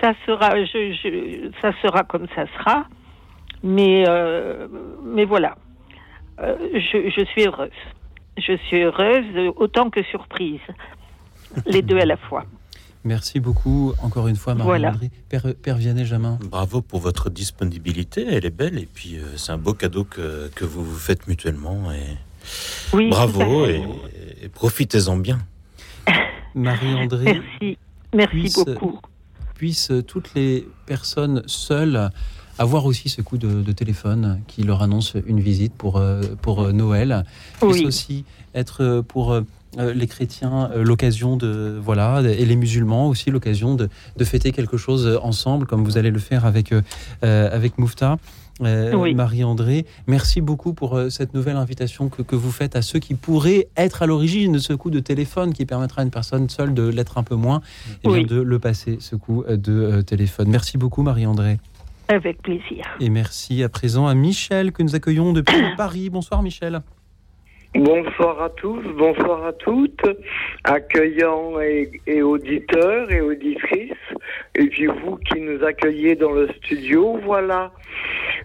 Ça 0.00 0.14
sera, 0.26 0.56
je, 0.64 0.96
je, 1.02 1.50
ça 1.60 1.72
sera 1.82 2.04
comme 2.04 2.26
ça 2.34 2.46
sera. 2.58 2.86
Mais, 3.62 4.04
euh, 4.08 4.66
mais 5.04 5.24
voilà. 5.24 5.56
je, 6.40 7.12
je 7.14 7.24
suis 7.26 7.46
heureuse. 7.46 7.70
Je 8.38 8.56
suis 8.66 8.82
heureuse 8.82 9.52
autant 9.56 9.90
que 9.90 10.02
surprise 10.04 10.58
les 11.66 11.82
deux 11.82 11.98
à 11.98 12.06
la 12.06 12.16
fois. 12.16 12.44
Merci 13.04 13.40
beaucoup 13.40 13.92
encore 14.00 14.28
une 14.28 14.36
fois, 14.36 14.54
Marie-André. 14.54 15.10
Père, 15.28 15.76
Vianney 15.76 16.06
Jamin. 16.06 16.38
Bravo 16.40 16.82
pour 16.82 17.00
votre 17.00 17.30
disponibilité, 17.30 18.26
elle 18.28 18.46
est 18.46 18.50
belle 18.50 18.78
et 18.78 18.86
puis 18.92 19.16
euh, 19.16 19.36
c'est 19.36 19.50
un 19.50 19.58
beau 19.58 19.74
cadeau 19.74 20.04
que, 20.04 20.48
que, 20.54 20.64
vous 20.64 20.84
vous 20.84 20.98
faites 20.98 21.26
mutuellement. 21.26 21.90
Et... 21.90 22.16
Oui, 22.92 23.10
Bravo 23.10 23.66
et, 23.66 23.82
profitez-en 24.54 25.16
bien. 25.16 25.40
Marie-André. 26.54 27.24
Merci, 27.24 27.78
merci 28.14 28.64
beaucoup. 28.64 29.00
Puissent 29.56 29.92
toutes 30.06 30.34
les 30.34 30.68
personnes 30.86 31.42
seules 31.46 32.10
avoir 32.58 32.84
aussi 32.86 33.08
ce 33.08 33.22
coup 33.22 33.38
de, 33.38 33.72
téléphone 33.72 34.40
qui 34.46 34.62
leur 34.62 34.82
annonce 34.82 35.16
une 35.26 35.40
visite 35.40 35.74
pour, 35.74 35.96
euh, 35.96 36.20
pour 36.40 36.62
euh, 36.62 36.72
Noël. 36.72 37.24
Puissent 37.60 37.84
aussi 37.84 38.24
être 38.54 39.02
pour 39.08 39.34
euh, 39.78 39.94
les 39.94 40.06
chrétiens 40.06 40.70
euh, 40.70 40.84
l'occasion 40.84 41.38
de 41.38 41.78
voilà 41.82 42.20
et 42.20 42.44
les 42.44 42.56
musulmans 42.56 43.08
aussi 43.08 43.30
l'occasion 43.30 43.74
de, 43.74 43.88
fêter 44.22 44.52
quelque 44.52 44.76
chose 44.76 45.18
ensemble 45.22 45.66
comme 45.66 45.82
vous 45.82 45.96
allez 45.96 46.10
le 46.10 46.18
faire 46.18 46.44
avec 46.44 46.72
euh, 46.72 46.82
avec 47.22 47.78
Moufta. 47.78 48.16
Marie-André, 48.60 49.86
merci 50.06 50.40
beaucoup 50.40 50.72
pour 50.72 51.00
cette 51.08 51.34
nouvelle 51.34 51.56
invitation 51.56 52.08
que, 52.08 52.36
vous 52.36 52.52
faites 52.52 52.76
à 52.76 52.82
ceux 52.82 53.00
qui 53.00 53.14
pourraient 53.14 53.66
être 53.76 54.02
à 54.02 54.06
l'origine 54.06 54.52
de 54.52 54.58
ce 54.58 54.72
coup 54.72 54.90
de 54.90 55.00
téléphone 55.00 55.52
qui 55.52 55.64
permettra 55.64 56.02
à 56.02 56.04
une 56.04 56.12
personne 56.12 56.48
seule 56.48 56.72
de 56.72 56.86
l'être 56.86 57.18
un 57.18 57.24
peu 57.24 57.34
moins 57.34 57.60
et 58.04 58.08
bien 58.08 58.22
de 58.22 58.40
le 58.40 58.58
passer, 58.60 58.98
ce 59.00 59.16
coup 59.16 59.42
de 59.48 60.02
téléphone. 60.02 60.48
Merci 60.48 60.78
beaucoup 60.78 61.02
Marie-André. 61.02 61.58
Avec 62.06 62.42
plaisir. 62.42 62.84
Et 63.00 63.08
merci 63.08 63.64
à 63.64 63.68
présent 63.68 64.06
à 64.06 64.14
Michel 64.14 64.70
que 64.70 64.84
nous 64.84 64.94
accueillons 64.94 65.32
depuis 65.32 65.56
Paris. 65.76 66.08
Bonsoir 66.10 66.42
Michel. 66.42 66.82
Bonsoir 67.74 68.42
à 68.42 68.50
tous, 68.50 68.82
bonsoir 68.98 69.46
à 69.46 69.52
toutes, 69.54 70.04
accueillants 70.64 71.58
et, 71.58 72.20
auditeurs 72.20 73.10
et 73.10 73.22
auditrices, 73.22 73.92
et 74.54 74.66
puis 74.66 74.88
vous 74.88 75.16
qui 75.16 75.40
nous 75.40 75.64
accueillez 75.64 76.14
dans 76.14 76.32
le 76.32 76.48
studio, 76.58 77.18
voilà. 77.24 77.72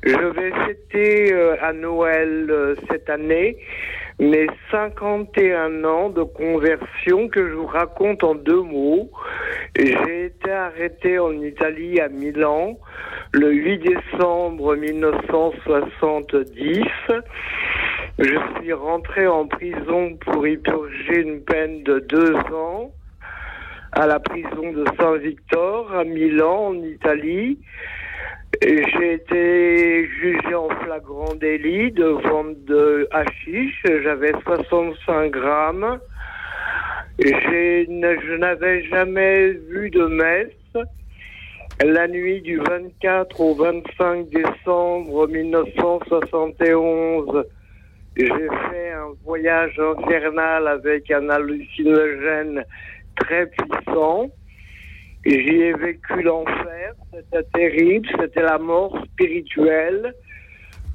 Je 0.04 0.16
vais 0.16 0.52
fêter 0.66 1.34
euh, 1.34 1.58
à 1.62 1.74
Noël 1.74 2.48
euh, 2.50 2.76
cette 2.90 3.10
année 3.10 3.58
mes 4.20 4.48
51 4.72 5.84
ans 5.84 6.10
de 6.10 6.24
conversion 6.24 7.30
que 7.30 7.48
je 7.48 7.54
vous 7.54 7.68
raconte 7.68 8.24
en 8.24 8.34
deux 8.34 8.62
mots. 8.62 9.12
J'ai 9.76 10.26
été 10.26 10.52
arrêté 10.52 11.20
en 11.20 11.34
Italie 11.34 12.00
à 12.00 12.10
Milan 12.10 12.80
le 13.34 13.52
8 13.52 13.78
décembre 13.78 14.76
1970. 14.76 16.82
Je 18.18 18.40
suis 18.56 18.74
rentré 18.74 19.28
en 19.28 19.46
prison 19.48 20.16
pour 20.16 20.48
y 20.48 20.58
purger 20.58 21.22
une 21.22 21.44
peine 21.44 21.84
de 21.84 22.00
deux 22.00 22.34
ans 22.54 22.92
à 23.92 24.08
la 24.08 24.20
prison 24.20 24.74
de 24.74 24.84
Saint-Victor 25.00 25.94
à 25.94 26.04
Milan, 26.04 26.70
en 26.70 26.82
Italie. 26.84 27.60
J'ai 28.62 29.14
été 29.14 30.08
jugé 30.08 30.56
en 30.56 30.70
flagrant 30.70 31.36
délit 31.36 31.92
de 31.92 32.06
vente 32.06 32.64
de 32.66 33.08
hashish. 33.12 33.84
J'avais 34.04 34.32
65 34.44 35.32
grammes. 35.32 36.00
Je 37.20 38.36
n'avais 38.38 38.84
jamais 38.86 39.52
vu 39.52 39.90
de 39.90 40.06
messe. 40.06 40.54
La 41.84 42.08
nuit 42.08 42.42
du 42.42 42.58
24 42.58 43.40
au 43.40 43.54
25 43.54 44.30
décembre 44.30 45.28
1971, 45.28 47.46
j'ai 48.16 48.28
fait 48.28 48.92
un 48.94 49.14
voyage 49.24 49.80
infernal 49.80 50.68
avec 50.68 51.12
un 51.12 51.30
hallucinogène 51.30 52.66
très 53.16 53.46
puissant. 53.46 54.32
J'y 55.26 55.62
ai 55.62 55.74
vécu 55.74 56.22
l'enfer, 56.22 56.94
c'était 57.14 57.44
terrible, 57.54 58.08
c'était 58.20 58.44
la 58.44 58.58
mort 58.58 58.98
spirituelle. 59.14 60.14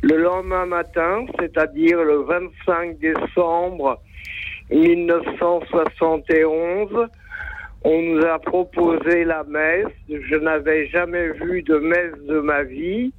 Le 0.03 0.17
lendemain 0.17 0.67
matin, 0.67 1.25
c'est-à-dire 1.39 2.03
le 2.03 2.23
25 2.23 2.99
décembre 2.99 4.03
1971, 4.71 7.09
on 7.85 8.03
nous 8.03 8.25
a 8.25 8.39
proposé 8.39 9.25
la 9.25 9.43
messe. 9.45 9.87
Je 10.09 10.37
n'avais 10.37 10.87
jamais 10.89 11.33
vu 11.33 11.63
de 11.63 11.79
messe 11.79 12.19
de 12.27 12.41
ma 12.41 12.63
vie 12.63 13.13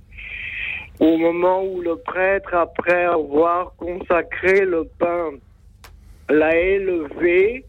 au 1.00 1.18
moment 1.18 1.64
où 1.64 1.82
le 1.82 1.96
prêtre, 1.98 2.54
après 2.54 3.04
avoir 3.04 3.74
consacré 3.78 4.66
le 4.66 4.86
pain, 5.00 5.32
l'a 6.30 6.56
élevé, 6.56 7.66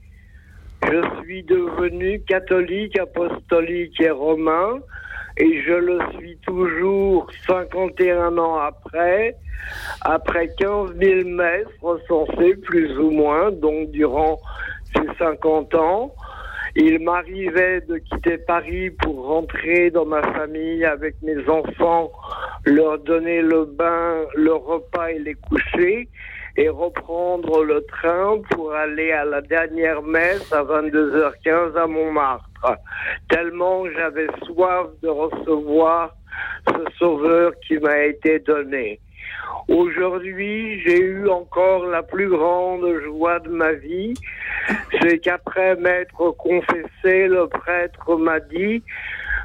je 0.87 1.23
suis 1.23 1.43
devenu 1.43 2.21
catholique, 2.23 2.99
apostolique 2.99 4.01
et 4.01 4.11
romain. 4.11 4.81
et 5.37 5.63
je 5.63 5.73
le 5.73 5.99
suis 6.17 6.37
toujours 6.47 7.27
51 7.47 8.39
ans 8.39 8.57
après, 8.57 9.37
après 10.03 10.49
15 10.59 10.95
000 10.97 11.29
messes 11.29 11.67
recensées 11.83 12.55
plus 12.63 12.97
ou 12.99 13.11
moins, 13.11 13.51
donc 13.51 13.91
durant 13.91 14.41
ces 14.95 15.07
50 15.19 15.75
ans. 15.75 16.15
Il 16.77 17.01
m'arrivait 17.01 17.81
de 17.83 17.99
quitter 17.99 18.39
Paris 18.39 18.91
pour 18.91 19.27
rentrer 19.27 19.91
dans 19.91 20.05
ma 20.05 20.23
famille 20.33 20.85
avec 20.85 21.15
mes 21.23 21.49
enfants, 21.49 22.11
leur 22.65 22.99
donner 22.99 23.43
le 23.43 23.65
bain, 23.65 24.25
le 24.35 24.55
repas 24.55 25.09
et 25.11 25.19
les 25.21 25.35
coucher 25.35 26.09
et 26.57 26.69
reprendre 26.69 27.65
le 27.65 27.85
train 27.87 28.39
pour 28.51 28.73
aller 28.73 29.13
à 29.13 29.25
la 29.25 29.41
dernière 29.41 30.03
messe 30.03 30.53
à 30.53 30.63
22h15 30.63 31.77
à 31.77 31.87
Montmartre. 31.87 32.79
Tellement 33.29 33.85
j'avais 33.91 34.29
soif 34.45 34.89
de 35.03 35.09
recevoir 35.09 36.15
ce 36.69 36.85
sauveur 36.99 37.53
qui 37.67 37.79
m'a 37.79 38.05
été 38.05 38.39
donné. 38.39 39.01
Aujourd'hui, 39.69 40.81
j'ai 40.81 41.01
eu 41.01 41.29
encore 41.29 41.87
la 41.87 42.03
plus 42.03 42.29
grande 42.29 42.87
joie 43.05 43.41
de 43.41 43.49
ma 43.49 43.73
vie, 43.73 44.15
c'est 45.01 45.19
qu'après 45.19 45.75
m'être 45.77 46.31
confessé, 46.33 47.29
le 47.29 47.47
prêtre 47.49 48.17
m'a 48.17 48.41
dit, 48.41 48.83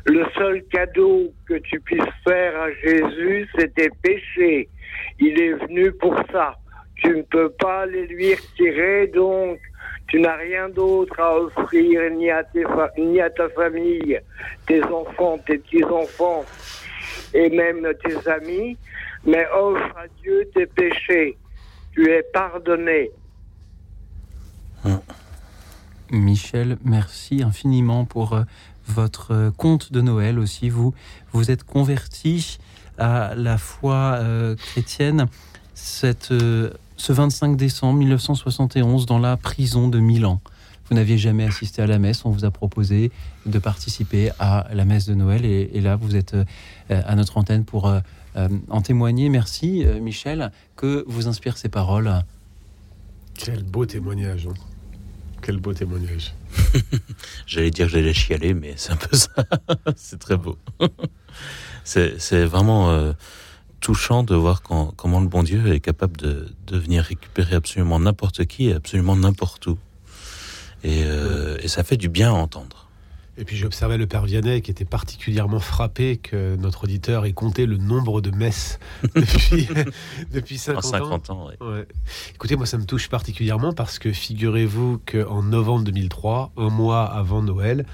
le 0.05 0.25
seul 0.37 0.63
cadeau 0.65 1.31
que 1.47 1.55
tu 1.55 1.79
puisses 1.79 2.03
faire 2.27 2.61
à 2.61 2.71
Jésus, 2.71 3.47
c'était 3.57 3.89
péché. 4.01 4.69
Il 5.19 5.39
est 5.41 5.53
venu 5.53 5.91
pour 5.93 6.15
ça. 6.31 6.55
Tu 7.01 7.09
ne 7.09 7.21
peux 7.21 7.49
pas 7.49 7.85
les 7.85 8.07
lui 8.07 8.35
retirer, 8.35 9.07
donc 9.07 9.59
tu 10.07 10.19
n'as 10.19 10.35
rien 10.35 10.69
d'autre 10.69 11.19
à 11.19 11.35
offrir 11.39 12.11
ni 12.11 12.29
à, 12.29 12.43
ni 12.97 13.21
à 13.21 13.29
ta 13.29 13.47
famille, 13.49 14.19
tes 14.65 14.83
enfants, 14.83 15.37
tes 15.45 15.59
petits-enfants 15.59 16.43
et 17.33 17.49
même 17.49 17.87
tes 18.03 18.29
amis, 18.29 18.77
mais 19.25 19.45
offre 19.53 19.97
à 19.97 20.07
Dieu 20.21 20.49
tes 20.53 20.65
péchés. 20.65 21.37
Tu 21.93 22.09
es 22.09 22.23
pardonné. 22.33 23.11
Michel, 26.11 26.77
merci 26.83 27.43
infiniment 27.43 28.05
pour 28.05 28.33
euh, 28.33 28.43
votre 28.87 29.31
euh, 29.31 29.51
conte 29.51 29.91
de 29.91 30.01
Noël 30.01 30.39
aussi. 30.39 30.69
Vous 30.69 30.93
vous 31.33 31.51
êtes 31.51 31.63
converti 31.63 32.57
à 32.97 33.33
la 33.35 33.57
foi 33.57 34.15
euh, 34.17 34.55
chrétienne 34.55 35.27
cette, 35.75 36.33
ce 36.99 37.13
25 37.13 37.57
décembre 37.57 37.97
1971 37.99 39.07
dans 39.07 39.17
la 39.17 39.37
prison 39.37 39.87
de 39.87 39.99
Milan. 39.99 40.41
Vous 40.89 40.95
n'aviez 40.95 41.17
jamais 41.17 41.45
assisté 41.45 41.81
à 41.81 41.87
la 41.87 41.97
messe, 41.97 42.25
on 42.25 42.29
vous 42.29 42.45
a 42.45 42.51
proposé 42.51 43.11
de 43.45 43.59
participer 43.59 44.31
à 44.39 44.67
la 44.73 44.85
messe 44.85 45.05
de 45.05 45.15
Noël 45.15 45.45
et, 45.45 45.71
et 45.73 45.81
là 45.81 45.95
vous 45.95 46.15
êtes 46.15 46.35
à 46.89 47.15
notre 47.15 47.37
antenne 47.37 47.63
pour 47.63 47.91
en 48.35 48.81
témoigner. 48.81 49.29
Merci 49.29 49.85
Michel, 50.01 50.51
que 50.75 51.05
vous 51.07 51.27
inspirent 51.27 51.57
ces 51.57 51.69
paroles. 51.69 52.23
Quel 53.35 53.63
beau 53.63 53.85
témoignage. 53.85 54.47
Hein. 54.47 54.53
Quel 55.41 55.57
beau 55.57 55.73
témoignage. 55.73 56.33
j'allais 57.45 57.71
dire 57.71 57.85
que 57.85 57.93
j'allais 57.93 58.13
chialer, 58.13 58.53
mais 58.53 58.73
c'est 58.75 58.91
un 58.91 58.97
peu 58.97 59.15
ça. 59.15 59.31
c'est 59.95 60.19
très 60.19 60.37
beau. 60.37 60.57
c'est 61.83 62.45
vraiment 62.45 62.89
euh, 62.89 63.13
touchant 63.79 64.23
de 64.23 64.35
voir 64.35 64.61
comment 64.61 65.19
le 65.19 65.27
bon 65.27 65.43
Dieu 65.43 65.73
est 65.73 65.79
capable 65.79 66.17
de, 66.17 66.47
de 66.67 66.77
venir 66.77 67.03
récupérer 67.03 67.55
absolument 67.55 67.99
n'importe 67.99 68.45
qui 68.45 68.67
et 68.69 68.73
absolument 68.73 69.15
n'importe 69.15 69.67
où. 69.67 69.77
Et, 70.83 71.03
euh, 71.03 71.57
et 71.61 71.67
ça 71.67 71.83
fait 71.83 71.97
du 71.97 72.09
bien 72.09 72.29
à 72.29 72.33
entendre. 72.33 72.89
Et 73.39 73.45
puis 73.45 73.55
j'observais 73.55 73.97
le 73.97 74.05
père 74.05 74.25
Vianney 74.25 74.61
qui 74.61 74.69
était 74.69 74.83
particulièrement 74.83 75.61
frappé 75.61 76.17
que 76.17 76.57
notre 76.57 76.83
auditeur 76.83 77.25
ait 77.25 77.31
compté 77.31 77.65
le 77.65 77.77
nombre 77.77 78.19
de 78.19 78.31
messes 78.31 78.79
depuis, 79.15 79.65
depuis 80.33 80.57
50, 80.57 80.83
50 80.83 81.29
ans. 81.29 81.47
Écoutez, 82.35 82.57
moi 82.57 82.65
ça 82.65 82.77
me 82.77 82.83
touche 82.83 83.07
particulièrement 83.07 83.71
parce 83.71 83.97
que 83.97 84.11
figurez-vous 84.11 84.99
qu'en 85.09 85.41
novembre 85.41 85.85
2003, 85.85 86.51
un 86.57 86.69
mois 86.69 87.05
avant 87.05 87.41
Noël, 87.41 87.85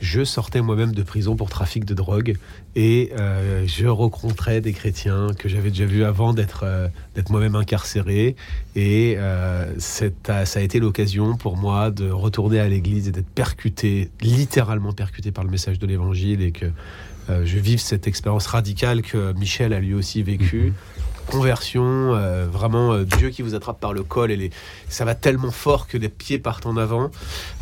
je 0.00 0.22
sortais 0.22 0.62
moi-même 0.62 0.92
de 0.92 1.02
prison 1.02 1.34
pour 1.34 1.50
trafic 1.50 1.84
de 1.84 1.94
drogue 1.94 2.38
et 2.74 3.12
euh, 3.18 3.66
je 3.66 3.86
rencontrais 3.86 4.60
des 4.60 4.72
chrétiens 4.72 5.28
que 5.38 5.48
j'avais 5.48 5.70
déjà 5.70 5.84
vus 5.84 6.04
avant 6.04 6.32
d'être 6.32 6.62
euh, 6.64 6.88
d'être 7.14 7.30
moi-même 7.30 7.54
incarcéré 7.54 8.34
et 8.74 9.14
euh, 9.18 9.66
ça 9.78 10.08
a 10.28 10.60
été 10.60 10.78
l'occasion 10.80 11.36
pour 11.36 11.56
moi 11.56 11.90
de 11.90 12.10
retourner 12.10 12.60
à 12.60 12.68
l'église 12.68 13.08
et 13.08 13.12
d'être 13.12 13.28
percuté, 13.28 14.10
littéralement 14.22 14.92
percuté 14.92 15.32
par 15.32 15.44
le 15.44 15.50
message 15.50 15.78
de 15.78 15.86
l'évangile 15.86 16.42
et 16.42 16.52
que 16.52 16.66
je 17.28 17.58
vive 17.58 17.78
cette 17.78 18.08
expérience 18.08 18.46
radicale 18.46 19.00
que 19.00 19.32
Michel 19.34 19.72
a 19.72 19.80
lui 19.80 19.94
aussi 19.94 20.22
vécue. 20.22 20.66
Mhm 20.66 20.91
conversion, 21.26 22.14
euh, 22.14 22.46
vraiment 22.50 22.92
euh, 22.92 23.04
Dieu 23.04 23.30
qui 23.30 23.42
vous 23.42 23.54
attrape 23.54 23.80
par 23.80 23.92
le 23.92 24.02
col 24.02 24.30
et 24.30 24.36
les... 24.36 24.50
ça 24.88 25.04
va 25.04 25.14
tellement 25.14 25.50
fort 25.50 25.86
que 25.86 25.96
les 25.96 26.08
pieds 26.08 26.38
partent 26.38 26.66
en 26.66 26.76
avant. 26.76 27.10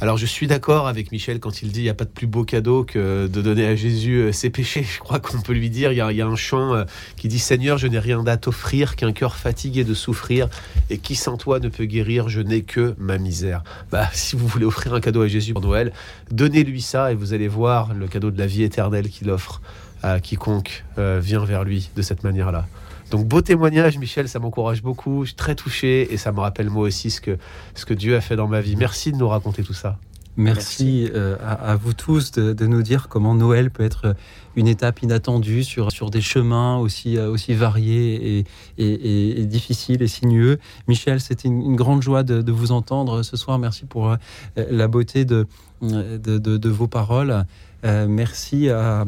Alors 0.01 0.17
je 0.17 0.27
suis 0.27 0.47
d'accord 0.47 0.89
avec 0.89 1.13
Michel 1.13 1.41
quand 1.41 1.63
il 1.63 1.73
dit 1.73 1.81
il 1.81 1.85
n'y 1.85 1.89
a 1.89 1.95
pas 1.95 2.05
de 2.05 2.11
plus 2.11 2.27
beau 2.27 2.45
cadeau 2.45 2.85
que 2.85 3.27
de 3.27 3.43
donner 3.43 3.67
à 3.67 3.77
Jésus 3.77 4.17
euh, 4.17 4.33
ses 4.33 4.51
péchés. 4.51 4.83
Je 4.95 4.99
crois 4.99 5.19
qu'on 5.19 5.41
peut 5.41 5.53
lui 5.53 5.71
dire, 5.71 5.93
il 5.93 5.97
y 5.97 6.01
a, 6.01 6.27
un 6.27 6.37
chant 6.37 6.85
qui 7.17 7.29
dit 7.29 7.39
Seigneur, 7.39 7.79
je 7.79 7.87
n'ai 7.87 7.99
rien 7.99 8.25
à 8.27 8.37
t'offrir 8.37 8.95
qu'un 8.95 9.13
cœur 9.13 9.37
fatigué 9.37 9.85
de 9.85 9.95
souffrir 9.95 10.49
et 10.91 10.99
qui 10.99 11.15
sans 11.15 11.37
toi 11.37 11.59
ne 11.61 11.69
peut 11.69 11.87
guérir, 11.87 12.29
je 12.29 12.41
n'ai 12.41 12.63
que 12.63 12.95
ma 12.99 13.19
misère. 13.19 13.63
Bah, 13.91 14.09
si 14.13 14.37
vous 14.37 14.47
voulez 14.47 14.67
offrir 14.67 14.95
un 14.95 15.01
cadeau 15.01 15.23
à 15.23 15.29
Jésus 15.29 15.55
pour 15.55 15.63
Noël, 15.63 15.93
donnez-lui 16.31 16.83
ça 16.83 17.13
et 17.13 17.15
vous 17.15 17.33
allez 17.33 17.49
voir 17.49 17.95
le 17.95 18.07
cadeau 18.07 18.31
de 18.31 18.39
la 18.39 18.47
vie 18.47 18.63
éternelle 18.63 19.09
qu'il 19.09 19.31
offre 19.31 19.61
à 20.03 20.21
quiconque 20.21 20.85
vient 20.97 21.45
vers 21.45 21.65
lui 21.65 21.91
de 21.97 22.03
cette 22.03 22.25
manière-là. 22.25 22.67
Donc 23.11 23.27
beau 23.27 23.41
témoignage, 23.41 23.99
Michel, 23.99 24.29
ça 24.29 24.39
m'encourage 24.39 24.83
beaucoup. 24.83 25.25
Je 25.25 25.29
suis 25.29 25.37
très 25.37 25.55
touché 25.55 26.13
et 26.13 26.17
ça 26.17 26.33
me 26.33 26.41
rappelle 26.41 26.71
moi 26.71 26.85
aussi 26.85 27.11
ce 27.11 27.21
que, 27.21 27.39
ce 27.75 27.85
que 27.85 27.95
Dieu 27.95 28.17
a 28.17 28.21
fait 28.21 28.37
dans 28.37 28.49
ma 28.49 28.61
vie. 28.61 28.77
Merci 28.77 29.13
de 29.13 29.17
nous 29.17 29.29
raconter 29.29 29.63
tout 29.63 29.75
ça. 29.75 29.99
Merci, 30.37 31.11
euh, 31.13 31.37
à, 31.43 31.75
vous 31.75 31.93
tous 31.93 32.31
de, 32.31 32.67
nous 32.67 32.83
dire 32.83 33.09
comment 33.09 33.35
Noël 33.35 33.71
peut 33.71 33.83
être 33.83 34.15
une 34.55 34.69
étape 34.69 35.03
inattendue 35.03 35.65
sur, 35.65 35.91
sur 35.91 36.09
des 36.09 36.21
chemins 36.21 36.79
aussi, 36.79 37.19
euh, 37.19 37.29
aussi 37.29 37.53
variés 37.53 38.47
et, 38.79 39.41
et, 39.41 39.45
difficiles 39.45 40.03
et 40.03 40.09
sinueux. 40.09 40.59
Michel, 40.87 41.21
c'était 41.21 41.49
une, 41.49 41.75
grande 41.75 42.03
joie 42.03 42.23
de, 42.23 42.53
vous 42.53 42.71
entendre 42.71 43.23
ce 43.23 43.37
soir. 43.37 43.59
Merci 43.59 43.85
pour 43.85 44.11
euh, 44.11 44.17
la 44.57 44.87
beauté 44.87 45.25
de, 45.25 45.47
de, 45.83 46.39
de 46.39 46.69
vos 46.69 46.87
paroles. 46.87 47.45
Euh, 47.85 48.07
merci. 48.09 48.69
Euh, 48.69 49.05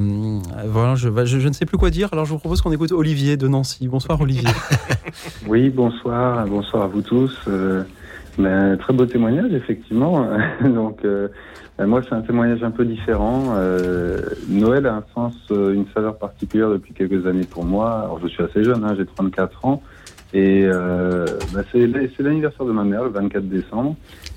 voilà, 0.67 0.95
je, 0.95 1.09
je, 1.25 1.49
ne 1.49 1.53
sais 1.53 1.67
plus 1.67 1.77
quoi 1.77 1.91
dire, 1.91 2.09
alors 2.13 2.25
je 2.25 2.33
vous 2.33 2.39
propose 2.39 2.63
qu'on 2.63 2.73
écoute 2.73 2.93
Olivier 2.93 3.37
de 3.37 3.49
Nancy. 3.49 3.87
Bonsoir 3.89 4.21
Olivier. 4.21 4.49
oui, 5.47 5.69
bonsoir, 5.69 6.47
bonsoir 6.47 6.85
à 6.85 6.87
vous 6.87 7.03
tous. 7.03 7.39
Euh, 7.49 7.85
très 8.77 8.93
beau 8.95 9.05
témoignage, 9.05 9.53
effectivement. 9.53 10.27
Donc, 10.65 11.03
ben, 11.03 11.87
moi, 11.87 12.01
c'est 12.09 12.15
un 12.15 12.23
témoignage 12.23 12.63
un 12.63 12.71
peu 12.71 12.85
différent. 12.85 13.55
Noël 14.49 14.87
a 14.87 14.97
un 14.97 15.05
sens, 15.15 15.35
une 15.51 15.85
saveur 15.95 16.17
particulière 16.17 16.71
depuis 16.71 16.95
quelques 16.95 17.27
années 17.27 17.47
pour 17.49 17.65
moi. 17.65 18.01
Alors, 18.05 18.21
je 18.23 18.29
suis 18.29 18.43
assez 18.43 18.65
jeune, 18.65 18.85
hein, 18.85 18.95
j'ai 18.97 19.05
34 19.05 19.67
ans. 19.67 19.83
Et 20.35 20.65
euh, 20.65 21.27
bah 21.53 21.61
c'est 21.71 21.87
l'anniversaire 22.23 22.65
de 22.65 22.73
ma 22.73 22.85
mère, 22.85 23.05
le 23.05 23.11
24 23.11 23.49
décembre. 23.49 23.97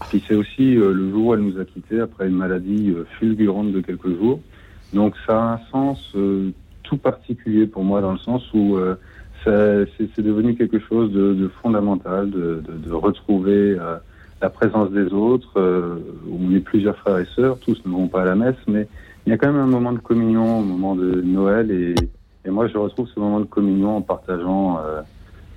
Puis 0.10 0.24
c'est 0.28 0.36
aussi 0.36 0.76
euh, 0.76 0.92
le 0.92 1.10
jour 1.10 1.28
où 1.28 1.34
elle 1.34 1.40
nous 1.40 1.60
a 1.60 1.64
quittés 1.64 2.02
après 2.02 2.28
une 2.28 2.36
maladie 2.36 2.94
euh, 2.96 3.06
fulgurante 3.18 3.72
de 3.72 3.80
quelques 3.80 4.10
jours. 4.18 4.42
Donc 4.94 5.16
ça 5.26 5.42
a 5.42 5.54
un 5.54 5.60
sens 5.72 6.12
euh, 6.16 6.52
tout 6.84 6.98
particulier 6.98 7.66
pour 7.66 7.84
moi 7.84 8.02
dans 8.02 8.12
le 8.12 8.18
sens 8.18 8.44
où 8.54 8.78
c'est 9.44 10.22
devenu 10.22 10.56
quelque 10.56 10.80
chose 10.80 11.12
de, 11.12 11.34
de 11.34 11.48
fondamental, 11.62 12.30
de, 12.30 12.62
de, 12.68 12.78
de 12.78 12.92
retrouver 12.94 13.78
la 14.42 14.50
présence 14.50 14.92
des 14.92 15.12
autres. 15.14 15.60
on 16.32 16.56
est 16.56 16.60
plusieurs 16.60 16.96
frères 16.98 17.18
et 17.18 17.28
sœurs, 17.36 17.58
tous 17.60 17.80
ne 17.86 17.92
vont 17.92 18.08
pas 18.08 18.22
à 18.22 18.26
la 18.26 18.36
messe, 18.36 18.56
mais 18.68 18.88
il 19.26 19.32
y 19.32 19.34
a 19.34 19.38
quand 19.38 19.52
même 19.52 19.62
un 19.62 19.68
moment 19.68 19.94
de 19.94 20.00
communion 20.00 20.60
au 20.60 20.64
moment 20.64 20.96
de 20.96 21.22
Noël 21.22 21.72
et, 21.72 21.96
et 22.46 22.52
moi 22.52 22.68
je 22.68 22.78
retrouve 22.78 23.08
ce 23.08 23.20
moment 23.20 23.40
de 23.40 23.46
communion 23.46 23.98
en 23.98 24.02
partageant 24.02 24.80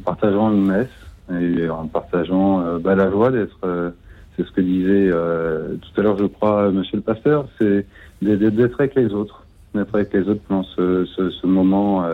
partageant 0.09 0.51
une 0.53 0.65
messe 0.65 0.89
et 1.31 1.69
en 1.69 1.87
partageant 1.87 2.61
euh, 2.61 2.79
bah, 2.79 2.95
la 2.95 3.11
joie 3.11 3.31
d'être, 3.31 3.59
euh, 3.65 3.91
c'est 4.37 4.47
ce 4.47 4.53
que 4.53 4.63
disait 4.63 5.11
euh, 5.13 5.77
tout 5.77 6.01
à 6.01 6.03
l'heure, 6.03 6.17
je 6.17 6.25
crois, 6.25 6.71
Monsieur 6.71 6.97
le 6.97 7.03
pasteur, 7.03 7.47
c'est 7.59 7.87
d'être 8.23 8.81
avec 8.81 8.95
les 8.95 9.13
autres, 9.13 9.45
d'être 9.75 9.95
avec 9.95 10.13
les 10.15 10.27
autres 10.29 10.41
pendant 10.49 10.65
ce, 10.65 11.05
ce, 11.05 11.47
moment 11.47 12.05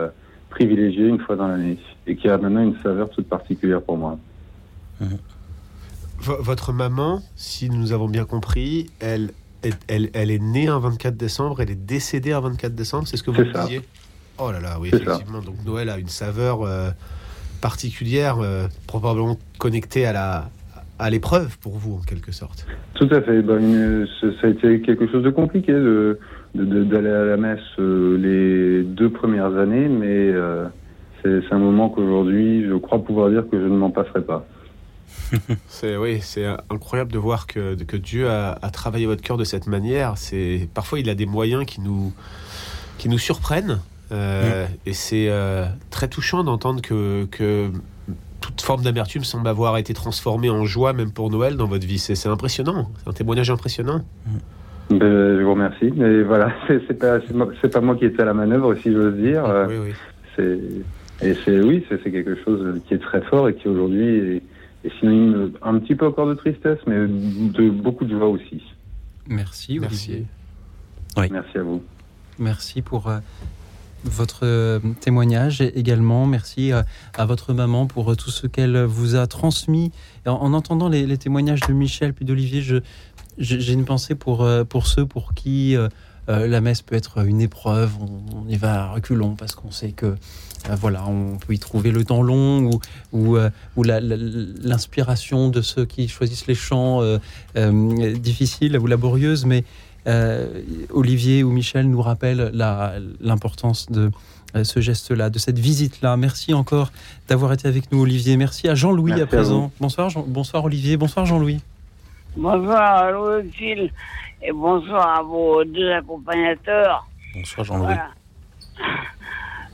privilégié 0.49 1.07
une 1.07 1.19
fois 1.19 1.35
dans 1.35 1.47
l'année 1.47 1.77
et 2.05 2.15
qui 2.15 2.29
a 2.29 2.37
maintenant 2.37 2.61
une 2.61 2.75
saveur 2.83 3.09
toute 3.09 3.27
particulière 3.27 3.81
pour 3.81 3.97
moi. 3.97 4.17
Votre 6.19 6.73
maman, 6.73 7.21
si 7.35 7.69
nous 7.69 7.91
avons 7.91 8.07
bien 8.07 8.25
compris, 8.25 8.87
elle, 8.99 9.31
elle, 9.87 10.09
elle, 10.13 10.31
est 10.31 10.41
née 10.41 10.67
un 10.67 10.79
24 10.79 11.15
décembre, 11.15 11.61
elle 11.61 11.71
est 11.71 11.85
décédée 11.85 12.33
un 12.33 12.41
24 12.41 12.75
décembre, 12.75 13.07
c'est 13.07 13.17
ce 13.17 13.23
que 13.23 13.31
vous 13.31 13.43
disiez? 13.43 13.81
Oh 14.37 14.51
là 14.51 14.59
là, 14.59 14.77
oui, 14.79 14.89
effectivement. 14.91 15.39
Donc 15.39 15.55
Noël 15.65 15.89
a 15.89 15.97
une 15.97 16.09
saveur 16.09 16.65
particulière, 17.61 18.37
euh, 18.39 18.67
probablement 18.87 19.37
connectée 19.57 20.05
à 20.05 20.13
la, 20.13 20.49
à 20.99 21.09
l'épreuve 21.09 21.57
pour 21.59 21.77
vous, 21.77 21.95
en 21.95 22.01
quelque 22.01 22.31
sorte. 22.31 22.65
Tout 22.95 23.09
à 23.11 23.21
fait. 23.21 23.41
Ben, 23.41 24.07
ça 24.21 24.47
a 24.47 24.49
été 24.49 24.81
quelque 24.81 25.11
chose 25.11 25.23
de 25.23 25.29
compliqué 25.29 25.73
de, 25.73 26.19
d'aller 26.53 27.09
à 27.09 27.25
la 27.25 27.37
messe 27.37 27.59
euh, 27.79 28.17
les 28.17 28.83
deux 28.83 29.09
premières 29.09 29.57
années, 29.57 29.87
mais 29.89 30.29
euh, 30.31 30.65
c'est, 31.23 31.51
un 31.51 31.57
moment 31.57 31.89
qu'aujourd'hui, 31.89 32.65
je 32.67 32.75
crois 32.75 33.03
pouvoir 33.03 33.29
dire 33.29 33.43
que 33.49 33.59
je 33.59 33.65
ne 33.65 33.77
m'en 33.77 33.91
passerai 33.91 34.21
pas. 34.21 34.45
c'est 35.67 35.97
oui, 35.97 36.19
c'est 36.21 36.45
incroyable 36.69 37.11
de 37.11 37.17
voir 37.17 37.47
que, 37.47 37.75
que 37.83 37.97
Dieu 37.97 38.29
a, 38.29 38.55
travaillé 38.71 39.05
votre 39.05 39.21
cœur 39.21 39.37
de 39.37 39.43
cette 39.43 39.67
manière. 39.67 40.17
C'est 40.17 40.67
parfois 40.73 40.99
il 40.99 41.09
a 41.09 41.15
des 41.15 41.25
moyens 41.25 41.65
qui 41.65 41.81
nous 41.81 42.13
qui 42.97 43.09
nous 43.09 43.17
surprennent 43.17 43.79
euh, 44.11 44.65
mm. 44.65 44.69
et 44.85 44.93
c'est 44.93 45.31
très 45.89 46.07
touchant 46.07 46.43
d'entendre 46.43 46.81
que, 46.81 47.25
que 47.25 47.71
toute 48.41 48.61
forme 48.61 48.83
d'amertume 48.83 49.23
semble 49.23 49.47
avoir 49.47 49.77
été 49.77 49.93
transformée 49.93 50.49
en 50.49 50.65
joie, 50.65 50.93
même 50.93 51.11
pour 51.11 51.29
Noël, 51.29 51.57
dans 51.57 51.67
votre 51.67 51.85
vie. 51.85 51.99
C'est 51.99 52.27
impressionnant. 52.27 52.89
C'est 53.03 53.09
un 53.09 53.13
témoignage 53.13 53.49
impressionnant. 53.49 54.03
Ben, 54.89 54.99
je 54.99 55.41
vous 55.41 55.51
remercie. 55.51 55.91
Mais 55.95 56.21
voilà, 56.21 56.53
c'est 56.67 56.99
pas, 56.99 57.19
pas 57.19 57.81
moi 57.81 57.95
qui 57.95 58.05
étais 58.05 58.21
à 58.21 58.25
la 58.25 58.33
manœuvre, 58.33 58.75
si 58.75 58.91
j'ose 58.91 59.15
dire. 59.15 59.43
Oui, 59.67 59.75
oui. 59.85 59.93
C'est, 60.35 60.59
et 61.21 61.33
c'est, 61.45 61.61
oui, 61.61 61.85
c'est 61.89 62.11
quelque 62.11 62.35
chose 62.43 62.81
qui 62.87 62.93
est 62.93 62.99
très 62.99 63.21
fort 63.21 63.47
et 63.47 63.55
qui 63.55 63.67
aujourd'hui 63.67 64.05
est, 64.05 64.41
synonyme 64.99 65.53
un 65.63 65.79
petit 65.79 65.95
peu 65.95 66.05
encore 66.05 66.27
de 66.27 66.35
tristesse, 66.35 66.77
mais 66.85 67.07
de 67.07 67.69
beaucoup 67.69 68.05
de 68.05 68.15
joie 68.15 68.27
aussi. 68.27 68.61
Merci, 69.27 69.79
Merci. 69.79 70.25
Oui. 71.17 71.27
Merci 71.31 71.57
à 71.57 71.63
vous. 71.63 71.81
Merci 72.37 72.81
pour 72.83 73.07
euh, 73.07 73.17
votre 74.09 74.41
euh, 74.43 74.79
témoignage 75.01 75.61
également. 75.61 76.25
Merci 76.25 76.71
euh, 76.71 76.83
à, 77.17 77.25
votre 77.25 77.53
maman 77.53 77.87
pour 77.87 78.11
euh, 78.11 78.15
tout 78.15 78.31
ce 78.31 78.47
qu'elle 78.47 78.83
vous 78.83 79.15
a 79.15 79.27
transmis. 79.27 79.91
En, 80.25 80.53
entendant 80.53 80.89
les, 80.89 81.17
témoignages 81.17 81.61
de 81.61 81.73
Michel 81.73 82.13
puis 82.13 82.25
d'Olivier, 82.25 82.61
j'ai 83.37 83.73
une 83.73 83.85
pensée 83.85 84.15
pour, 84.15 84.47
pour 84.69 84.87
ceux 84.87 85.05
pour 85.05 85.33
qui 85.33 85.75
la 86.27 86.61
messe 86.61 86.81
peut 86.81 86.95
être 86.95 87.25
une 87.25 87.41
épreuve. 87.41 87.91
On, 88.01 88.49
y 88.49 88.55
va 88.57 88.85
à 88.85 88.91
reculons 88.91 89.35
parce 89.35 89.53
qu'on 89.55 89.71
sait 89.71 89.91
que 89.91 90.15
voilà, 90.69 91.05
on 91.07 91.37
peut 91.37 91.53
y 91.53 91.59
trouver 91.59 91.91
le 91.91 92.03
temps 92.03 92.23
long 92.23 92.63
ou, 92.63 92.79
ou, 93.13 93.37
ou 93.75 93.83
l'inspiration 93.83 95.49
de 95.49 95.61
ceux 95.61 95.85
qui 95.85 96.07
choisissent 96.07 96.47
les 96.47 96.55
chants 96.55 97.01
difficiles 97.55 98.77
ou 98.79 98.87
laborieuses. 98.87 99.45
Mais 99.45 99.63
euh, 100.07 100.61
Olivier 100.91 101.43
ou 101.43 101.51
Michel 101.51 101.89
nous 101.89 102.01
rappellent 102.01 102.51
l'importance 103.19 103.91
de 103.91 104.11
euh, 104.55 104.63
ce 104.63 104.79
geste-là, 104.79 105.29
de 105.29 105.39
cette 105.39 105.59
visite-là. 105.59 106.15
Merci 106.15 106.53
encore 106.53 106.91
d'avoir 107.27 107.51
été 107.51 107.67
avec 107.67 107.91
nous, 107.91 108.01
Olivier. 108.01 108.37
Merci 108.37 108.69
à 108.69 108.75
Jean-Louis 108.75 109.19
à 109.19 109.25
présent. 109.25 109.71
bonsoir, 109.79 110.09
bonsoir 110.27 110.63
Olivier. 110.63 110.95
Bonsoir 110.95 111.25
Jean-Louis. 111.25 111.61
Bonsoir 112.37 113.11
Louis 113.11 113.91
et 114.41 114.51
bonsoir 114.51 115.19
à 115.19 115.21
vos 115.23 115.63
deux 115.63 115.91
accompagnateurs. 115.91 117.07
Bonsoir 117.33 117.65
Jean-Louis. 117.65 117.95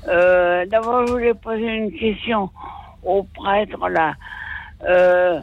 Euh, 0.08 0.66
d'abord, 0.66 1.06
je 1.06 1.12
voulais 1.12 1.34
poser 1.34 1.68
une 1.68 1.92
question 1.92 2.50
au 3.04 3.24
prêtre 3.24 3.88
là. 3.88 4.16
Euh, 4.88 5.40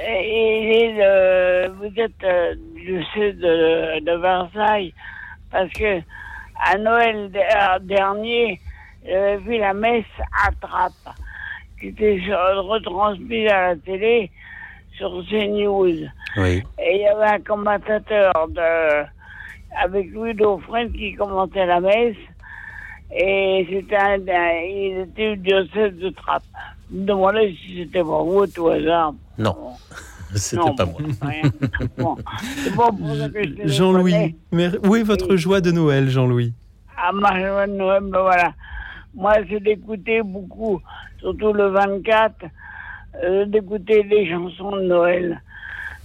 et, 0.00 1.68
vous 1.78 1.92
êtes 1.96 2.58
du 2.74 3.02
sud 3.12 3.38
de, 3.38 4.20
Versailles 4.20 4.92
parce 5.50 5.70
que 5.72 6.00
à 6.60 6.78
Noël 6.78 7.30
dernier, 7.82 8.60
j'avais 9.04 9.36
vu 9.38 9.58
la 9.58 9.74
messe 9.74 10.04
à 10.44 10.50
Trappes 10.60 11.14
qui 11.80 11.88
était 11.88 12.20
retransmise 12.30 13.50
à 13.50 13.68
la 13.68 13.76
télé 13.76 14.30
sur 14.96 15.24
CNews. 15.28 16.08
Oui. 16.36 16.62
Et 16.78 16.96
il 16.96 17.00
y 17.00 17.06
avait 17.06 17.34
un 17.34 17.40
commentateur 17.40 18.32
de, 18.48 19.04
avec 19.82 20.10
Louis 20.12 20.34
Dauphren 20.34 20.92
qui 20.92 21.14
commentait 21.14 21.66
la 21.66 21.80
messe. 21.80 22.16
Et 23.16 23.66
c'était 23.70 23.96
un, 23.96 24.16
il 24.16 25.06
était 25.08 25.36
du 25.36 25.42
diocèse 25.42 25.94
de 25.94 26.10
Trappes. 26.10 26.42
Je 26.94 27.00
me 27.00 27.06
demandais 27.06 27.52
si 27.60 27.78
c'était 27.78 28.04
pas 28.04 28.22
vous, 28.22 28.46
tout 28.46 28.68
hasard. 28.68 29.14
Non. 29.36 29.56
C'était 30.36 30.74
pas 30.76 30.86
moi. 30.86 32.16
Jean-Louis, 33.64 34.36
où 34.52 34.96
est 34.96 35.02
votre 35.02 35.36
joie 35.36 35.60
de 35.60 35.70
Noël, 35.70 36.08
Jean-Louis? 36.08 36.52
Ah, 36.96 37.12
ma 37.12 37.38
joie 37.38 37.66
de 37.68 37.72
Noël, 37.72 38.02
ben 38.02 38.20
voilà. 38.20 38.52
Moi, 39.14 39.34
c'est 39.48 39.60
d'écouter 39.60 40.22
beaucoup, 40.22 40.80
surtout 41.20 41.52
le 41.52 41.68
24, 41.68 42.46
euh, 43.22 43.44
d'écouter 43.46 44.02
des 44.04 44.28
chansons 44.28 44.76
de 44.76 44.82
Noël. 44.82 45.40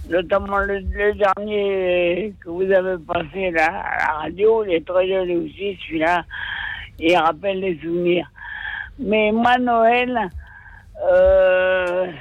Notamment 0.08 0.58
le, 0.58 0.82
dernier 1.14 2.32
que 2.40 2.50
vous 2.50 2.70
avez 2.70 3.02
passé 3.02 3.50
là, 3.50 3.66
à 3.66 3.98
la 3.98 4.12
radio, 4.22 4.64
il 4.64 4.74
est 4.74 4.86
très 4.86 5.08
joli 5.08 5.36
aussi, 5.36 5.78
celui-là. 5.86 6.24
Il 7.00 7.16
rappelle 7.16 7.60
les 7.60 7.78
souvenirs. 7.80 8.30
Mais 9.00 9.32
moi, 9.32 9.58
Noël, 9.58 10.30
euh, 11.08 12.12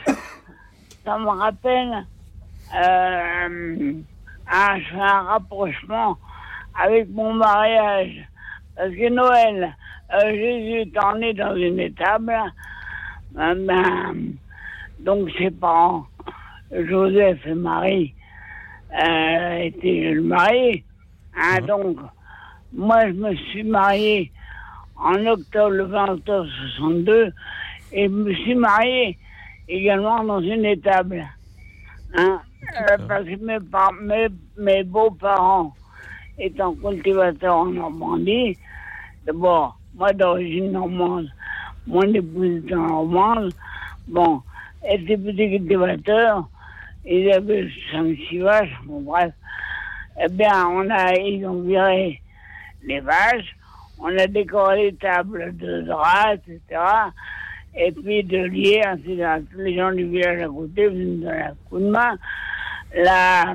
ça 1.05 1.17
me 1.17 1.27
rappelle 1.27 2.05
euh, 2.75 3.93
un, 4.51 4.79
un 4.99 5.21
rapprochement 5.21 6.17
avec 6.79 7.09
mon 7.09 7.33
mariage. 7.33 8.27
Parce 8.75 8.91
que 8.91 9.09
Noël, 9.09 9.75
euh, 10.13 10.31
Jésus 10.31 10.81
est 10.81 11.17
né 11.17 11.33
dans 11.33 11.55
une 11.55 11.79
étable. 11.79 12.37
Euh, 13.37 13.55
ben, 13.55 14.15
donc 14.99 15.29
ses 15.37 15.51
parents, 15.51 16.05
Joseph 16.71 17.45
et 17.45 17.53
Marie, 17.53 18.13
étaient 18.91 20.11
le 20.13 20.21
mariés. 20.21 20.83
Hein, 21.35 21.61
Donc, 21.67 21.97
moi, 22.73 23.07
je 23.07 23.13
me 23.13 23.35
suis 23.35 23.63
marié 23.63 24.31
en 24.95 25.25
octobre, 25.25 25.69
le 25.69 25.85
20 25.85 26.09
octobre 26.09 26.47
62, 26.77 27.31
et 27.91 28.05
je 28.05 28.09
me 28.09 28.33
suis 28.33 28.55
marié 28.55 29.17
également 29.67 30.23
dans 30.23 30.41
une 30.41 30.65
étable. 30.65 31.25
Hein, 32.15 32.41
euh, 32.81 32.97
parce 33.07 33.25
que 33.25 33.35
mes, 33.35 33.57
mes, 34.01 34.27
mes 34.57 34.83
beaux-parents 34.83 35.73
étant 36.37 36.73
cultivateurs 36.73 37.55
en 37.55 37.65
Normandie, 37.65 38.57
d'abord, 39.25 39.77
moi 39.95 40.13
d'origine 40.13 40.71
normande, 40.71 41.29
mon 41.87 42.01
épouse 42.13 42.63
est 42.67 42.75
normande, 42.75 43.51
bon, 44.07 44.41
était 44.87 45.17
petit 45.17 45.49
cultivateur, 45.49 46.47
ils 47.05 47.31
avaient 47.31 47.67
5-6 47.93 48.41
vaches, 48.41 48.81
bon 48.85 49.01
bref. 49.01 49.33
Eh 50.21 50.29
bien, 50.29 50.67
on 50.67 50.89
a, 50.89 51.13
ils 51.13 51.45
ont 51.45 51.61
viré 51.61 52.21
les 52.83 52.99
vaches, 52.99 53.55
on 53.99 54.17
a 54.17 54.27
décoré 54.27 54.91
les 54.91 54.95
tables 54.95 55.55
de 55.57 55.81
draps, 55.81 56.41
etc 56.47 56.79
et 57.75 57.91
puis 57.91 58.23
de 58.23 58.37
lier, 58.37 58.81
ainsi 58.85 59.15
de 59.15 59.45
Tous 59.51 59.59
les 59.59 59.75
gens 59.75 59.91
du 59.91 60.05
village 60.05 60.41
à 60.41 60.47
côté 60.47 60.87
venaient 60.87 61.17
donner 61.17 61.41
un 61.41 61.53
coup 61.69 61.79
de 61.79 61.89
main. 61.89 62.17
La, 62.95 63.53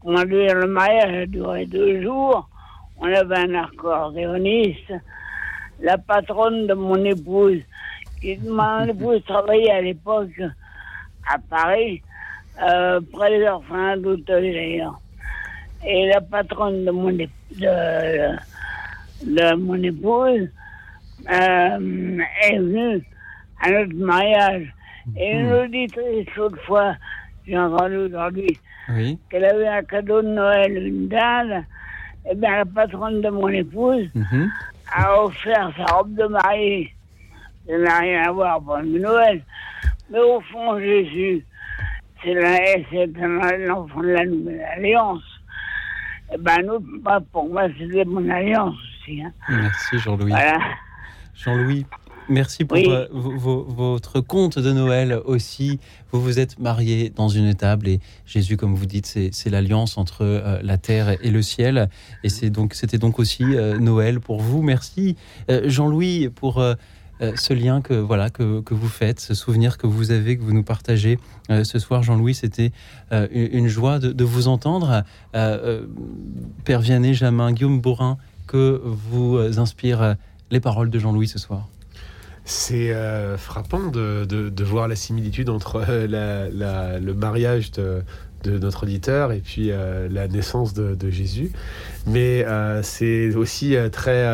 comment 0.00 0.24
dire, 0.24 0.54
le 0.54 0.66
mariage 0.66 1.22
a 1.22 1.26
duré 1.26 1.66
deux 1.66 2.02
jours. 2.02 2.48
On 2.98 3.06
avait 3.06 3.38
un 3.38 3.54
accordéoniste. 3.54 4.92
La 5.80 5.96
patronne 5.96 6.66
de 6.66 6.74
mon 6.74 7.02
épouse, 7.04 7.60
qui, 8.20 8.38
mon 8.38 8.84
épouse 8.88 9.24
travaillait 9.24 9.70
à 9.70 9.80
l'époque 9.80 10.42
à 11.32 11.38
Paris, 11.38 12.02
euh, 12.62 13.00
près 13.12 13.38
des 13.38 13.46
orphelins 13.46 13.96
d'ailleurs. 13.96 15.00
Et 15.86 16.06
la 16.08 16.20
patronne 16.20 16.84
de 16.84 16.90
mon, 16.90 17.12
de, 17.12 17.26
de 19.24 19.54
mon 19.54 19.82
épouse, 19.82 20.42
euh, 20.42 20.46
est 21.28 22.58
venue 22.58 23.02
à 23.60 23.70
notre 23.70 23.94
mariage. 23.94 24.74
Et 25.16 25.32
une 25.32 25.52
auditrice, 25.52 26.38
autrefois, 26.38 26.94
j'ai 27.46 27.58
entendu 27.58 27.96
aujourd'hui, 27.96 28.58
qu'elle 29.28 29.44
avait 29.44 29.68
un 29.68 29.82
cadeau 29.82 30.22
de 30.22 30.28
Noël, 30.28 30.86
une 30.86 31.08
dinde. 31.08 31.64
Eh 32.30 32.34
bien, 32.34 32.56
la 32.58 32.64
patronne 32.64 33.22
de 33.22 33.30
mon 33.30 33.48
épouse 33.48 34.08
mhm. 34.14 34.50
a 34.94 35.22
offert 35.24 35.72
sa 35.76 35.84
robe 35.94 36.14
de 36.14 36.26
mariée. 36.26 36.94
Ça 37.66 37.78
n'a 37.78 37.98
rien 37.98 38.22
à 38.28 38.32
voir 38.32 38.60
pour 38.60 38.78
Noël. 38.82 39.42
Mais 40.10 40.18
au 40.18 40.40
fond, 40.40 40.78
Jésus, 40.78 41.44
c'est 42.22 42.34
l'enfant 42.34 44.00
de 44.00 44.08
la 44.08 44.24
Nouvelle 44.26 44.66
Alliance. 44.76 45.22
Eh 46.32 46.38
bien, 46.38 46.58
nous, 46.62 46.80
pour 47.32 47.48
moi, 47.48 47.68
c'était 47.78 48.04
mon 48.04 48.28
alliance 48.28 48.74
aussi. 48.74 49.22
Hein. 49.22 49.32
Merci, 49.48 49.98
Jean-Louis. 49.98 50.30
Voilà. 50.30 50.58
Jean-Louis, 51.42 51.86
merci 52.28 52.66
pour 52.66 52.76
euh, 52.76 53.06
votre 53.10 54.20
conte 54.20 54.58
de 54.58 54.72
Noël 54.72 55.18
aussi. 55.24 55.80
Vous 56.12 56.20
vous 56.20 56.38
êtes 56.38 56.58
marié 56.58 57.08
dans 57.08 57.28
une 57.28 57.46
étable 57.46 57.88
et 57.88 58.00
Jésus, 58.26 58.58
comme 58.58 58.74
vous 58.74 58.84
dites, 58.84 59.06
c'est 59.06 59.50
l'alliance 59.50 59.96
entre 59.96 60.20
euh, 60.20 60.60
la 60.62 60.76
terre 60.76 61.16
et 61.24 61.30
le 61.30 61.40
ciel. 61.40 61.88
Et 62.24 62.28
c'est 62.28 62.50
donc 62.50 62.74
c'était 62.74 62.98
donc 62.98 63.18
aussi 63.18 63.44
euh, 63.44 63.78
Noël 63.78 64.20
pour 64.20 64.42
vous. 64.42 64.60
Merci 64.60 65.16
Jean-Louis 65.48 66.28
pour 66.28 66.62
ce 67.20 67.54
lien 67.54 67.80
que 67.80 67.94
voilà 67.94 68.28
que, 68.28 68.60
que, 68.60 68.74
vous 68.74 68.88
faites, 68.88 69.20
ce 69.20 69.32
souvenir 69.32 69.78
que 69.78 69.86
vous 69.86 70.10
avez, 70.10 70.36
que 70.36 70.42
vous 70.42 70.52
nous 70.52 70.62
partagez 70.62 71.18
ce 71.48 71.78
soir, 71.78 72.02
Jean-Louis. 72.02 72.34
C'était 72.34 72.70
une 73.10 73.68
joie 73.68 73.98
de, 73.98 74.12
de 74.12 74.24
vous 74.24 74.46
entendre. 74.48 75.04
Père 75.32 76.80
Vianney, 76.80 77.14
Jamin, 77.14 77.52
Guillaume 77.52 77.80
Bourrin, 77.80 78.18
que 78.46 78.80
vous 78.84 79.38
inspirent 79.58 80.16
les 80.50 80.60
paroles 80.60 80.90
de 80.90 80.98
Jean-Louis 80.98 81.28
ce 81.28 81.38
soir 81.38 81.68
c'est 82.46 82.92
frappant 83.36 83.88
de, 83.88 84.24
de, 84.24 84.64
voir 84.64 84.88
la 84.88 84.96
similitude 84.96 85.50
entre 85.50 85.84
la, 86.08 86.48
le 86.98 87.14
mariage 87.14 87.70
de, 87.70 88.02
de 88.42 88.58
notre 88.58 88.84
auditeur 88.84 89.32
et 89.32 89.40
puis 89.40 89.70
euh, 89.70 90.08
la 90.10 90.28
naissance 90.28 90.72
de, 90.74 91.10
Jésus. 91.10 91.52
Mais 92.06 92.44
euh, 92.44 92.82
c'est 92.82 93.34
aussi 93.34 93.76
euh, 93.76 93.88
très, 93.88 94.26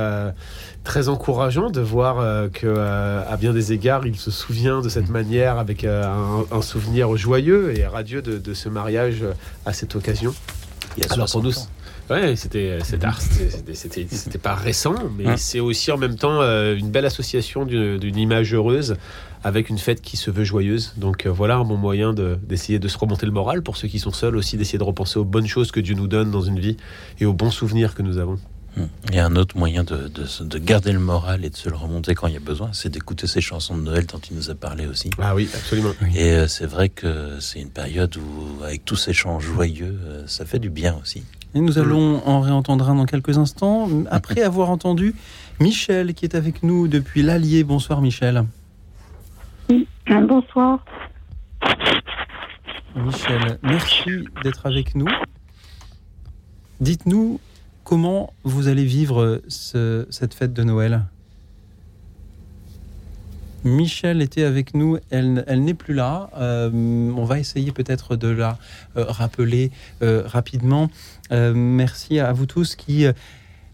très 0.84 1.08
encourageant 1.08 1.70
de 1.70 1.80
voir 1.80 2.50
que 2.52 2.78
à 2.78 3.36
bien 3.36 3.52
des 3.52 3.72
égards, 3.72 4.06
il 4.06 4.16
se 4.16 4.30
souvient 4.30 4.80
de 4.80 4.88
cette 4.88 5.08
manière 5.08 5.58
avec 5.58 5.84
un, 5.84 6.44
souvenir 6.62 7.16
joyeux 7.16 7.76
et 7.76 7.86
radieux 7.86 8.22
de, 8.22 8.54
ce 8.54 8.68
mariage 8.68 9.24
à 9.64 9.72
cette 9.72 9.96
occasion. 9.96 10.34
Il 10.96 11.04
y 11.04 11.06
a 11.06 11.12
Alors 11.12 11.30
pour 11.30 11.42
nous, 11.42 11.52
Ouais, 12.08 12.36
c'était 12.36 12.78
c'était 12.82 14.38
pas 14.38 14.54
récent, 14.54 14.94
mais 15.16 15.26
hein. 15.26 15.36
c'est 15.36 15.60
aussi 15.60 15.90
en 15.90 15.98
même 15.98 16.16
temps 16.16 16.40
une 16.40 16.90
belle 16.90 17.06
association 17.06 17.66
d'une 17.66 18.16
image 18.16 18.54
heureuse 18.54 18.96
avec 19.46 19.68
une 19.68 19.78
fête 19.78 20.02
qui 20.02 20.16
se 20.16 20.30
veut 20.30 20.42
joyeuse. 20.42 20.92
Donc 20.96 21.24
euh, 21.24 21.30
voilà 21.30 21.56
un 21.56 21.64
bon 21.64 21.76
moyen 21.76 22.12
d'essayer 22.12 22.80
de, 22.80 22.88
se 22.88 22.98
remonter 22.98 23.26
le 23.26 23.32
moral 23.32 23.62
pour 23.62 23.76
ceux 23.76 23.86
qui 23.86 24.00
sont 24.00 24.10
seuls 24.10 24.36
aussi, 24.36 24.56
d'essayer 24.56 24.78
de 24.78 24.84
repenser 24.84 25.20
aux 25.20 25.24
bonnes 25.24 25.46
choses 25.46 25.70
que 25.70 25.78
Dieu 25.78 25.94
nous 25.94 26.08
donne 26.08 26.32
dans 26.32 26.40
une 26.40 26.58
vie 26.58 26.76
et 27.20 27.26
aux 27.26 27.32
bons 27.32 27.52
souvenirs 27.52 27.94
que 27.94 28.02
nous 28.02 28.18
avons. 28.18 28.40
Hum. 28.76 28.88
Il 29.08 29.14
y 29.14 29.18
a 29.20 29.24
un 29.24 29.36
autre 29.36 29.56
moyen 29.56 29.84
de, 29.84 30.08
de, 30.08 30.58
garder 30.58 30.90
le 30.90 30.98
moral 30.98 31.44
et 31.44 31.50
de 31.50 31.56
se 31.56 31.68
le 31.68 31.76
remonter 31.76 32.14
quand 32.14 32.26
il 32.26 32.34
y 32.34 32.36
a 32.36 32.40
besoin, 32.40 32.70
c'est 32.72 32.88
d'écouter 32.88 33.28
ces 33.28 33.40
chansons 33.40 33.76
de 33.76 33.82
Noël 33.82 34.04
dont 34.04 34.18
il 34.18 34.36
nous 34.36 34.50
a 34.50 34.54
parlé 34.56 34.86
aussi. 34.86 35.10
Ah 35.18 35.34
oui, 35.36 35.48
absolument. 35.54 35.92
Et 36.14 36.32
euh, 36.32 36.48
c'est 36.48 36.66
vrai 36.66 36.88
que 36.88 37.38
c'est 37.38 37.60
une 37.60 37.70
période 37.70 38.16
où, 38.16 38.64
avec 38.64 38.84
tous 38.84 38.96
ces 38.96 39.12
chants 39.12 39.38
joyeux, 39.38 39.96
euh, 40.04 40.24
ça 40.26 40.44
fait 40.44 40.58
du 40.58 40.70
bien 40.70 40.98
aussi. 41.00 41.22
Et 41.56 41.60
nous 41.60 41.78
allons 41.78 42.20
en 42.26 42.42
réentendre 42.42 42.90
un 42.90 42.96
dans 42.96 43.06
quelques 43.06 43.38
instants, 43.38 43.88
après 44.10 44.42
avoir 44.42 44.68
entendu 44.68 45.14
Michel 45.58 46.12
qui 46.12 46.26
est 46.26 46.34
avec 46.34 46.62
nous 46.62 46.86
depuis 46.86 47.22
l'Allier. 47.22 47.64
Bonsoir 47.64 48.02
Michel. 48.02 48.44
Bonsoir. 50.06 50.84
Michel, 52.94 53.58
merci 53.62 54.26
d'être 54.42 54.66
avec 54.66 54.94
nous. 54.94 55.08
Dites-nous 56.80 57.40
comment 57.84 58.34
vous 58.44 58.68
allez 58.68 58.84
vivre 58.84 59.40
cette 59.48 60.34
fête 60.34 60.52
de 60.52 60.62
Noël. 60.62 61.06
Michel 63.66 64.22
était 64.22 64.44
avec 64.44 64.74
nous, 64.74 64.98
elle, 65.10 65.44
n'est 65.48 65.74
plus 65.74 65.92
là. 65.92 66.30
Euh, 66.36 66.70
on 66.72 67.24
va 67.24 67.40
essayer 67.40 67.72
peut-être 67.72 68.14
de 68.14 68.28
la 68.28 68.58
euh, 68.96 69.04
rappeler 69.08 69.72
euh, 70.02 70.22
rapidement. 70.24 70.88
Merci 71.30 72.18
à 72.18 72.32
vous 72.32 72.46
tous 72.46 72.76
qui 72.76 73.06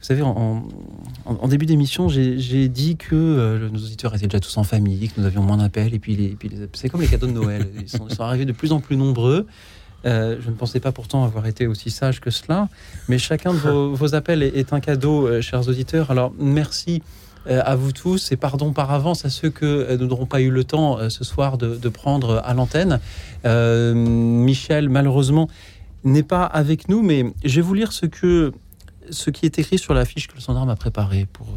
vous 0.02 0.08
savez, 0.08 0.22
en, 0.22 1.46
début 1.46 1.64
d'émission, 1.64 2.08
j'ai 2.08 2.68
dit 2.68 2.96
que 2.96 3.14
euh, 3.14 3.68
nos 3.68 3.78
auditeurs 3.78 4.12
étaient 4.16 4.26
déjà 4.26 4.40
tous 4.40 4.56
en 4.56 4.64
famille, 4.64 5.08
que 5.08 5.20
nous 5.20 5.26
avions 5.28 5.42
moins 5.42 5.58
d'appels, 5.58 5.94
et 5.94 6.00
puis, 6.00 6.16
les, 6.16 6.36
c'est 6.72 6.88
comme 6.88 7.02
les 7.02 7.06
cadeaux 7.06 7.28
de 7.28 7.32
Noël. 7.32 7.68
Ils 7.80 7.88
sont, 7.88 8.08
arrivés 8.20 8.44
de 8.44 8.50
plus 8.50 8.72
en 8.72 8.80
plus 8.80 8.96
nombreux. 8.96 9.46
Euh, 10.04 10.38
je 10.40 10.50
ne 10.50 10.56
pensais 10.56 10.80
pas 10.80 10.90
pourtant 10.90 11.22
avoir 11.22 11.46
été 11.46 11.68
aussi 11.68 11.90
sage 11.90 12.20
que 12.20 12.30
cela, 12.30 12.68
mais 13.06 13.18
chacun 13.18 13.52
de 13.54 13.58
vos, 13.58 14.14
appels 14.16 14.42
est, 14.42 14.72
un 14.72 14.80
cadeau, 14.80 15.28
euh, 15.28 15.40
chers 15.40 15.68
auditeurs. 15.68 16.10
Alors, 16.10 16.34
merci 16.36 17.00
à 17.48 17.74
vous 17.74 17.90
tous 17.90 18.30
et 18.30 18.36
pardon 18.36 18.72
par 18.72 18.92
avance 18.92 19.24
à 19.24 19.28
ceux 19.28 19.50
que 19.50 19.96
nous 19.96 20.06
n'aurons 20.06 20.26
pas 20.26 20.40
eu 20.40 20.50
le 20.50 20.62
temps 20.62 21.10
ce 21.10 21.24
soir 21.24 21.58
de, 21.58 21.74
de 21.74 21.88
prendre 21.88 22.40
à 22.44 22.54
l'antenne. 22.54 23.00
Michel, 23.44 24.88
malheureusement, 24.88 25.48
n'est 26.04 26.22
pas 26.22 26.44
avec 26.44 26.88
nous, 26.88 27.02
mais 27.02 27.32
je 27.44 27.56
vais 27.56 27.60
vous 27.60 27.74
lire 27.74 27.92
ce 27.92 28.06
que 28.06 28.52
ce 29.10 29.30
qui 29.30 29.46
est 29.46 29.58
écrit 29.58 29.78
sur 29.78 29.94
la 29.94 30.04
fiche 30.04 30.28
que 30.28 30.34
le 30.34 30.40
gendarme 30.40 30.70
a 30.70 30.76
préparée 30.76 31.26
pour, 31.32 31.48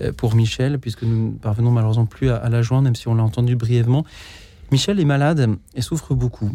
euh, 0.00 0.12
pour 0.12 0.34
Michel, 0.34 0.78
puisque 0.78 1.02
nous 1.02 1.32
ne 1.32 1.38
parvenons 1.38 1.70
malheureusement 1.70 2.06
plus 2.06 2.28
à, 2.30 2.48
la 2.48 2.62
joindre, 2.62 2.84
même 2.84 2.96
si 2.96 3.08
on 3.08 3.14
l'a 3.14 3.22
entendu 3.22 3.56
brièvement. 3.56 4.04
Michel 4.70 4.98
est 5.00 5.04
malade 5.04 5.56
et 5.74 5.80
souffre 5.80 6.14
beaucoup. 6.14 6.50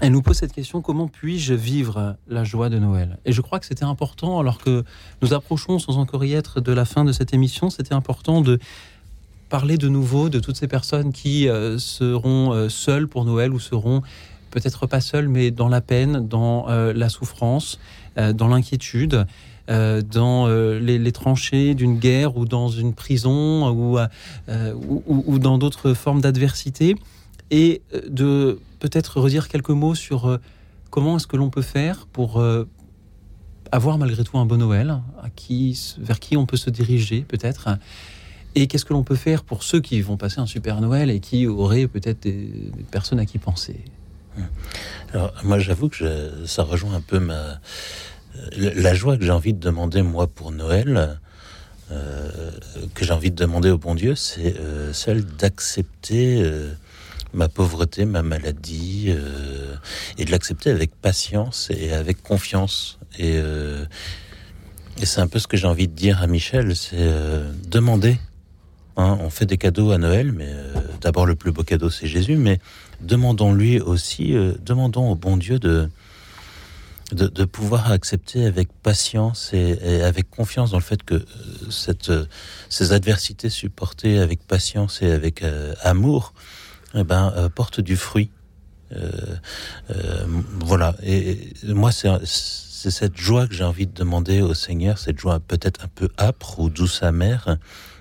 Elle 0.00 0.12
nous 0.12 0.22
pose 0.22 0.36
cette 0.36 0.52
question 0.52 0.80
comment 0.80 1.08
puis-je 1.08 1.52
vivre 1.54 2.16
la 2.28 2.44
joie 2.44 2.70
de 2.70 2.78
Noël? 2.78 3.18
Et 3.24 3.32
je 3.32 3.40
crois 3.40 3.60
que 3.60 3.66
c'était 3.66 3.84
important, 3.84 4.38
alors 4.40 4.58
que 4.58 4.84
nous 5.20 5.34
approchons 5.34 5.78
sans 5.78 5.98
encore 5.98 6.24
y 6.24 6.32
être 6.32 6.60
de 6.60 6.72
la 6.72 6.84
fin 6.84 7.04
de 7.04 7.12
cette 7.12 7.34
émission, 7.34 7.70
c'était 7.70 7.94
important 7.94 8.40
de 8.40 8.58
parler 9.50 9.76
de 9.76 9.88
nouveau 9.88 10.28
de 10.28 10.38
toutes 10.38 10.56
ces 10.56 10.68
personnes 10.68 11.12
qui 11.12 11.48
euh, 11.48 11.78
seront 11.78 12.52
euh, 12.52 12.68
seules 12.68 13.08
pour 13.08 13.24
Noël 13.24 13.52
ou 13.52 13.58
seront 13.58 14.00
peut-être 14.50 14.86
pas 14.86 15.00
seules, 15.00 15.28
mais 15.28 15.50
dans 15.50 15.68
la 15.68 15.80
peine, 15.80 16.26
dans 16.28 16.66
la 16.68 17.08
souffrance. 17.08 17.78
Euh, 18.18 18.32
dans 18.32 18.48
l'inquiétude, 18.48 19.24
euh, 19.68 20.02
dans 20.02 20.48
euh, 20.48 20.80
les, 20.80 21.12
tranchées 21.12 21.74
d'une 21.74 21.96
guerre 21.96 22.36
ou 22.36 22.44
dans 22.44 22.68
une 22.68 22.92
prison 22.92 23.70
ou, 23.70 23.98
ou, 25.06 25.38
dans 25.38 25.58
d'autres 25.58 25.94
formes 25.94 26.20
d'adversité, 26.20 26.96
et 27.52 27.82
de 28.08 28.58
peut-être 28.80 29.20
redire 29.20 29.48
quelques 29.48 29.70
mots 29.70 29.94
sur 29.94 30.38
comment 30.90 31.16
est-ce 31.16 31.26
que 31.26 31.36
l'on 31.36 31.50
peut 31.50 31.62
faire 31.62 32.06
pour 32.06 32.42
avoir 33.72 33.98
malgré 33.98 34.24
tout 34.24 34.38
un 34.38 34.46
bon 34.46 34.58
Noël, 34.58 35.00
à 35.22 35.30
qui, 35.30 35.96
vers 35.98 36.20
qui 36.20 36.36
on 36.36 36.46
peut 36.46 36.56
se 36.56 36.70
diriger 36.70 37.22
peut-être, 37.22 37.68
et 38.54 38.66
qu'est-ce 38.66 38.84
que 38.84 38.92
l'on 38.92 39.04
peut 39.04 39.16
faire 39.16 39.42
pour 39.44 39.62
ceux 39.62 39.80
qui 39.80 40.00
vont 40.00 40.16
passer 40.16 40.40
un 40.40 40.46
super 40.46 40.80
Noël 40.80 41.10
et 41.10 41.20
qui 41.20 41.46
auraient 41.46 41.86
peut-être 41.88 42.22
des, 42.22 42.50
personnes 42.90 43.18
à 43.18 43.26
qui 43.26 43.38
penser? 43.38 43.84
Alors, 45.12 45.32
moi, 45.42 45.58
j'avoue 45.58 45.88
que 45.88 46.46
ça 46.46 46.62
rejoint 46.62 46.94
un 46.94 47.00
peu 47.00 47.18
ma, 47.18 47.60
la 48.56 48.94
joie 48.94 49.16
que 49.16 49.24
j'ai 49.24 49.30
envie 49.30 49.52
de 49.52 49.60
demander, 49.60 50.02
moi, 50.02 50.26
pour 50.26 50.52
Noël, 50.52 51.18
euh, 51.90 52.50
que 52.94 53.04
j'ai 53.04 53.12
envie 53.12 53.30
de 53.30 53.36
demander 53.36 53.70
au 53.70 53.78
bon 53.78 53.94
Dieu, 53.94 54.14
c'est 54.14 54.56
euh, 54.60 54.92
celle 54.92 55.24
d'accepter 55.24 56.40
euh, 56.40 56.72
ma 57.32 57.48
pauvreté, 57.48 58.04
ma 58.04 58.22
maladie, 58.22 59.12
et 60.18 60.24
de 60.24 60.30
l'accepter 60.30 60.70
avec 60.70 60.94
patience 60.94 61.68
et 61.70 61.92
avec 61.92 62.22
confiance. 62.22 62.98
Et, 63.18 63.36
et 63.36 65.06
c'est 65.06 65.20
un 65.20 65.28
peu 65.28 65.38
ce 65.38 65.46
que 65.46 65.56
j'ai 65.56 65.68
envie 65.68 65.86
de 65.86 65.94
dire 65.94 66.22
à 66.22 66.26
Michel, 66.26 66.74
c'est 66.74 67.08
demander. 67.68 68.18
Hein, 68.96 69.16
on 69.20 69.30
fait 69.30 69.46
des 69.46 69.58
cadeaux 69.58 69.92
à 69.92 69.98
Noël, 69.98 70.32
mais 70.32 70.52
d'abord 71.00 71.24
le 71.24 71.36
plus 71.36 71.52
beau 71.52 71.62
cadeau 71.62 71.88
c'est 71.88 72.08
Jésus, 72.08 72.34
mais 72.34 72.58
demandons-lui 73.02 73.80
aussi, 73.80 74.34
demandons 74.64 75.10
au 75.10 75.14
bon 75.14 75.36
Dieu 75.36 75.58
de 75.58 75.88
de, 77.12 77.44
pouvoir 77.44 77.90
accepter 77.90 78.46
avec 78.46 78.68
patience 78.82 79.50
et, 79.52 80.02
avec 80.02 80.30
confiance 80.30 80.70
dans 80.70 80.78
le 80.78 80.82
fait 80.82 81.02
que 81.02 81.14
euh, 81.14 81.24
cette, 81.70 82.10
euh, 82.10 82.26
ces 82.68 82.92
adversités 82.92 83.50
supportées 83.50 84.18
avec 84.18 84.46
patience 84.46 85.02
et 85.02 85.10
avec 85.10 85.42
euh, 85.42 85.74
amour 85.82 86.34
eh 86.94 87.04
ben, 87.04 87.48
portent 87.54 87.80
du 87.80 87.96
fruit. 87.96 88.30
voilà. 90.60 90.96
Et, 91.04 91.52
moi, 91.68 91.92
c'est 91.92 92.90
cette 92.90 93.16
joie 93.16 93.46
que 93.46 93.54
j'ai 93.54 93.62
envie 93.62 93.86
de 93.86 93.94
demander 93.94 94.40
au 94.40 94.54
Seigneur, 94.54 94.98
cette 94.98 95.18
joie 95.18 95.38
peut-être 95.38 95.84
un 95.84 95.88
peu 95.88 96.08
âpre 96.18 96.58
ou 96.58 96.68
douce 96.68 97.02
amère, 97.04 97.56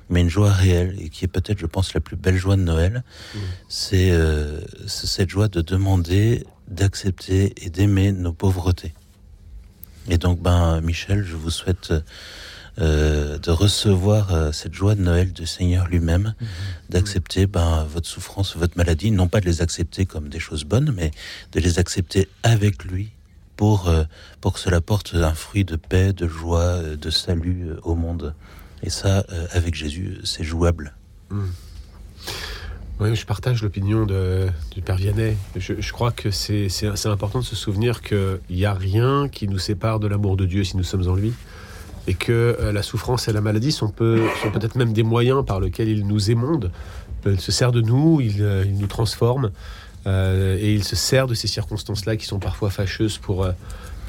mais 0.09 0.21
une 0.21 0.29
joie 0.29 0.51
réelle 0.51 0.95
et 0.99 1.09
qui 1.09 1.25
est 1.25 1.29
peut-être, 1.29 1.59
je 1.59 1.65
pense, 1.65 1.93
la 1.93 1.99
plus 1.99 2.15
belle 2.15 2.37
joie 2.37 2.55
de 2.55 2.61
Noël. 2.61 3.03
Mmh. 3.33 3.39
C'est 3.67 4.11
cette 4.87 5.29
joie 5.29 5.47
de 5.47 5.61
demander, 5.61 6.45
d'accepter 6.67 7.53
et 7.63 7.69
d'aimer 7.69 8.11
nos 8.11 8.33
pauvretés. 8.33 8.93
Et 10.09 10.17
donc, 10.17 10.41
ben, 10.41 10.81
Michel, 10.81 11.23
je 11.23 11.35
vous 11.35 11.51
souhaite 11.51 11.93
euh, 12.79 13.37
de 13.39 13.51
recevoir 13.51 14.33
euh, 14.33 14.51
cette 14.53 14.73
joie 14.73 14.95
de 14.95 15.01
Noël 15.01 15.33
du 15.33 15.45
Seigneur 15.45 15.87
lui-même, 15.87 16.33
mhm. 16.39 16.47
d'accepter 16.89 17.45
ben, 17.45 17.83
votre 17.83 18.07
souffrance, 18.07 18.55
votre 18.55 18.77
maladie, 18.77 19.11
non 19.11 19.27
pas 19.27 19.41
de 19.41 19.45
les 19.45 19.61
accepter 19.61 20.05
comme 20.05 20.29
des 20.29 20.39
choses 20.39 20.63
bonnes, 20.63 20.93
mais 20.95 21.11
de 21.51 21.59
les 21.59 21.77
accepter 21.77 22.29
avec 22.41 22.85
lui 22.85 23.11
pour, 23.57 23.89
euh, 23.89 24.03
pour 24.39 24.53
que 24.53 24.59
cela 24.59 24.79
porte 24.79 25.13
un 25.13 25.33
fruit 25.33 25.65
de 25.65 25.75
paix, 25.75 26.13
de 26.13 26.27
joie, 26.27 26.81
de 26.81 27.09
salut 27.09 27.71
au 27.83 27.95
monde. 27.95 28.33
Et 28.83 28.89
ça, 28.89 29.25
avec 29.51 29.75
Jésus, 29.75 30.19
c'est 30.23 30.43
jouable. 30.43 30.93
Mhm. 31.29 31.49
Oui, 33.01 33.15
je 33.15 33.25
partage 33.25 33.63
l'opinion 33.63 34.05
du 34.05 34.81
Père 34.81 34.97
Vianney. 34.97 35.37
Je, 35.55 35.91
crois 35.93 36.11
que 36.11 36.31
c'est 36.31 37.05
important 37.05 37.39
de 37.39 37.45
se 37.45 37.55
souvenir 37.55 38.01
qu'il 38.01 38.39
n'y 38.49 38.65
a 38.65 38.73
rien 38.73 39.29
qui 39.29 39.47
nous 39.47 39.57
sépare 39.57 40.01
de 40.01 40.07
l'amour 40.07 40.35
de 40.35 40.45
Dieu 40.45 40.65
si 40.65 40.75
nous 40.75 40.83
sommes 40.83 41.07
en 41.07 41.15
lui. 41.15 41.31
Et 42.07 42.13
que 42.13 42.57
euh, 42.59 42.71
la 42.73 42.81
souffrance 42.83 43.27
et 43.27 43.33
la 43.33 43.39
maladie 43.39 43.71
sont, 43.71 43.89
peut-être 43.89 44.75
même 44.75 44.91
des 44.91 45.03
moyens 45.03 45.45
par 45.45 45.61
lesquels 45.61 45.87
il 45.87 46.07
nous 46.07 46.29
émonde. 46.29 46.71
Il 47.25 47.39
se 47.39 47.53
sert 47.53 47.71
de 47.71 47.81
nous, 47.81 48.19
il, 48.19 48.41
euh, 48.41 48.65
nous 48.65 48.87
transforme. 48.87 49.51
Euh, 50.05 50.57
et 50.59 50.73
il 50.73 50.83
se 50.83 50.95
sert 50.97 51.27
de 51.27 51.35
ces 51.35 51.47
circonstances-là 51.47 52.17
qui 52.17 52.25
sont 52.25 52.39
parfois 52.39 52.69
fâcheuses 52.69 53.17
pour, 53.17 53.47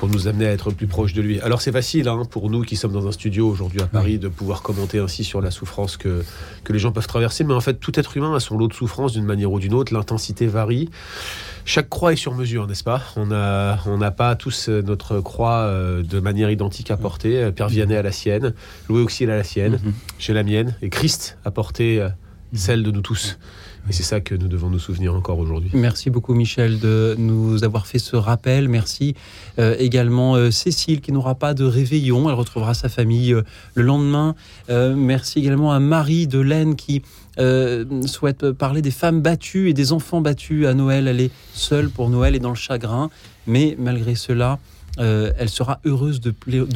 pour 0.00 0.08
nous 0.08 0.28
amener 0.28 0.46
à 0.46 0.52
être 0.52 0.70
plus 0.70 0.86
proches 0.86 1.12
de 1.12 1.20
lui. 1.20 1.40
Alors 1.40 1.60
c'est 1.60 1.72
facile 1.72 2.08
hein, 2.08 2.22
pour 2.28 2.48
nous 2.48 2.62
qui 2.62 2.74
sommes 2.74 2.94
dans 2.94 3.06
un 3.06 3.12
studio 3.12 3.46
aujourd'hui 3.46 3.82
à 3.82 3.86
Paris 3.86 4.18
de 4.18 4.28
pouvoir 4.28 4.62
commenter 4.62 4.98
ainsi 4.98 5.24
sur 5.24 5.42
la 5.42 5.50
souffrance 5.50 5.98
que, 5.98 6.24
que 6.64 6.72
les 6.72 6.78
gens 6.78 6.90
peuvent 6.90 7.06
traverser, 7.06 7.44
mais 7.44 7.52
en 7.52 7.60
fait 7.60 7.74
tout 7.74 8.00
être 8.00 8.16
humain 8.16 8.34
a 8.34 8.40
son 8.40 8.56
lot 8.56 8.66
de 8.66 8.72
souffrance 8.72 9.12
d'une 9.12 9.26
manière 9.26 9.52
ou 9.52 9.60
d'une 9.60 9.74
autre, 9.74 9.92
l'intensité 9.92 10.46
varie. 10.46 10.88
Chaque 11.66 11.90
croix 11.90 12.14
est 12.14 12.16
sur 12.16 12.34
mesure, 12.34 12.66
n'est-ce 12.66 12.82
pas? 12.82 13.02
On 13.14 13.26
n'a 13.26 13.78
on 13.84 13.98
pas 14.10 14.36
tous 14.36 14.70
notre 14.70 15.20
croix 15.20 15.64
euh, 15.64 16.02
de 16.02 16.18
manière 16.18 16.50
identique 16.50 16.90
à 16.90 16.96
porter. 16.96 17.52
Père 17.52 17.68
Vianney 17.68 17.94
a 17.94 18.02
la 18.02 18.12
sienne, 18.12 18.54
Louis 18.88 19.02
Auxil 19.02 19.30
a 19.30 19.36
la 19.36 19.44
sienne, 19.44 19.74
mm-hmm. 19.74 19.92
j'ai 20.18 20.32
la 20.32 20.44
mienne, 20.44 20.76
et 20.80 20.88
Christ 20.88 21.36
a 21.44 21.50
porté 21.50 22.00
euh, 22.00 22.08
celle 22.54 22.82
de 22.82 22.90
nous 22.90 23.02
tous. 23.02 23.38
C'est 23.88 24.02
ça 24.04 24.20
que 24.20 24.34
nous 24.34 24.46
devons 24.46 24.70
nous 24.70 24.78
souvenir 24.78 25.14
encore 25.14 25.38
aujourd'hui. 25.38 25.70
Merci 25.72 26.10
beaucoup 26.10 26.34
Michel 26.34 26.78
de 26.78 27.16
nous 27.18 27.64
avoir 27.64 27.86
fait 27.86 27.98
ce 27.98 28.14
rappel. 28.14 28.68
Merci 28.68 29.14
euh, 29.58 29.74
également 29.78 30.36
euh, 30.36 30.50
Cécile 30.50 31.00
qui 31.00 31.12
n'aura 31.12 31.34
pas 31.34 31.54
de 31.54 31.64
réveillon. 31.64 32.28
Elle 32.28 32.36
retrouvera 32.36 32.74
sa 32.74 32.88
famille 32.88 33.32
euh, 33.32 33.42
le 33.74 33.82
lendemain. 33.82 34.34
merci 34.68 35.40
également 35.40 35.72
à 35.72 35.80
Marie 35.80 36.26
de 36.26 36.38
Laine 36.38 36.76
qui 36.76 37.02
souhaite 38.06 38.50
parler 38.52 38.82
des 38.82 38.90
femmes 38.90 39.22
battues 39.22 39.70
et 39.70 39.72
des 39.72 39.92
enfants 39.92 40.20
battus 40.20 40.66
à 40.66 40.74
Noël. 40.74 41.08
Elle 41.08 41.20
est 41.20 41.30
seule 41.52 41.88
pour 41.88 42.10
Noël 42.10 42.34
et 42.34 42.38
dans 42.38 42.50
le 42.50 42.54
chagrin. 42.54 43.10
Mais 43.46 43.76
malgré 43.78 44.14
cela, 44.14 44.58
elle 44.98 45.48
sera 45.48 45.80
heureuse 45.84 46.20
de, 46.20 46.30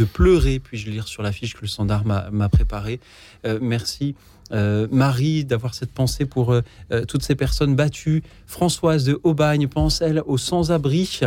pleurer, 0.04 0.58
puis-je 0.58 0.90
lire 0.90 1.06
sur 1.06 1.22
l'affiche 1.22 1.54
que 1.54 1.60
le 1.62 1.68
standard 1.68 2.04
m'a 2.04 2.48
préparée. 2.48 2.98
merci 3.60 4.14
euh, 4.54 4.86
Marie, 4.90 5.44
d'avoir 5.44 5.74
cette 5.74 5.90
pensée 5.90 6.24
pour 6.24 6.52
euh, 6.52 6.62
euh, 6.92 7.04
toutes 7.04 7.22
ces 7.22 7.34
personnes 7.34 7.74
battues. 7.74 8.22
Françoise 8.46 9.04
de 9.04 9.20
Aubagne 9.24 9.66
pense, 9.68 10.00
elle, 10.00 10.22
aux 10.26 10.38
sans-abri. 10.38 11.20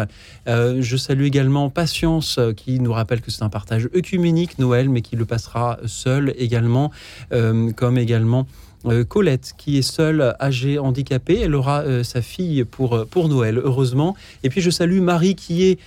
je 0.46 0.98
salue 0.98 1.24
également 1.24 1.70
Patience, 1.70 2.40
qui 2.56 2.80
nous 2.80 2.94
rappelle 2.94 3.22
que 3.22 3.32
c'est 3.32 3.44
un 3.44 3.50
partage 3.50 3.90
œcuménique, 3.96 4.60
Noël, 4.60 4.90
mais 4.90 5.02
qui 5.02 5.16
le 5.16 5.26
passera 5.26 5.78
seul 5.86 6.34
également, 6.38 6.92
comme 7.76 7.98
également 7.98 8.48
Colette, 9.08 9.54
qui 9.58 9.78
est 9.78 9.82
seule, 9.82 10.36
âgée, 10.40 10.80
handicapée. 10.80 11.42
Elle 11.42 11.56
aura 11.56 11.82
euh, 11.82 12.04
sa 12.04 12.22
fille 12.22 12.64
pour, 12.64 12.96
euh, 12.96 13.06
pour 13.06 13.28
Noël, 13.28 13.60
heureusement. 13.62 14.16
Et 14.44 14.50
puis 14.50 14.62
je 14.62 14.70
salue 14.70 15.02
Marie, 15.02 15.36
qui 15.36 15.64
est 15.64 15.80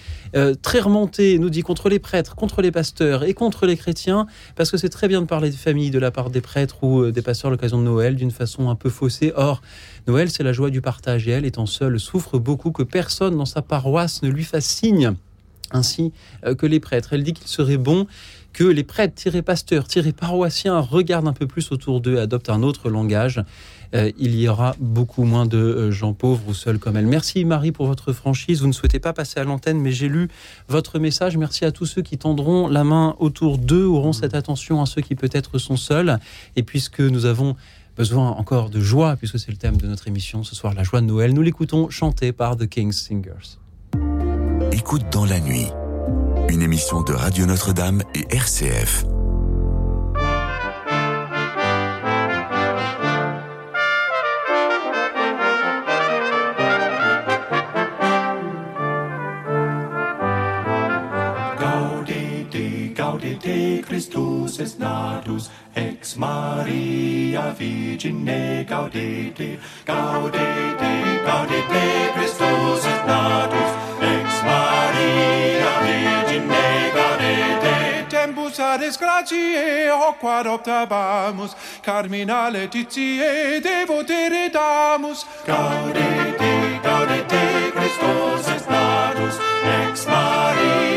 très 0.62 0.78
remontée, 0.78 1.40
nous 1.40 1.50
dit, 1.50 1.62
contre 1.62 1.88
les 1.88 1.98
prêtres, 1.98 2.36
contre 2.36 2.62
les 2.62 2.70
pasteurs 2.70 3.24
et 3.24 3.34
contre 3.34 3.66
les 3.66 3.76
chrétiens, 3.76 4.28
parce 4.54 4.70
que 4.70 4.76
c'est 4.76 4.88
très 4.88 5.08
bien 5.08 5.22
de 5.22 5.26
parler 5.26 5.50
de 5.50 5.56
famille 5.56 5.90
de 5.90 5.98
la 5.98 6.12
part 6.12 6.30
des 6.30 6.40
prêtres 6.40 6.84
ou 6.84 7.10
des 7.10 7.20
pasteurs 7.20 7.48
à 7.48 7.50
l'occasion 7.50 7.78
de 7.78 7.82
Noël, 7.82 8.14
d'une 8.14 8.30
façon 8.30 8.70
un 8.70 8.76
peu 8.76 8.90
faussée. 8.90 9.32
Or, 9.34 9.60
Noël, 10.06 10.30
c'est 10.30 10.44
la 10.44 10.52
joie 10.52 10.70
du 10.70 10.80
partage, 10.80 11.26
et 11.26 11.32
elle, 11.32 11.44
étant 11.44 11.66
seule, 11.66 11.98
souffre 11.98 12.38
beaucoup 12.38 12.70
que 12.70 12.84
personne 12.84 13.36
dans 13.36 13.44
sa 13.44 13.60
paroisse 13.60 14.22
ne 14.22 14.28
lui 14.28 14.44
fasse 14.44 14.66
signe, 14.66 15.14
ainsi 15.72 16.12
que 16.58 16.66
les 16.66 16.78
prêtres. 16.78 17.12
Elle 17.12 17.24
dit 17.24 17.32
qu'il 17.32 17.48
serait 17.48 17.76
bon 17.76 18.06
que 18.52 18.64
les 18.64 18.84
prêtres, 18.84 19.40
pasteurs, 19.40 19.86
paroissiens 20.16 20.80
regardent 20.80 21.28
un 21.28 21.32
peu 21.32 21.46
plus 21.46 21.70
autour 21.72 22.00
d'eux, 22.00 22.18
adoptent 22.18 22.50
un 22.50 22.62
autre 22.62 22.90
langage. 22.90 23.42
Euh, 23.94 24.12
il 24.18 24.38
y 24.38 24.48
aura 24.48 24.76
beaucoup 24.78 25.24
moins 25.24 25.46
de 25.46 25.58
euh, 25.58 25.90
gens 25.90 26.12
pauvres 26.12 26.42
ou 26.48 26.54
seuls 26.54 26.78
comme 26.78 26.96
elle. 26.96 27.06
Merci 27.06 27.44
Marie 27.44 27.72
pour 27.72 27.86
votre 27.86 28.12
franchise. 28.12 28.60
Vous 28.60 28.68
ne 28.68 28.72
souhaitez 28.72 29.00
pas 29.00 29.12
passer 29.12 29.40
à 29.40 29.44
l'antenne, 29.44 29.80
mais 29.80 29.90
j'ai 29.90 30.08
lu 30.08 30.28
votre 30.68 30.98
message. 30.98 31.36
Merci 31.36 31.64
à 31.64 31.72
tous 31.72 31.86
ceux 31.86 32.02
qui 32.02 32.16
tendront 32.16 32.68
la 32.68 32.84
main 32.84 33.16
autour 33.18 33.58
d'eux, 33.58 33.84
auront 33.84 34.12
cette 34.12 34.34
attention 34.34 34.80
à 34.80 34.86
ceux 34.86 35.02
qui 35.02 35.16
peut-être 35.16 35.58
sont 35.58 35.76
seuls. 35.76 36.18
Et 36.54 36.62
puisque 36.62 37.00
nous 37.00 37.24
avons 37.24 37.56
besoin 37.96 38.30
encore 38.30 38.70
de 38.70 38.80
joie, 38.80 39.16
puisque 39.16 39.38
c'est 39.38 39.50
le 39.50 39.58
thème 39.58 39.76
de 39.76 39.86
notre 39.86 40.06
émission 40.06 40.44
ce 40.44 40.54
soir, 40.54 40.72
la 40.74 40.84
joie 40.84 41.00
de 41.00 41.06
Noël, 41.06 41.34
nous 41.34 41.42
l'écoutons 41.42 41.90
chanter 41.90 42.32
par 42.32 42.56
The 42.56 42.68
King's 42.68 42.96
Singers. 42.96 43.58
Écoute 44.72 45.02
dans 45.10 45.24
la 45.24 45.40
nuit 45.40 45.66
une 46.50 46.62
émission 46.62 47.02
de 47.02 47.12
Radio 47.12 47.46
Notre-Dame 47.46 48.02
et 48.14 48.26
RCF. 48.34 49.04
Gaudete, 61.56 62.94
gaudete, 62.96 63.82
Christus 63.82 64.58
est 64.58 64.80
natus, 64.80 65.50
ex 65.76 66.16
Maria 66.16 67.54
Virgine, 67.56 68.66
gaudete, 68.68 69.58
gaudete, 69.86 70.92
gaudete, 71.24 72.12
Christus 72.16 72.86
est 72.86 73.06
natus, 73.06 73.79
tempus 78.50 78.58
ad 78.58 78.80
gratiae 79.00 79.90
hoc 79.90 80.22
adoptabamus, 80.22 81.54
carmina 81.82 82.50
letitiae 82.50 83.60
devotere 83.62 84.50
damus. 84.52 85.24
Gaudete, 85.46 86.80
gaudete, 86.82 87.72
Christus 87.72 88.48
est 88.54 88.70
natus, 88.70 89.36
ex 89.64 90.06
Maria 90.06 90.89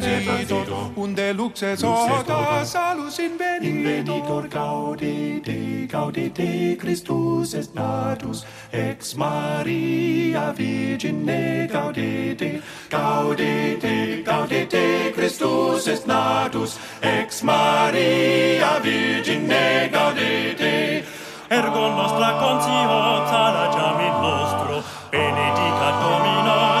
transito, 0.00 0.92
unde 0.96 1.32
lux 1.32 1.62
exota 1.62 2.64
salus 2.64 3.18
invenitor 3.18 4.48
gaudite, 4.48 5.86
gaudite 5.86 6.76
Christus 6.78 7.54
est 7.54 7.74
natus, 7.74 8.44
ex 8.72 9.14
Maria 9.14 10.52
Virgine 10.52 11.68
gaudite, 11.70 12.62
gaudite, 12.90 14.22
gaudite 14.24 15.12
Christus 15.14 15.86
est 15.86 16.06
natus, 16.06 16.78
ex 17.00 17.42
Maria 17.42 18.80
Virgine 18.80 19.90
gaudite, 19.92 21.04
ergo 21.48 21.88
nostra 21.88 22.32
consciota 22.38 23.52
lagiamit 23.52 24.14
nostro, 24.20 24.82
benedicat 25.10 25.94
Domino, 26.02 26.73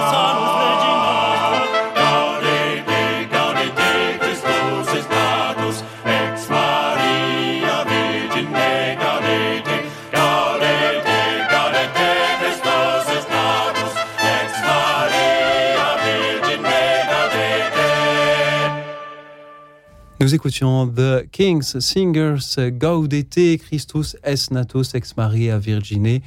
Nous 20.34 20.38
écoutions 20.38 20.88
The 20.88 21.30
Kings 21.30 21.78
Singers 21.78 22.72
Gaudete 22.72 23.56
Christus 23.56 24.16
es 24.24 24.50
natus 24.50 24.96
ex 24.96 25.16
Maria 25.16 25.60
Virgine. 25.60 26.22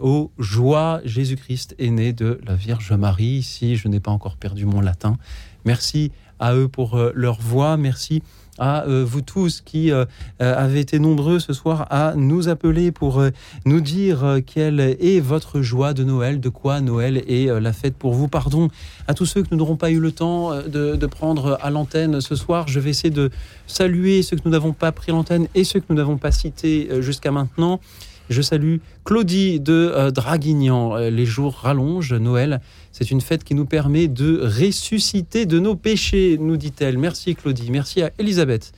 Ô 0.00 0.30
joie, 0.38 1.00
Jésus-Christ 1.04 1.74
est 1.80 1.90
né 1.90 2.12
de 2.12 2.40
la 2.46 2.54
Vierge 2.54 2.92
Marie. 2.92 3.42
Si 3.42 3.74
je 3.74 3.88
n'ai 3.88 3.98
pas 3.98 4.12
encore 4.12 4.36
perdu 4.36 4.64
mon 4.64 4.80
latin, 4.80 5.18
merci 5.64 6.12
à 6.38 6.54
eux 6.54 6.68
pour 6.68 6.96
euh, 6.96 7.10
leur 7.16 7.40
voix. 7.40 7.76
Merci 7.76 8.22
à 8.58 8.84
euh, 8.86 9.04
vous 9.06 9.20
tous 9.20 9.60
qui 9.60 9.90
euh, 9.90 10.04
euh, 10.42 10.54
avez 10.56 10.80
été 10.80 10.98
nombreux 10.98 11.38
ce 11.38 11.52
soir 11.52 11.86
à 11.90 12.14
nous 12.16 12.48
appeler 12.48 12.92
pour 12.92 13.22
nous 13.64 13.80
dire 13.80 14.38
quelle 14.46 14.80
est 14.80 15.20
votre 15.20 15.60
joie 15.62 15.94
de 15.94 16.04
Noël, 16.04 16.40
de 16.40 16.48
quoi 16.48 16.80
Noël 16.80 17.22
est 17.26 17.46
la 17.60 17.72
fête 17.72 17.96
pour 17.96 18.14
vous. 18.14 18.28
Pardon 18.28 18.68
à 19.06 19.14
tous 19.14 19.26
ceux 19.26 19.42
que 19.42 19.48
nous 19.50 19.58
n'aurons 19.58 19.76
pas 19.76 19.90
eu 19.90 20.00
le 20.00 20.12
temps 20.12 20.54
de, 20.62 20.96
de 20.96 21.06
prendre 21.06 21.58
à 21.62 21.70
l'antenne 21.70 22.20
ce 22.20 22.34
soir. 22.34 22.68
Je 22.68 22.80
vais 22.80 22.90
essayer 22.90 23.10
de 23.10 23.30
saluer 23.66 24.22
ceux 24.22 24.36
que 24.36 24.42
nous 24.44 24.50
n'avons 24.50 24.72
pas 24.72 24.92
pris 24.92 25.12
l'antenne 25.12 25.48
et 25.54 25.64
ceux 25.64 25.80
que 25.80 25.86
nous 25.88 25.96
n'avons 25.96 26.16
pas 26.16 26.32
cités 26.32 26.88
jusqu'à 27.00 27.30
maintenant. 27.30 27.80
Je 28.28 28.42
salue 28.42 28.76
Claudie 29.04 29.58
de 29.58 29.72
euh, 29.72 30.10
Draguignan. 30.10 30.96
Euh, 30.96 31.10
Les 31.10 31.24
jours 31.24 31.54
rallongent, 31.54 32.12
Noël, 32.12 32.60
c'est 32.92 33.10
une 33.10 33.22
fête 33.22 33.42
qui 33.42 33.54
nous 33.54 33.64
permet 33.64 34.06
de 34.06 34.40
ressusciter 34.42 35.46
de 35.46 35.58
nos 35.58 35.76
péchés, 35.76 36.36
nous 36.38 36.58
dit-elle. 36.58 36.98
Merci 36.98 37.34
Claudie. 37.34 37.70
Merci 37.70 38.02
à 38.02 38.10
Elisabeth 38.18 38.72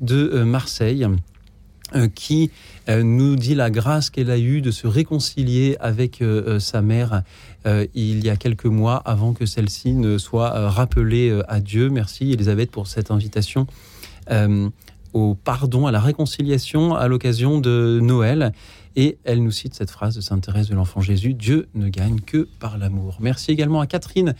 de 0.00 0.30
euh, 0.32 0.44
Marseille. 0.44 1.06
qui 2.16 2.50
nous 2.88 3.36
dit 3.36 3.54
la 3.54 3.70
grâce 3.70 4.10
qu'elle 4.10 4.30
a 4.30 4.38
eue 4.38 4.60
de 4.62 4.72
se 4.72 4.88
réconcilier 4.88 5.76
avec 5.78 6.24
sa 6.58 6.82
mère 6.82 7.22
il 7.94 8.24
y 8.24 8.30
a 8.30 8.36
quelques 8.36 8.66
mois 8.66 8.96
avant 9.04 9.32
que 9.32 9.46
celle-ci 9.46 9.92
ne 9.92 10.18
soit 10.18 10.70
rappelée 10.70 11.40
à 11.46 11.60
Dieu. 11.60 11.90
Merci 11.90 12.32
Elisabeth 12.32 12.72
pour 12.72 12.88
cette 12.88 13.12
invitation 13.12 13.68
au 15.14 15.34
pardon, 15.34 15.86
à 15.86 15.92
la 15.92 16.00
réconciliation 16.00 16.94
à 16.94 17.08
l'occasion 17.08 17.60
de 17.60 18.00
Noël. 18.02 18.52
Et 18.96 19.18
elle 19.24 19.42
nous 19.42 19.50
cite 19.50 19.74
cette 19.74 19.90
phrase 19.90 20.14
de 20.14 20.20
Sainte 20.20 20.42
Thérèse 20.42 20.68
de 20.68 20.74
l'Enfant 20.74 21.00
Jésus 21.00 21.34
Dieu 21.34 21.66
ne 21.74 21.88
gagne 21.88 22.20
que 22.20 22.46
par 22.60 22.78
l'amour. 22.78 23.16
Merci 23.20 23.50
également 23.50 23.80
à 23.80 23.86
Catherine 23.86 24.34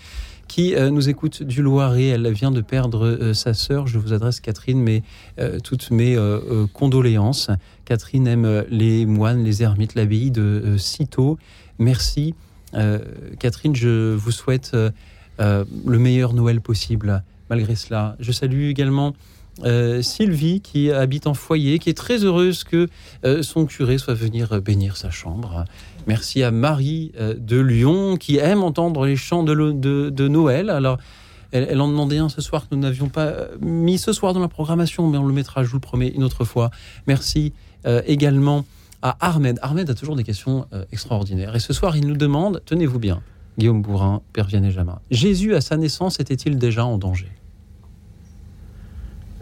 qui 0.49 0.75
euh, 0.75 0.91
nous 0.91 1.09
écoute 1.09 1.43
du 1.43 1.63
Loiret. 1.63 2.07
Elle 2.07 2.31
vient 2.33 2.51
de 2.51 2.61
perdre 2.61 3.07
euh, 3.07 3.35
sa 3.35 3.55
sœur. 3.55 3.87
Je 3.87 3.99
vous 3.99 4.13
adresse, 4.13 4.41
Catherine, 4.41 4.81
mes, 4.81 5.03
euh, 5.39 5.59
toutes 5.59 5.91
mes 5.91 6.17
condoléances. 6.73 7.51
Catherine 7.85 8.27
aime 8.27 8.65
les 8.69 9.07
moines, 9.07 9.43
les 9.43 9.63
ermites, 9.63 9.95
l'abbaye 9.95 10.31
de 10.31 10.77
euh. 10.77 11.35
Merci. 11.79 12.35
Catherine, 13.39 13.75
je 13.77 14.15
vous 14.15 14.33
souhaite 14.33 14.77
le 15.39 15.99
meilleur 15.99 16.33
Noël 16.33 16.61
possible, 16.61 17.23
malgré 17.51 17.77
cela. 17.77 18.17
Je 18.19 18.33
salue 18.33 18.69
également 18.69 19.15
euh, 19.63 20.03
Sylvie, 20.03 20.61
qui 20.61 20.91
habite 20.91 21.27
en 21.27 21.35
foyer, 21.35 21.79
qui 21.79 21.91
est 21.91 21.97
très 21.97 22.25
heureuse 22.25 22.65
que 22.65 22.89
euh, 23.25 23.43
son 23.43 23.67
curé 23.67 23.99
soit 23.99 24.15
venir 24.15 24.53
euh, 24.53 24.61
bénir 24.61 24.97
sa 24.97 25.11
chambre. 25.11 25.65
Merci 26.07 26.43
à 26.43 26.51
Marie 26.51 27.13
de 27.19 27.59
Lyon, 27.59 28.17
qui 28.17 28.37
aime 28.37 28.63
entendre 28.63 29.07
les 29.07 29.17
chants 29.17 29.43
de, 29.43 30.29
Noël. 30.29 30.69
Alors, 30.69 30.99
elle, 31.51 31.81
en 31.81 31.89
demandait 31.89 32.19
un 32.19 32.29
ce 32.29 32.43
soir 32.43 32.69
que 32.69 32.75
nous 32.75 32.81
n'avions 32.81 33.09
pas 33.09 33.33
mis 33.61 33.97
ce 33.97 34.13
soir 34.13 34.35
dans 34.35 34.41
la 34.41 34.49
programmation, 34.49 35.09
mais 35.09 35.17
on 35.17 35.27
le 35.27 35.33
mettra, 35.33 35.63
je 35.65 35.69
vous 35.71 35.77
le 35.77 35.81
promets, 35.81 36.09
une 36.09 36.25
autre 36.25 36.45
fois. 36.45 36.71
Merci 37.07 37.55
également 38.07 38.67
à 39.01 39.17
Ahmed. 39.21 39.59
Ahmed 39.63 39.89
a 39.89 39.95
toujours 39.95 40.17
des 40.17 40.25
questions 40.25 40.67
extraordinaires. 40.93 41.57
Et 41.57 41.61
ce 41.61 41.73
soir, 41.73 41.97
il 41.97 42.07
nous 42.07 42.17
demande, 42.19 42.61
tenez-vous 42.67 42.99
bien, 42.99 43.23
Guillaume 43.57 43.81
Bourrin, 43.81 44.21
Père 44.35 44.47
Vianney 44.47 44.73
Jamin, 44.73 44.99
Jésus 45.11 45.55
à 45.55 45.63
sa 45.63 45.79
naissance 45.79 46.21
était-il 46.21 46.59
déjà 46.59 46.85
en 46.85 46.99
danger? 46.99 47.31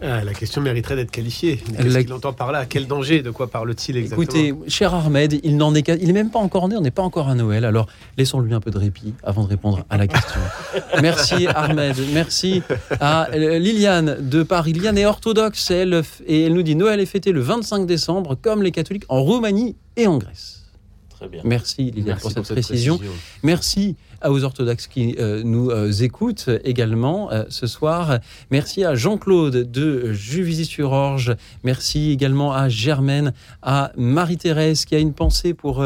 Ah, 0.05 0.21
la 0.23 0.33
question 0.33 0.59
mériterait 0.61 0.97
d'être 0.97 1.11
qualifiée. 1.11 1.57
Qu'est-ce 1.57 1.87
l'a- 1.87 2.03
qu'il 2.03 2.11
entend 2.11 2.33
par 2.33 2.51
là? 2.51 2.65
Quel 2.65 2.87
danger 2.87 3.21
De 3.21 3.31
quoi 3.31 3.49
parle-t-il 3.49 3.95
exactement? 3.97 4.21
Écoutez, 4.23 4.53
cher 4.69 4.93
Ahmed, 4.93 5.39
il 5.43 5.55
n'en 5.55 5.73
est 5.75 5.87
il 5.87 6.09
est 6.09 6.13
même 6.13 6.29
pas 6.29 6.39
encore 6.39 6.67
né, 6.67 6.75
on 6.75 6.81
n'est 6.81 6.91
pas 6.91 7.03
encore 7.03 7.29
à 7.29 7.35
Noël, 7.35 7.63
alors 7.63 7.87
laissons-lui 8.17 8.53
un 8.53 8.59
peu 8.59 8.69
de 8.69 8.77
répit 8.77 9.13
avant 9.23 9.43
de 9.43 9.49
répondre 9.49 9.85
à 9.89 9.97
la 9.97 10.07
question. 10.07 10.41
merci 11.01 11.47
Ahmed, 11.47 11.95
merci 12.13 12.61
à 12.99 13.29
Liliane 13.33 14.17
de 14.29 14.43
Paris. 14.43 14.73
Liliane 14.73 14.97
est 14.97 15.05
orthodoxe, 15.05 15.71
elle, 15.71 16.01
et 16.27 16.43
elle 16.43 16.53
nous 16.53 16.63
dit 16.63 16.75
Noël 16.75 16.99
est 16.99 17.05
fêté 17.05 17.31
le 17.31 17.39
25 17.41 17.85
décembre, 17.85 18.35
comme 18.41 18.61
les 18.61 18.71
catholiques 18.71 19.05
en 19.09 19.21
Roumanie 19.23 19.75
et 19.95 20.07
en 20.07 20.17
Grèce. 20.17 20.63
Très 21.09 21.27
bien. 21.29 21.41
Merci 21.45 21.83
Liliane 21.91 22.05
Merci 22.07 22.21
pour 22.21 22.29
cette 22.31 22.35
pour 22.37 22.45
cette 22.47 22.55
précision. 22.55 22.97
précision. 22.97 23.19
Merci 23.43 23.95
aux 24.29 24.43
orthodoxes 24.43 24.87
qui 24.87 25.15
euh, 25.19 25.41
nous 25.43 25.69
euh, 25.69 25.91
écoutent 25.91 26.49
également 26.63 27.31
euh, 27.31 27.43
ce 27.49 27.67
soir. 27.67 28.19
Merci 28.51 28.83
à 28.83 28.95
Jean-Claude 28.95 29.69
de 29.71 30.11
Juvisy-sur-Orge. 30.13 31.35
Merci 31.63 32.11
également 32.11 32.53
à 32.53 32.69
Germaine, 32.69 33.33
à 33.61 33.91
Marie-Thérèse 33.97 34.85
qui 34.85 34.95
a 34.95 34.99
une 34.99 35.13
pensée 35.13 35.53
pour 35.53 35.85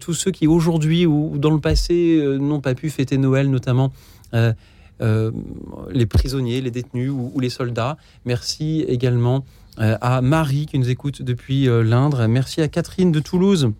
tous 0.00 0.14
ceux 0.14 0.30
qui 0.30 0.46
aujourd'hui 0.46 1.06
ou 1.06 1.38
dans 1.38 1.50
le 1.50 1.60
passé 1.60 2.20
n'ont 2.38 2.60
pas 2.60 2.74
pu 2.74 2.90
fêter 2.90 3.18
Noël, 3.18 3.50
notamment. 3.50 3.92
les 4.32 6.06
prisonniers, 6.06 6.60
les 6.60 6.70
détenus 6.70 7.10
ou, 7.10 7.38
les 7.40 7.50
soldats. 7.50 7.96
Merci 8.24 8.84
également 8.88 9.44
à 9.76 10.20
Marie 10.20 10.66
qui 10.66 10.78
nous 10.78 10.90
écoute 10.90 11.22
depuis 11.22 11.66
l'Indre. 11.66 12.26
Merci 12.26 12.60
à 12.60 12.68
Catherine 12.68 13.12
de 13.12 13.20
Toulouse 13.20 13.72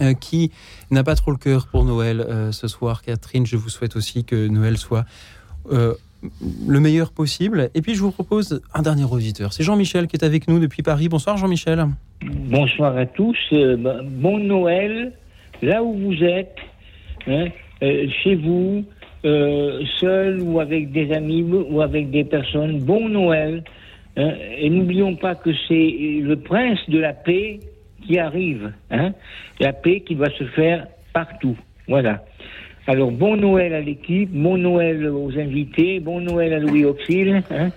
euh, 0.00 0.14
qui 0.14 0.52
n'a 0.92 1.02
pas 1.02 1.16
trop 1.16 1.32
le 1.32 1.36
cœur 1.36 1.66
pour 1.66 1.84
Noël 1.84 2.20
euh, 2.20 2.52
ce 2.52 2.68
soir. 2.68 3.02
Catherine, 3.02 3.44
je 3.44 3.56
vous 3.56 3.68
souhaite 3.68 3.96
aussi 3.96 4.24
que 4.24 4.46
Noël 4.46 4.76
soit 4.76 5.04
euh, 5.72 5.94
le 6.68 6.78
meilleur 6.78 7.10
possible. 7.10 7.70
Et 7.74 7.82
puis, 7.82 7.96
je 7.96 8.00
vous 8.00 8.12
propose 8.12 8.62
un 8.72 8.82
dernier 8.82 9.02
auditeur. 9.02 9.52
C'est 9.52 9.64
Jean-Michel 9.64 10.06
qui 10.06 10.14
est 10.16 10.24
avec 10.24 10.46
nous 10.46 10.60
depuis 10.60 10.82
Paris. 10.82 11.08
Bonsoir, 11.08 11.36
Jean-Michel. 11.38 11.86
Bonsoir 12.22 12.96
à 12.96 13.06
tous. 13.06 13.36
Bah, 13.50 13.96
bon 14.04 14.38
Noël, 14.38 15.12
là 15.60 15.82
où 15.82 15.92
vous 15.92 16.22
êtes, 16.22 16.56
hein, 17.26 17.46
chez 17.80 18.36
vous, 18.36 18.84
seul 19.24 20.40
ou 20.40 20.60
avec 20.60 20.92
des 20.92 21.12
amis 21.12 21.42
ou 21.42 21.80
avec 21.80 22.10
des 22.10 22.24
personnes. 22.24 22.78
Bon 22.78 23.08
Noël. 23.08 23.64
hein. 24.16 24.30
et 24.56 24.70
n'oublions 24.70 25.16
pas 25.16 25.34
que 25.34 25.50
c'est 25.66 26.20
le 26.22 26.36
prince 26.36 26.78
de 26.88 26.98
la 26.98 27.12
paix 27.12 27.58
qui 28.06 28.18
arrive. 28.18 28.72
hein. 28.90 29.12
la 29.60 29.72
paix 29.72 30.00
qui 30.00 30.14
doit 30.14 30.30
se 30.38 30.44
faire 30.44 30.86
partout. 31.12 31.56
Voilà. 31.88 32.24
Alors, 32.86 33.10
bon 33.12 33.36
Noël 33.36 33.74
à 33.74 33.80
l'équipe, 33.80 34.30
bon 34.32 34.56
Noël 34.56 35.06
aux 35.08 35.30
invités, 35.38 36.00
bon 36.00 36.20
Noël 36.20 36.52
à 36.54 36.58
Louis 36.58 36.84
Auxil. 36.84 37.42
hein. 37.50 37.70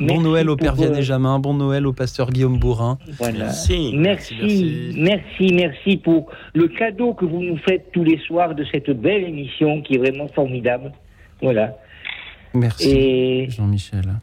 Bon 0.00 0.06
Merci 0.06 0.22
Noël 0.24 0.48
au 0.50 0.56
Père 0.56 0.72
pour, 0.74 0.82
euh, 0.82 0.86
Vianney 0.88 1.02
Jamin. 1.02 1.38
Bon 1.38 1.52
Noël 1.54 1.86
au 1.86 1.92
pasteur 1.92 2.30
Guillaume 2.30 2.58
Bourrin. 2.58 2.98
voilà. 3.18 3.44
Merci. 3.44 3.92
Merci, 3.94 5.52
merci, 5.54 5.96
pour 5.98 6.30
le 6.54 6.66
cadeau 6.68 7.12
que 7.12 7.26
vous 7.26 7.42
nous 7.42 7.58
faites 7.58 7.92
tous 7.92 8.02
les 8.02 8.18
soirs 8.18 8.54
de 8.54 8.64
cette 8.72 8.90
belle 8.90 9.24
émission 9.24 9.82
qui 9.82 9.94
est 9.94 9.98
vraiment 9.98 10.28
formidable. 10.28 10.92
Voilà. 11.42 11.76
Merci, 12.54 12.90
Et 12.90 13.50
Jean-Michel. 13.50 14.14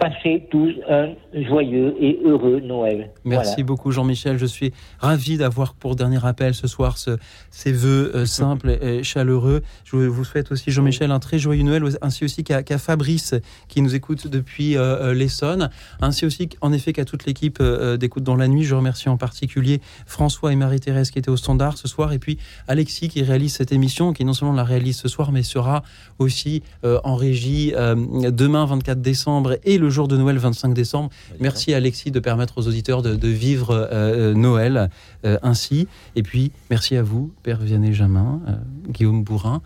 Passez 0.00 0.46
tous 0.50 0.72
un 0.88 1.10
joyeux 1.34 1.94
et 2.00 2.18
heureux 2.24 2.60
Noël. 2.60 3.10
Merci 3.24 3.50
Voilà. 3.52 3.64
beaucoup 3.64 3.90
Jean-Michel. 3.92 4.38
Je 4.38 4.46
suis 4.46 4.72
ravi 4.98 5.36
d'avoir 5.36 5.74
pour 5.74 5.94
dernier 5.94 6.24
appel 6.24 6.54
ce 6.54 6.66
soir 6.66 6.96
ce- 6.96 7.18
ces 7.50 7.70
vœux 7.70 8.10
euh, 8.14 8.24
simples 8.24 8.70
et 8.82 9.02
chaleureux. 9.02 9.60
Je 9.84 9.96
vous 9.96 10.24
souhaite 10.24 10.50
aussi 10.52 10.70
Jean-Michel 10.70 11.10
un 11.10 11.18
très 11.18 11.38
joyeux 11.38 11.62
Noël, 11.64 11.82
ainsi 12.00 12.24
aussi 12.24 12.42
qu'à 12.44 12.78
Fabrice 12.78 13.34
qui 13.68 13.82
nous 13.82 13.94
écoute 13.94 14.26
depuis 14.26 14.76
euh, 14.78 14.80
euh, 15.10 15.14
l'Essonne, 15.14 15.68
ainsi 16.00 16.24
aussi 16.24 16.48
en 16.62 16.72
effet 16.72 16.94
qu'à 16.94 17.04
toute 17.04 17.26
l'équipe 17.26 17.58
euh, 17.60 17.98
d'écoute 17.98 18.22
dans 18.24 18.36
la 18.36 18.48
nuit. 18.48 18.64
Je 18.64 18.74
remercie 18.74 19.10
en 19.10 19.18
particulier 19.18 19.80
François 20.06 20.50
et 20.52 20.56
Marie-Thérèse 20.56 21.10
qui 21.10 21.18
étaient 21.18 21.30
au 21.30 21.36
standard 21.36 21.76
ce 21.76 21.88
soir, 21.88 22.14
et 22.14 22.18
puis 22.18 22.38
Alexis 22.68 23.08
qui 23.08 23.22
réalise 23.22 23.52
cette 23.52 23.70
émission, 23.72 24.14
qui 24.14 24.24
non 24.24 24.32
seulement 24.32 24.54
la 24.54 24.64
réalise 24.64 24.96
ce 24.96 25.08
soir, 25.08 25.30
mais 25.30 25.42
sera 25.42 25.82
aussi 26.18 26.62
euh, 26.84 26.98
en 27.04 27.16
régie 27.16 27.74
euh, 27.76 27.94
demain 28.30 28.64
24 28.64 29.02
décembre 29.02 29.58
et 29.64 29.76
le 29.76 29.89
jour 29.90 30.08
de 30.08 30.16
Noël 30.16 30.38
25 30.38 30.72
décembre. 30.74 31.10
Merci 31.40 31.74
Alexis 31.74 32.10
de 32.10 32.20
permettre 32.20 32.58
aux 32.58 32.66
auditeurs 32.68 33.02
de, 33.02 33.14
de 33.16 33.28
vivre 33.28 33.88
euh, 33.92 34.34
Noël 34.34 34.90
euh, 35.24 35.38
ainsi. 35.42 35.88
Et 36.16 36.22
puis 36.22 36.52
merci 36.70 36.96
à 36.96 37.02
vous, 37.02 37.32
Père 37.42 37.58
Vianney 37.60 37.92
Jamin, 37.92 38.40
euh, 38.48 38.52
Guillaume 38.88 39.22
Bourrin. 39.24 39.62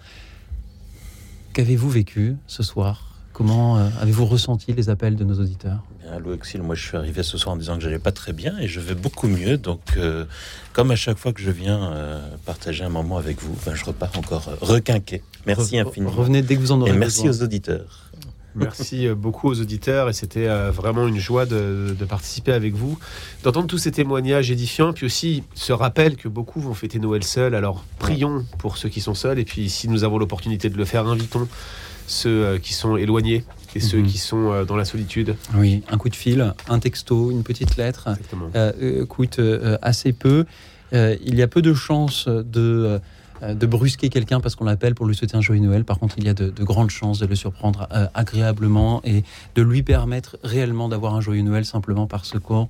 Qu'avez-vous 1.53 1.91
vécu 1.91 2.37
ce 2.47 2.63
soir? 2.63 3.11
Comment 3.33 3.79
euh, 3.79 3.89
avez-vous 4.01 4.27
ressenti 4.27 4.73
les 4.73 4.91
appels 4.91 5.17
de 5.17 5.25
nos 5.25 5.41
auditeurs? 5.41 5.83
Bien, 6.03 6.19
Louis 6.21 6.35
Auxil, 6.35 6.63
moi 6.63 6.75
je 6.77 6.87
suis 6.87 6.97
arrivé 6.97 7.23
ce 7.25 7.37
soir 7.37 7.55
en 7.55 7.59
disant 7.59 7.77
que 7.77 7.83
j'allais 7.83 7.99
pas 7.99 8.13
très 8.13 8.33
bien 8.33 8.57
et 8.59 8.69
je 8.69 8.79
vais 8.79 8.95
beaucoup 8.95 9.27
mieux. 9.27 9.57
Donc, 9.59 9.81
euh, 9.97 10.25
comme 10.73 10.91
à 10.93 10.97
chaque 10.97 11.19
fois 11.19 11.33
que 11.33 11.41
je 11.41 11.51
viens 11.51 11.93
euh, 11.93 12.21
partager 12.45 12.85
un 12.85 12.89
moment 12.91 13.17
avec 13.19 13.41
vous, 13.43 13.57
ben, 13.67 13.75
je 13.75 13.85
repars 13.85 14.17
encore 14.17 14.49
euh, 14.49 14.55
requinqué. 14.61 15.23
Merci 15.47 15.77
Re- 15.77 15.89
infiniment. 15.89 16.13
revenez 16.13 16.43
dès 16.43 16.55
que 16.55 16.61
vous 16.61 16.71
en 16.73 16.81
aurez 16.81 16.91
Et 16.91 16.95
merci 16.97 17.25
besoin. 17.25 17.41
aux 17.41 17.45
auditeurs. 17.45 18.11
Merci 18.55 19.07
euh, 19.07 19.15
beaucoup 19.15 19.49
aux 19.49 19.61
auditeurs 19.61 20.09
et 20.09 20.13
c'était 20.13 20.47
euh, 20.49 20.71
vraiment 20.71 21.07
une 21.09 21.19
joie 21.19 21.47
de, 21.47 21.95
de 21.99 22.05
participer 22.05 22.53
avec 22.53 22.75
vous, 22.75 22.99
d'entendre 23.43 23.67
tous 23.67 23.79
ces 23.79 23.91
témoignages 23.93 24.51
édifiants, 24.51 24.93
puis 24.93 25.07
aussi 25.07 25.43
ce 25.55 25.73
rappel 25.73 26.17
que 26.17 26.29
beaucoup 26.29 26.61
vont 26.61 26.75
fêter 26.75 26.99
Noël 26.99 27.25
seuls. 27.25 27.55
Alors 27.55 27.85
prions 27.99 28.45
pour 28.59 28.77
ceux 28.77 28.89
qui 28.89 29.01
sont 29.01 29.15
seuls 29.15 29.39
et 29.39 29.45
puis 29.45 29.69
si 29.71 29.89
nous 29.89 30.05
avons 30.05 30.19
l'opportunité 30.19 30.69
de 30.71 30.77
le 30.77 30.85
faire, 30.85 31.07
invitons 31.07 31.49
ceux 32.07 32.45
euh, 32.45 32.59
qui 32.59 32.75
sont 32.75 32.97
éloignés 32.97 33.45
et 33.75 33.81
ceux 33.81 33.99
Mhm. 33.99 34.07
qui 34.07 34.19
sont 34.19 34.65
dans 34.65 34.77
la 34.77 34.85
solitude. 34.85 35.35
Oui, 35.55 35.83
un 35.91 35.99
coup 35.99 36.09
de 36.09 36.15
fil, 36.15 36.55
un 36.69 36.79
texto, 36.79 37.31
une 37.33 37.43
petite 37.43 37.77
lettre 37.77 38.09
euh, 38.55 39.05
coûte 39.07 39.41
euh, 39.41 39.79
assez 39.83 40.13
peu. 40.13 40.45
Euh, 40.93 41.17
il 41.25 41.35
y 41.35 41.43
a 41.43 41.49
peu 41.49 41.61
de 41.61 41.75
chances 41.75 42.29
de, 42.29 43.01
de 43.43 43.67
brusquer 43.67 44.09
quelqu'un 44.09 44.41
parce 44.41 44.55
qu'on 44.55 44.65
l'appelle 44.65 44.95
pour 44.95 45.07
lui 45.07 45.15
souhaiter 45.15 45.37
un 45.37 45.41
joyeux 45.41 45.63
Noël. 45.63 45.85
Par 45.85 45.99
contre, 45.99 46.15
il 46.19 46.25
y 46.25 46.29
a 46.29 46.35
de, 46.35 46.51
de 46.51 46.65
grandes 46.65 46.91
chances 46.91 47.19
de 47.19 47.27
le 47.27 47.35
surprendre 47.35 47.89
euh, 47.93 48.07
agréablement 48.15 49.01
et 49.05 49.25
de 49.55 49.63
lui 49.63 49.83
permettre 49.83 50.39
réellement 50.43 50.89
d'avoir 50.89 51.15
un 51.15 51.21
joyeux 51.21 51.43
Noël 51.43 51.65
simplement 51.65 52.07
parce 52.07 52.39
qu'on 52.39 52.69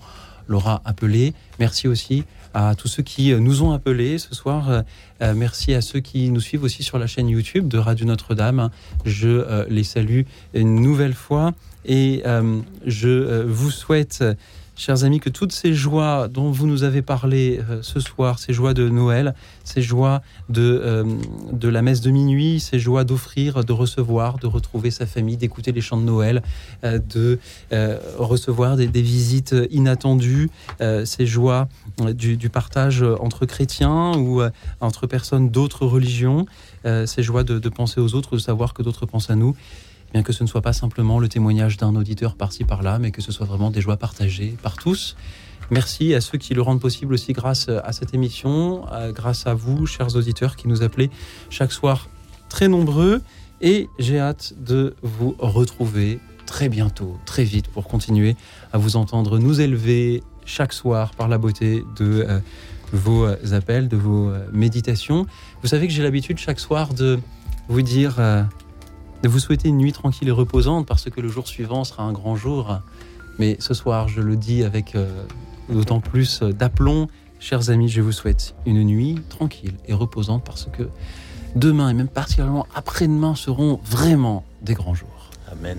l'aura 0.49 0.82
appelé. 0.85 1.35
Merci 1.59 1.89
aussi 1.89 2.24
à 2.53 2.74
tous 2.74 2.89
ceux 2.89 3.03
qui 3.03 3.32
euh, 3.32 3.41
nous 3.41 3.62
ont 3.62 3.73
appelés 3.73 4.19
ce 4.19 4.35
soir. 4.35 4.70
Euh, 4.70 4.82
euh, 5.23 5.35
merci 5.35 5.74
à 5.74 5.81
ceux 5.81 6.01
qui 6.01 6.31
nous 6.31 6.41
suivent 6.41 6.62
aussi 6.62 6.82
sur 6.82 6.99
la 6.99 7.07
chaîne 7.07 7.28
YouTube 7.28 7.69
de 7.69 7.78
Radio 7.78 8.07
Notre-Dame. 8.07 8.70
Je 9.05 9.28
euh, 9.28 9.65
les 9.69 9.85
salue 9.85 10.23
une 10.55 10.81
nouvelle 10.81 11.15
fois 11.15 11.53
et 11.85 12.23
euh, 12.27 12.61
je 12.86 13.09
euh, 13.09 13.45
vous 13.47 13.70
souhaite 13.70 14.24
chers 14.76 15.05
amis, 15.05 15.20
que 15.20 15.30
toutes 15.30 15.52
ces 15.52 15.74
joies 15.74 16.28
dont 16.28 16.51
vous 16.51 16.66
nous 16.66 16.82
avez 16.82 17.02
parlé 17.02 17.60
euh, 17.70 17.80
ce 17.82 18.01
soir, 18.01 18.38
ces 18.38 18.52
joies 18.52 18.74
de 18.74 18.88
Noël, 18.88 19.34
ces 19.62 19.82
joies 19.82 20.20
de, 20.48 20.80
euh, 20.82 21.05
de 21.52 21.68
la 21.68 21.82
messe 21.82 22.01
de 22.01 22.10
minuit, 22.10 22.60
ces 22.60 22.78
joies 22.78 23.05
d'offrir, 23.05 23.64
de 23.64 23.72
recevoir, 23.72 24.38
de 24.38 24.46
retrouver 24.46 24.90
sa 24.90 25.06
famille, 25.06 25.36
d'écouter 25.36 25.72
les 25.72 25.80
chants 25.80 25.96
de 25.96 26.02
Noël, 26.02 26.42
euh, 26.84 26.98
de 26.98 27.38
recevoir 28.18 28.76
des, 28.76 28.86
des 28.86 29.02
visites 29.02 29.55
inattendues, 29.70 30.51
ces 31.05 31.26
joies 31.26 31.68
du, 32.14 32.48
partage 32.48 33.02
entre 33.02 33.46
chrétiens 33.46 34.12
ou 34.16 34.42
entre 34.80 35.06
personnes 35.06 35.51
d'autres 35.51 35.86
religions, 35.86 36.46
ces 36.84 37.22
joies 37.22 37.44
de 37.44 37.68
penser 37.68 38.01
aux 38.01 38.14
autres, 38.14 38.34
de 38.34 38.40
savoir 38.40 38.74
que 38.74 38.82
d'autres 38.82 39.06
pensent 39.06 39.30
à 39.30 39.36
nous 39.36 39.55
bien 40.15 40.23
que 40.23 40.32
ce 40.32 40.45
ne 40.45 40.49
soit 40.49 40.62
pas 40.62 40.73
simplement 40.73 41.19
le 41.19 41.28
témoignage 41.28 41.77
d'un 41.77 41.97
auditeur 41.97 42.36
par-ci 42.36 42.62
par-là, 42.62 43.01
mais 43.01 43.11
que 43.11 43.20
ce 43.20 43.32
soit 43.32 43.47
vraiment 43.47 43.73
des 43.73 43.81
joies 43.81 43.97
partagées 43.97 44.57
par 44.62 44.77
tous. 44.77 45.16
Merci 45.73 46.15
à 46.15 46.20
ceux 46.20 46.39
qui 46.39 46.55
le 46.55 46.62
rendent 46.62 46.81
possible 46.81 47.15
aussi 47.15 47.32
grâce 47.32 47.69
à 47.69 47.93
cette 47.93 48.15
émission, 48.15 48.85
grâce 49.12 49.49
à 49.49 49.55
vous, 49.55 49.86
chers 49.86 50.15
auditeurs, 50.15 50.55
qui 50.55 50.69
nous 50.69 50.85
appelez 50.85 51.11
chaque 51.51 51.73
soir 51.73 52.09
très 52.49 52.69
nombreux. 52.69 53.23
Et 53.61 53.89
j'ai 53.99 54.20
hâte 54.20 54.55
de 54.57 54.95
vous 55.03 55.35
retrouver 55.41 56.20
très 56.47 56.69
bientôt, 56.69 57.19
très 57.27 57.43
vite, 57.43 57.66
pour 57.66 57.89
continuer 57.89 58.36
à 58.73 58.78
vous 58.78 58.95
entendre 58.95 59.41
nous 59.41 59.61
élever 59.61 60.23
chaque 60.45 60.73
soir 60.73 61.11
par 61.16 61.27
la 61.27 61.39
beauté 61.39 61.82
de 61.97 62.24
euh, 62.28 62.39
vos 62.93 63.27
appels, 63.53 63.89
de 63.89 63.97
vos 63.97 64.28
euh, 64.31 64.47
méditations. 64.53 65.27
Vous 65.62 65.69
savez 65.69 65.89
que 65.89 65.93
j'ai 65.93 66.05
l'habitude 66.05 66.39
chaque 66.39 66.61
soir 66.61 66.95
de 66.95 67.19
vous 67.69 67.82
dire, 67.82 68.16
euh, 68.20 68.45
vous 69.28 69.38
souhaiter 69.38 69.68
une 69.68 69.78
nuit 69.78 69.92
tranquille 69.92 70.28
et 70.28 70.32
reposante, 70.32 70.86
parce 70.86 71.10
que 71.10 71.20
le 71.20 71.28
jour 71.28 71.46
suivant 71.46 71.84
sera 71.84 72.02
un 72.02 72.12
grand 72.12 72.36
jour. 72.36 72.78
Mais 73.38 73.56
ce 73.59 73.74
soir, 73.74 74.09
je 74.09 74.20
le 74.20 74.36
dis 74.36 74.62
avec 74.62 74.94
euh, 74.94 75.24
d'autant 75.68 76.01
plus 76.01 76.42
euh, 76.42 76.52
d'aplomb, 76.52 77.09
chers 77.40 77.70
amis, 77.70 77.88
je 77.88 78.01
vous 78.01 78.12
souhaite 78.12 78.55
une 78.66 78.82
nuit 78.84 79.20
tranquille 79.28 79.74
et 79.86 79.94
reposante, 79.94 80.44
parce 80.44 80.68
que 80.72 80.88
demain 81.56 81.88
et 81.88 81.94
même 81.94 82.09
particulièrement 82.09 82.66
après-demain 82.74 83.34
seront 83.34 83.80
vraiment 83.84 84.44
des 84.62 84.74
grands 84.74 84.94
jours. 84.94 85.30
Amen. 85.51 85.78